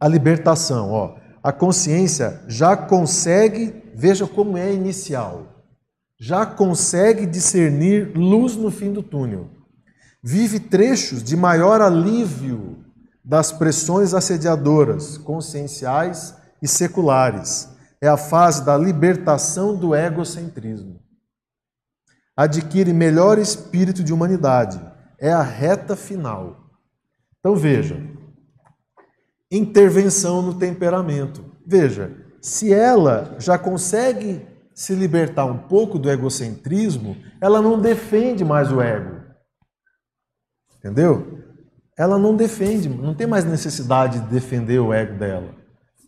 A 0.00 0.08
libertação, 0.08 0.90
ó. 0.90 1.16
A 1.42 1.52
consciência 1.52 2.42
já 2.48 2.76
consegue, 2.76 3.82
veja 3.94 4.26
como 4.26 4.58
é 4.58 4.72
inicial, 4.72 5.64
já 6.18 6.44
consegue 6.44 7.24
discernir 7.24 8.12
luz 8.16 8.56
no 8.56 8.70
fim 8.70 8.92
do 8.92 9.02
túnel. 9.02 9.48
Vive 10.22 10.58
trechos 10.58 11.22
de 11.22 11.36
maior 11.36 11.80
alívio 11.80 12.84
das 13.24 13.52
pressões 13.52 14.12
assediadoras, 14.12 15.16
conscienciais 15.16 16.34
e 16.60 16.66
seculares 16.68 17.69
é 18.00 18.08
a 18.08 18.16
fase 18.16 18.64
da 18.64 18.76
libertação 18.76 19.76
do 19.76 19.94
egocentrismo. 19.94 21.00
Adquire 22.36 22.92
melhor 22.92 23.38
espírito 23.38 24.02
de 24.02 24.12
humanidade. 24.12 24.80
É 25.18 25.30
a 25.30 25.42
reta 25.42 25.94
final. 25.94 26.70
Então 27.38 27.54
veja, 27.54 28.00
intervenção 29.50 30.40
no 30.40 30.54
temperamento. 30.58 31.44
Veja, 31.66 32.16
se 32.40 32.72
ela 32.72 33.36
já 33.38 33.58
consegue 33.58 34.46
se 34.74 34.94
libertar 34.94 35.44
um 35.44 35.58
pouco 35.58 35.98
do 35.98 36.10
egocentrismo, 36.10 37.16
ela 37.40 37.60
não 37.60 37.78
defende 37.78 38.44
mais 38.44 38.72
o 38.72 38.80
ego. 38.80 39.20
Entendeu? 40.78 41.38
Ela 41.98 42.18
não 42.18 42.34
defende, 42.34 42.88
não 42.88 43.14
tem 43.14 43.26
mais 43.26 43.44
necessidade 43.44 44.20
de 44.20 44.28
defender 44.28 44.78
o 44.78 44.94
ego 44.94 45.18
dela. 45.18 45.59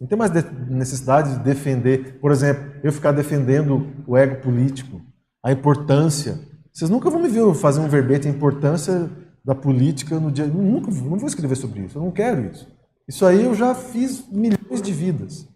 Não 0.03 0.09
tem 0.09 0.19
mais 0.19 0.33
necessidade 0.69 1.37
de 1.37 1.45
defender, 1.45 2.19
por 2.19 2.33
exemplo, 2.33 2.73
eu 2.83 2.93
ficar 2.93 3.13
defendendo 3.13 3.87
o 4.05 4.17
ego 4.17 4.43
político, 4.43 5.01
a 5.41 5.53
importância. 5.53 6.41
Vocês 6.73 6.91
nunca 6.91 7.09
vão 7.09 7.23
me 7.23 7.29
ver 7.29 7.55
fazer 7.55 7.79
um 7.79 7.89
verbete 7.89 8.27
a 8.27 8.31
importância 8.31 9.09
da 9.45 9.55
política 9.55 10.19
no 10.19 10.33
dia. 10.33 10.45
Nunca, 10.45 10.91
não 10.91 11.17
vou 11.17 11.29
escrever 11.29 11.55
sobre 11.55 11.83
isso, 11.83 11.99
eu 11.99 12.03
não 12.03 12.11
quero 12.11 12.45
isso. 12.51 12.67
Isso 13.07 13.25
aí 13.25 13.45
eu 13.45 13.55
já 13.55 13.77
fiz 13.77 14.29
milhões 14.29 14.83
de 14.83 14.93
vidas. 14.93 15.49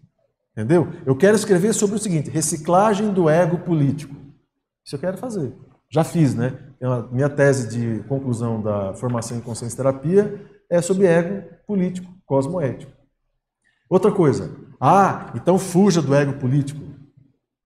Entendeu? 0.53 0.87
Eu 1.05 1.17
quero 1.17 1.35
escrever 1.35 1.73
sobre 1.73 1.97
o 1.97 1.99
seguinte: 1.99 2.29
reciclagem 2.29 3.11
do 3.11 3.29
ego 3.29 3.57
político. 3.57 4.15
Isso 4.85 4.95
eu 4.95 4.99
quero 4.99 5.17
fazer. 5.17 5.53
Já 5.91 6.05
fiz, 6.05 6.33
né? 6.33 6.57
Minha 7.11 7.27
tese 7.27 7.67
de 7.67 8.01
conclusão 8.07 8.61
da 8.61 8.93
formação 8.93 9.37
em 9.37 9.41
consciência 9.41 9.75
terapia 9.75 10.41
é 10.69 10.81
sobre 10.81 11.05
ego 11.05 11.43
político, 11.67 12.09
cosmoético. 12.25 12.96
Outra 13.89 14.11
coisa. 14.11 14.51
Ah, 14.79 15.31
então 15.35 15.57
fuja 15.57 16.01
do 16.01 16.13
ego 16.13 16.33
político. 16.33 16.81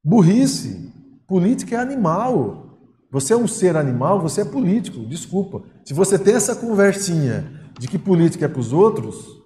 Burrice. 0.03 0.91
Política 1.27 1.75
é 1.75 1.79
animal. 1.79 2.77
Você 3.11 3.33
é 3.33 3.37
um 3.37 3.47
ser 3.47 3.75
animal, 3.75 4.21
você 4.21 4.41
é 4.41 4.45
político. 4.45 5.05
Desculpa. 5.05 5.63
Se 5.83 5.93
você 5.93 6.17
tem 6.17 6.35
essa 6.35 6.55
conversinha 6.55 7.59
de 7.77 7.87
que 7.87 7.97
política 7.97 8.45
é 8.45 8.47
para 8.47 8.59
os 8.59 8.71
outros, 8.71 9.41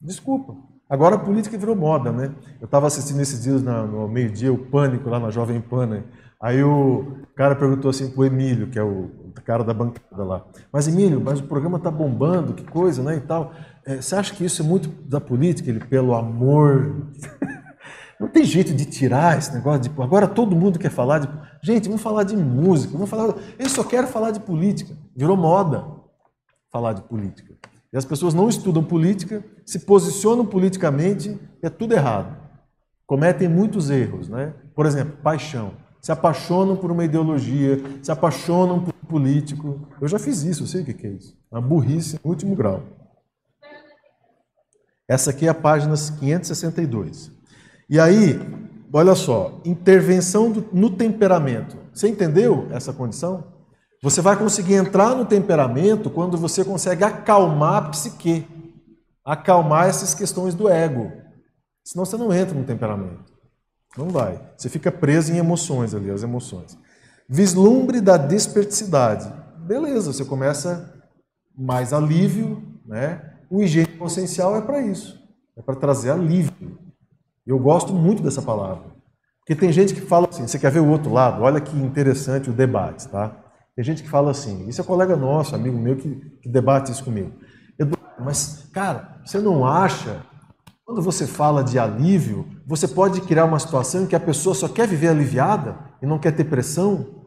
desculpa. 0.00 0.56
Agora 0.88 1.16
a 1.16 1.18
política 1.18 1.58
virou 1.58 1.74
moda, 1.74 2.12
né? 2.12 2.32
Eu 2.60 2.66
estava 2.66 2.86
assistindo 2.86 3.20
esses 3.20 3.42
dias 3.42 3.62
no 3.62 4.06
meio-dia 4.06 4.52
o 4.52 4.58
Pânico 4.58 5.10
lá 5.10 5.18
na 5.18 5.30
Jovem 5.30 5.60
Pan. 5.60 5.86
Né? 5.86 6.04
Aí 6.40 6.62
o 6.62 7.24
cara 7.34 7.56
perguntou 7.56 7.90
assim 7.90 8.10
pro 8.10 8.24
Emílio, 8.24 8.68
que 8.68 8.78
é 8.78 8.82
o 8.82 9.10
cara 9.44 9.64
da 9.64 9.74
bancada 9.74 10.22
lá. 10.22 10.44
Mas 10.72 10.86
Emílio, 10.86 11.20
mas 11.20 11.40
o 11.40 11.44
programa 11.44 11.78
tá 11.78 11.90
bombando, 11.90 12.54
que 12.54 12.64
coisa, 12.64 13.02
né, 13.02 13.16
e 13.16 13.20
tal. 13.20 13.52
É, 13.86 14.02
você 14.02 14.16
acha 14.16 14.34
que 14.34 14.44
isso 14.44 14.62
é 14.62 14.64
muito 14.64 14.88
da 15.08 15.20
política? 15.20 15.70
Ele, 15.70 15.80
pelo 15.80 16.14
amor... 16.14 17.12
Não 18.18 18.28
tem 18.28 18.44
jeito 18.44 18.72
de 18.72 18.86
tirar 18.86 19.36
esse 19.36 19.52
negócio 19.52 19.82
de... 19.82 20.02
Agora 20.02 20.26
todo 20.26 20.56
mundo 20.56 20.78
quer 20.78 20.90
falar 20.90 21.18
de... 21.18 21.28
Gente, 21.62 21.86
vamos 21.86 22.00
falar 22.00 22.22
de 22.22 22.34
música, 22.34 22.94
vamos 22.94 23.10
falar... 23.10 23.34
Eu 23.58 23.68
só 23.68 23.84
quero 23.84 24.06
falar 24.06 24.30
de 24.30 24.40
política. 24.40 24.96
Virou 25.14 25.36
moda 25.36 25.84
falar 26.72 26.94
de 26.94 27.02
política. 27.02 27.54
E 27.92 27.96
as 27.96 28.06
pessoas 28.06 28.32
não 28.32 28.48
estudam 28.48 28.82
política, 28.82 29.44
se 29.66 29.80
posicionam 29.80 30.46
politicamente, 30.46 31.38
é 31.62 31.68
tudo 31.68 31.92
errado. 31.92 32.34
Cometem 33.06 33.48
muitos 33.48 33.90
erros, 33.90 34.28
né? 34.30 34.54
Por 34.74 34.86
exemplo, 34.86 35.18
paixão 35.22 35.72
se 36.06 36.12
apaixonam 36.12 36.76
por 36.76 36.92
uma 36.92 37.04
ideologia, 37.04 37.82
se 38.00 38.12
apaixonam 38.12 38.80
por 38.80 38.94
um 39.02 39.06
político. 39.08 39.88
Eu 40.00 40.06
já 40.06 40.20
fiz 40.20 40.44
isso, 40.44 40.62
eu 40.62 40.66
sei 40.68 40.82
o 40.82 40.84
que 40.84 41.04
é 41.04 41.10
isso. 41.10 41.36
Uma 41.50 41.60
burrice 41.60 42.16
último 42.22 42.54
grau. 42.54 42.80
Essa 45.08 45.30
aqui 45.30 45.46
é 45.46 45.50
a 45.50 45.54
página 45.54 45.94
562. 45.94 47.30
E 47.88 48.00
aí, 48.00 48.40
olha 48.92 49.14
só, 49.14 49.60
intervenção 49.64 50.50
do, 50.50 50.68
no 50.72 50.90
temperamento. 50.90 51.76
Você 51.92 52.08
entendeu 52.08 52.68
essa 52.72 52.92
condição? 52.92 53.44
Você 54.02 54.20
vai 54.20 54.36
conseguir 54.36 54.74
entrar 54.74 55.14
no 55.14 55.24
temperamento 55.24 56.10
quando 56.10 56.36
você 56.36 56.64
consegue 56.64 57.04
acalmar 57.04 57.76
a 57.76 57.88
psique, 57.88 58.46
acalmar 59.24 59.88
essas 59.88 60.14
questões 60.14 60.54
do 60.54 60.68
ego. 60.68 61.12
Senão 61.84 62.04
você 62.04 62.16
não 62.16 62.32
entra 62.32 62.58
no 62.58 62.64
temperamento. 62.64 63.32
Não 63.96 64.08
vai. 64.08 64.40
Você 64.56 64.68
fica 64.68 64.92
preso 64.92 65.32
em 65.32 65.38
emoções 65.38 65.94
ali, 65.94 66.10
as 66.10 66.22
emoções. 66.22 66.76
Vislumbre 67.28 68.00
da 68.00 68.16
desperticidade. 68.16 69.32
Beleza, 69.58 70.12
você 70.12 70.24
começa 70.24 70.92
mais 71.56 71.92
alívio, 71.92 72.62
né? 72.84 73.35
O 73.50 73.62
higiene 73.62 73.96
consciencial 73.98 74.56
é 74.56 74.60
para 74.60 74.80
isso. 74.80 75.18
É 75.56 75.62
para 75.62 75.76
trazer 75.76 76.10
alívio. 76.10 76.78
Eu 77.46 77.58
gosto 77.58 77.92
muito 77.92 78.22
dessa 78.22 78.42
palavra. 78.42 78.96
Porque 79.40 79.54
tem 79.54 79.72
gente 79.72 79.94
que 79.94 80.00
fala 80.00 80.28
assim, 80.28 80.46
você 80.46 80.58
quer 80.58 80.72
ver 80.72 80.80
o 80.80 80.88
outro 80.88 81.12
lado? 81.12 81.42
Olha 81.42 81.60
que 81.60 81.76
interessante 81.76 82.50
o 82.50 82.52
debate, 82.52 83.08
tá? 83.08 83.44
Tem 83.76 83.84
gente 83.84 84.02
que 84.02 84.08
fala 84.08 84.30
assim, 84.30 84.66
isso 84.68 84.80
é 84.80 84.84
colega 84.84 85.14
nosso, 85.14 85.54
amigo 85.54 85.78
meu, 85.78 85.96
que, 85.96 86.16
que 86.42 86.48
debate 86.48 86.90
isso 86.90 87.04
comigo. 87.04 87.32
Eduardo, 87.78 88.24
mas, 88.24 88.68
cara, 88.72 89.20
você 89.24 89.38
não 89.38 89.64
acha 89.64 90.24
quando 90.84 91.02
você 91.02 91.26
fala 91.26 91.62
de 91.62 91.78
alívio, 91.78 92.46
você 92.66 92.86
pode 92.86 93.20
criar 93.20 93.44
uma 93.44 93.58
situação 93.58 94.02
em 94.02 94.06
que 94.06 94.14
a 94.14 94.20
pessoa 94.20 94.54
só 94.54 94.68
quer 94.68 94.86
viver 94.86 95.08
aliviada 95.08 95.76
e 96.00 96.06
não 96.06 96.18
quer 96.18 96.30
ter 96.30 96.44
pressão. 96.44 97.26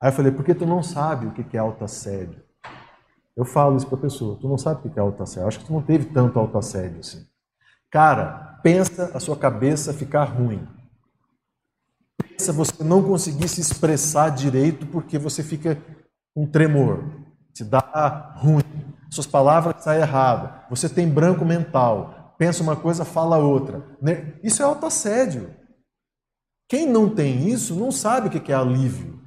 Aí 0.00 0.10
eu 0.10 0.12
falei, 0.12 0.32
porque 0.32 0.54
tu 0.54 0.66
não 0.66 0.82
sabe 0.82 1.26
o 1.26 1.32
que 1.32 1.56
é 1.56 1.60
autoassédio. 1.60 2.42
Eu 3.38 3.44
falo 3.44 3.76
isso 3.76 3.86
para 3.86 3.96
a 3.96 4.00
pessoa, 4.00 4.36
tu 4.40 4.48
não 4.48 4.58
sabe 4.58 4.88
o 4.88 4.90
que 4.90 4.98
é 4.98 5.02
autoassédio. 5.02 5.46
Acho 5.46 5.60
que 5.60 5.66
tu 5.66 5.72
não 5.72 5.80
teve 5.80 6.06
tanto 6.06 6.38
autoassédio 6.38 6.98
assim. 6.98 7.24
Cara, 7.90 8.58
pensa 8.62 9.12
a 9.14 9.20
sua 9.20 9.36
cabeça 9.36 9.94
ficar 9.94 10.24
ruim. 10.24 10.66
Pensa 12.20 12.52
você 12.52 12.82
não 12.82 13.02
conseguir 13.02 13.48
se 13.48 13.60
expressar 13.60 14.30
direito 14.30 14.84
porque 14.86 15.18
você 15.18 15.42
fica 15.42 15.80
com 16.34 16.46
tremor. 16.46 17.04
Te 17.54 17.62
dá 17.62 18.34
ruim. 18.36 18.62
Suas 19.08 19.26
palavras 19.26 19.84
saem 19.84 20.00
erradas. 20.00 20.50
Você 20.68 20.88
tem 20.88 21.08
branco 21.08 21.44
mental 21.44 22.18
pensa 22.38 22.62
uma 22.62 22.76
coisa, 22.76 23.04
fala 23.04 23.36
outra. 23.36 23.84
Isso 24.42 24.62
é 24.62 24.64
autoassédio. 24.64 25.54
Quem 26.68 26.86
não 26.86 27.12
tem 27.12 27.48
isso 27.48 27.74
não 27.74 27.90
sabe 27.90 28.28
o 28.28 28.30
que 28.30 28.52
é 28.52 28.54
alívio. 28.54 29.17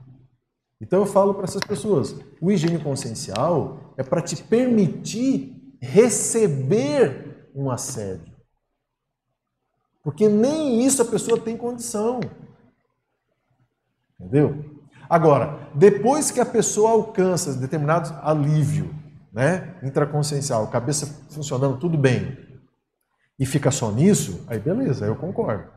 Então 0.82 0.99
eu 0.99 1.06
falo 1.06 1.36
para 1.36 1.44
essas 1.44 1.62
pessoas: 1.62 2.16
o 2.41 2.52
higiene 2.52 2.84
consciencial 2.84 3.94
é 3.95 4.03
para 4.03 4.22
te 4.22 4.41
permitir 4.41 5.78
receber 5.80 7.49
um 7.53 7.70
assédio. 7.70 8.34
Porque 10.03 10.28
nem 10.28 10.84
isso 10.84 11.02
a 11.02 11.06
pessoa 11.06 11.40
tem 11.40 11.56
condição. 11.56 12.20
Entendeu? 14.20 14.66
Agora, 15.08 15.70
depois 15.76 16.32
que 16.32 16.40
a 16.40 16.45
pessoa 16.45 16.91
alcança 16.91 17.53
determinado 17.53 18.18
alívio, 18.22 18.95
né, 19.32 19.76
intraconsciencial, 19.84 20.68
cabeça 20.68 21.06
funcionando 21.30 21.78
tudo 21.78 21.98
bem, 21.98 22.38
e 23.38 23.45
fica 23.45 23.72
só 23.72 23.91
nisso, 23.91 24.44
aí 24.48 24.60
beleza, 24.60 25.06
eu 25.06 25.16
concordo. 25.16 25.70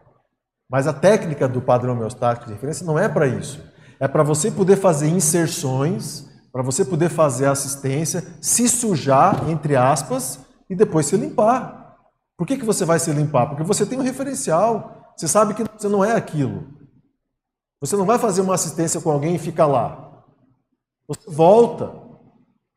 Mas 0.69 0.87
a 0.87 0.93
técnica 0.93 1.49
do 1.49 1.61
padrão 1.61 1.95
homeostático 1.95 2.47
de 2.47 2.53
referência 2.53 2.87
não 2.87 2.99
é 2.99 3.09
para 3.09 3.27
isso. 3.27 3.74
É 3.99 4.09
para 4.09 4.23
você 4.23 4.51
poder 4.51 4.77
fazer 4.77 5.09
inserções, 5.09 6.29
para 6.53 6.63
você 6.63 6.85
poder 6.85 7.09
fazer 7.09 7.47
assistência, 7.47 8.25
se 8.41 8.69
sujar, 8.69 9.49
entre 9.51 9.77
aspas, 9.77 10.41
e 10.69 10.75
depois 10.75 11.07
se 11.07 11.17
limpar. 11.17 11.97
Por 12.37 12.47
que, 12.47 12.57
que 12.57 12.65
você 12.65 12.85
vai 12.85 12.99
se 12.99 13.13
limpar? 13.13 13.47
Porque 13.47 13.63
você 13.63 13.87
tem 13.87 13.99
um 13.99 14.03
referencial. 14.03 15.13
Você 15.17 15.29
sabe 15.29 15.55
que 15.55 15.65
você 15.77 15.89
não 15.89 16.05
é 16.05 16.13
aquilo. 16.13 16.65
Você 17.81 17.97
não 17.97 18.05
vai 18.05 18.19
fazer 18.19 18.41
uma 18.41 18.55
assistência 18.55 19.01
com 19.01 19.11
alguém 19.11 19.35
e 19.35 19.39
fica 19.39 19.67
lá. 19.67 20.25
Você 21.07 21.31
volta. 21.31 21.93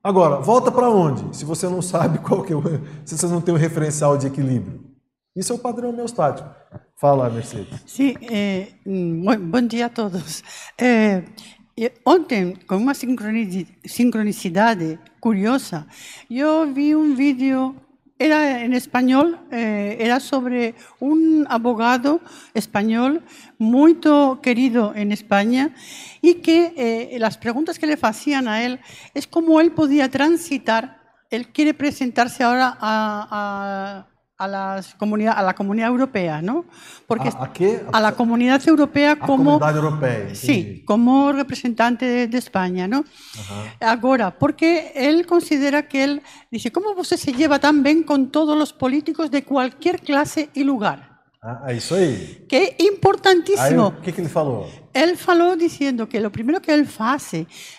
Agora, 0.04 0.40
volta 0.40 0.72
para 0.72 0.90
onde? 0.90 1.36
Se 1.36 1.46
você 1.46 1.68
não 1.68 1.82
sabe 1.84 2.20
qual 2.20 2.44
que 2.44 2.54
é 2.54 2.56
o, 2.56 2.62
se 3.06 3.18
você 3.18 3.28
não 3.28 3.42
tem 3.42 3.54
um 3.54 3.58
referencial 3.58 4.18
de 4.18 4.28
equilíbrio. 4.28 4.86
Isso 5.36 5.54
é 5.54 5.56
o 5.56 5.60
padrão 5.60 5.90
homeostático. 5.90 6.50
Fala, 7.00 7.30
Mercedes. 7.30 7.80
Sim, 7.86 8.16
eh, 8.24 8.70
bom 8.84 9.62
dia 9.62 9.86
a 9.86 9.90
todos. 9.90 10.44
Eh, 10.80 11.22
ontem, 12.04 12.56
com 12.68 12.78
uma 12.78 12.96
sincronicidade 12.96 14.98
curiosa, 15.20 15.86
eu 16.28 16.74
vi 16.74 16.96
um 16.96 17.14
vídeo 17.14 17.76
era 18.18 18.66
en 18.66 18.74
español, 18.74 19.38
eh, 19.52 19.98
era 20.00 20.20
sobre 20.20 20.74
un 21.00 21.46
abogado 21.50 22.20
español 22.56 23.22
muy 23.60 24.00
querido 24.42 24.92
en 24.96 25.12
España 25.12 25.76
y 26.20 26.42
que 26.42 26.74
eh, 26.76 27.20
las 27.20 27.38
preguntas 27.38 27.78
que 27.78 27.86
le 27.86 28.00
hacían 28.02 28.48
a 28.48 28.64
él 28.64 28.80
es 29.14 29.28
cómo 29.28 29.62
él 29.62 29.72
podía 29.72 30.10
transitar, 30.10 30.98
él 31.30 31.50
quiere 31.50 31.76
presentarse 31.76 32.44
ahora 32.44 32.76
a, 32.82 33.28
a 33.30 34.17
a, 34.38 34.48
las 34.48 34.94
comunidad, 34.96 35.34
a 35.38 35.42
la 35.42 35.54
comunidad 35.54 35.90
europea, 35.90 36.42
¿no? 36.42 36.66
Porque 37.08 37.30
¿A, 37.30 37.44
a 37.44 37.54
qué? 37.54 37.82
A 37.92 38.00
la 38.00 38.14
comunidad 38.14 38.66
europea 38.68 39.14
a 39.14 39.20
como... 39.20 39.60
Comunidad 39.60 39.76
europea, 39.76 40.36
sí, 40.36 40.84
como 40.86 41.32
representante 41.32 42.06
de, 42.06 42.28
de 42.28 42.38
España, 42.38 42.88
¿no? 42.88 43.04
Ajá. 43.40 43.98
Ahora, 44.02 44.38
porque 44.38 44.92
él 44.96 45.26
considera 45.26 45.88
que 45.88 46.04
él, 46.04 46.22
dice, 46.52 46.72
¿cómo 46.72 46.92
usted 46.92 47.18
se 47.18 47.34
lleva 47.34 47.60
tan 47.60 47.84
bien 47.84 48.04
con 48.04 48.30
todos 48.32 48.58
los 48.58 48.74
políticos 48.74 49.32
de 49.32 49.44
cualquier 49.44 50.02
clase 50.02 50.50
y 50.54 50.64
lugar? 50.64 51.18
Ah, 51.42 51.72
isso 51.72 51.96
aí. 51.96 52.46
Que 52.50 52.76
é 52.78 52.84
importantíssimo. 52.84 53.88
O 53.88 54.02
que, 54.02 54.12
que 54.12 54.20
ele 54.20 54.28
falou? 54.28 54.70
Ele 54.94 55.16
falou 55.16 55.56
dizendo 55.56 56.06
que 56.08 56.18
o 56.20 56.32
primeiro 56.32 56.60
que 56.60 56.70
ele 56.70 56.84
faz, 56.84 57.32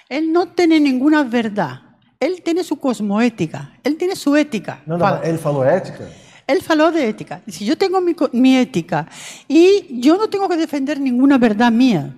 ele 0.08 0.26
não 0.30 0.46
tem 0.46 0.66
nenhuma 0.68 1.24
verdade. 1.24 1.80
Ele 2.20 2.40
tem 2.40 2.60
sua 2.62 2.76
cosmoética, 2.76 3.68
ele 3.84 3.96
tem 3.96 4.14
sua 4.16 4.40
ética. 4.40 4.80
Não, 4.86 4.96
não, 4.96 5.22
ele 5.22 5.38
falou 5.38 5.62
ética? 5.64 6.10
Él 6.48 6.62
faló 6.62 6.90
de 6.90 7.08
ética. 7.08 7.42
Dice, 7.46 7.64
yo 7.64 7.76
tengo 7.76 8.00
mi, 8.00 8.16
mi, 8.32 8.56
ética 8.56 9.06
y 9.46 10.00
yo 10.00 10.16
no 10.16 10.28
tengo 10.28 10.48
que 10.48 10.56
defender 10.56 10.98
ninguna 10.98 11.36
verdad 11.36 11.70
mía. 11.70 12.16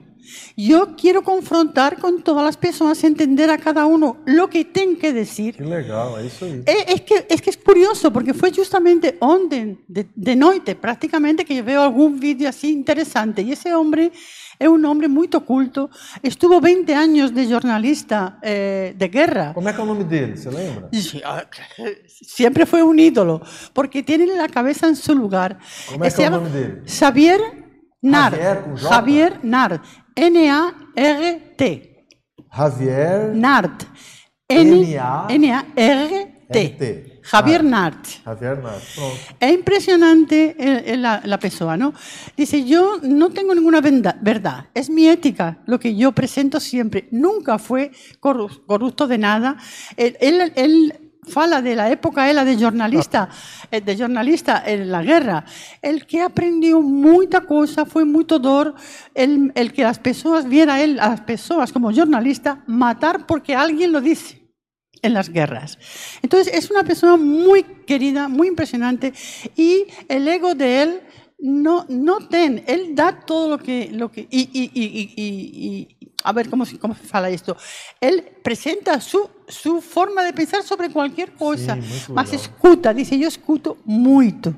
Yo 0.56 0.94
quiero 0.96 1.22
confrontar 1.22 1.98
con 1.98 2.22
todas 2.22 2.44
las 2.44 2.56
personas, 2.56 3.02
entender 3.02 3.50
a 3.50 3.58
cada 3.58 3.86
uno 3.86 4.18
lo 4.26 4.48
que 4.48 4.64
tienen 4.64 4.96
que 4.96 5.12
decir. 5.12 5.56
Qué 5.56 5.64
legal, 5.64 6.20
é 6.20 6.26
isso 6.26 6.44
aí. 6.44 6.62
Es, 6.64 6.94
es, 6.94 7.00
que, 7.00 7.26
es 7.28 7.42
que 7.42 7.50
es 7.50 7.56
curioso, 7.56 8.12
porque 8.12 8.32
fue 8.32 8.52
justamente 8.52 9.16
ontem, 9.18 9.78
de, 9.88 10.06
de 10.14 10.36
noite, 10.36 10.76
prácticamente, 10.76 11.44
que 11.44 11.56
yo 11.56 11.64
veo 11.64 11.82
algún 11.82 12.20
vídeo 12.20 12.48
así 12.48 12.70
interesante. 12.70 13.42
Y 13.42 13.50
ese 13.50 13.74
hombre 13.74 14.12
é 14.60 14.68
um 14.68 14.86
homem 14.88 15.08
muito 15.08 15.40
culto, 15.40 15.88
estuvo 16.22 16.60
20 16.60 16.92
anos 16.92 17.30
de 17.32 17.46
jornalista 17.48 18.36
eh, 18.42 18.92
de 18.94 19.08
guerra. 19.08 19.52
Como 19.54 19.66
é 19.68 19.72
que 19.72 19.80
é 19.80 19.82
o 19.82 19.86
nome 19.86 20.04
dele? 20.04 20.36
Você 20.36 20.50
lembra? 20.50 20.88
Siempre 22.06 22.66
fue 22.66 22.82
un 22.82 22.98
ídolo, 22.98 23.40
porque 23.72 24.02
tiene 24.02 24.26
la 24.36 24.48
cabeza 24.48 24.86
en 24.86 24.96
su 24.96 25.14
lugar. 25.14 25.58
Como 25.90 26.04
é 26.04 26.10
Se 26.10 26.16
que 26.18 26.22
é 26.22 26.28
o 26.28 26.30
llama 26.30 26.44
nome 26.44 26.50
dele? 26.50 26.82
Xavier 26.86 27.40
Nart. 28.02 28.34
Javier 28.36 28.62
com 28.62 28.76
J? 28.76 28.88
Javier 28.88 29.40
Nart. 29.42 29.82
N-A-R-T. 30.14 32.06
Javier 32.54 33.34
Nart. 33.34 33.84
N-A- 34.48 35.26
N-A-R-T. 35.30 37.09
Javier 37.30 37.60
Ah. 37.60 37.68
Nart. 37.68 38.06
Javier 38.24 38.58
Nart. 38.62 38.82
Pronto. 38.94 39.16
Es 39.38 39.52
impresionante 39.52 40.56
eh, 40.58 40.82
eh, 40.86 40.96
la, 40.96 41.20
la 41.24 41.38
persona, 41.38 41.76
¿no? 41.76 41.92
Dice, 42.36 42.64
yo 42.64 42.98
no 43.02 43.30
tengo 43.30 43.54
ninguna 43.54 43.80
verdad, 43.80 44.66
es 44.74 44.90
mi 44.90 45.06
ética 45.08 45.58
lo 45.66 45.78
que 45.78 45.94
yo 45.94 46.12
presento 46.12 46.58
siempre. 46.60 47.08
Nunca 47.10 47.58
fue 47.58 47.90
corru- 48.20 48.64
corrupto 48.66 49.06
de 49.06 49.18
nada. 49.18 49.56
Él, 49.96 50.16
él, 50.20 50.52
él 50.56 50.94
fala 51.28 51.62
de 51.62 51.76
la 51.76 51.90
época 51.90 52.28
ela 52.28 52.44
de 52.44 52.56
jornalista, 52.58 53.28
eh, 53.70 53.80
de 53.80 53.96
jornalista 53.96 54.62
en 54.66 54.90
la 54.90 55.02
guerra. 55.02 55.44
El 55.80 56.06
que 56.06 56.22
aprendió 56.22 56.80
mucha 56.80 57.42
cosa 57.42 57.84
fue 57.84 58.04
muito 58.04 58.38
dor, 58.38 58.74
el, 59.14 59.52
el 59.54 59.72
que 59.72 59.82
las 59.82 59.98
personas 59.98 60.48
viera 60.48 60.80
él, 60.82 60.98
a 60.98 61.10
las 61.10 61.20
personas 61.20 61.72
como 61.72 61.92
jornalista, 61.94 62.62
matar 62.66 63.26
porque 63.26 63.54
alguien 63.54 63.92
lo 63.92 64.00
dice 64.00 64.39
en 65.02 65.14
las 65.14 65.28
guerras. 65.30 65.78
Entonces 66.22 66.52
es 66.54 66.70
una 66.70 66.84
persona 66.84 67.16
muy 67.16 67.62
querida, 67.86 68.28
muy 68.28 68.48
impresionante 68.48 69.12
y 69.56 69.86
el 70.08 70.26
ego 70.28 70.54
de 70.54 70.82
él 70.82 71.00
no, 71.38 71.86
no 71.88 72.28
ten, 72.28 72.62
él 72.66 72.94
da 72.94 73.20
todo 73.20 73.48
lo 73.48 73.58
que... 73.58 73.88
Lo 73.92 74.10
que 74.10 74.26
y, 74.30 74.40
y- 74.52 74.70
y- 74.74 75.12
y- 75.16 75.96
a 76.22 76.32
ver 76.34 76.50
cómo, 76.50 76.64
cómo 76.78 76.94
se 76.94 77.04
fala 77.04 77.30
esto. 77.30 77.56
Él 77.98 78.22
presenta 78.44 79.00
su, 79.00 79.30
su 79.48 79.80
forma 79.80 80.22
de 80.22 80.34
pensar 80.34 80.62
sobre 80.62 80.90
cualquier 80.90 81.32
cosa, 81.32 81.76
muito 81.76 82.12
mas 82.12 82.30
escuta, 82.34 82.92
dice, 82.92 83.18
yo 83.18 83.26
escuto 83.26 83.78
muito 83.86 84.52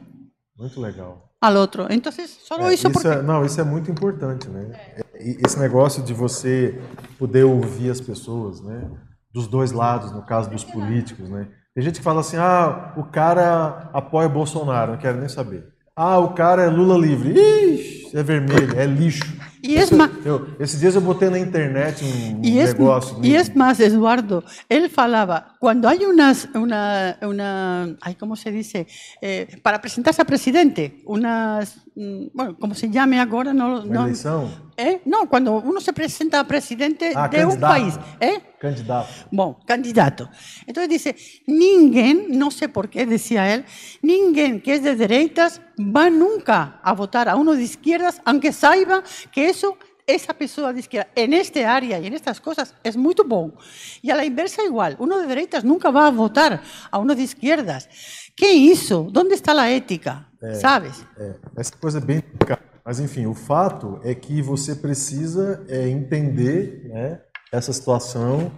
Muito 0.57 0.81
legal. 0.81 1.23
al 1.41 1.57
otro. 1.57 1.89
Entonces, 1.89 2.37
solo 2.43 2.65
É, 2.69 2.75
eso 2.75 2.89
isso 2.89 2.91
porque... 2.91 3.07
é, 3.07 3.23
não, 3.23 3.45
isso 3.47 3.61
é 3.61 3.65
muito 3.65 3.89
importante, 3.93 4.49
né? 4.49 4.73
E- 5.21 5.39
Esse 5.47 5.57
negócio 5.61 6.03
de 6.03 6.13
você 6.13 6.77
poder 7.17 7.45
ouvir 7.45 7.91
as 7.91 8.01
pessoas, 8.01 8.61
né? 8.61 8.91
Dos 9.33 9.47
dois 9.47 9.73
lados, 9.73 10.13
no 10.13 10.23
caso 10.23 10.51
dos 10.51 10.65
políticos, 10.65 11.29
né? 11.31 11.47
Tem 11.75 11.83
gente 11.83 11.99
que 11.99 12.05
fala 12.05 12.21
assim, 12.21 12.37
ah, 12.37 12.93
o 12.97 13.05
cara 13.05 13.91
apoia 13.95 14.29
Bolsonaro, 14.29 14.93
não 14.93 14.99
quero 14.99 15.19
nem 15.19 15.29
saber. 15.29 15.65
Ah, 15.97 16.19
o 16.19 16.31
cara 16.35 16.63
é 16.63 16.69
Lula 16.69 16.99
livre. 16.99 17.33
Ixi, 17.33 18.11
é 18.17 18.23
vermelho, 18.23 18.79
é 18.79 18.85
lixo. 18.87 19.25
E 19.63 19.77
es 19.77 19.85
Isso- 19.85 19.97
ma- 19.97 20.11
eu- 20.25 20.49
esses 20.59 20.81
dias 20.81 20.95
eu 20.95 21.01
botei 21.01 21.31
na 21.31 21.39
internet 21.39 22.03
um 22.05 22.41
Y 22.45 22.59
es, 22.59 22.75
negócio. 22.75 23.17
y 23.23 23.35
es 23.37 23.55
más, 23.55 23.79
Eduardo, 23.79 24.43
él 24.69 24.91
falaba, 24.91 25.55
cuando 25.61 25.89
hay 25.89 26.05
unas, 26.05 26.49
una, 26.55 27.17
una 27.23 27.97
ay, 28.03 28.17
¿cómo 28.17 28.35
se 28.37 28.51
dice? 28.51 28.87
Eh, 29.23 29.47
para 29.63 29.81
presentarse 29.81 30.21
a 30.21 30.25
presidente, 30.25 31.01
unas, 31.07 31.77
mm, 31.77 31.82
bueno, 31.95 32.57
como 32.59 32.75
se 32.75 32.89
llame 32.89 33.21
ahora, 33.21 33.53
no, 33.53 33.83
Uma 33.83 33.85
no, 33.85 34.03
eleição, 34.07 34.51
¿eh? 34.77 35.01
no, 35.05 35.29
cuando 35.29 35.57
uno 35.57 35.81
se 35.81 35.93
presenta 35.93 36.41
a 36.41 36.45
presidente 36.45 37.13
Ah, 37.15 37.29
de 37.29 37.45
un 37.45 37.59
candidato. 37.61 37.73
país, 37.73 37.95
¿eh? 38.21 38.41
candidato. 38.59 39.09
Bom, 39.31 39.57
candidato. 39.67 40.31
Entonces 40.67 40.89
dice, 40.89 41.17
ninguém, 41.47 42.29
no 42.31 42.51
sé 42.51 42.69
por 42.69 42.89
qué 42.89 43.05
decía 43.05 43.53
él, 43.53 43.65
ninguém 44.03 44.61
que 44.63 44.75
es 44.75 44.83
de 44.83 44.97
derechas 44.97 45.61
va 45.79 46.09
nunca 46.09 46.81
a 46.83 46.93
votar 46.95 47.29
a 47.29 47.37
uno 47.37 47.53
de 47.53 47.63
izquierdas, 47.63 48.23
aunque 48.25 48.53
saiba 48.53 49.03
que 49.31 49.51
eso, 49.51 49.77
esa 50.07 50.33
persona 50.33 50.73
de 50.73 50.81
izquierda, 50.81 51.11
en 51.15 51.35
este 51.35 51.67
área 51.67 51.99
y 51.99 52.07
en 52.07 52.15
estas 52.15 52.41
cosas, 52.41 52.75
es 52.83 52.97
muy 52.97 53.15
bom. 53.27 53.53
Y 54.01 54.11
a 54.11 54.17
la 54.17 54.25
inversa 54.25 54.65
igual, 54.65 54.97
uno 54.99 55.19
de 55.19 55.27
derechas 55.27 55.63
nunca 55.63 55.91
va 55.91 56.07
a 56.07 56.11
votar 56.11 56.63
a 56.91 56.99
uno 56.99 57.15
de 57.15 57.23
izquierdas. 57.23 57.89
¿Qué 58.35 58.53
hizo? 58.55 59.09
¿Dónde 59.11 59.35
está 59.35 59.53
la 59.53 59.71
ética? 59.71 60.29
¿Sabes? 60.55 61.07
É, 61.17 61.35
essa 61.57 61.73
coisa 61.77 61.99
é 61.99 62.01
bem 62.01 62.21
complicada. 62.21 62.63
Mas 62.85 62.99
enfim, 62.99 63.27
o 63.27 63.35
fato 63.35 64.01
é 64.03 64.15
que 64.15 64.43
você 64.43 64.75
precisa 64.75 65.65
é, 65.69 65.89
entender 65.89 66.89
né, 66.89 67.21
essa 67.53 67.73
situação 67.73 68.51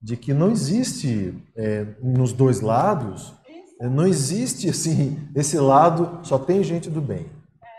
de 0.00 0.16
que 0.16 0.32
não 0.32 0.50
existe 0.50 1.34
é, 1.56 1.86
nos 2.02 2.32
dois 2.32 2.60
lados, 2.60 3.34
é, 3.80 3.88
não 3.88 4.06
existe 4.06 4.68
assim, 4.68 5.28
esse 5.34 5.58
lado 5.58 6.20
só 6.22 6.38
tem 6.38 6.62
gente 6.62 6.88
do 6.88 7.00
bem, 7.00 7.26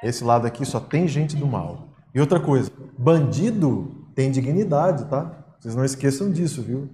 esse 0.04 0.24
lado 0.24 0.46
aqui 0.46 0.66
só 0.66 0.80
tem 0.80 1.08
gente 1.08 1.36
do 1.36 1.48
mal. 1.48 1.90
E 2.14 2.20
outra 2.20 2.40
coisa, 2.40 2.72
bandido 2.98 4.08
tem 4.14 4.32
dignidade, 4.32 5.06
tá? 5.06 5.56
Vocês 5.60 5.76
não 5.76 5.86
esqueçam 5.86 6.32
disso, 6.32 6.62
viu? 6.62 6.90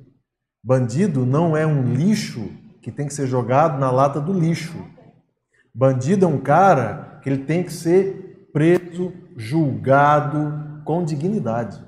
Bandido 0.63 1.25
não 1.25 1.57
é 1.57 1.65
um 1.65 1.93
lixo 1.93 2.49
que 2.81 2.91
tem 2.91 3.07
que 3.07 3.13
ser 3.13 3.27
jogado 3.27 3.79
na 3.79 3.91
lata 3.91 4.19
do 4.19 4.31
lixo. 4.31 4.77
Bandido 5.75 6.25
é 6.25 6.27
um 6.27 6.39
cara 6.39 7.19
que 7.21 7.29
ele 7.29 7.45
tem 7.45 7.63
que 7.63 7.73
ser 7.73 8.49
preso, 8.53 9.11
julgado 9.35 10.81
com 10.85 11.03
dignidade. 11.03 11.83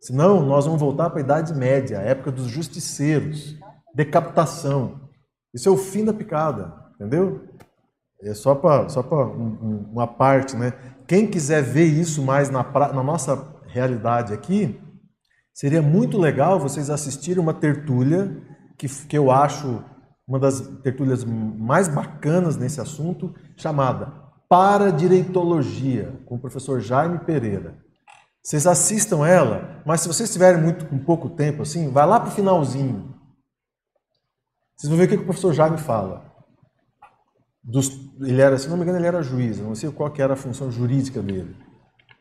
Senão, 0.00 0.40
nós 0.44 0.64
vamos 0.64 0.80
voltar 0.80 1.10
para 1.10 1.18
a 1.18 1.22
Idade 1.22 1.54
Média, 1.54 1.98
a 1.98 2.02
época 2.02 2.32
dos 2.32 2.46
justiceiros, 2.46 3.54
decapitação. 3.94 5.10
Isso 5.52 5.68
é 5.68 5.72
o 5.72 5.76
fim 5.76 6.04
da 6.04 6.12
picada, 6.14 6.72
entendeu? 6.94 7.44
É 8.22 8.32
só 8.32 8.54
para 8.54 8.88
só 8.88 9.02
pra 9.02 9.26
um- 9.26 9.58
um- 9.62 9.90
uma 9.92 10.06
parte, 10.06 10.56
né? 10.56 10.72
Quem 11.06 11.26
quiser 11.26 11.62
ver 11.62 11.84
isso 11.84 12.22
mais 12.22 12.48
na, 12.50 12.62
na 12.92 13.02
nossa 13.02 13.54
realidade 13.66 14.32
aqui, 14.32 14.80
seria 15.52 15.82
muito 15.82 16.18
legal 16.18 16.58
vocês 16.58 16.88
assistirem 16.88 17.42
uma 17.42 17.52
tertúlia 17.54 18.36
que, 18.78 18.88
que 19.06 19.18
eu 19.18 19.30
acho 19.30 19.84
uma 20.30 20.38
das 20.38 20.60
tertúlias 20.82 21.24
mais 21.24 21.88
bacanas 21.88 22.56
nesse 22.56 22.80
assunto, 22.80 23.34
chamada 23.56 24.12
Paradireitologia, 24.48 26.22
com 26.24 26.36
o 26.36 26.38
professor 26.38 26.80
Jaime 26.80 27.18
Pereira. 27.18 27.76
Vocês 28.40 28.64
assistam 28.64 29.26
ela, 29.26 29.82
mas 29.84 30.02
se 30.02 30.08
vocês 30.08 30.32
tiverem 30.32 30.62
muito 30.62 30.86
com 30.86 30.98
pouco 31.00 31.28
tempo 31.30 31.62
assim, 31.62 31.90
vai 31.90 32.06
lá 32.06 32.20
para 32.20 32.28
o 32.28 32.32
finalzinho. 32.32 33.12
Vocês 34.76 34.88
vão 34.88 34.96
ver 34.96 35.06
o 35.06 35.08
que 35.08 35.16
que 35.16 35.22
o 35.22 35.26
professor 35.26 35.52
Jaime 35.52 35.78
fala. 35.78 36.32
Dos, 37.62 37.90
ele 38.20 38.40
era, 38.40 38.56
se 38.56 38.68
não 38.68 38.76
me 38.76 38.84
engano, 38.84 38.98
ele 38.98 39.08
era 39.08 39.22
juiz, 39.22 39.58
não 39.58 39.74
sei 39.74 39.90
qual 39.90 40.10
que 40.12 40.22
era 40.22 40.34
a 40.34 40.36
função 40.36 40.70
jurídica 40.70 41.20
dele. 41.20 41.56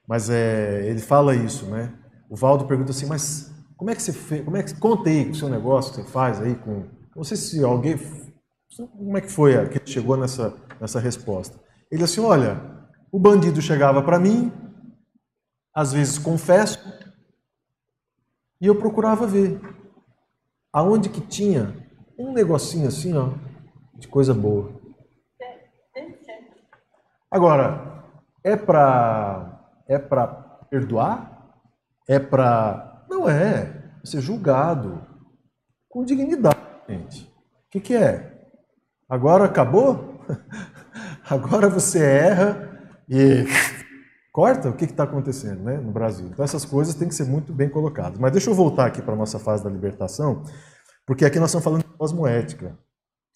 Mas 0.07 0.31
é, 0.31 0.88
ele 0.88 0.99
fala 0.99 1.36
isso, 1.36 1.68
né? 1.68 1.94
O 2.27 2.36
Valdo 2.36 2.65
pergunta 2.65 2.90
assim, 2.90 3.06
mas 3.06 3.53
como 3.77 3.91
é 3.91 3.95
que 3.95 4.02
você 4.02 4.11
fez? 4.11 4.44
Como 4.44 4.57
é 4.57 4.64
que 4.64 4.76
conta 4.80 5.10
aí 5.10 5.30
o 5.30 5.36
seu 5.36 5.48
negócio 5.48 5.94
que 5.94 6.02
você 6.02 6.07
faz 6.11 6.41
aí 6.41 6.56
com. 6.56 6.99
Não 7.15 7.23
sei 7.23 7.38
se 7.38 7.64
alguém. 7.64 7.98
Como 8.77 9.18
é 9.18 9.22
que 9.22 9.31
foi 9.31 9.68
que 9.69 9.90
chegou 9.90 10.15
nessa, 10.15 10.56
nessa 10.80 10.99
resposta? 10.99 11.60
Ele 11.91 12.03
assim, 12.03 12.22
olha, 12.22 12.61
o 13.11 13.19
bandido 13.19 13.61
chegava 13.61 14.02
para 14.02 14.19
mim, 14.19 14.52
às 15.73 15.91
vezes 15.91 16.18
confesso, 16.18 16.80
e 18.61 18.68
eu 18.68 18.76
procurava 18.76 19.26
ver 19.26 19.60
aonde 20.72 21.10
que 21.10 21.22
tinha 21.22 21.76
um 22.18 22.31
negocinho 22.31 22.88
assim, 22.88 23.14
ó, 23.15 23.34
de 23.95 24.07
coisa 24.07 24.34
boa. 24.34 24.80
Agora, 27.31 28.03
é 28.44 28.56
para 28.56 29.60
é 29.88 29.98
para 29.98 30.27
perdoar? 30.69 31.40
É 32.07 32.19
para 32.19 33.06
não 33.10 33.27
é, 33.27 33.91
ser 34.03 34.22
julgado 34.22 35.02
com 35.90 36.06
dignidade, 36.06 36.60
gente. 36.90 37.24
O 37.24 37.72
que, 37.72 37.80
que 37.80 37.95
é? 37.95 38.49
Agora 39.07 39.45
acabou? 39.45 40.20
Agora 41.30 41.70
você 41.70 42.03
erra 42.03 42.91
e 43.07 43.45
corta? 44.34 44.70
O 44.70 44.74
que 44.74 44.86
está 44.86 45.03
acontecendo 45.03 45.64
né, 45.64 45.78
no 45.78 45.91
Brasil? 45.91 46.28
Então 46.28 46.44
essas 46.44 46.66
coisas 46.66 46.95
têm 46.95 47.07
que 47.07 47.16
ser 47.16 47.26
muito 47.26 47.53
bem 47.53 47.70
colocadas. 47.70 48.18
Mas 48.20 48.32
deixa 48.32 48.49
eu 48.49 48.56
voltar 48.56 48.88
aqui 48.88 49.02
para 49.02 49.14
a 49.14 49.18
nossa 49.18 49.38
fase 49.40 49.64
da 49.64 49.70
libertação, 49.70 50.44
porque 51.06 51.26
aqui 51.26 51.40
nós 51.40 51.49
estamos 51.49 51.64
falando 51.64 51.84
de 51.84 51.98
cosmoética. 51.98 52.78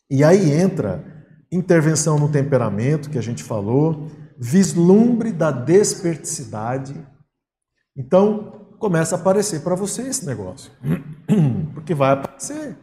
E 0.09 0.23
aí 0.23 0.51
entra 0.51 1.03
intervenção 1.51 2.17
no 2.17 2.31
temperamento, 2.31 3.09
que 3.09 3.17
a 3.17 3.21
gente 3.21 3.43
falou, 3.43 4.07
vislumbre 4.37 5.31
da 5.31 5.51
desperticidade. 5.51 6.95
Então, 7.95 8.75
começa 8.79 9.15
a 9.15 9.19
aparecer 9.19 9.61
para 9.61 9.75
você 9.75 10.01
esse 10.03 10.25
negócio. 10.25 10.71
Porque 11.73 11.93
vai 11.93 12.13
aparecer. 12.13 12.77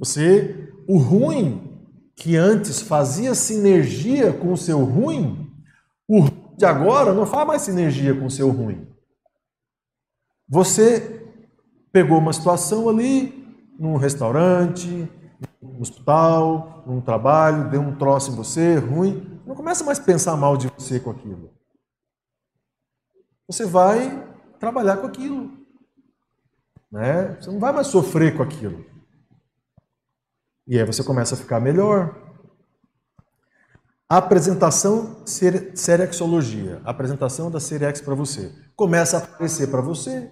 Você, 0.00 0.72
o 0.88 0.96
ruim 0.96 1.78
que 2.16 2.34
antes 2.34 2.80
fazia 2.80 3.34
sinergia 3.34 4.32
com 4.32 4.52
o 4.52 4.56
seu 4.56 4.82
ruim, 4.82 5.54
o 6.08 6.20
ruim 6.20 6.54
de 6.56 6.64
agora 6.64 7.12
não 7.14 7.26
faz 7.26 7.46
mais 7.46 7.62
sinergia 7.62 8.18
com 8.18 8.26
o 8.26 8.30
seu 8.30 8.50
ruim. 8.50 8.86
Você 10.48 11.22
pegou 11.92 12.18
uma 12.18 12.32
situação 12.32 12.88
ali, 12.88 13.46
num 13.78 13.96
restaurante, 13.96 15.08
num 15.62 15.80
hospital, 15.80 16.82
num 16.86 17.00
trabalho, 17.00 17.70
deu 17.70 17.80
um 17.80 17.96
troço 17.96 18.32
em 18.32 18.36
você, 18.36 18.76
ruim. 18.76 19.40
Não 19.46 19.54
começa 19.54 19.84
mais 19.84 19.98
a 19.98 20.02
pensar 20.02 20.36
mal 20.36 20.56
de 20.56 20.68
você 20.68 20.98
com 20.98 21.10
aquilo. 21.10 21.50
Você 23.46 23.66
vai 23.66 24.26
trabalhar 24.58 24.96
com 24.96 25.06
aquilo. 25.06 25.50
Né? 26.90 27.36
Você 27.40 27.50
não 27.50 27.58
vai 27.58 27.72
mais 27.72 27.86
sofrer 27.86 28.36
com 28.36 28.42
aquilo. 28.42 28.89
E 30.70 30.78
aí 30.78 30.86
você 30.86 31.02
começa 31.02 31.34
a 31.34 31.36
ficar 31.36 31.58
melhor. 31.58 32.14
Apresentação 34.08 35.26
ser, 35.26 35.76
serexologia, 35.76 36.80
apresentação 36.84 37.50
da 37.50 37.58
Serex 37.58 38.00
para 38.00 38.14
você. 38.14 38.54
Começa 38.76 39.16
a 39.16 39.20
aparecer 39.20 39.68
para 39.68 39.80
você 39.80 40.30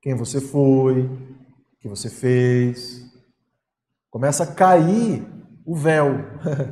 quem 0.00 0.14
você 0.14 0.40
foi, 0.40 1.02
o 1.02 1.76
que 1.78 1.86
você 1.86 2.08
fez. 2.08 3.04
Começa 4.10 4.44
a 4.44 4.46
cair 4.46 5.28
o 5.62 5.76
véu. 5.76 6.24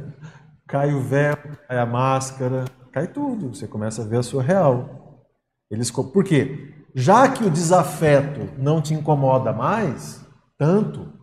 cai 0.66 0.94
o 0.94 1.02
véu, 1.02 1.36
cai 1.68 1.78
a 1.78 1.84
máscara, 1.84 2.64
cai 2.90 3.06
tudo. 3.06 3.54
Você 3.54 3.68
começa 3.68 4.00
a 4.00 4.06
ver 4.06 4.20
a 4.20 4.22
sua 4.22 4.42
real. 4.42 5.26
Eles, 5.70 5.90
por 5.90 6.24
quê? 6.24 6.86
Já 6.94 7.28
que 7.30 7.44
o 7.44 7.50
desafeto 7.50 8.50
não 8.56 8.80
te 8.80 8.94
incomoda 8.94 9.52
mais, 9.52 10.24
tanto, 10.56 11.15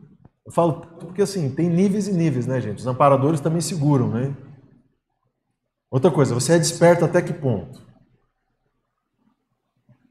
eu 0.45 0.51
falo 0.51 0.81
porque 0.99 1.21
assim, 1.21 1.49
tem 1.49 1.69
níveis 1.69 2.07
e 2.07 2.13
níveis, 2.13 2.45
né, 2.45 2.59
gente? 2.59 2.79
Os 2.79 2.87
amparadores 2.87 3.39
também 3.39 3.61
seguram, 3.61 4.09
né? 4.09 4.35
Outra 5.89 6.09
coisa, 6.09 6.33
você 6.33 6.53
é 6.53 6.59
desperto 6.59 7.05
até 7.05 7.21
que 7.21 7.33
ponto? 7.33 7.81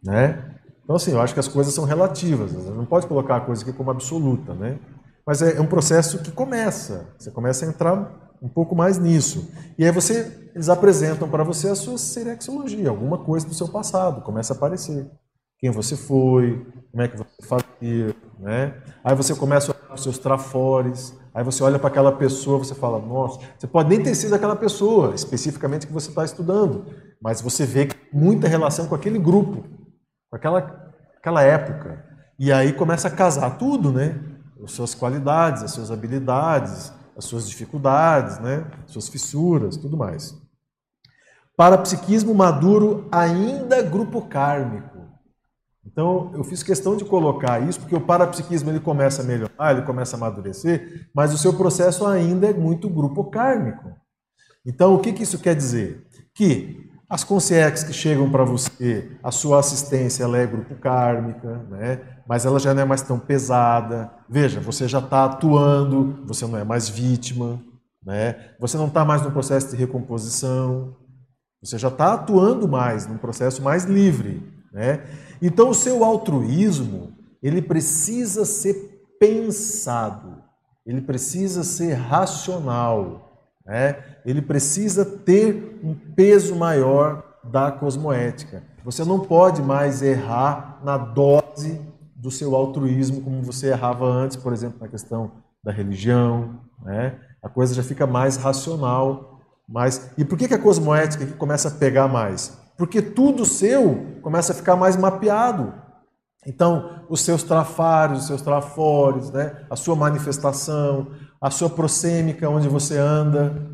Né? 0.02 0.58
Então, 0.84 0.96
assim, 0.96 1.12
eu 1.12 1.20
acho 1.20 1.34
que 1.34 1.40
as 1.40 1.48
coisas 1.48 1.74
são 1.74 1.84
relativas. 1.84 2.52
Você 2.52 2.70
não 2.70 2.86
pode 2.86 3.06
colocar 3.06 3.36
a 3.36 3.40
coisa 3.40 3.62
aqui 3.62 3.72
como 3.72 3.90
absoluta, 3.90 4.54
né? 4.54 4.78
Mas 5.26 5.42
é, 5.42 5.56
é 5.56 5.60
um 5.60 5.66
processo 5.66 6.22
que 6.22 6.30
começa. 6.30 7.14
Você 7.18 7.30
começa 7.30 7.64
a 7.64 7.68
entrar 7.68 8.32
um 8.42 8.48
pouco 8.48 8.74
mais 8.74 8.98
nisso. 8.98 9.52
E 9.78 9.84
aí 9.84 9.92
você, 9.92 10.50
eles 10.54 10.68
apresentam 10.68 11.28
para 11.28 11.44
você 11.44 11.68
a 11.68 11.74
sua 11.74 11.96
serexologia, 11.96 12.90
alguma 12.90 13.18
coisa 13.18 13.46
do 13.46 13.54
seu 13.54 13.68
passado, 13.68 14.22
começa 14.22 14.52
a 14.52 14.56
aparecer. 14.56 15.08
Quem 15.58 15.70
você 15.70 15.96
foi, 15.96 16.66
como 16.90 17.02
é 17.02 17.08
que 17.08 17.16
você 17.16 17.46
fazia, 17.46 18.16
né? 18.42 18.74
Aí 19.02 19.14
você 19.14 19.34
começa 19.34 19.72
a 19.72 19.74
olhar 19.74 19.94
os 19.94 20.02
seus 20.02 20.18
trafores, 20.18 21.16
aí 21.32 21.44
você 21.44 21.62
olha 21.62 21.78
para 21.78 21.88
aquela 21.88 22.12
pessoa, 22.12 22.58
você 22.58 22.74
fala, 22.74 22.98
nossa, 22.98 23.40
você 23.56 23.66
pode 23.66 23.88
nem 23.88 24.02
ter 24.02 24.14
sido 24.14 24.34
aquela 24.34 24.56
pessoa, 24.56 25.14
especificamente 25.14 25.86
que 25.86 25.92
você 25.92 26.10
está 26.10 26.24
estudando, 26.24 26.84
mas 27.22 27.40
você 27.40 27.64
vê 27.64 27.88
muita 28.12 28.48
relação 28.48 28.86
com 28.86 28.94
aquele 28.94 29.18
grupo, 29.18 29.64
com 30.28 30.36
aquela, 30.36 30.92
aquela 31.16 31.42
época. 31.42 32.04
E 32.38 32.52
aí 32.52 32.72
começa 32.72 33.08
a 33.08 33.10
casar 33.10 33.56
tudo, 33.56 33.92
né? 33.92 34.20
As 34.62 34.72
suas 34.72 34.94
qualidades, 34.94 35.62
as 35.62 35.70
suas 35.70 35.90
habilidades, 35.90 36.92
as 37.16 37.24
suas 37.24 37.48
dificuldades, 37.48 38.38
né? 38.38 38.66
suas 38.86 39.08
fissuras, 39.08 39.76
tudo 39.76 39.96
mais. 39.96 40.34
Parapsiquismo 41.56 42.34
maduro 42.34 43.06
ainda 43.12 43.82
grupo 43.82 44.22
kármico. 44.22 44.91
Então, 45.84 46.30
eu 46.34 46.44
fiz 46.44 46.62
questão 46.62 46.96
de 46.96 47.04
colocar 47.04 47.60
isso 47.60 47.80
porque 47.80 47.94
o 47.94 48.00
parapsiquismo 48.00 48.70
ele 48.70 48.80
começa 48.80 49.22
a 49.22 49.24
melhorar, 49.24 49.72
ele 49.72 49.82
começa 49.82 50.16
a 50.16 50.16
amadurecer, 50.16 51.08
mas 51.14 51.34
o 51.34 51.38
seu 51.38 51.54
processo 51.54 52.06
ainda 52.06 52.48
é 52.48 52.54
muito 52.54 52.88
grupo 52.88 53.24
kármico. 53.24 53.92
Então, 54.64 54.94
o 54.94 54.98
que, 55.00 55.12
que 55.12 55.24
isso 55.24 55.38
quer 55.38 55.56
dizer? 55.56 56.06
Que 56.34 56.88
as 57.12 57.24
consciências 57.24 57.84
que 57.84 57.92
chegam 57.92 58.30
para 58.30 58.44
você, 58.44 59.10
a 59.22 59.30
sua 59.30 59.58
assistência 59.58 60.22
ela 60.24 60.38
é 60.38 60.46
grupo 60.46 60.74
kármica, 60.76 61.58
né? 61.68 62.00
mas 62.26 62.46
ela 62.46 62.58
já 62.58 62.72
não 62.72 62.82
é 62.82 62.84
mais 62.84 63.02
tão 63.02 63.18
pesada. 63.18 64.10
Veja, 64.28 64.60
você 64.60 64.86
já 64.88 65.00
está 65.00 65.24
atuando, 65.24 66.24
você 66.26 66.46
não 66.46 66.56
é 66.56 66.64
mais 66.64 66.88
vítima, 66.88 67.60
né? 68.02 68.54
você 68.58 68.76
não 68.76 68.86
está 68.86 69.04
mais 69.04 69.20
no 69.20 69.32
processo 69.32 69.68
de 69.70 69.76
recomposição, 69.76 70.96
você 71.62 71.76
já 71.76 71.88
está 71.88 72.14
atuando 72.14 72.68
mais, 72.68 73.06
num 73.06 73.18
processo 73.18 73.60
mais 73.62 73.84
livre. 73.84 74.51
Né? 74.72 75.04
Então, 75.40 75.70
o 75.70 75.74
seu 75.74 76.02
altruísmo, 76.02 77.12
ele 77.42 77.60
precisa 77.60 78.44
ser 78.44 79.06
pensado, 79.20 80.42
ele 80.86 81.00
precisa 81.00 81.62
ser 81.62 81.94
racional, 81.94 83.50
né? 83.64 83.96
ele 84.24 84.40
precisa 84.40 85.04
ter 85.04 85.80
um 85.84 85.94
peso 85.94 86.56
maior 86.56 87.22
da 87.44 87.70
cosmoética. 87.70 88.62
Você 88.84 89.04
não 89.04 89.20
pode 89.20 89.62
mais 89.62 90.02
errar 90.02 90.80
na 90.82 90.96
dose 90.96 91.80
do 92.16 92.30
seu 92.30 92.54
altruísmo 92.54 93.20
como 93.20 93.42
você 93.42 93.68
errava 93.68 94.06
antes, 94.06 94.36
por 94.36 94.52
exemplo, 94.52 94.78
na 94.80 94.88
questão 94.88 95.32
da 95.62 95.72
religião. 95.72 96.60
Né? 96.84 97.18
A 97.42 97.48
coisa 97.48 97.74
já 97.74 97.82
fica 97.82 98.06
mais 98.06 98.36
racional. 98.36 99.40
Mais... 99.68 100.10
E 100.16 100.24
por 100.24 100.38
que, 100.38 100.48
que 100.48 100.54
a 100.54 100.58
cosmoética 100.58 101.26
começa 101.36 101.68
a 101.68 101.70
pegar 101.72 102.08
mais? 102.08 102.56
Porque 102.76 103.00
tudo 103.00 103.44
seu 103.44 104.18
começa 104.22 104.52
a 104.52 104.56
ficar 104.56 104.76
mais 104.76 104.96
mapeado. 104.96 105.74
Então, 106.46 107.04
os 107.08 107.20
seus 107.20 107.42
trafários, 107.42 108.20
os 108.20 108.26
seus 108.26 108.42
trafores, 108.42 109.30
né? 109.30 109.64
a 109.70 109.76
sua 109.76 109.94
manifestação, 109.94 111.08
a 111.40 111.50
sua 111.50 111.70
prosêmica, 111.70 112.48
onde 112.48 112.68
você 112.68 112.96
anda, 112.98 113.70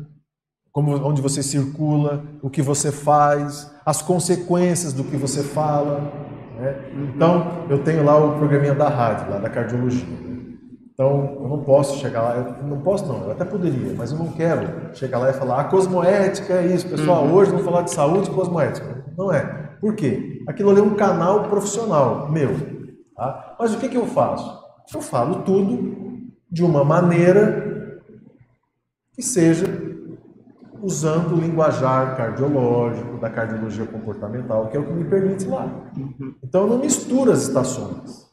como, 0.71 0.95
onde 1.03 1.21
você 1.21 1.41
circula, 1.41 2.23
o 2.41 2.49
que 2.49 2.61
você 2.61 2.91
faz, 2.91 3.71
as 3.85 4.01
consequências 4.01 4.93
do 4.93 5.03
que 5.03 5.17
você 5.17 5.41
fala. 5.41 5.99
Né? 6.59 6.91
Então, 7.15 7.65
eu 7.69 7.83
tenho 7.83 8.03
lá 8.03 8.17
o 8.17 8.37
programinha 8.37 8.75
da 8.75 8.87
rádio, 8.87 9.31
lá 9.31 9.39
da 9.39 9.49
cardiologia. 9.49 10.28
Então, 10.99 11.37
eu 11.41 11.47
não 11.47 11.63
posso 11.63 11.97
chegar 11.97 12.21
lá, 12.21 12.35
eu 12.35 12.67
não 12.67 12.81
posso 12.81 13.05
não, 13.05 13.23
eu 13.23 13.31
até 13.31 13.45
poderia, 13.45 13.93
mas 13.95 14.11
eu 14.11 14.17
não 14.17 14.33
quero 14.33 14.93
chegar 14.93 15.17
lá 15.17 15.29
e 15.29 15.33
falar, 15.33 15.61
a 15.61 15.63
cosmoética 15.63 16.55
é 16.55 16.65
isso, 16.75 16.89
pessoal, 16.89 17.23
uhum. 17.23 17.35
hoje 17.35 17.51
vamos 17.51 17.65
falar 17.65 17.83
de 17.83 17.91
saúde 17.91 18.29
e 18.29 18.33
cosmoética. 18.33 19.05
Não 19.17 19.31
é. 19.31 19.77
Por 19.79 19.95
quê? 19.95 20.43
Aquilo 20.45 20.71
ali 20.71 20.81
é 20.81 20.83
um 20.83 20.95
canal 20.95 21.47
profissional 21.47 22.29
meu. 22.29 22.49
Tá? 23.15 23.55
Mas 23.57 23.73
o 23.73 23.77
que, 23.77 23.87
que 23.87 23.95
eu 23.95 24.07
faço? 24.07 24.61
Eu 24.93 24.99
falo 24.99 25.43
tudo 25.43 26.27
de 26.51 26.65
uma 26.65 26.83
maneira 26.83 28.01
que 29.13 29.21
seja 29.21 29.67
usando 30.81 31.37
o 31.37 31.39
linguajar 31.39 32.17
cardiológico, 32.17 33.17
da 33.19 33.29
cardiologia 33.29 33.85
comportamental, 33.85 34.67
que 34.67 34.75
é 34.75 34.79
o 34.81 34.85
que 34.85 34.91
me 34.91 35.05
permite 35.05 35.47
lá. 35.47 35.65
Uhum. 35.95 36.35
Então 36.43 36.63
eu 36.63 36.67
não 36.67 36.79
misturo 36.79 37.31
as 37.31 37.43
estações. 37.43 38.28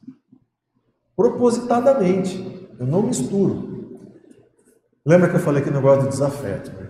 Propositadamente, 1.17 2.69
eu 2.79 2.87
não 2.87 3.03
misturo. 3.03 3.77
Lembra 5.05 5.29
que 5.31 5.37
eu 5.37 5.41
falei 5.41 5.63
aqui 5.63 5.71
no 5.71 5.77
negócio 5.77 6.03
do 6.03 6.09
desafeto? 6.09 6.71
Né? 6.73 6.89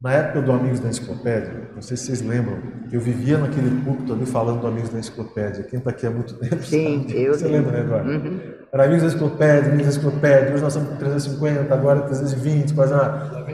Na 0.00 0.12
época 0.12 0.42
do 0.42 0.52
Amigos 0.52 0.78
da 0.78 0.88
Enciclopédia, 0.90 1.70
não 1.74 1.82
sei 1.82 1.96
se 1.96 2.06
vocês 2.06 2.22
lembram, 2.22 2.56
eu 2.92 3.00
vivia 3.00 3.36
naquele 3.36 3.82
púlpito 3.82 4.12
ali 4.12 4.26
falando 4.26 4.60
do 4.60 4.68
Amigos 4.68 4.90
da 4.90 5.00
Enciclopédia. 5.00 5.64
Quem 5.64 5.80
está 5.80 5.90
aqui 5.90 6.06
há 6.06 6.10
muito 6.10 6.34
tempo 6.38 6.62
Sim, 6.62 7.00
sabe. 7.00 7.20
eu 7.20 7.34
Você 7.34 7.48
lembra, 7.48 7.72
né, 7.72 7.80
Eduardo? 7.80 8.10
Uhum. 8.10 8.40
Era 8.70 8.84
Amigos 8.84 9.02
da 9.02 9.08
Enciclopédia, 9.08 9.72
Amigos 9.72 9.82
da 9.82 9.88
Enciclopédia. 9.88 10.54
Hoje 10.54 10.62
nós 10.62 10.76
estamos 10.76 10.90
com 10.90 10.96
350, 10.98 11.74
agora 11.74 12.02
320, 12.02 12.74
quase 12.74 12.94
uma... 12.94 13.44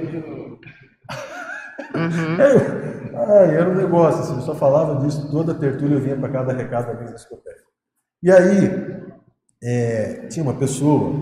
Uhum. 1.95 2.41
É, 2.41 3.55
era 3.55 3.71
um 3.71 3.75
negócio, 3.75 4.21
assim, 4.21 4.35
eu 4.35 4.43
só 4.43 4.55
falava 4.55 5.01
disso, 5.03 5.31
toda 5.31 5.53
a 5.53 5.55
tertúlia 5.55 5.95
eu 5.95 6.01
vinha 6.01 6.17
para 6.17 6.29
cada 6.29 6.53
recado 6.53 6.87
da 6.87 6.93
Amigos 6.93 7.11
da 7.11 7.17
Enciclopédia. 7.17 7.63
E 8.23 8.31
aí, 8.31 8.95
é, 9.65 10.27
tinha 10.29 10.45
uma 10.45 10.55
pessoa 10.55 11.15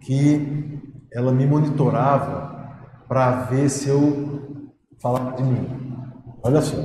que 0.00 0.80
ela 1.12 1.32
me 1.32 1.44
monitorava 1.44 2.78
para 3.08 3.42
ver 3.46 3.68
se 3.68 3.88
eu 3.88 4.68
falava 5.02 5.36
de 5.36 5.42
mim. 5.42 5.96
Olha 6.42 6.60
só. 6.60 6.76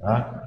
Tá? 0.00 0.38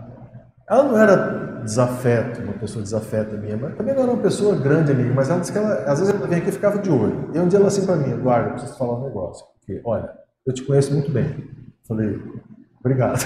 Ela 0.69 0.83
não 0.83 0.97
era 0.97 1.61
desafeto, 1.63 2.41
uma 2.41 2.53
pessoa 2.53 2.83
desafeta 2.83 3.35
minha, 3.37 3.57
mas 3.57 3.75
também 3.75 3.93
não 3.93 4.03
era 4.03 4.11
uma 4.11 4.21
pessoa 4.21 4.55
grande 4.55 4.91
amiga, 4.91 5.13
mas 5.13 5.29
ela 5.29 5.39
disse 5.39 5.51
que 5.51 5.57
ela, 5.57 5.73
às 5.83 5.99
vezes 5.99 6.13
ela 6.13 6.27
vinha 6.27 6.39
aqui 6.39 6.49
e 6.49 6.53
ficava 6.53 6.77
de 6.77 6.89
olho. 6.89 7.31
E 7.33 7.39
um 7.39 7.47
dia 7.47 7.59
ela 7.59 7.67
assim 7.67 7.85
para 7.85 7.95
mim, 7.95 8.11
Eduardo, 8.11 8.49
eu 8.49 8.53
preciso 8.53 8.77
falar 8.77 8.99
um 8.99 9.03
negócio. 9.03 9.45
Porque, 9.59 9.81
olha, 9.83 10.11
eu 10.45 10.53
te 10.53 10.63
conheço 10.63 10.93
muito 10.93 11.11
bem. 11.11 11.49
Falei, 11.87 12.19
obrigado. 12.79 13.19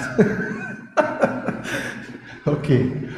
ok. 2.46 3.08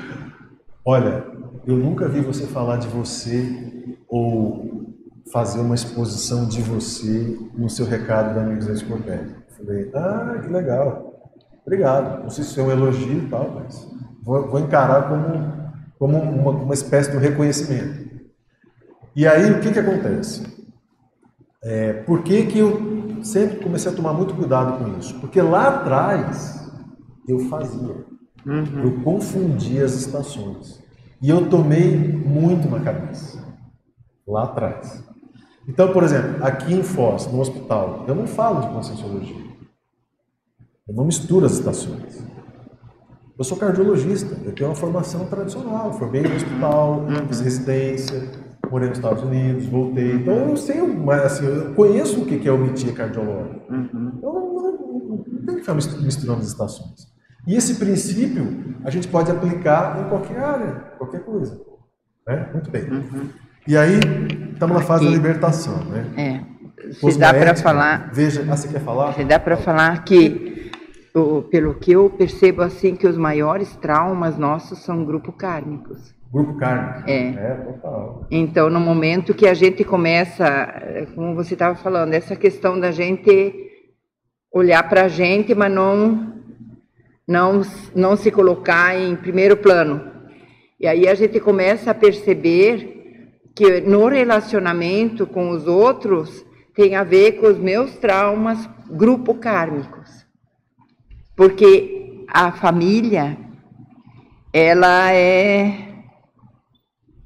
Olha, 0.85 1.38
eu 1.69 1.77
nunca 1.77 2.09
vi 2.09 2.23
você 2.23 2.47
falar 2.47 2.79
de 2.79 2.89
você 2.89 3.95
ou 4.09 4.95
fazer 5.31 5.61
uma 5.61 5.75
exposição 5.75 6.49
de 6.49 6.63
você 6.63 7.39
no 7.55 7.69
seu 7.69 7.85
recado 7.85 8.35
da 8.35 8.41
Amigos 8.41 8.65
da 8.65 8.73
Enciclopédia. 8.73 9.37
Falei, 9.55 9.91
ah, 9.95 10.41
que 10.43 10.49
legal. 10.49 11.31
Obrigado. 11.67 12.23
Não 12.23 12.31
sei 12.31 12.45
se 12.45 12.59
é 12.59 12.63
um 12.63 12.71
elogio 12.71 13.19
e 13.19 13.29
tal, 13.29 13.51
mas 13.51 13.87
vou, 14.23 14.49
vou 14.49 14.61
encarar 14.61 15.11
como, 15.11 15.73
como 15.99 16.17
uma, 16.17 16.51
uma, 16.53 16.73
espécie 16.73 17.11
de 17.11 17.19
reconhecimento. 17.19 18.17
E 19.15 19.27
aí, 19.27 19.53
o 19.53 19.61
que, 19.61 19.71
que 19.71 19.79
acontece? 19.79 20.47
É, 21.63 21.93
por 21.93 22.23
que, 22.23 22.47
que 22.47 22.61
eu 22.61 23.23
sempre 23.23 23.59
comecei 23.59 23.93
a 23.93 23.95
tomar 23.95 24.15
muito 24.15 24.35
cuidado 24.35 24.83
com 24.83 24.99
isso? 24.99 25.21
Porque 25.21 25.43
lá 25.43 25.69
atrás 25.69 26.67
eu 27.29 27.41
fazia. 27.41 28.07
Uhum. 28.47 28.85
Eu 28.85 29.03
confundia 29.03 29.85
as 29.85 29.93
estações. 29.93 30.88
E 31.21 31.29
eu 31.31 31.49
tomei 31.51 31.97
muito 31.97 32.69
na 32.69 32.81
cabeça. 32.81 33.43
Lá 34.27 34.45
atrás. 34.45 35.03
Então, 35.67 35.93
por 35.93 36.03
exemplo, 36.03 36.45
aqui 36.45 36.73
em 36.73 36.83
Foz, 36.83 37.27
no 37.27 37.41
hospital, 37.41 38.05
eu 38.07 38.15
não 38.15 38.27
falo 38.27 38.61
de 38.63 38.69
conscienciologia. 38.69 39.45
Eu 40.89 40.95
não 40.95 41.05
misturo 41.05 41.45
as 41.47 41.53
estações. 41.53 42.23
Eu 43.39 43.45
sou 43.45 43.57
cardiologista, 43.57 44.37
eu 44.45 44.53
tenho 44.53 44.71
uma 44.71 44.75
formação 44.75 45.27
tradicional, 45.27 45.93
formei 45.93 46.23
no 46.23 46.35
hospital, 46.35 47.05
fiz 47.29 47.41
residência, 47.41 48.31
morei 48.71 48.89
nos 48.89 48.99
Estados 48.99 49.23
Unidos, 49.23 49.67
voltei. 49.67 50.13
Então 50.15 50.35
eu 50.35 50.57
sei, 50.57 50.81
mas 50.83 51.23
assim, 51.23 51.47
eu 51.47 51.75
conheço 51.75 52.21
o 52.23 52.27
que 52.27 52.49
é 52.49 52.51
omitir 52.53 52.95
cardiológico. 52.95 53.61
Eu 53.71 53.77
não, 53.93 54.13
não, 54.23 54.53
não, 54.55 55.17
não 55.19 55.45
tem 55.47 55.55
que 55.57 55.61
ficar 55.61 55.75
mis- 55.75 56.01
misturando 56.03 56.41
as 56.41 56.49
estações. 56.49 57.07
E 57.49 57.57
esse 57.57 57.77
princípio 57.77 58.77
a 58.85 58.91
gente 58.91 59.09
pode 59.09 59.31
aplicar 59.31 59.99
em 59.99 60.09
qualquer 60.11 60.39
área, 60.39 60.73
qualquer 60.99 61.25
coisa. 61.25 61.59
Né? 62.27 62.47
Muito 62.53 62.71
bem. 62.71 62.85
E 63.67 63.75
aí, 63.75 63.99
estamos 64.53 64.77
na 64.77 64.83
fase 64.83 65.07
da 65.07 65.11
libertação. 65.11 65.83
Né? 65.85 66.45
É. 66.85 66.93
Se 66.93 67.19
dá 67.19 67.33
para 67.33 67.57
falar, 67.57 68.11
Veja, 68.13 68.43
ah, 68.43 68.55
você 68.55 68.69
quer 68.69 68.81
falar? 68.81 69.15
se 69.15 69.25
dá 69.25 69.39
para 69.39 69.57
falar 69.57 70.05
que, 70.05 70.71
pelo 71.51 71.75
que 71.75 71.93
eu 71.93 72.11
percebo 72.11 72.61
assim, 72.61 72.95
que 72.95 73.07
os 73.07 73.17
maiores 73.17 73.75
traumas 73.77 74.37
nossos 74.37 74.81
são 74.81 75.03
grupo 75.03 75.33
kármicos. 75.33 76.15
Grupo 76.31 76.55
carne. 76.59 77.11
É. 77.11 77.29
É, 77.29 77.55
total. 77.55 78.27
Então, 78.31 78.69
no 78.69 78.79
momento 78.79 79.33
que 79.33 79.49
a 79.49 79.55
gente 79.55 79.83
começa, 79.85 80.45
eh, 80.47 81.07
como 81.15 81.35
você 81.35 81.55
estava 81.55 81.75
falando, 81.75 82.13
essa 82.13 82.37
questão 82.37 82.79
da 82.79 82.91
gente 82.91 83.55
olhar 84.53 84.87
para 84.87 85.05
a 85.05 85.09
gente, 85.09 85.55
mas 85.55 85.73
não, 85.73 86.35
não, 87.29 87.61
não 87.95 88.17
se 88.17 88.31
colocar 88.31 88.99
em 88.99 89.15
primeiro 89.15 89.59
plano. 89.59 90.11
E 90.81 90.87
aí 90.87 91.07
a 91.07 91.15
gente 91.15 91.39
começa 91.39 91.91
a 91.91 91.95
perceber 91.95 93.35
que 93.55 93.83
no 93.83 94.09
relacionamento 94.09 95.27
com 95.27 95.51
os 95.51 95.67
outros 95.67 96.47
tem 96.75 96.97
a 96.97 97.05
ver 97.05 97.33
com 97.33 97.49
os 97.49 97.59
meus 97.59 97.97
traumas 97.97 98.69
grupo 98.89 99.35
kármicos. 99.35 100.27
Porque 101.37 102.25
a 102.29 102.51
família, 102.53 103.37
ela 104.53 105.13
é 105.13 105.88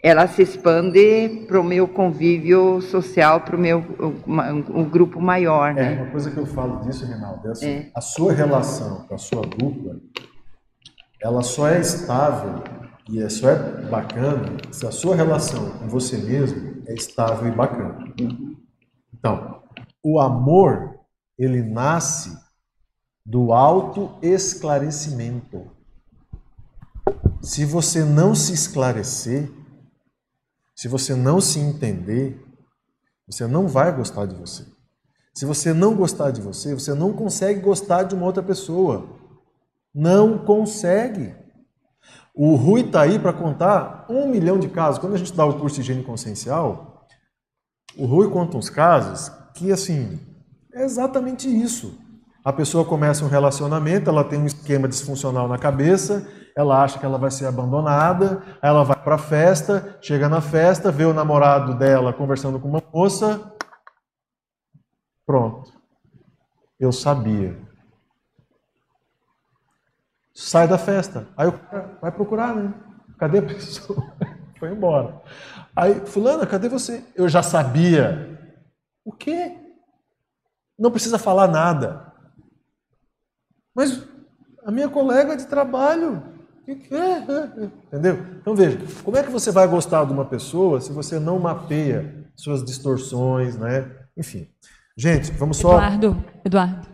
ela 0.02 0.26
se 0.26 0.42
expande 0.42 1.44
para 1.46 1.60
o 1.60 1.64
meu 1.64 1.86
convívio 1.86 2.80
social, 2.82 3.40
para 3.42 3.54
o 3.56 3.58
meu 3.58 3.78
o 4.74 4.84
grupo 4.84 5.20
maior, 5.20 5.70
É, 5.70 5.74
né? 5.74 6.02
uma 6.02 6.10
coisa 6.10 6.28
que 6.30 6.38
eu 6.38 6.46
falo 6.46 6.80
disso, 6.80 7.06
Reinaldo, 7.06 7.46
é 7.46 7.50
assim, 7.52 7.66
É. 7.68 7.90
a 7.94 8.00
sua 8.00 8.32
relação 8.32 9.04
com 9.06 9.14
a 9.14 9.18
sua 9.18 9.42
dupla, 9.42 10.00
ela 11.20 11.42
só 11.42 11.68
é 11.68 11.80
estável 11.80 12.64
e 13.08 13.22
é 13.22 13.28
só 13.28 13.48
é 13.50 13.82
bacana 13.88 14.56
se 14.72 14.84
a 14.84 14.90
sua 14.90 15.14
relação 15.14 15.70
com 15.78 15.86
você 15.88 16.16
mesmo 16.16 16.82
é 16.86 16.94
estável 16.94 17.46
e 17.46 17.52
bacana. 17.54 18.12
Então, 19.14 19.62
o 20.02 20.18
amor, 20.18 20.96
ele 21.38 21.62
nasce 21.62 22.36
do 23.24 23.52
autoesclarecimento. 23.52 25.70
Se 27.40 27.64
você 27.64 28.02
não 28.04 28.34
se 28.34 28.52
esclarecer, 28.52 29.48
se 30.74 30.88
você 30.88 31.14
não 31.14 31.40
se 31.40 31.58
entender, 31.58 32.42
você 33.26 33.46
não 33.46 33.68
vai 33.68 33.94
gostar 33.94 34.26
de 34.26 34.34
você. 34.34 34.64
Se 35.34 35.46
você 35.46 35.72
não 35.72 35.94
gostar 35.94 36.30
de 36.30 36.40
você, 36.40 36.74
você 36.74 36.92
não 36.94 37.12
consegue 37.12 37.60
gostar 37.60 38.02
de 38.02 38.14
uma 38.14 38.26
outra 38.26 38.42
pessoa. 38.42 39.18
Não 39.94 40.38
consegue. 40.38 41.34
O 42.34 42.54
Rui 42.54 42.82
está 42.82 43.02
aí 43.02 43.18
para 43.18 43.32
contar 43.32 44.06
um 44.08 44.28
milhão 44.28 44.58
de 44.58 44.68
casos. 44.68 44.98
Quando 44.98 45.14
a 45.14 45.18
gente 45.18 45.32
dá 45.32 45.44
o 45.44 45.58
curso 45.58 45.76
de 45.76 45.82
higiene 45.82 46.02
consciencial, 46.02 47.06
o 47.96 48.06
Rui 48.06 48.30
conta 48.30 48.56
uns 48.56 48.70
casos 48.70 49.30
que, 49.54 49.70
assim, 49.70 50.18
é 50.74 50.84
exatamente 50.84 51.48
isso. 51.48 51.98
A 52.44 52.52
pessoa 52.52 52.84
começa 52.84 53.24
um 53.24 53.28
relacionamento, 53.28 54.10
ela 54.10 54.24
tem 54.24 54.38
um 54.38 54.46
esquema 54.46 54.88
disfuncional 54.88 55.46
na 55.46 55.56
cabeça, 55.56 56.26
ela 56.56 56.82
acha 56.82 56.98
que 56.98 57.06
ela 57.06 57.16
vai 57.16 57.30
ser 57.30 57.46
abandonada, 57.46 58.42
ela 58.60 58.82
vai 58.82 59.00
para 59.00 59.14
a 59.14 59.18
festa, 59.18 59.96
chega 60.02 60.28
na 60.28 60.40
festa, 60.40 60.90
vê 60.90 61.04
o 61.04 61.14
namorado 61.14 61.74
dela 61.78 62.12
conversando 62.12 62.58
com 62.58 62.68
uma 62.68 62.82
moça, 62.92 63.54
pronto. 65.24 65.72
Eu 66.80 66.90
sabia. 66.90 67.56
Sai 70.34 70.66
da 70.66 70.78
festa. 70.78 71.28
Aí 71.36 71.46
o 71.46 71.52
cara 71.52 71.96
vai 72.02 72.10
procurar, 72.10 72.56
né? 72.56 72.74
Cadê 73.18 73.38
a 73.38 73.42
pessoa? 73.42 74.02
Foi 74.58 74.70
embora. 74.72 75.22
Aí, 75.76 76.06
fulana, 76.06 76.44
cadê 76.44 76.68
você? 76.68 77.04
Eu 77.14 77.28
já 77.28 77.42
sabia. 77.42 78.38
O 79.04 79.12
quê? 79.12 79.56
Não 80.76 80.90
precisa 80.90 81.18
falar 81.18 81.46
nada. 81.46 82.11
Mas 83.74 84.02
a 84.64 84.70
minha 84.70 84.88
colega 84.88 85.36
de 85.36 85.46
trabalho. 85.46 86.22
é? 86.68 86.76
Entendeu? 87.88 88.18
Então 88.40 88.54
veja, 88.54 88.78
como 89.02 89.16
é 89.16 89.22
que 89.22 89.30
você 89.30 89.50
vai 89.50 89.66
gostar 89.66 90.04
de 90.04 90.12
uma 90.12 90.24
pessoa 90.24 90.80
se 90.80 90.92
você 90.92 91.18
não 91.18 91.38
mapeia 91.38 92.14
suas 92.36 92.64
distorções, 92.64 93.56
né? 93.56 93.90
Enfim. 94.16 94.48
Gente, 94.96 95.32
vamos 95.32 95.56
só. 95.56 95.72
Eduardo, 95.72 96.24
Eduardo. 96.44 96.91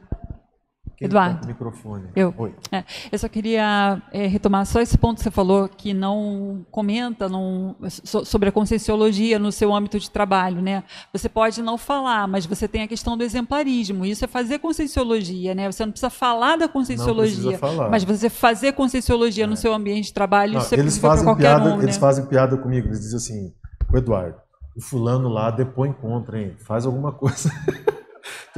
Quem 0.98 1.06
Eduardo. 1.06 1.46
microfone. 1.46 2.08
Eu. 2.16 2.34
É, 2.72 2.82
eu 3.12 3.16
só 3.20 3.28
queria 3.28 4.02
é, 4.12 4.26
retomar 4.26 4.66
só 4.66 4.80
esse 4.80 4.98
ponto 4.98 5.18
que 5.18 5.22
você 5.22 5.30
falou, 5.30 5.68
que 5.68 5.94
não 5.94 6.66
comenta 6.72 7.28
não, 7.28 7.76
so- 7.88 8.24
sobre 8.24 8.48
a 8.48 8.52
conscienciologia 8.52 9.38
no 9.38 9.52
seu 9.52 9.72
âmbito 9.72 9.98
de 10.00 10.10
trabalho. 10.10 10.60
Né? 10.60 10.82
Você 11.12 11.28
pode 11.28 11.62
não 11.62 11.78
falar, 11.78 12.26
mas 12.26 12.44
você 12.46 12.66
tem 12.66 12.82
a 12.82 12.88
questão 12.88 13.16
do 13.16 13.22
exemplarismo. 13.22 14.04
Isso 14.04 14.24
é 14.24 14.28
fazer 14.28 14.58
conscienciologia. 14.58 15.54
Né? 15.54 15.70
Você 15.70 15.84
não 15.84 15.92
precisa 15.92 16.10
falar 16.10 16.56
da 16.56 16.66
conscienciologia, 16.68 17.56
falar. 17.58 17.88
mas 17.90 18.02
você 18.02 18.28
fazer 18.28 18.72
conscienciologia 18.72 19.46
no 19.46 19.56
seu 19.56 19.72
ambiente 19.72 20.06
de 20.06 20.12
trabalho, 20.14 20.54
Não, 20.54 20.60
isso 20.60 20.74
é 20.74 20.78
eles 20.78 20.98
fazem 20.98 21.24
qualquer 21.24 21.42
piada, 21.42 21.70
um. 21.76 21.82
eles 21.82 21.94
né? 21.94 22.00
fazem 22.00 22.26
piada 22.26 22.56
comigo. 22.56 22.88
Eles 22.88 23.00
dizem 23.00 23.16
assim, 23.16 23.54
o 23.92 23.96
Eduardo, 23.96 24.36
o 24.76 24.80
fulano 24.80 25.28
lá 25.28 25.50
depois 25.52 25.90
encontra, 25.92 26.40
hein? 26.40 26.56
Faz 26.58 26.84
alguma 26.86 27.12
coisa. 27.12 27.50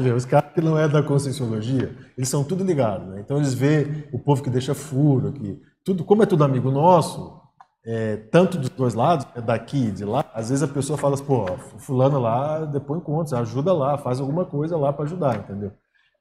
vê, 0.01 0.13
os 0.13 0.25
caras 0.25 0.53
que 0.53 0.61
não 0.61 0.79
é 0.79 0.89
da 0.89 1.03
conscienciologia, 1.03 1.97
eles 2.17 2.29
são 2.29 2.43
tudo 2.43 2.65
ligados, 2.65 3.07
né? 3.09 3.21
Então 3.21 3.37
eles 3.37 3.55
vê 3.55 4.09
o 4.13 4.19
povo 4.19 4.43
que 4.43 4.51
deixa 4.51 4.75
furo, 4.75 5.33
que 5.33 5.61
tudo, 5.85 6.05
como 6.05 6.23
é 6.23 6.27
tudo 6.27 6.45
amigo 6.45 6.71
nosso, 6.71 7.41
é, 7.85 8.17
tanto 8.17 8.59
dos 8.59 8.69
dois 8.71 8.95
lados, 8.95 9.27
é 9.35 9.41
daqui 9.41 9.87
e 9.87 9.91
de 9.91 10.05
lá, 10.05 10.25
às 10.35 10.51
vezes 10.51 10.63
a 10.63 10.69
pessoa 10.69 10.99
fala 10.99 11.15
assim, 11.15 11.25
pô, 11.25 11.47
fulano 11.79 12.19
lá 12.19 12.65
depois 12.65 13.01
encontra, 13.01 13.39
ajuda 13.39 13.73
lá, 13.73 13.97
faz 13.97 14.21
alguma 14.21 14.45
coisa 14.45 14.77
lá 14.77 14.93
para 14.93 15.05
ajudar, 15.05 15.39
entendeu? 15.39 15.73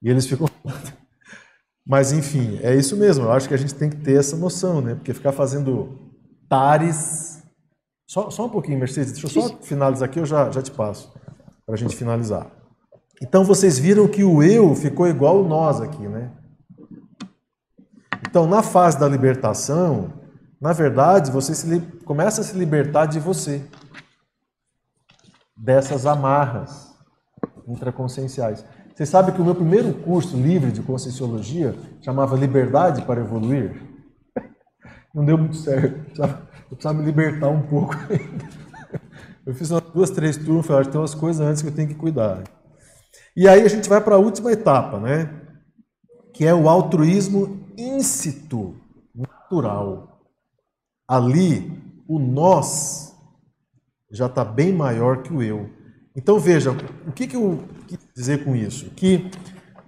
E 0.01 0.09
eles 0.09 0.25
ficam 0.25 0.47
Mas 1.89 2.11
enfim, 2.11 2.59
é 2.61 2.75
isso 2.75 2.95
mesmo. 2.95 3.25
Eu 3.25 3.31
acho 3.31 3.47
que 3.47 3.53
a 3.55 3.57
gente 3.57 3.73
tem 3.73 3.89
que 3.89 3.97
ter 3.97 4.19
essa 4.19 4.37
noção, 4.37 4.79
né? 4.79 4.93
Porque 4.93 5.11
ficar 5.11 5.31
fazendo 5.31 5.97
tares. 6.47 7.43
Só, 8.07 8.29
só 8.29 8.45
um 8.45 8.49
pouquinho, 8.49 8.77
Mercedes. 8.77 9.13
Deixa 9.13 9.25
eu 9.25 9.41
só 9.41 9.57
finalizar 9.57 10.07
aqui, 10.07 10.19
eu 10.19 10.25
já, 10.25 10.51
já 10.51 10.61
te 10.61 10.69
passo. 10.69 11.11
Para 11.65 11.73
a 11.73 11.77
gente 11.77 11.95
finalizar. 11.95 12.58
Então 13.21 13.43
vocês 13.43 13.77
viram 13.77 14.07
que 14.07 14.23
o 14.23 14.41
eu 14.41 14.73
ficou 14.75 15.07
igual 15.07 15.43
o 15.43 15.47
nós 15.47 15.81
aqui, 15.81 16.07
né? 16.07 16.31
Então, 18.29 18.45
na 18.45 18.61
fase 18.61 18.99
da 18.99 19.07
libertação, 19.07 20.13
na 20.61 20.71
verdade, 20.71 21.31
você 21.31 21.55
se 21.55 21.79
começa 22.05 22.41
a 22.41 22.43
se 22.43 22.55
libertar 22.55 23.07
de 23.07 23.19
você. 23.19 23.65
Dessas 25.57 26.05
amarras 26.05 26.95
intraconscienciais. 27.67 28.63
Você 28.93 29.05
sabe 29.05 29.31
que 29.31 29.41
o 29.41 29.45
meu 29.45 29.55
primeiro 29.55 29.93
curso 29.93 30.37
livre 30.37 30.71
de 30.71 30.81
conscienciologia 30.81 31.75
chamava 32.01 32.35
Liberdade 32.35 33.01
para 33.01 33.21
Evoluir? 33.21 33.81
Não 35.13 35.25
deu 35.25 35.37
muito 35.37 35.55
certo. 35.55 36.21
Eu 36.21 36.75
precisava, 36.75 36.99
me 36.99 37.05
libertar 37.05 37.49
um 37.49 37.63
pouco 37.63 37.95
ainda. 38.09 38.49
Eu 39.45 39.55
fiz 39.55 39.71
umas 39.71 39.83
duas, 39.91 40.09
três 40.11 40.37
turmas, 40.37 40.67
falei, 40.67 40.87
"Ah, 40.87 40.91
tem 40.91 41.01
umas 41.01 41.15
coisas 41.15 41.45
antes 41.45 41.61
que 41.61 41.69
eu 41.69 41.73
tenho 41.73 41.87
que 41.87 41.95
cuidar. 41.95 42.43
E 43.39 43.47
aí 43.47 43.61
a 43.61 43.69
gente 43.69 43.87
vai 43.87 44.03
para 44.03 44.15
a 44.15 44.19
última 44.19 44.51
etapa, 44.51 44.99
né? 44.99 45.33
Que 46.33 46.45
é 46.45 46.53
o 46.53 46.67
altruísmo 46.67 47.65
íncito, 47.77 48.75
natural. 49.15 50.19
Ali, 51.07 51.71
o 52.05 52.19
nós 52.19 53.15
já 54.11 54.25
está 54.25 54.43
bem 54.43 54.73
maior 54.73 55.23
que 55.23 55.31
o 55.31 55.41
eu. 55.41 55.69
Então 56.13 56.37
veja, 56.37 56.71
o 57.07 57.13
que, 57.13 57.27
que 57.27 57.37
eu 57.37 57.63
quis 57.87 57.99
dizer 58.13 58.43
com 58.43 58.53
isso? 58.53 58.89
Que 58.89 59.31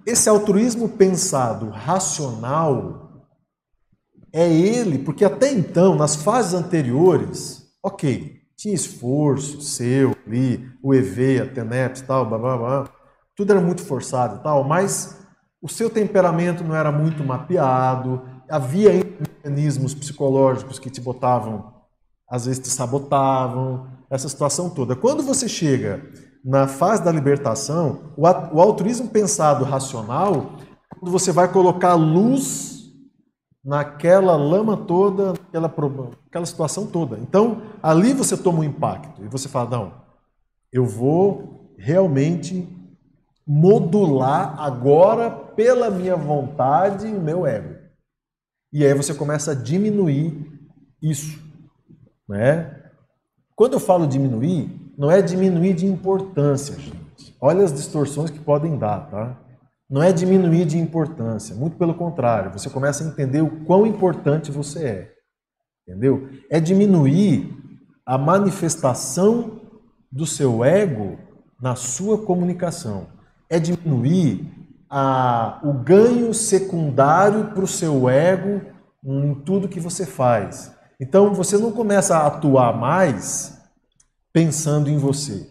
esse 0.06 0.30
altruísmo 0.30 0.88
pensado, 0.88 1.68
racional, 1.68 3.22
é 4.32 4.50
ele, 4.50 4.98
porque 4.98 5.26
até 5.26 5.52
então, 5.52 5.94
nas 5.94 6.16
fases 6.16 6.54
anteriores, 6.54 7.66
ok, 7.84 8.34
tinha 8.56 8.74
esforço 8.74 9.60
seu 9.60 10.16
ali, 10.26 10.72
o 10.82 10.94
EV, 10.94 11.42
a 11.42 11.46
TENEPS 11.52 12.00
tal, 12.00 12.26
blá, 12.26 12.38
blá, 12.38 12.56
blá, 12.56 13.01
tudo 13.36 13.52
era 13.52 13.60
muito 13.60 13.82
forçado 13.82 14.36
e 14.36 14.42
tal, 14.42 14.64
mas 14.64 15.18
o 15.60 15.68
seu 15.68 15.88
temperamento 15.88 16.64
não 16.64 16.74
era 16.74 16.90
muito 16.90 17.24
mapeado, 17.24 18.22
havia 18.50 18.92
mecanismos 18.92 19.94
psicológicos 19.94 20.78
que 20.78 20.90
te 20.90 21.00
botavam, 21.00 21.72
às 22.28 22.46
vezes 22.46 22.62
te 22.62 22.68
sabotavam, 22.68 23.86
essa 24.10 24.28
situação 24.28 24.68
toda. 24.68 24.94
Quando 24.94 25.22
você 25.22 25.48
chega 25.48 26.04
na 26.44 26.66
fase 26.66 27.02
da 27.02 27.12
libertação, 27.12 28.12
o, 28.16 28.22
o 28.22 28.60
altruísmo 28.60 29.08
pensado 29.08 29.64
racional, 29.64 30.56
quando 30.98 31.10
você 31.10 31.32
vai 31.32 31.50
colocar 31.50 31.94
luz 31.94 32.90
naquela 33.64 34.36
lama 34.36 34.76
toda, 34.76 35.28
naquela, 35.32 35.68
pro- 35.68 36.10
aquela 36.26 36.44
situação 36.44 36.86
toda. 36.86 37.18
Então, 37.18 37.62
ali 37.82 38.12
você 38.12 38.36
toma 38.36 38.58
um 38.58 38.64
impacto 38.64 39.24
e 39.24 39.28
você 39.28 39.48
fala: 39.48 39.70
não, 39.70 39.92
eu 40.72 40.84
vou 40.84 41.72
realmente 41.78 42.68
modular 43.54 44.58
agora 44.58 45.30
pela 45.30 45.90
minha 45.90 46.16
vontade 46.16 47.06
e 47.06 47.10
meu 47.12 47.46
ego. 47.46 47.74
E 48.72 48.82
aí 48.82 48.94
você 48.94 49.12
começa 49.12 49.52
a 49.52 49.54
diminuir 49.54 50.50
isso, 51.02 51.38
né? 52.26 52.80
Quando 53.54 53.74
eu 53.74 53.80
falo 53.80 54.06
diminuir, 54.06 54.94
não 54.96 55.10
é 55.10 55.20
diminuir 55.20 55.74
de 55.74 55.84
importância, 55.84 56.74
gente. 56.80 57.36
Olha 57.38 57.62
as 57.62 57.74
distorções 57.74 58.30
que 58.30 58.38
podem 58.38 58.78
dar, 58.78 59.10
tá? 59.10 59.38
Não 59.88 60.02
é 60.02 60.10
diminuir 60.12 60.64
de 60.64 60.78
importância, 60.78 61.54
muito 61.54 61.76
pelo 61.76 61.92
contrário, 61.94 62.58
você 62.58 62.70
começa 62.70 63.04
a 63.04 63.06
entender 63.06 63.42
o 63.42 63.64
quão 63.66 63.86
importante 63.86 64.50
você 64.50 64.84
é. 64.84 65.12
Entendeu? 65.86 66.26
É 66.50 66.58
diminuir 66.58 67.54
a 68.06 68.16
manifestação 68.16 69.60
do 70.10 70.24
seu 70.24 70.64
ego 70.64 71.18
na 71.60 71.76
sua 71.76 72.16
comunicação. 72.24 73.20
É 73.52 73.58
diminuir 73.60 74.50
a- 74.88 75.60
o 75.62 75.72
ganho 75.72 76.32
secundário 76.34 77.48
para 77.52 77.64
o 77.64 77.66
seu 77.68 78.08
ego 78.08 78.62
em 79.04 79.34
tudo 79.34 79.68
que 79.68 79.80
você 79.80 80.06
faz. 80.06 80.74
Então 81.00 81.34
você 81.34 81.58
não 81.58 81.72
começa 81.72 82.16
a 82.16 82.26
atuar 82.26 82.76
mais 82.76 83.58
pensando 84.32 84.88
em 84.88 84.96
você. 84.96 85.48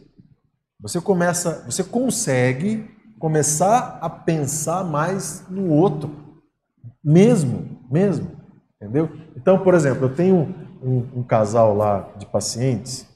Você 0.79 0.99
começa, 0.99 1.63
você 1.65 1.83
consegue 1.83 2.89
começar 3.19 3.99
a 4.01 4.09
pensar 4.09 4.83
mais 4.83 5.43
no 5.49 5.69
outro, 5.69 6.09
mesmo, 7.03 7.79
mesmo, 7.91 8.31
entendeu? 8.75 9.09
Então, 9.35 9.59
por 9.59 9.75
exemplo, 9.75 10.05
eu 10.05 10.15
tenho 10.15 10.55
um, 10.81 11.19
um 11.19 11.23
casal 11.23 11.75
lá 11.75 12.09
de 12.17 12.25
pacientes 12.25 13.07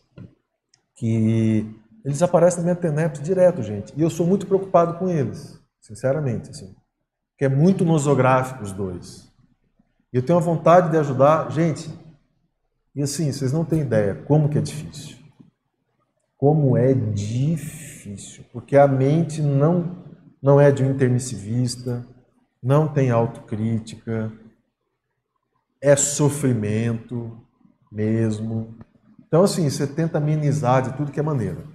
que 0.96 1.66
eles 2.06 2.22
aparecem 2.22 2.60
na 2.60 2.66
minha 2.66 2.76
TENEPS 2.76 3.20
direto, 3.20 3.64
gente, 3.64 3.92
e 3.98 4.02
eu 4.02 4.12
sou 4.12 4.28
muito 4.28 4.46
preocupado 4.46 5.00
com 5.00 5.10
eles, 5.10 5.60
sinceramente, 5.82 6.52
assim, 6.52 6.76
que 7.36 7.44
é 7.44 7.50
muito 7.50 7.84
nosográfico 7.84 8.64
os 8.64 8.72
dois. 8.72 9.28
E 10.14 10.18
eu 10.18 10.24
tenho 10.24 10.38
a 10.38 10.42
vontade 10.42 10.92
de 10.92 10.98
ajudar, 10.98 11.52
gente. 11.52 11.90
E 12.96 13.02
assim, 13.02 13.32
vocês 13.32 13.52
não 13.52 13.66
têm 13.66 13.82
ideia 13.82 14.16
como 14.16 14.48
que 14.48 14.58
é 14.58 14.62
difícil. 14.62 15.18
Como 16.38 16.78
é 16.78 16.94
difícil, 16.94 18.46
porque 18.54 18.78
a 18.78 18.88
mente 18.88 19.42
não 19.42 20.06
não 20.42 20.62
é 20.62 20.72
de 20.72 20.84
um 20.84 20.92
intermissivista, 20.92 22.06
não 22.62 22.88
tem 22.88 23.10
autocrítica, 23.10 24.32
é 25.82 25.96
sofrimento 25.96 27.36
mesmo. 27.92 28.78
Então 29.28 29.44
assim, 29.44 29.68
você 29.68 29.88
tenta 29.88 30.20
amenizar 30.20 30.84
de 30.84 30.96
tudo 30.96 31.12
que 31.12 31.20
é 31.20 31.24
maneira. 31.24 31.75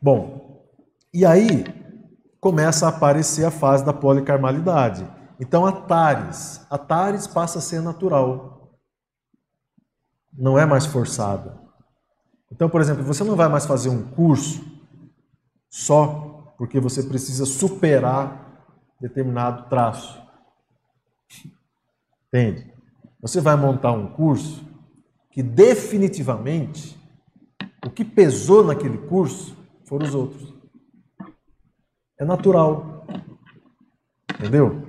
Bom, 0.00 0.64
e 1.12 1.26
aí 1.26 1.64
começa 2.40 2.86
a 2.86 2.88
aparecer 2.88 3.44
a 3.44 3.50
fase 3.50 3.84
da 3.84 3.92
policarmalidade. 3.92 5.06
Então 5.38 5.66
a 5.66 5.72
Tares, 5.72 6.64
a 6.70 6.78
Tares 6.78 7.26
passa 7.26 7.58
a 7.58 7.62
ser 7.62 7.82
natural. 7.82 8.78
Não 10.32 10.58
é 10.58 10.64
mais 10.64 10.86
forçada. 10.86 11.58
Então, 12.50 12.68
por 12.68 12.80
exemplo, 12.80 13.04
você 13.04 13.22
não 13.22 13.36
vai 13.36 13.48
mais 13.48 13.66
fazer 13.66 13.90
um 13.90 14.02
curso 14.02 14.64
só 15.68 16.54
porque 16.56 16.80
você 16.80 17.02
precisa 17.02 17.46
superar 17.46 18.66
determinado 19.00 19.68
traço. 19.68 20.20
Entende? 22.28 22.72
Você 23.20 23.40
vai 23.40 23.56
montar 23.56 23.92
um 23.92 24.08
curso 24.12 24.64
que 25.30 25.42
definitivamente 25.42 26.98
o 27.84 27.90
que 27.90 28.04
pesou 28.04 28.64
naquele 28.64 28.98
curso 28.98 29.56
foram 29.90 30.06
os 30.06 30.14
outros. 30.14 30.54
É 32.18 32.24
natural. 32.24 33.04
Entendeu? 34.38 34.86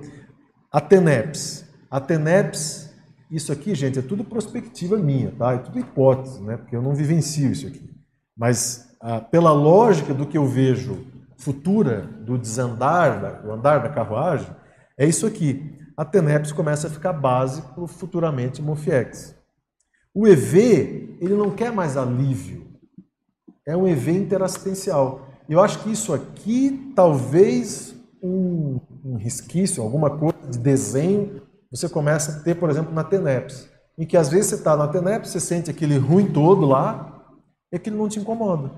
A 0.70 0.80
TENEPS. 0.80 1.66
A 1.90 2.00
TENEPS, 2.00 2.94
isso 3.28 3.52
aqui, 3.52 3.74
gente, 3.74 3.98
é 3.98 4.02
tudo 4.02 4.22
perspectiva 4.22 4.96
minha, 4.96 5.32
tá? 5.32 5.54
É 5.54 5.58
tudo 5.58 5.80
hipótese, 5.80 6.40
né? 6.40 6.56
Porque 6.56 6.76
eu 6.76 6.80
não 6.80 6.94
vivencio 6.94 7.50
isso 7.50 7.66
aqui. 7.66 7.90
Mas 8.36 8.96
ah, 9.00 9.20
pela 9.20 9.52
lógica 9.52 10.14
do 10.14 10.24
que 10.24 10.38
eu 10.38 10.46
vejo 10.46 11.04
futura, 11.36 12.02
do 12.02 12.38
desandar, 12.38 13.20
da- 13.20 13.32
do 13.32 13.50
andar 13.50 13.82
da 13.82 13.88
carruagem, 13.88 14.54
é 14.96 15.04
isso 15.04 15.26
aqui. 15.26 15.78
A 15.96 16.04
TENEPS 16.04 16.52
começa 16.52 16.86
a 16.86 16.90
ficar 16.90 17.12
base 17.12 17.60
para 17.60 17.86
futuramente 17.88 18.62
Mofiex. 18.62 19.34
O 20.14 20.28
EV, 20.28 21.18
ele 21.20 21.34
não 21.34 21.50
quer 21.50 21.72
mais 21.72 21.96
alívio. 21.96 22.71
É 23.66 23.76
um 23.76 23.86
EV 23.86 24.12
interassistencial. 24.12 25.28
Eu 25.48 25.60
acho 25.60 25.82
que 25.82 25.90
isso 25.92 26.12
aqui, 26.12 26.92
talvez 26.96 27.94
um, 28.22 28.80
um 29.04 29.16
resquício, 29.16 29.82
alguma 29.82 30.10
coisa 30.18 30.48
de 30.50 30.58
desenho, 30.58 31.42
você 31.70 31.88
começa 31.88 32.32
a 32.32 32.42
ter, 32.42 32.54
por 32.54 32.70
exemplo, 32.70 32.92
na 32.92 33.04
TENEPS. 33.04 33.68
Em 33.98 34.06
que 34.06 34.16
às 34.16 34.28
vezes 34.28 34.46
você 34.46 34.54
está 34.56 34.76
na 34.76 34.88
TENEPS, 34.88 35.30
você 35.30 35.40
sente 35.40 35.70
aquele 35.70 35.96
ruim 35.96 36.32
todo 36.32 36.66
lá, 36.66 37.24
e 37.72 37.76
aquilo 37.76 37.96
não 37.96 38.08
te 38.08 38.18
incomoda. 38.18 38.70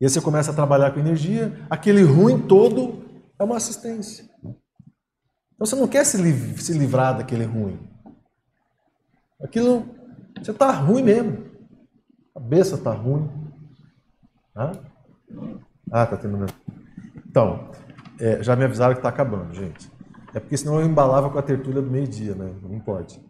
E 0.00 0.04
aí 0.04 0.08
você 0.10 0.20
começa 0.20 0.50
a 0.50 0.54
trabalhar 0.54 0.92
com 0.92 1.00
energia, 1.00 1.58
aquele 1.68 2.02
ruim 2.02 2.40
todo 2.40 3.04
é 3.38 3.44
uma 3.44 3.56
assistência. 3.56 4.24
Então 4.42 5.66
você 5.66 5.76
não 5.76 5.86
quer 5.86 6.04
se, 6.04 6.16
se 6.58 6.72
livrar 6.72 7.18
daquele 7.18 7.44
ruim. 7.44 7.78
Aquilo, 9.42 9.86
você 10.38 10.50
está 10.50 10.70
ruim 10.70 11.02
mesmo. 11.02 11.50
A 12.34 12.40
cabeça 12.40 12.76
está 12.76 12.92
ruim. 12.92 13.28
Tá? 14.54 14.72
Ah, 15.90 16.06
tá 16.06 16.16
terminando. 16.16 16.52
Então, 17.28 17.70
é, 18.18 18.42
já 18.42 18.54
me 18.56 18.64
avisaram 18.64 18.94
que 18.94 18.98
está 18.98 19.08
acabando, 19.08 19.54
gente. 19.54 19.90
É 20.34 20.40
porque 20.40 20.56
senão 20.56 20.80
eu 20.80 20.86
embalava 20.86 21.30
com 21.30 21.38
a 21.38 21.42
tertúlia 21.42 21.82
do 21.82 21.90
meio-dia, 21.90 22.34
né? 22.34 22.52
Não 22.62 22.80
pode. 22.80 23.20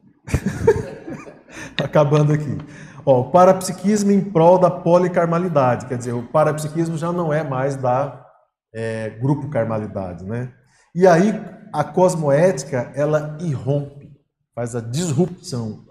Tá 1.77 1.85
acabando 1.85 2.33
aqui. 2.33 2.59
Ó, 3.05 3.21
o 3.21 3.31
parapsiquismo 3.31 4.11
em 4.11 4.21
prol 4.21 4.59
da 4.59 4.71
policarmalidade. 4.71 5.87
Quer 5.87 5.99
dizer, 5.99 6.13
o 6.13 6.27
parapsiquismo 6.27 6.97
já 6.99 7.13
não 7.13 7.33
é 7.33 7.43
mais 7.43 7.77
da 7.77 8.27
é, 8.75 9.11
grupo 9.11 9.49
carmalidade, 9.49 10.25
né? 10.25 10.53
E 10.95 11.07
aí 11.07 11.33
a 11.73 11.85
cosmoética, 11.85 12.93
ela 12.95 13.39
irrompe, 13.41 14.11
faz 14.55 14.75
a 14.75 14.81
disrupção. 14.81 15.85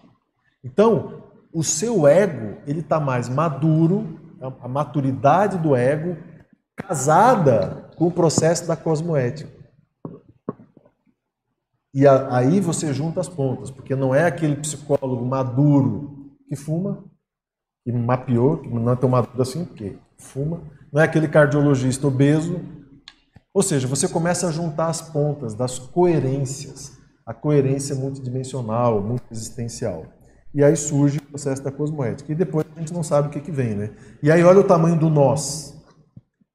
Então, 0.63 1.23
o 1.53 1.63
seu 1.63 2.07
ego, 2.07 2.57
ele 2.67 2.81
está 2.81 2.99
mais 2.99 3.29
maduro, 3.29 4.19
a- 4.41 4.67
maturidade 4.67 5.57
do 5.57 5.75
ego, 5.75 6.17
casada 6.75 7.89
com 7.97 8.07
o 8.07 8.11
processo 8.11 8.67
da 8.67 8.75
cosmoética. 8.75 9.49
E 11.93 12.05
a- 12.07 12.35
aí 12.35 12.59
você 12.59 12.93
junta 12.93 13.19
as 13.19 13.27
pontas, 13.29 13.71
porque 13.71 13.95
não 13.95 14.13
é 14.13 14.25
aquele 14.25 14.55
psicólogo 14.55 15.25
maduro 15.25 16.31
que 16.47 16.55
fuma, 16.55 17.03
que 17.83 17.91
mapeou, 17.91 18.57
que 18.57 18.69
não 18.69 18.91
é 18.91 18.95
tão 18.95 19.09
maduro 19.09 19.41
assim, 19.41 19.65
porque 19.65 19.97
fuma, 20.17 20.61
não 20.91 21.01
é 21.01 21.05
aquele 21.05 21.27
cardiologista 21.27 22.07
obeso. 22.07 22.59
Ou 23.53 23.63
seja, 23.63 23.87
você 23.87 24.07
começa 24.07 24.47
a 24.47 24.51
juntar 24.51 24.87
as 24.87 25.01
pontas 25.01 25.55
das 25.55 25.79
coerências, 25.79 26.97
a 27.25 27.33
coerência 27.33 27.95
multidimensional, 27.95 29.01
multiexistencial. 29.01 30.05
E 30.53 30.63
aí 30.63 30.75
surge 30.75 31.19
o 31.19 31.21
processo 31.21 31.63
da 31.63 31.71
cosmoética. 31.71 32.31
E 32.31 32.35
depois 32.35 32.65
a 32.75 32.79
gente 32.79 32.93
não 32.93 33.03
sabe 33.03 33.27
o 33.27 33.31
que, 33.31 33.39
que 33.39 33.51
vem, 33.51 33.75
né? 33.75 33.91
E 34.21 34.31
aí 34.31 34.43
olha 34.43 34.59
o 34.59 34.63
tamanho 34.63 34.97
do 34.97 35.09
nós. 35.09 35.77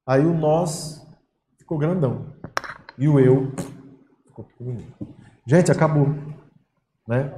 Aí 0.05 0.25
o 0.25 0.33
nós 0.33 1.05
ficou 1.57 1.77
grandão. 1.77 2.33
E 2.97 3.07
o 3.07 3.19
eu 3.19 3.51
ficou 4.25 4.45
pequenininho. 4.45 4.93
Gente, 5.47 5.71
acabou. 5.71 6.13
Né? 7.07 7.33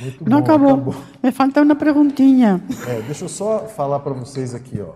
Muito 0.00 0.28
Não 0.28 0.40
bom, 0.40 0.44
acabou. 0.44 0.94
Me 1.22 1.32
falta 1.32 1.62
uma 1.62 1.76
perguntinha. 1.76 2.62
É, 2.86 3.02
deixa 3.02 3.24
eu 3.24 3.28
só 3.28 3.66
falar 3.66 4.00
para 4.00 4.14
vocês 4.14 4.54
aqui, 4.54 4.80
ó. 4.80 4.94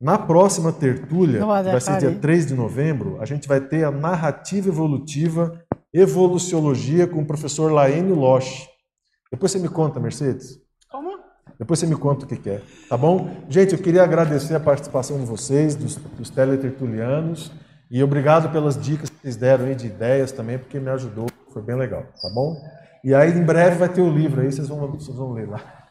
Na 0.00 0.18
próxima 0.18 0.72
tertúlia, 0.72 1.40
que 1.40 1.46
vai 1.46 1.80
ser 1.80 1.98
dia 1.98 2.08
aí. 2.10 2.18
3 2.18 2.46
de 2.46 2.54
novembro, 2.54 3.18
a 3.20 3.24
gente 3.24 3.48
vai 3.48 3.60
ter 3.60 3.82
a 3.84 3.90
narrativa 3.90 4.68
evolutiva 4.68 5.58
Evoluciologia 5.98 7.06
com 7.06 7.22
o 7.22 7.26
professor 7.26 7.72
Laene 7.72 8.12
Loche. 8.12 8.68
Depois 9.30 9.52
você 9.52 9.58
me 9.58 9.68
conta, 9.68 9.98
Mercedes. 9.98 10.60
Como? 10.90 11.18
Depois 11.58 11.78
você 11.78 11.86
me 11.86 11.96
conta 11.96 12.24
o 12.24 12.28
que 12.28 12.36
que 12.36 12.50
é, 12.50 12.62
tá 12.88 12.96
bom? 12.96 13.30
Gente, 13.48 13.72
eu 13.72 13.78
queria 13.78 14.02
agradecer 14.02 14.54
a 14.54 14.60
participação 14.60 15.18
de 15.18 15.24
vocês, 15.24 15.74
dos, 15.74 15.96
dos 15.96 16.30
teletertulianos, 16.30 17.50
e 17.90 18.02
obrigado 18.02 18.50
pelas 18.52 18.80
dicas 18.80 19.08
que 19.08 19.20
vocês 19.20 19.36
deram 19.36 19.64
aí 19.66 19.74
de 19.74 19.86
ideias 19.86 20.32
também, 20.32 20.58
porque 20.58 20.78
me 20.78 20.90
ajudou, 20.90 21.26
foi 21.52 21.62
bem 21.62 21.76
legal, 21.76 22.02
tá 22.20 22.28
bom? 22.34 22.56
E 23.02 23.14
aí, 23.14 23.30
em 23.30 23.42
breve, 23.42 23.76
vai 23.76 23.88
ter 23.88 24.00
o 24.00 24.10
livro 24.10 24.40
aí, 24.40 24.50
vocês 24.50 24.68
vão, 24.68 24.90
vocês 24.92 25.16
vão 25.16 25.32
ler 25.32 25.48
lá. 25.48 25.85